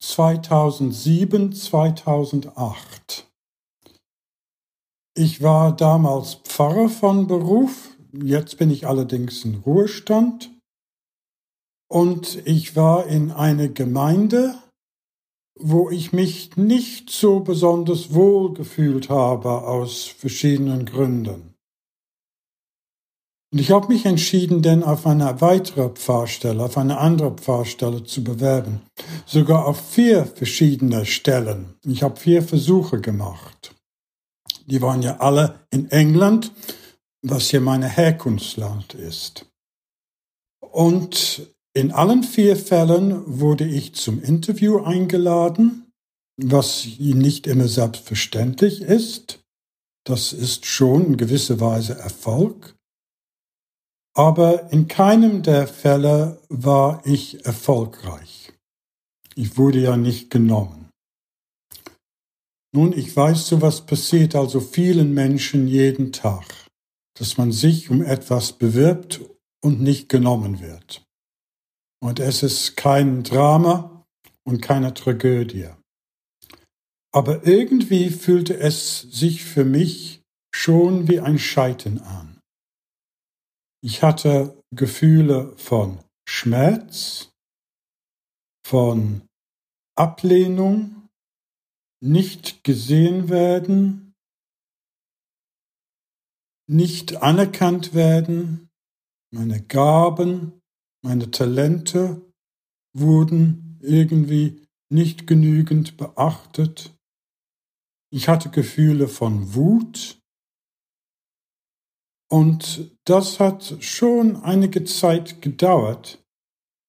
2007, 0.00 1.52
2008. 1.52 3.26
Ich 5.14 5.42
war 5.42 5.74
damals 5.74 6.34
Pfarrer 6.34 6.88
von 6.88 7.26
Beruf, 7.26 7.96
jetzt 8.12 8.58
bin 8.58 8.70
ich 8.70 8.86
allerdings 8.86 9.44
in 9.44 9.56
Ruhestand. 9.56 10.50
Und 11.88 12.46
ich 12.46 12.76
war 12.76 13.06
in 13.06 13.30
einer 13.30 13.68
Gemeinde, 13.68 14.58
wo 15.58 15.88
ich 15.88 16.12
mich 16.12 16.56
nicht 16.56 17.10
so 17.10 17.40
besonders 17.40 18.12
wohl 18.12 18.52
gefühlt 18.52 19.08
habe 19.08 19.62
aus 19.62 20.04
verschiedenen 20.04 20.84
Gründen. 20.84 21.55
Und 23.52 23.60
ich 23.60 23.70
habe 23.70 23.88
mich 23.88 24.04
entschieden, 24.06 24.62
denn 24.62 24.82
auf 24.82 25.06
eine 25.06 25.40
weitere 25.40 25.88
Pfarrstelle, 25.88 26.64
auf 26.64 26.76
eine 26.76 26.98
andere 26.98 27.32
Pfarrstelle 27.32 28.04
zu 28.04 28.24
bewerben. 28.24 28.82
Sogar 29.24 29.66
auf 29.66 29.80
vier 29.90 30.26
verschiedene 30.26 31.06
Stellen. 31.06 31.74
Ich 31.84 32.02
habe 32.02 32.18
vier 32.18 32.42
Versuche 32.42 33.00
gemacht. 33.00 33.74
Die 34.66 34.82
waren 34.82 35.02
ja 35.02 35.18
alle 35.18 35.60
in 35.70 35.90
England, 35.90 36.52
was 37.22 37.50
hier 37.50 37.60
meine 37.60 37.88
Herkunftsland 37.88 38.94
ist. 38.94 39.46
Und 40.60 41.46
in 41.72 41.92
allen 41.92 42.24
vier 42.24 42.56
Fällen 42.56 43.22
wurde 43.40 43.66
ich 43.66 43.94
zum 43.94 44.22
Interview 44.22 44.80
eingeladen, 44.80 45.92
was 46.36 46.86
nicht 46.98 47.46
immer 47.46 47.68
selbstverständlich 47.68 48.82
ist. 48.82 49.40
Das 50.04 50.32
ist 50.32 50.66
schon 50.66 51.06
in 51.06 51.16
gewisser 51.16 51.60
Weise 51.60 51.98
Erfolg. 51.98 52.75
Aber 54.16 54.72
in 54.72 54.88
keinem 54.88 55.42
der 55.42 55.68
Fälle 55.68 56.40
war 56.48 57.02
ich 57.04 57.44
erfolgreich. 57.44 58.50
Ich 59.34 59.58
wurde 59.58 59.78
ja 59.78 59.98
nicht 59.98 60.30
genommen. 60.30 60.88
Nun, 62.74 62.94
ich 62.94 63.14
weiß, 63.14 63.46
so 63.46 63.60
was 63.60 63.84
passiert 63.84 64.34
also 64.34 64.60
vielen 64.60 65.12
Menschen 65.12 65.68
jeden 65.68 66.12
Tag, 66.12 66.46
dass 67.18 67.36
man 67.36 67.52
sich 67.52 67.90
um 67.90 68.00
etwas 68.02 68.54
bewirbt 68.54 69.20
und 69.62 69.82
nicht 69.82 70.08
genommen 70.08 70.60
wird. 70.60 71.04
Und 72.00 72.18
es 72.18 72.42
ist 72.42 72.74
kein 72.74 73.22
Drama 73.22 74.06
und 74.44 74.62
keine 74.62 74.94
Tragödie. 74.94 75.68
Aber 77.12 77.46
irgendwie 77.46 78.08
fühlte 78.08 78.58
es 78.58 79.00
sich 79.00 79.44
für 79.44 79.66
mich 79.66 80.22
schon 80.54 81.06
wie 81.06 81.20
ein 81.20 81.38
Scheitern 81.38 81.98
an. 81.98 82.35
Ich 83.88 84.02
hatte 84.02 84.60
Gefühle 84.74 85.56
von 85.58 86.00
Schmerz, 86.28 87.30
von 88.66 89.22
Ablehnung, 89.96 91.08
nicht 92.02 92.64
gesehen 92.64 93.28
werden, 93.28 94.12
nicht 96.68 97.22
anerkannt 97.22 97.94
werden, 97.94 98.68
meine 99.32 99.62
Gaben, 99.62 100.60
meine 101.04 101.30
Talente 101.30 102.20
wurden 102.92 103.78
irgendwie 103.80 104.66
nicht 104.92 105.28
genügend 105.28 105.96
beachtet. 105.96 106.92
Ich 108.10 108.26
hatte 108.26 108.50
Gefühle 108.50 109.06
von 109.06 109.54
Wut, 109.54 110.18
und 112.28 112.96
das 113.04 113.38
hat 113.38 113.76
schon 113.80 114.36
einige 114.36 114.84
Zeit 114.84 115.40
gedauert, 115.42 116.24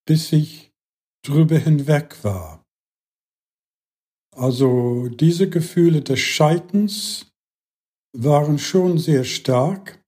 bis 0.06 0.32
ich 0.32 0.72
drüber 1.24 1.58
hinweg 1.58 2.24
war. 2.24 2.64
Also 4.36 5.08
diese 5.10 5.50
Gefühle 5.50 6.02
des 6.02 6.20
Scheiterns 6.20 7.32
waren 8.16 8.60
schon 8.60 8.98
sehr 8.98 9.24
stark. 9.24 10.04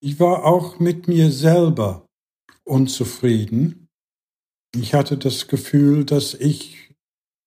Ich 0.00 0.18
war 0.18 0.44
auch 0.44 0.78
mit 0.78 1.08
mir 1.08 1.30
selber 1.30 2.06
unzufrieden. 2.64 3.88
Ich 4.74 4.94
hatte 4.94 5.18
das 5.18 5.48
Gefühl, 5.48 6.04
dass 6.04 6.34
ich 6.34 6.94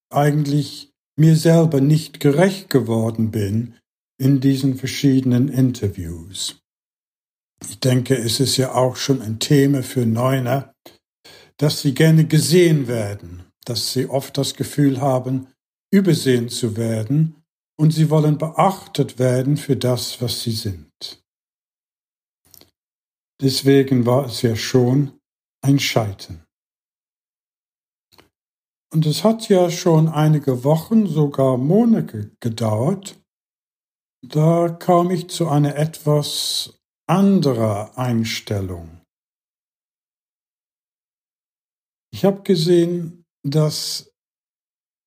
eigentlich 0.10 0.92
mir 1.18 1.36
selber 1.36 1.82
nicht 1.82 2.20
gerecht 2.20 2.70
geworden 2.70 3.32
bin 3.32 3.76
in 4.20 4.40
diesen 4.40 4.76
verschiedenen 4.76 5.48
Interviews. 5.48 6.63
Ich 7.70 7.80
denke, 7.80 8.16
es 8.16 8.40
ist 8.40 8.58
ja 8.58 8.74
auch 8.74 8.96
schon 8.96 9.22
ein 9.22 9.40
Thema 9.40 9.84
für 9.84 10.06
Neuner, 10.06 10.74
dass 11.58 11.82
sie 11.82 11.94
gerne 11.94 12.26
gesehen 12.26 12.88
werden, 12.88 13.44
dass 13.66 13.94
sie 13.94 14.08
oft 14.08 14.38
das 14.38 14.56
Gefühl 14.56 15.02
haben, 15.02 15.48
übersehen 15.92 16.50
zu 16.50 16.76
werden 16.76 17.44
und 17.78 17.92
sie 17.92 18.10
wollen 18.10 18.38
beachtet 18.38 19.20
werden 19.20 19.58
für 19.58 19.78
das, 19.78 20.22
was 20.22 20.42
sie 20.42 20.52
sind. 20.52 21.24
Deswegen 23.42 24.06
war 24.06 24.26
es 24.26 24.42
ja 24.42 24.56
schon 24.56 25.20
ein 25.62 25.80
Scheitern. 25.80 26.44
Und 28.94 29.06
es 29.06 29.24
hat 29.24 29.50
ja 29.50 29.72
schon 29.72 30.08
einige 30.08 30.64
Wochen, 30.64 31.08
sogar 31.08 31.58
Monate 31.58 32.32
gedauert, 32.40 33.20
da 34.26 34.70
kam 34.70 35.10
ich 35.12 35.30
zu 35.30 35.50
einer 35.50 35.76
etwas 35.76 36.80
anderer 37.08 37.98
Einstellung. 37.98 39.02
Ich 42.12 42.26
habe 42.26 42.44
gesehen, 42.44 43.26
dass 43.44 44.14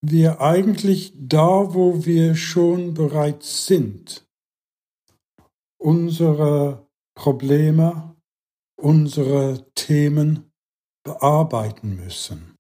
wir 0.02 0.40
eigentlich 0.40 1.12
da, 1.16 1.74
wo 1.74 2.04
wir 2.04 2.34
schon 2.36 2.94
bereits 2.94 3.66
sind, 3.66 4.26
unsere 5.78 6.86
Probleme, 7.16 8.16
unsere 8.78 9.72
Themen 9.74 10.52
bearbeiten 11.04 11.96
müssen. 11.96 12.56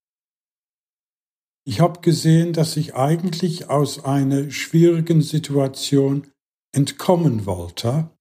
Ich 1.66 1.80
habe 1.80 2.00
gesehen, 2.00 2.52
dass 2.52 2.76
ich 2.76 2.94
eigentlich 2.94 3.68
aus 3.68 4.04
einer 4.04 4.50
schwierigen 4.50 5.20
Situation 5.20 6.32
entkommen 6.72 7.44
wollte. 7.44 8.15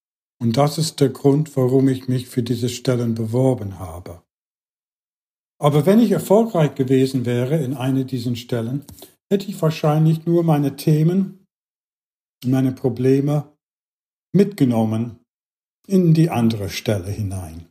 Und 0.45 0.57
das 0.57 0.77
ist 0.77 1.01
der 1.01 1.09
Grund, 1.09 1.57
warum 1.57 1.87
ich 1.87 2.07
mich 2.07 2.27
für 2.27 2.43
diese 2.43 2.69
Stellen 2.69 3.15
beworben 3.15 3.79
habe. 3.79 4.21
Aber 5.59 5.87
wenn 5.87 5.99
ich 5.99 6.11
erfolgreich 6.11 6.75
gewesen 6.75 7.25
wäre 7.25 7.57
in 7.57 7.73
einer 7.73 8.03
dieser 8.03 8.35
Stellen, 8.35 8.85
hätte 9.27 9.49
ich 9.49 9.59
wahrscheinlich 9.59 10.27
nur 10.27 10.43
meine 10.43 10.75
Themen, 10.75 11.47
meine 12.45 12.73
Probleme 12.73 13.57
mitgenommen 14.35 15.17
in 15.87 16.13
die 16.13 16.29
andere 16.29 16.69
Stelle 16.69 17.09
hinein. 17.09 17.65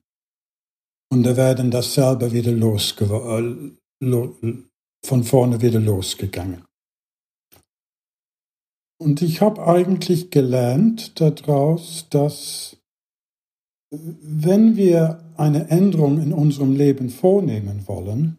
Und 1.12 1.22
da 1.22 1.36
werden 1.36 1.70
das 1.70 1.94
selber 1.94 2.32
wieder 2.32 2.50
losge 2.50 3.04
äh, 3.04 4.52
von 5.06 5.22
vorne 5.22 5.62
wieder 5.62 5.78
losgegangen. 5.78 6.64
Und 9.04 9.20
ich 9.20 9.42
habe 9.42 9.66
eigentlich 9.66 10.30
gelernt 10.30 11.20
daraus, 11.20 12.06
dass 12.08 12.78
wenn 13.90 14.78
wir 14.78 15.22
eine 15.36 15.68
Änderung 15.68 16.22
in 16.22 16.32
unserem 16.32 16.74
Leben 16.74 17.10
vornehmen 17.10 17.86
wollen, 17.86 18.38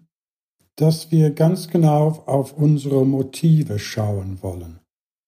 dass 0.76 1.12
wir 1.12 1.30
ganz 1.30 1.68
genau 1.68 2.24
auf 2.26 2.54
unsere 2.58 3.06
Motive 3.06 3.78
schauen 3.78 4.42
wollen. 4.42 4.80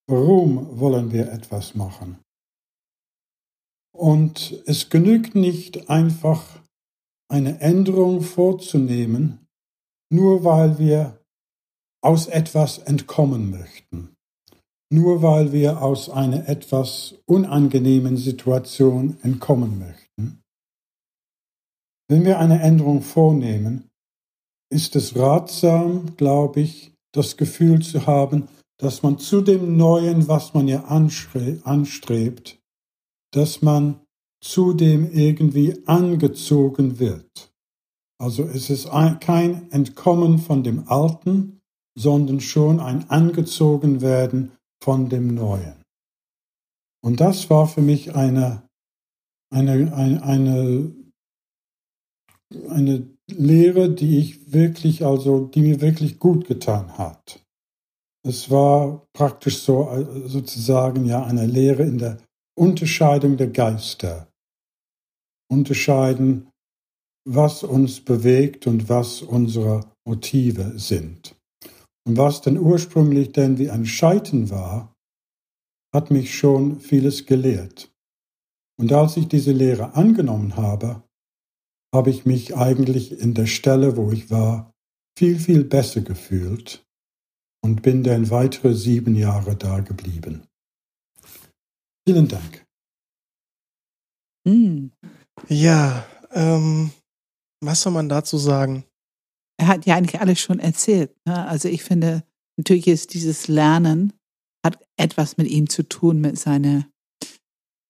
Warum 0.07 0.79
wollen 0.79 1.11
wir 1.11 1.31
etwas 1.31 1.75
machen? 1.75 2.17
Und 3.95 4.63
es 4.65 4.89
genügt 4.89 5.35
nicht 5.35 5.87
einfach 5.87 6.59
eine 7.29 7.61
Änderung 7.61 8.21
vorzunehmen, 8.21 9.45
nur 10.09 10.43
weil 10.43 10.79
wir 10.79 11.21
aus 12.01 12.25
etwas 12.25 12.79
entkommen 12.79 13.51
möchten, 13.51 14.16
nur 14.89 15.21
weil 15.21 15.51
wir 15.51 15.81
aus 15.81 16.09
einer 16.09 16.47
etwas 16.47 17.15
unangenehmen 17.25 18.17
Situation 18.17 19.17
entkommen 19.21 19.79
möchten. 19.79 20.43
Wenn 22.09 22.23
wir 22.23 22.39
eine 22.39 22.61
Änderung 22.61 23.01
vornehmen, 23.01 23.89
ist 24.69 24.95
es 24.95 25.15
ratsam, 25.15 26.15
glaube 26.15 26.61
ich, 26.61 26.93
das 27.13 27.37
Gefühl 27.37 27.81
zu 27.81 28.05
haben, 28.05 28.47
dass 28.79 29.03
man 29.03 29.17
zu 29.17 29.41
dem 29.41 29.75
Neuen, 29.75 30.27
was 30.27 30.53
man 30.53 30.67
ja 30.67 30.85
anstrebt, 30.85 32.59
dass 33.33 33.61
man 33.61 33.99
zudem 34.41 35.11
irgendwie 35.11 35.85
angezogen 35.87 36.99
wird. 36.99 37.51
Also 38.19 38.43
es 38.43 38.69
ist 38.69 38.89
kein 39.19 39.71
Entkommen 39.71 40.39
von 40.39 40.63
dem 40.63 40.87
Alten, 40.87 41.59
sondern 41.97 42.39
schon 42.39 42.79
ein 42.79 43.09
Angezogenwerden 43.09 44.51
von 44.81 45.09
dem 45.09 45.33
Neuen. 45.35 45.81
Und 47.03 47.19
das 47.19 47.49
war 47.49 47.67
für 47.67 47.81
mich 47.81 48.15
eine, 48.15 48.67
eine, 49.53 49.93
eine, 49.93 50.23
eine, 50.23 50.95
eine 52.69 53.07
Lehre, 53.29 53.89
die 53.93 54.19
ich 54.19 54.51
wirklich, 54.51 55.05
also, 55.05 55.45
die 55.45 55.61
mir 55.61 55.81
wirklich 55.81 56.19
gut 56.19 56.47
getan 56.47 56.97
hat. 56.97 57.43
Es 58.25 58.49
war 58.49 59.07
praktisch 59.13 59.59
so, 59.59 59.89
äh, 59.89 60.27
sozusagen, 60.27 61.05
ja, 61.05 61.23
eine 61.23 61.45
Lehre 61.45 61.83
in 61.83 61.97
der 61.97 62.17
Unterscheidung 62.57 63.37
der 63.37 63.47
Geister. 63.47 64.27
Unterscheiden, 65.49 66.49
was 67.25 67.63
uns 67.63 68.01
bewegt 68.01 68.67
und 68.67 68.89
was 68.89 69.21
unsere 69.21 69.85
Motive 70.05 70.77
sind. 70.77 71.36
Und 72.07 72.15
was 72.15 72.39
denn 72.39 72.57
ursprünglich 72.57 73.33
denn 73.33 73.57
wie 73.57 73.69
ein 73.69 73.85
Scheitern 73.85 74.49
war, 74.49 74.95
hat 75.93 76.09
mich 76.09 76.33
schon 76.33 76.79
vieles 76.79 77.25
gelehrt. 77.25 77.93
Und 78.79 78.93
als 78.93 79.17
ich 79.17 79.27
diese 79.27 79.51
Lehre 79.51 79.93
angenommen 79.95 80.55
habe, 80.55 81.03
habe 81.93 82.09
ich 82.09 82.25
mich 82.25 82.55
eigentlich 82.55 83.19
in 83.19 83.33
der 83.33 83.45
Stelle, 83.45 83.97
wo 83.97 84.11
ich 84.13 84.31
war, 84.31 84.71
viel, 85.17 85.37
viel 85.37 85.65
besser 85.65 85.99
gefühlt 85.99 86.85
und 87.61 87.81
bin 87.81 88.03
dann 88.03 88.29
weitere 88.29 88.73
sieben 88.73 89.15
Jahre 89.15 89.57
da 89.57 89.81
geblieben. 89.81 90.47
Vielen 92.07 92.29
Dank. 92.29 92.65
Mm. 94.45 94.91
Ja, 95.49 96.07
ähm, 96.31 96.91
was 97.59 97.81
soll 97.81 97.91
man 97.91 98.07
dazu 98.07 98.37
sagen? 98.37 98.85
Er 99.59 99.67
hat 99.67 99.85
ja 99.85 99.95
eigentlich 99.95 100.21
alles 100.21 100.39
schon 100.39 100.59
erzählt. 100.59 101.15
Ne? 101.25 101.47
Also 101.47 101.67
ich 101.67 101.83
finde, 101.83 102.23
natürlich 102.57 102.87
ist 102.87 103.13
dieses 103.13 103.47
Lernen 103.47 104.13
hat 104.65 104.79
etwas 104.97 105.37
mit 105.37 105.47
ihm 105.47 105.69
zu 105.69 105.83
tun, 105.83 106.19
mit 106.19 106.37
seiner 106.37 106.87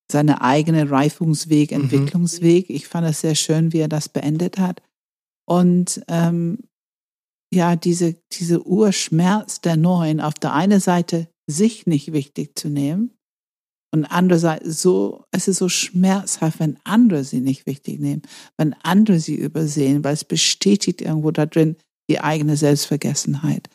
seine 0.10 0.42
eigene 0.42 0.90
Reifungsweg, 0.90 1.72
mhm. 1.72 1.82
Entwicklungsweg. 1.82 2.70
Ich 2.70 2.88
fand 2.88 3.08
es 3.08 3.22
sehr 3.22 3.36
schön, 3.36 3.74
wie 3.74 3.80
er 3.80 3.90
das 3.90 4.08
beendet 4.08 4.58
hat. 4.58 4.82
Und 5.46 6.02
ähm, 6.08 6.60
ja, 7.54 7.76
diese, 7.76 8.16
diese 8.32 8.66
Urschmerz 8.66 9.62
der 9.62 9.78
Neuen, 9.78 10.22
auf 10.22 10.36
der 10.36 10.54
einen 10.54 10.80
Seite 10.80 11.28
sich 11.50 11.88
nicht 11.88 12.14
wichtig 12.14 12.58
zu 12.58 12.70
nehmen 12.70 13.17
und 13.94 14.06
andererseits 14.06 14.82
so, 14.82 15.26
es 15.32 15.48
ist 15.48 15.58
so 15.58 15.70
schmerzhaft, 15.70 16.60
wenn 16.60 16.78
andere 16.84 17.24
sie 17.24 17.40
nicht 17.40 17.66
wichtig 17.66 18.00
nehmen, 18.00 18.22
wenn 18.58 18.74
andere 18.84 19.20
sie 19.20 19.36
übersehen, 19.36 20.04
weil 20.04 20.14
es 20.14 20.26
bestätigt 20.26 21.02
irgendwo 21.02 21.32
da 21.32 21.46
drin 21.46 21.78
die 22.10 22.20
eigene 22.20 22.58
Selbstvergessenheit. 22.58 23.70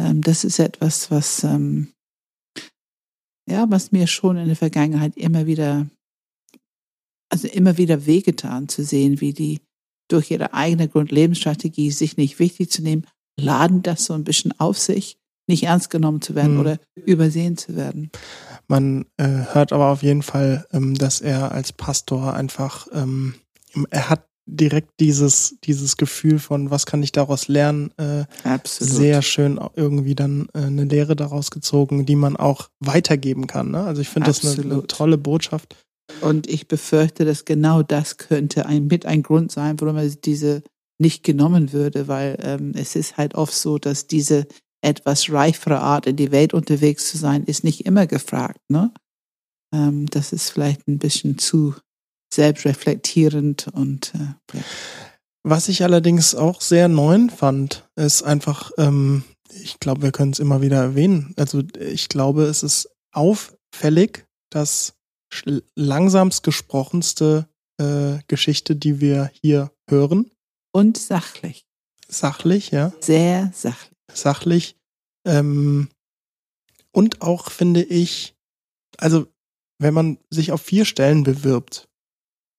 Ähm, 0.00 0.22
das 0.22 0.44
ist 0.44 0.58
etwas, 0.58 1.10
was, 1.10 1.44
ähm, 1.44 1.92
ja, 3.48 3.70
was 3.70 3.92
mir 3.92 4.06
schon 4.06 4.36
in 4.36 4.46
der 4.46 4.56
Vergangenheit 4.56 5.16
immer 5.16 5.46
wieder, 5.46 5.88
also 7.30 7.46
immer 7.48 7.76
wieder 7.76 8.06
wehgetan 8.06 8.68
zu 8.68 8.84
sehen, 8.84 9.20
wie 9.20 9.32
die 9.32 9.60
durch 10.08 10.30
ihre 10.30 10.54
eigene 10.54 10.88
Grundlebensstrategie 10.88 11.90
sich 11.90 12.16
nicht 12.16 12.38
wichtig 12.38 12.70
zu 12.70 12.82
nehmen, 12.82 13.06
laden 13.38 13.82
das 13.82 14.04
so 14.04 14.14
ein 14.14 14.24
bisschen 14.24 14.58
auf 14.58 14.78
sich, 14.78 15.18
nicht 15.46 15.64
ernst 15.64 15.90
genommen 15.90 16.20
zu 16.20 16.34
werden 16.34 16.54
hm. 16.54 16.60
oder 16.60 16.78
übersehen 16.94 17.56
zu 17.56 17.76
werden. 17.76 18.10
Man 18.68 19.06
äh, 19.16 19.28
hört 19.52 19.72
aber 19.72 19.88
auf 19.88 20.02
jeden 20.02 20.22
Fall, 20.22 20.66
ähm, 20.72 20.94
dass 20.94 21.20
er 21.20 21.52
als 21.52 21.72
Pastor 21.72 22.34
einfach, 22.34 22.88
ähm, 22.92 23.34
er 23.90 24.10
hat 24.10 24.26
direkt 24.46 25.00
dieses, 25.00 25.56
dieses 25.64 25.96
Gefühl 25.96 26.38
von, 26.38 26.70
was 26.70 26.86
kann 26.86 27.02
ich 27.02 27.10
daraus 27.10 27.48
lernen, 27.48 27.90
äh, 27.98 28.24
sehr 28.64 29.20
schön 29.22 29.60
irgendwie 29.74 30.14
dann 30.14 30.48
äh, 30.54 30.60
eine 30.60 30.84
Lehre 30.84 31.16
daraus 31.16 31.50
gezogen, 31.50 32.06
die 32.06 32.14
man 32.14 32.36
auch 32.36 32.68
weitergeben 32.78 33.48
kann. 33.48 33.72
Ne? 33.72 33.82
Also 33.82 34.02
ich 34.02 34.08
finde 34.08 34.28
das 34.28 34.44
eine, 34.44 34.74
eine, 34.74 34.86
tolle 34.86 35.18
Botschaft. 35.18 35.76
Und 36.20 36.48
ich 36.48 36.68
befürchte, 36.68 37.24
dass 37.24 37.44
genau 37.44 37.82
das 37.82 38.16
könnte 38.18 38.66
ein, 38.66 38.86
mit 38.86 39.04
ein 39.04 39.24
Grund 39.24 39.50
sein, 39.50 39.80
warum 39.80 39.96
er 39.96 40.08
diese 40.08 40.62
nicht 40.98 41.24
genommen 41.24 41.72
würde, 41.72 42.08
weil 42.08 42.38
ähm, 42.40 42.72
es 42.74 42.96
ist 42.96 43.16
halt 43.16 43.34
oft 43.34 43.52
so, 43.52 43.78
dass 43.78 44.06
diese 44.06 44.46
etwas 44.86 45.30
reifere 45.30 45.80
Art 45.80 46.06
in 46.06 46.16
die 46.16 46.30
Welt 46.30 46.54
unterwegs 46.54 47.10
zu 47.10 47.18
sein, 47.18 47.44
ist 47.44 47.64
nicht 47.64 47.84
immer 47.86 48.06
gefragt. 48.06 48.60
Ne? 48.68 48.92
Ähm, 49.74 50.06
das 50.06 50.32
ist 50.32 50.50
vielleicht 50.50 50.86
ein 50.86 50.98
bisschen 50.98 51.38
zu 51.38 51.74
selbstreflektierend 52.32 53.68
und 53.72 54.14
äh, 54.14 54.56
ja. 54.56 54.64
Was 55.42 55.68
ich 55.68 55.84
allerdings 55.84 56.34
auch 56.34 56.60
sehr 56.60 56.88
neu 56.88 57.28
fand, 57.28 57.88
ist 57.94 58.22
einfach, 58.22 58.72
ähm, 58.78 59.22
ich 59.48 59.78
glaube, 59.78 60.02
wir 60.02 60.10
können 60.10 60.32
es 60.32 60.40
immer 60.40 60.60
wieder 60.60 60.78
erwähnen. 60.78 61.34
Also 61.36 61.62
ich 61.78 62.08
glaube, 62.08 62.44
es 62.44 62.64
ist 62.64 62.88
auffällig, 63.12 64.26
dass 64.50 64.94
langsamst 65.76 66.42
gesprochenste 66.42 67.48
äh, 67.78 68.18
Geschichte, 68.26 68.74
die 68.74 69.00
wir 69.00 69.30
hier 69.40 69.70
hören. 69.88 70.30
Und 70.72 70.98
sachlich. 70.98 71.64
Sachlich, 72.08 72.70
ja. 72.70 72.92
Sehr 73.00 73.52
sachlich. 73.54 73.96
Sachlich. 74.12 74.75
Ähm, 75.26 75.88
und 76.92 77.20
auch 77.20 77.50
finde 77.50 77.82
ich, 77.82 78.34
also 78.96 79.26
wenn 79.78 79.92
man 79.92 80.18
sich 80.30 80.52
auf 80.52 80.62
vier 80.62 80.86
Stellen 80.86 81.24
bewirbt 81.24 81.88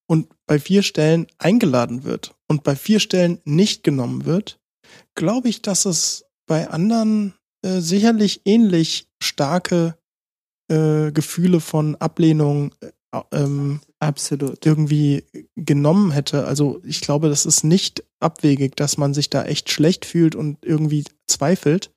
und 0.07 0.27
bei 0.45 0.59
vier 0.59 0.83
Stellen 0.83 1.27
eingeladen 1.39 2.03
wird 2.03 2.35
und 2.47 2.63
bei 2.63 2.75
vier 2.75 2.99
Stellen 2.99 3.41
nicht 3.45 3.83
genommen 3.83 4.25
wird, 4.25 4.59
glaube 5.15 5.49
ich, 5.49 5.61
dass 5.61 5.85
es 5.85 6.25
bei 6.45 6.69
anderen 6.69 7.33
äh, 7.63 7.79
sicherlich 7.81 8.41
ähnlich 8.45 9.07
starke 9.21 9.97
äh, 10.69 11.11
Gefühle 11.11 11.59
von 11.59 11.95
Ablehnung 11.95 12.73
äh, 12.81 12.91
ähm, 13.31 13.81
absolut 13.99 14.65
irgendwie 14.65 15.23
genommen 15.55 16.11
hätte. 16.11 16.45
Also 16.45 16.81
ich 16.83 17.01
glaube, 17.01 17.29
das 17.29 17.45
ist 17.45 17.63
nicht 17.63 18.03
abwegig, 18.19 18.75
dass 18.75 18.97
man 18.97 19.13
sich 19.13 19.29
da 19.29 19.43
echt 19.43 19.71
schlecht 19.71 20.05
fühlt 20.05 20.35
und 20.35 20.63
irgendwie 20.63 21.05
zweifelt. 21.25 21.91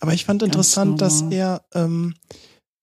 Aber 0.00 0.12
ich 0.14 0.24
fand 0.24 0.42
interessant, 0.42 1.00
dass 1.00 1.22
er 1.30 1.64
ähm, 1.74 2.14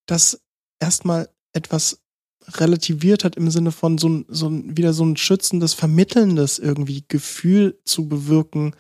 das 0.08 0.42
erstmal 0.82 1.30
etwas 1.54 2.00
relativiert 2.48 3.24
hat 3.24 3.36
im 3.36 3.52
Sinne 3.52 3.72
von 3.72 3.98
so, 3.98 4.24
so 4.28 4.50
wieder 4.52 4.94
so 4.94 5.06
ein 5.06 5.18
schützendes, 5.18 5.74
vermittelndes 5.74 6.58
irgendwie 6.60 7.04
Gefühl 7.08 7.80
zu 7.86 8.08
bewirken, 8.08 8.76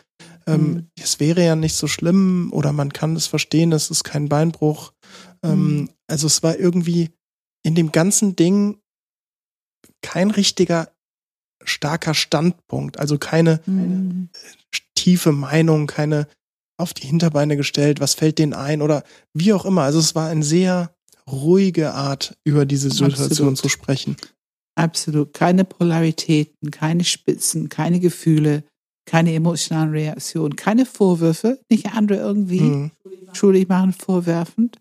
ähm, 0.47 0.71
Mhm. 0.71 0.87
es 0.99 1.19
wäre 1.19 1.45
ja 1.45 1.55
nicht 1.55 1.75
so 1.75 1.87
schlimm 1.87 2.49
oder 2.51 2.73
man 2.73 2.91
kann 2.93 3.15
es 3.15 3.27
verstehen, 3.27 3.71
es 3.71 3.91
ist 3.91 4.03
kein 4.03 4.29
Beinbruch. 4.29 4.93
Ähm, 5.43 5.81
Mhm. 5.81 5.89
Also 6.07 6.27
es 6.27 6.41
war 6.41 6.57
irgendwie 6.57 7.11
in 7.63 7.75
dem 7.75 7.91
ganzen 7.91 8.35
Ding 8.35 8.79
kein 10.01 10.31
richtiger 10.31 10.91
starker 11.63 12.13
Standpunkt, 12.13 12.97
also 12.97 13.17
keine 13.17 13.61
Mhm. 13.65 14.29
tiefe 14.95 15.31
Meinung, 15.31 15.87
keine 15.87 16.27
auf 16.79 16.93
die 16.93 17.07
Hinterbeine 17.07 17.57
gestellt, 17.57 17.99
was 17.99 18.13
fällt 18.13 18.39
denen 18.39 18.53
ein 18.53 18.81
oder 18.81 19.03
wie 19.33 19.53
auch 19.53 19.65
immer. 19.65 19.83
Also 19.83 19.99
es 19.99 20.15
war 20.15 20.29
eine 20.29 20.43
sehr 20.43 20.93
ruhige 21.29 21.93
Art, 21.93 22.35
über 22.43 22.65
diese 22.65 22.89
Situation 22.89 23.49
Absolut. 23.49 23.57
zu 23.57 23.69
sprechen. 23.69 24.15
Absolut. 24.75 25.33
Keine 25.33 25.65
Polaritäten, 25.65 26.71
keine 26.71 27.03
Spitzen, 27.03 27.69
keine 27.69 27.99
Gefühle, 27.99 28.63
keine 29.05 29.33
emotionalen 29.33 29.91
Reaktionen, 29.91 30.55
keine 30.55 30.85
Vorwürfe, 30.85 31.59
nicht 31.69 31.87
andere 31.93 32.19
irgendwie 32.19 32.61
Mhm. 32.61 32.91
schuldig 33.33 33.67
machen, 33.67 33.93
vorwerfend. 33.93 34.77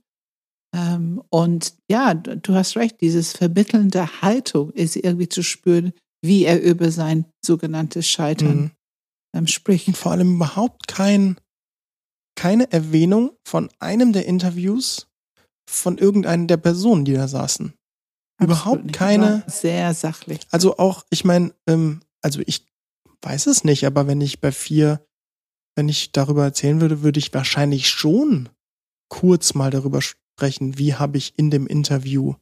Ähm, 0.75 1.23
und 1.31 1.75
ja, 1.91 2.15
du 2.15 2.55
hast 2.55 2.77
recht, 2.77 3.01
dieses 3.01 3.33
vermittelnde 3.33 4.21
Haltung 4.23 4.71
ist 4.71 4.97
irgendwie 4.97 5.29
zu 5.29 5.43
spüren, 5.43 5.93
wie 6.23 6.45
er 6.45 6.61
über 6.63 6.91
sein 6.91 7.25
sogenanntes 7.45 8.07
Scheitern 8.07 8.57
Mhm. 8.59 8.71
ähm, 9.35 9.47
spricht. 9.47 9.89
Und 9.89 9.97
vor 9.97 10.13
allem 10.13 10.37
überhaupt 10.37 10.89
kein, 10.89 11.37
keine 12.39 12.71
Erwähnung 12.73 13.33
von 13.45 13.69
einem 13.81 14.13
der 14.13 14.27
Interviews 14.27 15.09
von 15.69 15.99
irgendeinen 15.99 16.47
der 16.47 16.57
Personen, 16.57 17.05
die 17.05 17.13
da 17.15 17.27
saßen. 17.29 17.75
Absolut 18.41 18.41
Überhaupt 18.41 18.85
nicht. 18.85 18.95
keine, 18.95 19.43
War 19.45 19.51
Sehr 19.51 19.93
sachlich. 19.95 20.41
also 20.51 20.79
auch, 20.79 21.05
ich 21.11 21.25
meine, 21.25 21.53
ähm, 21.67 22.01
also 22.23 22.41
ich 22.47 22.65
weiß 23.23 23.49
es 23.49 23.65
nicht, 23.65 23.85
aber 23.85 24.07
wenn 24.07 24.21
ich 24.21 24.41
bei 24.41 24.53
vier, 24.53 25.05
wenn 25.77 25.89
ich 25.89 26.13
darüber 26.13 26.45
erzählen 26.45 26.81
würde, 26.81 27.03
würde 27.03 27.19
ich 27.19 27.35
wahrscheinlich 27.35 27.91
schon 27.91 28.49
kurz 29.11 29.55
mal 29.55 29.71
darüber 29.71 30.01
sprechen, 30.01 30.79
wie 30.79 30.95
habe 30.95 31.19
ich 31.19 31.37
in 31.39 31.51
dem 31.51 31.67
Interview 31.67 32.35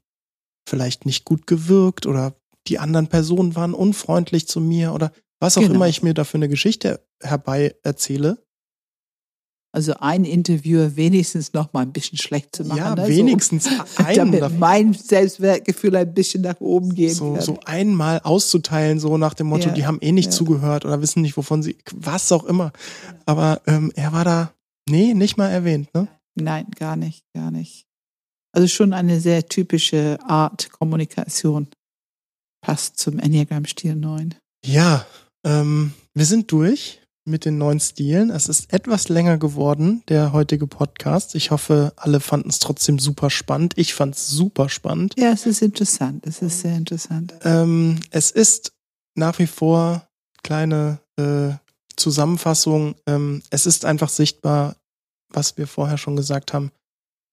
vielleicht 0.68 1.06
nicht 1.06 1.24
gut 1.24 1.47
gewirkt 1.47 2.05
oder 2.06 2.36
die 2.66 2.78
anderen 2.78 3.06
Personen 3.09 3.55
waren 3.56 3.73
unfreundlich 3.73 4.47
zu 4.47 4.60
mir 4.60 4.93
oder 4.93 5.10
was 5.40 5.56
auch 5.56 5.62
Genau. 5.62 5.74
immer 5.77 5.89
ich 5.89 6.02
mir 6.02 6.12
da 6.12 6.24
für 6.24 6.36
eine 6.39 6.48
Geschichte 6.48 7.06
herbei 7.23 7.74
erzähle. 7.82 8.44
Also 9.77 9.93
ein 10.01 10.24
Interviewer 10.24 10.97
wenigstens 10.97 11.53
noch 11.53 11.74
mal 11.74 11.82
ein 11.82 11.93
bisschen 11.93 12.16
schlecht 12.16 12.57
zu 12.57 12.65
machen. 12.65 12.78
Ja, 12.78 12.94
ne? 12.94 13.03
so, 13.03 13.09
wenigstens 13.09 13.69
einen 13.98 14.32
damit 14.32 14.59
mein 14.59 14.94
Selbstwertgefühl 14.94 15.94
ein 15.97 16.15
bisschen 16.15 16.40
nach 16.40 16.59
oben 16.61 16.94
gehen 16.94 17.12
so, 17.12 17.35
kann. 17.35 17.43
so 17.43 17.61
einmal 17.66 18.20
auszuteilen, 18.20 18.98
so 18.98 19.19
nach 19.19 19.35
dem 19.35 19.48
Motto, 19.48 19.69
Ja, 19.69 19.74
die 19.74 19.86
haben 19.86 19.98
eh 20.01 20.12
nicht 20.12 20.31
ja. 20.31 20.32
zugehört 20.32 20.86
oder 20.86 21.03
wissen 21.03 21.20
nicht, 21.20 21.36
wovon 21.36 21.62
sie, 21.62 21.77
was 21.94 22.32
auch 22.32 22.44
immer. 22.44 22.73
Aber 23.27 23.61
ähm, 23.66 23.93
er 23.94 24.15
war 24.15 24.24
da, 24.24 24.55
nee, 24.89 25.12
nicht 25.12 25.36
mal 25.36 25.51
erwähnt, 25.51 25.93
ne? 25.93 26.09
Nein, 26.36 26.69
gar 26.74 26.97
nicht, 26.97 27.27
gar 27.35 27.51
nicht. 27.51 27.85
Also 28.53 28.69
schon 28.69 28.94
eine 28.94 29.20
sehr 29.20 29.47
typische 29.47 30.19
Art 30.27 30.70
Kommunikation. 30.73 31.69
Passt 32.62 32.98
zum 32.98 33.19
Enneagram-Stil 33.19 33.94
9. 33.94 34.36
Ja, 34.65 35.05
ähm, 35.44 35.93
wir 36.15 36.24
sind 36.24 36.51
durch 36.51 37.03
mit 37.27 37.44
den 37.44 37.59
neuen 37.59 37.81
Stilen. 37.81 38.31
Es 38.31 38.48
ist 38.48 38.73
etwas 38.73 39.09
länger 39.09 39.36
geworden, 39.36 40.03
der 40.09 40.32
heutige 40.32 40.66
Podcast. 40.66 41.35
Ich 41.35 41.51
hoffe, 41.51 41.93
alle 41.97 42.20
fanden 42.20 42.48
es 42.48 42.61
trotzdem 42.61 42.98
super 42.98 43.31
spannend. 43.31 43.74
Ich 43.77 43.94
fand 43.94 44.15
es 44.15 44.28
super 44.28 44.69
spannend. 44.69 45.15
Ja, 45.19 45.32
es 45.32 45.44
ist 45.44 45.61
interessant. 45.61 46.27
Es 46.27 46.40
ist 46.40 46.61
sehr 46.61 46.77
interessant. 46.77 47.35
Ähm, 47.43 47.98
es 48.11 48.31
ist 48.31 48.73
nach 49.16 49.39
wie 49.39 49.47
vor 49.47 50.09
kleine 50.43 51.01
äh, 51.16 51.55
Zusammenfassung. 51.97 52.94
Ähm, 53.07 53.43
es 53.51 53.66
ist 53.66 53.85
einfach 53.85 54.09
sichtbar, 54.09 54.77
was 55.28 55.59
wir 55.59 55.66
vorher 55.66 55.98
schon 55.98 56.16
gesagt 56.16 56.53
haben. 56.53 56.70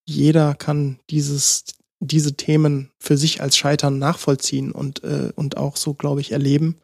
Jeder 0.06 0.56
kann 0.56 0.99
dieses, 1.10 1.65
diese 1.99 2.34
Themen 2.34 2.90
für 2.99 3.18
sich 3.18 3.41
als 3.41 3.56
Scheitern 3.56 3.99
nachvollziehen 3.99 4.72
und, 4.72 5.03
äh, 5.03 5.32
und 5.36 5.57
auch 5.57 5.78
so, 5.78 5.94
glaube 5.94 6.22
ich, 6.22 6.32
erleben. 6.32 6.80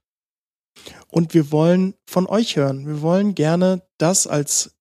Und 1.12 1.34
wir 1.34 1.52
wollen 1.52 1.96
von 2.08 2.28
euch 2.28 2.56
hören. 2.56 2.86
Wir 2.86 3.02
wollen 3.02 3.36
gerne 3.36 3.82
das 3.98 4.28
als 4.28 4.76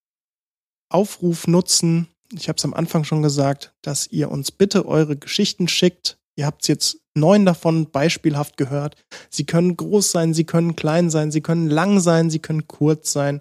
Aufruf 0.91 1.47
nutzen. 1.47 2.09
Ich 2.33 2.49
habe 2.49 2.57
es 2.57 2.65
am 2.65 2.75
Anfang 2.75 3.05
schon 3.05 3.23
gesagt, 3.23 3.75
dass 3.83 4.07
ihr 4.09 4.31
uns 4.31 4.51
bitte 4.51 4.87
eure 4.87 5.17
Geschichten 5.17 5.69
schickt. 5.69 6.19
Ihr 6.37 6.47
habt 6.47 6.69
jetzt 6.69 7.01
neun 7.15 7.47
davon 7.47 7.91
beispielhaft 7.91 8.57
gehört. 8.57 8.97
Sie 9.31 9.45
können 9.45 9.77
groß 9.77 10.13
sein, 10.13 10.35
sie 10.35 10.45
können 10.45 10.77
klein 10.77 11.11
sein, 11.11 11.31
sie 11.31 11.41
können 11.41 11.69
lang 11.69 12.01
sein, 12.01 12.31
sie 12.31 12.39
können 12.39 12.69
kurz 12.69 13.13
sein. 13.13 13.41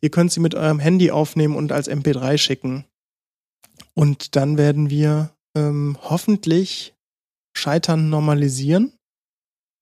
Ihr 0.00 0.10
könnt 0.10 0.32
sie 0.32 0.40
mit 0.40 0.54
eurem 0.54 0.80
Handy 0.80 1.10
aufnehmen 1.10 1.56
und 1.56 1.72
als 1.72 1.88
MP3 1.88 2.38
schicken. 2.38 2.86
Und 3.94 4.34
dann 4.36 4.58
werden 4.58 4.90
wir 4.90 5.34
ähm, 5.56 5.96
hoffentlich 6.02 6.94
Scheitern 7.56 8.10
normalisieren 8.10 8.92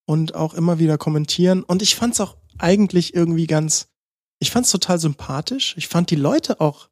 und 0.07 0.35
auch 0.35 0.55
immer 0.55 0.79
wieder 0.79 0.99
kommentieren. 0.99 1.63
Und 1.63 1.83
ich 1.83 1.95
fand 1.95 2.15
es 2.15 2.21
auch 2.21 2.37
eigentlich 2.59 3.15
irgendwie 3.15 3.47
ganz, 3.47 3.89
ich 4.39 4.51
fand 4.51 4.67
es 4.67 4.73
total 4.73 4.99
sympathisch. 4.99 5.75
Ich 5.77 5.89
fand 5.89 6.11
die 6.11 6.17
Leute 6.17 6.61
auch, 6.61 6.89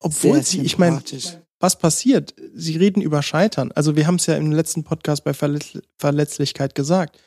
obwohl 0.00 0.42
Sehr 0.42 0.44
sie, 0.44 0.60
ich 0.60 0.78
meine, 0.78 1.02
was 1.58 1.78
passiert? 1.78 2.34
Sie 2.54 2.76
reden 2.76 3.02
über 3.02 3.22
Scheitern. 3.22 3.70
Also 3.72 3.96
wir 3.96 4.06
haben 4.06 4.16
es 4.16 4.26
ja 4.26 4.36
im 4.36 4.50
letzten 4.50 4.84
Podcast 4.84 5.24
bei 5.24 5.34
Verletz 5.34 5.78
Verletzlichkeit 5.98 6.74
gesagt. 6.74 7.18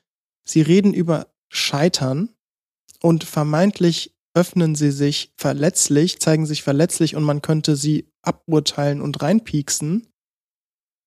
Sie 0.43 0.61
reden 0.61 0.93
über 0.93 1.27
Scheitern 1.49 2.29
und 3.01 3.23
vermeintlich 3.23 4.15
öffnen 4.33 4.75
sie 4.75 4.91
sich 4.91 5.31
verletzlich, 5.37 6.19
zeigen 6.19 6.45
sich 6.45 6.63
verletzlich 6.63 7.15
und 7.15 7.23
man 7.23 7.41
könnte 7.41 7.75
sie 7.75 8.11
aburteilen 8.23 9.01
und 9.01 9.21
reinpieksen. 9.21 10.07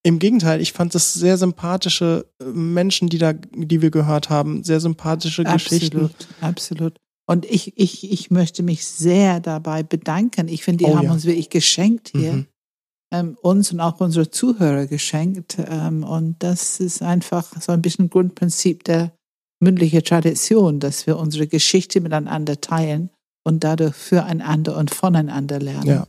Im 0.07 0.21
Gegenteil, 0.21 0.61
ich 0.61 0.73
fand 0.73 0.95
es 0.95 1.15
sehr 1.15 1.37
sympathische 1.37 2.27
äh, 2.41 2.45
Menschen, 2.45 3.09
die 3.09 3.19
da, 3.19 3.33
die 3.33 3.83
wir 3.83 3.91
gehört 3.91 4.31
haben, 4.31 4.63
sehr 4.63 4.79
sympathische 4.79 5.43
Geschichten. 5.43 6.05
Absolut, 6.05 6.29
absolut. 6.41 6.97
Und 7.29 7.45
ich, 7.45 7.77
ich, 7.77 8.13
ich 8.13 8.31
möchte 8.31 8.63
mich 8.63 8.87
sehr 8.87 9.41
dabei 9.41 9.83
bedanken. 9.83 10.47
Ich 10.47 10.63
finde, 10.63 10.85
die 10.85 10.91
Oh 10.93 10.97
haben 10.97 11.07
ja. 11.07 11.13
uns 11.13 11.25
wirklich 11.25 11.51
geschenkt 11.51 12.13
hier. 12.15 12.35
Mhm. 12.35 12.47
Ähm, 13.13 13.37
uns 13.43 13.73
und 13.73 13.81
auch 13.81 13.99
unsere 13.99 14.31
Zuhörer 14.31 14.87
geschenkt. 14.87 15.57
Ähm, 15.59 16.05
und 16.05 16.37
das 16.39 16.79
ist 16.79 17.03
einfach 17.03 17.61
so 17.61 17.73
ein 17.73 17.83
bisschen 17.83 18.09
Grundprinzip 18.09 18.85
der 18.85 19.13
mündlichen 19.61 20.05
Tradition, 20.05 20.79
dass 20.79 21.09
wir 21.09 21.17
unsere 21.17 21.49
Geschichte 21.49 22.01
miteinander 22.01 22.61
teilen 22.61 23.11
und 23.45 23.65
dadurch 23.65 23.97
füreinander 23.97 24.77
und 24.77 24.95
voneinander 24.95 25.59
lernen. 25.59 25.87
Ja. 25.87 26.07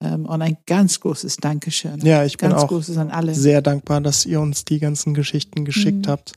Ähm, 0.00 0.26
und 0.26 0.42
ein 0.42 0.56
ganz 0.66 1.00
großes 1.00 1.38
Dankeschön. 1.38 1.98
Ja, 2.06 2.24
ich 2.24 2.36
bin 2.36 2.50
ganz 2.50 2.62
auch 2.62 2.68
großes 2.68 2.96
an 2.98 3.10
alle. 3.10 3.34
sehr 3.34 3.62
dankbar, 3.62 4.00
dass 4.00 4.24
ihr 4.26 4.40
uns 4.40 4.64
die 4.64 4.78
ganzen 4.78 5.12
Geschichten 5.14 5.64
geschickt 5.64 6.06
Mhm. 6.06 6.10
habt. 6.10 6.32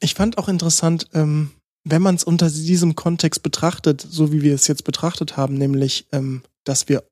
Ich 0.00 0.14
fand 0.14 0.38
auch 0.38 0.48
interessant, 0.48 1.08
ähm, 1.12 1.50
wenn 1.84 2.02
man 2.02 2.14
es 2.16 2.24
unter 2.24 2.50
diesem 2.50 2.94
Kontext 2.96 3.42
betrachtet, 3.42 4.00
so 4.00 4.32
wie 4.32 4.42
wir 4.42 4.54
es 4.54 4.66
jetzt 4.66 4.84
betrachtet 4.84 5.36
haben, 5.36 5.54
nämlich, 5.54 6.06
ähm, 6.12 6.42
dass 6.64 6.88
wir 6.88 7.04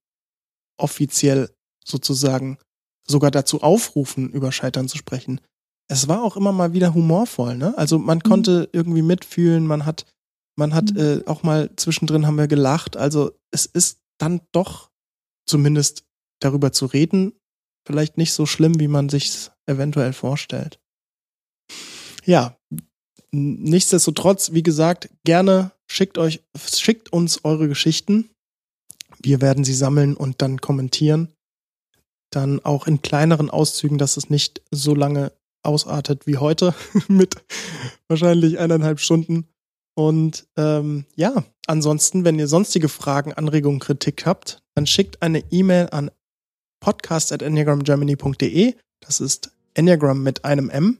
offiziell 0.78 1.50
sozusagen 1.84 2.58
sogar 3.06 3.30
dazu 3.30 3.62
aufrufen, 3.62 4.30
über 4.30 4.50
Scheitern 4.50 4.88
zu 4.88 4.96
sprechen. 4.96 5.40
Es 5.88 6.08
war 6.08 6.22
auch 6.22 6.36
immer 6.36 6.52
mal 6.52 6.72
wieder 6.72 6.94
humorvoll, 6.94 7.56
ne? 7.56 7.76
Also 7.76 7.98
man 7.98 8.22
konnte 8.22 8.68
irgendwie 8.72 9.02
mitfühlen, 9.02 9.66
man 9.66 9.84
hat, 9.84 10.06
man 10.56 10.74
hat 10.74 10.92
Mhm. 10.94 10.98
äh, 10.98 11.20
auch 11.26 11.42
mal 11.42 11.70
zwischendrin 11.76 12.26
haben 12.26 12.38
wir 12.38 12.48
gelacht. 12.48 12.96
Also 12.96 13.32
es 13.50 13.66
ist 13.66 13.98
dann 14.18 14.40
doch 14.52 14.90
zumindest 15.46 16.04
darüber 16.40 16.72
zu 16.72 16.86
reden, 16.86 17.32
vielleicht 17.86 18.18
nicht 18.18 18.32
so 18.32 18.46
schlimm, 18.46 18.80
wie 18.80 18.88
man 18.88 19.08
sich 19.08 19.50
eventuell 19.66 20.12
vorstellt. 20.12 20.80
Ja, 22.24 22.56
nichtsdestotrotz, 23.32 24.52
wie 24.52 24.62
gesagt, 24.62 25.10
gerne 25.24 25.72
schickt 25.86 26.18
euch, 26.18 26.42
schickt 26.56 27.12
uns 27.12 27.44
eure 27.44 27.68
Geschichten. 27.68 28.30
Wir 29.20 29.40
werden 29.40 29.64
sie 29.64 29.74
sammeln 29.74 30.16
und 30.16 30.42
dann 30.42 30.60
kommentieren. 30.60 31.32
Dann 32.30 32.64
auch 32.64 32.86
in 32.86 33.02
kleineren 33.02 33.50
Auszügen, 33.50 33.98
dass 33.98 34.16
es 34.16 34.30
nicht 34.30 34.62
so 34.70 34.94
lange 34.94 35.32
ausartet 35.62 36.26
wie 36.26 36.38
heute 36.38 36.74
mit 37.08 37.36
wahrscheinlich 38.08 38.58
eineinhalb 38.58 39.00
Stunden. 39.00 39.48
Und 39.96 40.48
ähm, 40.56 41.06
ja, 41.14 41.44
ansonsten, 41.66 42.24
wenn 42.24 42.38
ihr 42.38 42.48
sonstige 42.48 42.88
Fragen, 42.88 43.32
Anregungen, 43.32 43.78
Kritik 43.78 44.26
habt, 44.26 44.63
dann 44.74 44.86
schickt 44.86 45.22
eine 45.22 45.42
E-Mail 45.50 45.88
an 45.90 46.10
podcast.enneagramgermany.de. 46.80 48.74
Das 49.00 49.20
ist 49.20 49.50
Enneagram 49.74 50.22
mit 50.22 50.44
einem 50.44 50.70
M. 50.70 50.98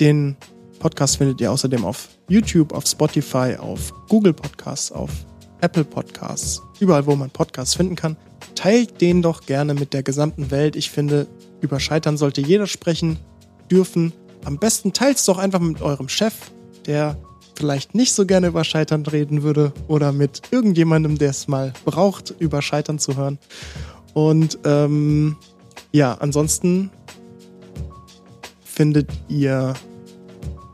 Den 0.00 0.36
Podcast 0.78 1.18
findet 1.18 1.40
ihr 1.40 1.52
außerdem 1.52 1.84
auf 1.84 2.08
YouTube, 2.28 2.72
auf 2.72 2.86
Spotify, 2.86 3.56
auf 3.58 3.92
Google 4.08 4.32
Podcasts, 4.32 4.90
auf 4.90 5.10
Apple 5.60 5.84
Podcasts, 5.84 6.60
überall, 6.80 7.06
wo 7.06 7.14
man 7.14 7.30
Podcasts 7.30 7.76
finden 7.76 7.94
kann. 7.94 8.16
Teilt 8.56 9.00
den 9.00 9.22
doch 9.22 9.46
gerne 9.46 9.74
mit 9.74 9.92
der 9.92 10.02
gesamten 10.02 10.50
Welt. 10.50 10.74
Ich 10.74 10.90
finde, 10.90 11.28
über 11.60 11.78
Scheitern 11.78 12.16
sollte 12.16 12.40
jeder 12.40 12.66
sprechen 12.66 13.18
dürfen. 13.70 14.12
Am 14.44 14.58
besten 14.58 14.92
teilt 14.92 15.18
es 15.18 15.24
doch 15.24 15.38
einfach 15.38 15.60
mit 15.60 15.80
eurem 15.82 16.08
Chef, 16.08 16.34
der 16.86 17.16
vielleicht 17.54 17.94
nicht 17.94 18.14
so 18.14 18.26
gerne 18.26 18.48
über 18.48 18.64
Scheitern 18.64 19.04
reden 19.06 19.42
würde 19.42 19.72
oder 19.88 20.12
mit 20.12 20.42
irgendjemandem, 20.50 21.18
der 21.18 21.30
es 21.30 21.48
mal 21.48 21.72
braucht, 21.84 22.34
über 22.38 22.62
Scheitern 22.62 22.98
zu 22.98 23.16
hören. 23.16 23.38
Und 24.14 24.58
ähm, 24.64 25.36
ja, 25.92 26.14
ansonsten 26.14 26.90
findet 28.64 29.10
ihr 29.28 29.74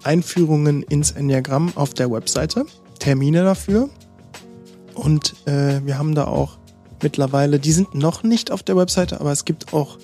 Einführungen 0.04 0.82
ins 0.82 1.10
Enneagramm 1.10 1.72
auf 1.74 1.94
der 1.94 2.10
Webseite, 2.10 2.64
Termine 2.98 3.42
dafür. 3.42 3.88
Und 4.94 5.34
äh, 5.46 5.84
wir 5.84 5.98
haben 5.98 6.14
da 6.14 6.26
auch 6.26 6.58
mittlerweile, 7.02 7.58
die 7.58 7.72
sind 7.72 7.94
noch 7.94 8.22
nicht 8.22 8.50
auf 8.50 8.62
der 8.62 8.76
Webseite, 8.76 9.20
aber 9.20 9.32
es 9.32 9.44
gibt 9.44 9.72
auch 9.72 9.98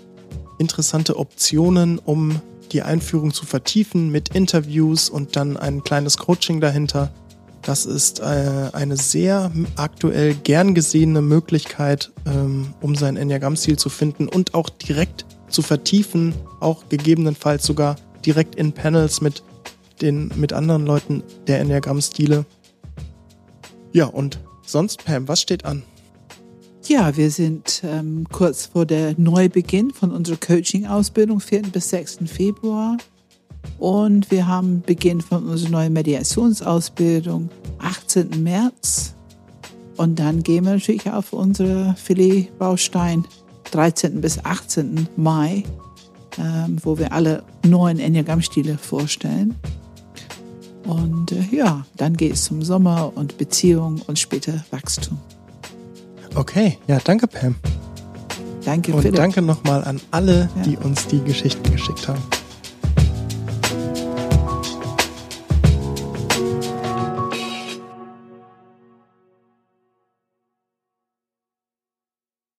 interessante 0.59 1.17
Optionen, 1.19 1.99
um 1.99 2.41
die 2.73 2.83
Einführung 2.83 3.33
zu 3.33 3.47
vertiefen 3.47 4.11
mit 4.11 4.31
Interviews 4.31 5.09
und 5.09 5.37
dann 5.37 5.57
ein 5.57 5.83
kleines 5.83 6.19
Coaching 6.19 6.61
dahinter. 6.61 7.13
Das 7.63 7.87
ist 7.87 8.21
äh, 8.21 8.71
eine 8.73 8.97
sehr 8.97 9.51
aktuell 9.77 10.35
gern 10.35 10.75
gesehene 10.75 11.23
Möglichkeit, 11.23 12.13
ähm, 12.27 12.75
um 12.81 12.95
sein 12.95 13.17
Enneagramm-Ziel 13.17 13.79
zu 13.79 13.89
finden 13.89 14.29
und 14.29 14.55
auch 14.55 14.69
direkt 14.69 15.25
zu 15.49 15.63
vertiefen, 15.63 16.35
auch 16.61 16.89
gegebenenfalls 16.89 17.65
sogar 17.65 17.97
direkt 18.25 18.55
in 18.55 18.73
Panels 18.73 19.21
mit 19.21 19.43
den 20.03 20.31
mit 20.37 20.53
anderen 20.53 20.85
Leuten 20.85 21.23
der 21.47 21.61
Enneagramm-Stile. 21.61 22.45
Ja, 23.93 24.07
und 24.07 24.41
sonst, 24.67 25.05
Pam, 25.05 25.29
was 25.29 25.41
steht 25.41 25.65
an? 25.65 25.85
Ja, 26.87 27.17
wir 27.17 27.31
sind 27.31 27.83
ähm, 27.83 28.27
kurz 28.31 28.67
vor 28.67 28.85
der 28.85 29.15
Neubeginn 29.17 29.91
von 29.91 30.11
unserer 30.11 30.37
Coaching-Ausbildung, 30.37 31.41
4. 31.41 31.63
bis 31.63 31.89
6. 31.89 32.19
Februar. 32.27 32.99
Und 33.79 34.31
wir 34.31 34.47
haben 34.47 34.83
Beginn 34.83 35.23
von 35.23 35.49
unserer 35.49 35.71
neuen 35.71 35.95
Mediationsausbildung, 35.95 37.49
18. 37.79 38.43
März. 38.43 39.15
Und 39.97 40.19
dann 40.19 40.43
gehen 40.43 40.67
wir 40.67 40.75
natürlich 40.75 41.11
auf 41.11 41.33
unsere 41.33 41.95
Filet-Baustein, 41.97 43.25
13. 43.71 44.21
bis 44.21 44.45
18. 44.45 45.09
Mai, 45.17 45.65
ähm, 46.37 46.77
wo 46.83 46.99
wir 46.99 47.13
alle 47.13 47.45
neuen 47.65 47.99
Enneagramm-Stile 47.99 48.77
vorstellen. 48.77 49.55
Und 50.85 51.33
äh, 51.33 51.45
ja, 51.51 51.87
dann 51.97 52.15
geht 52.15 52.35
es 52.35 52.45
zum 52.45 52.61
Sommer 52.61 53.11
und 53.15 53.39
Beziehung 53.39 54.03
und 54.07 54.19
später 54.19 54.63
Wachstum. 54.71 55.19
Okay, 56.35 56.79
ja, 56.87 56.99
danke 57.03 57.27
Pam. 57.27 57.55
Danke, 58.65 58.93
Und 58.93 59.03
Philipp. 59.03 59.17
danke 59.17 59.43
nochmal 59.43 59.85
an 59.85 60.01
alle, 60.11 60.49
Ja. 60.57 60.63
die 60.63 60.77
uns 60.77 61.07
die 61.07 61.21
Geschichten 61.23 61.71
geschickt 61.71 62.09
haben. 62.09 62.23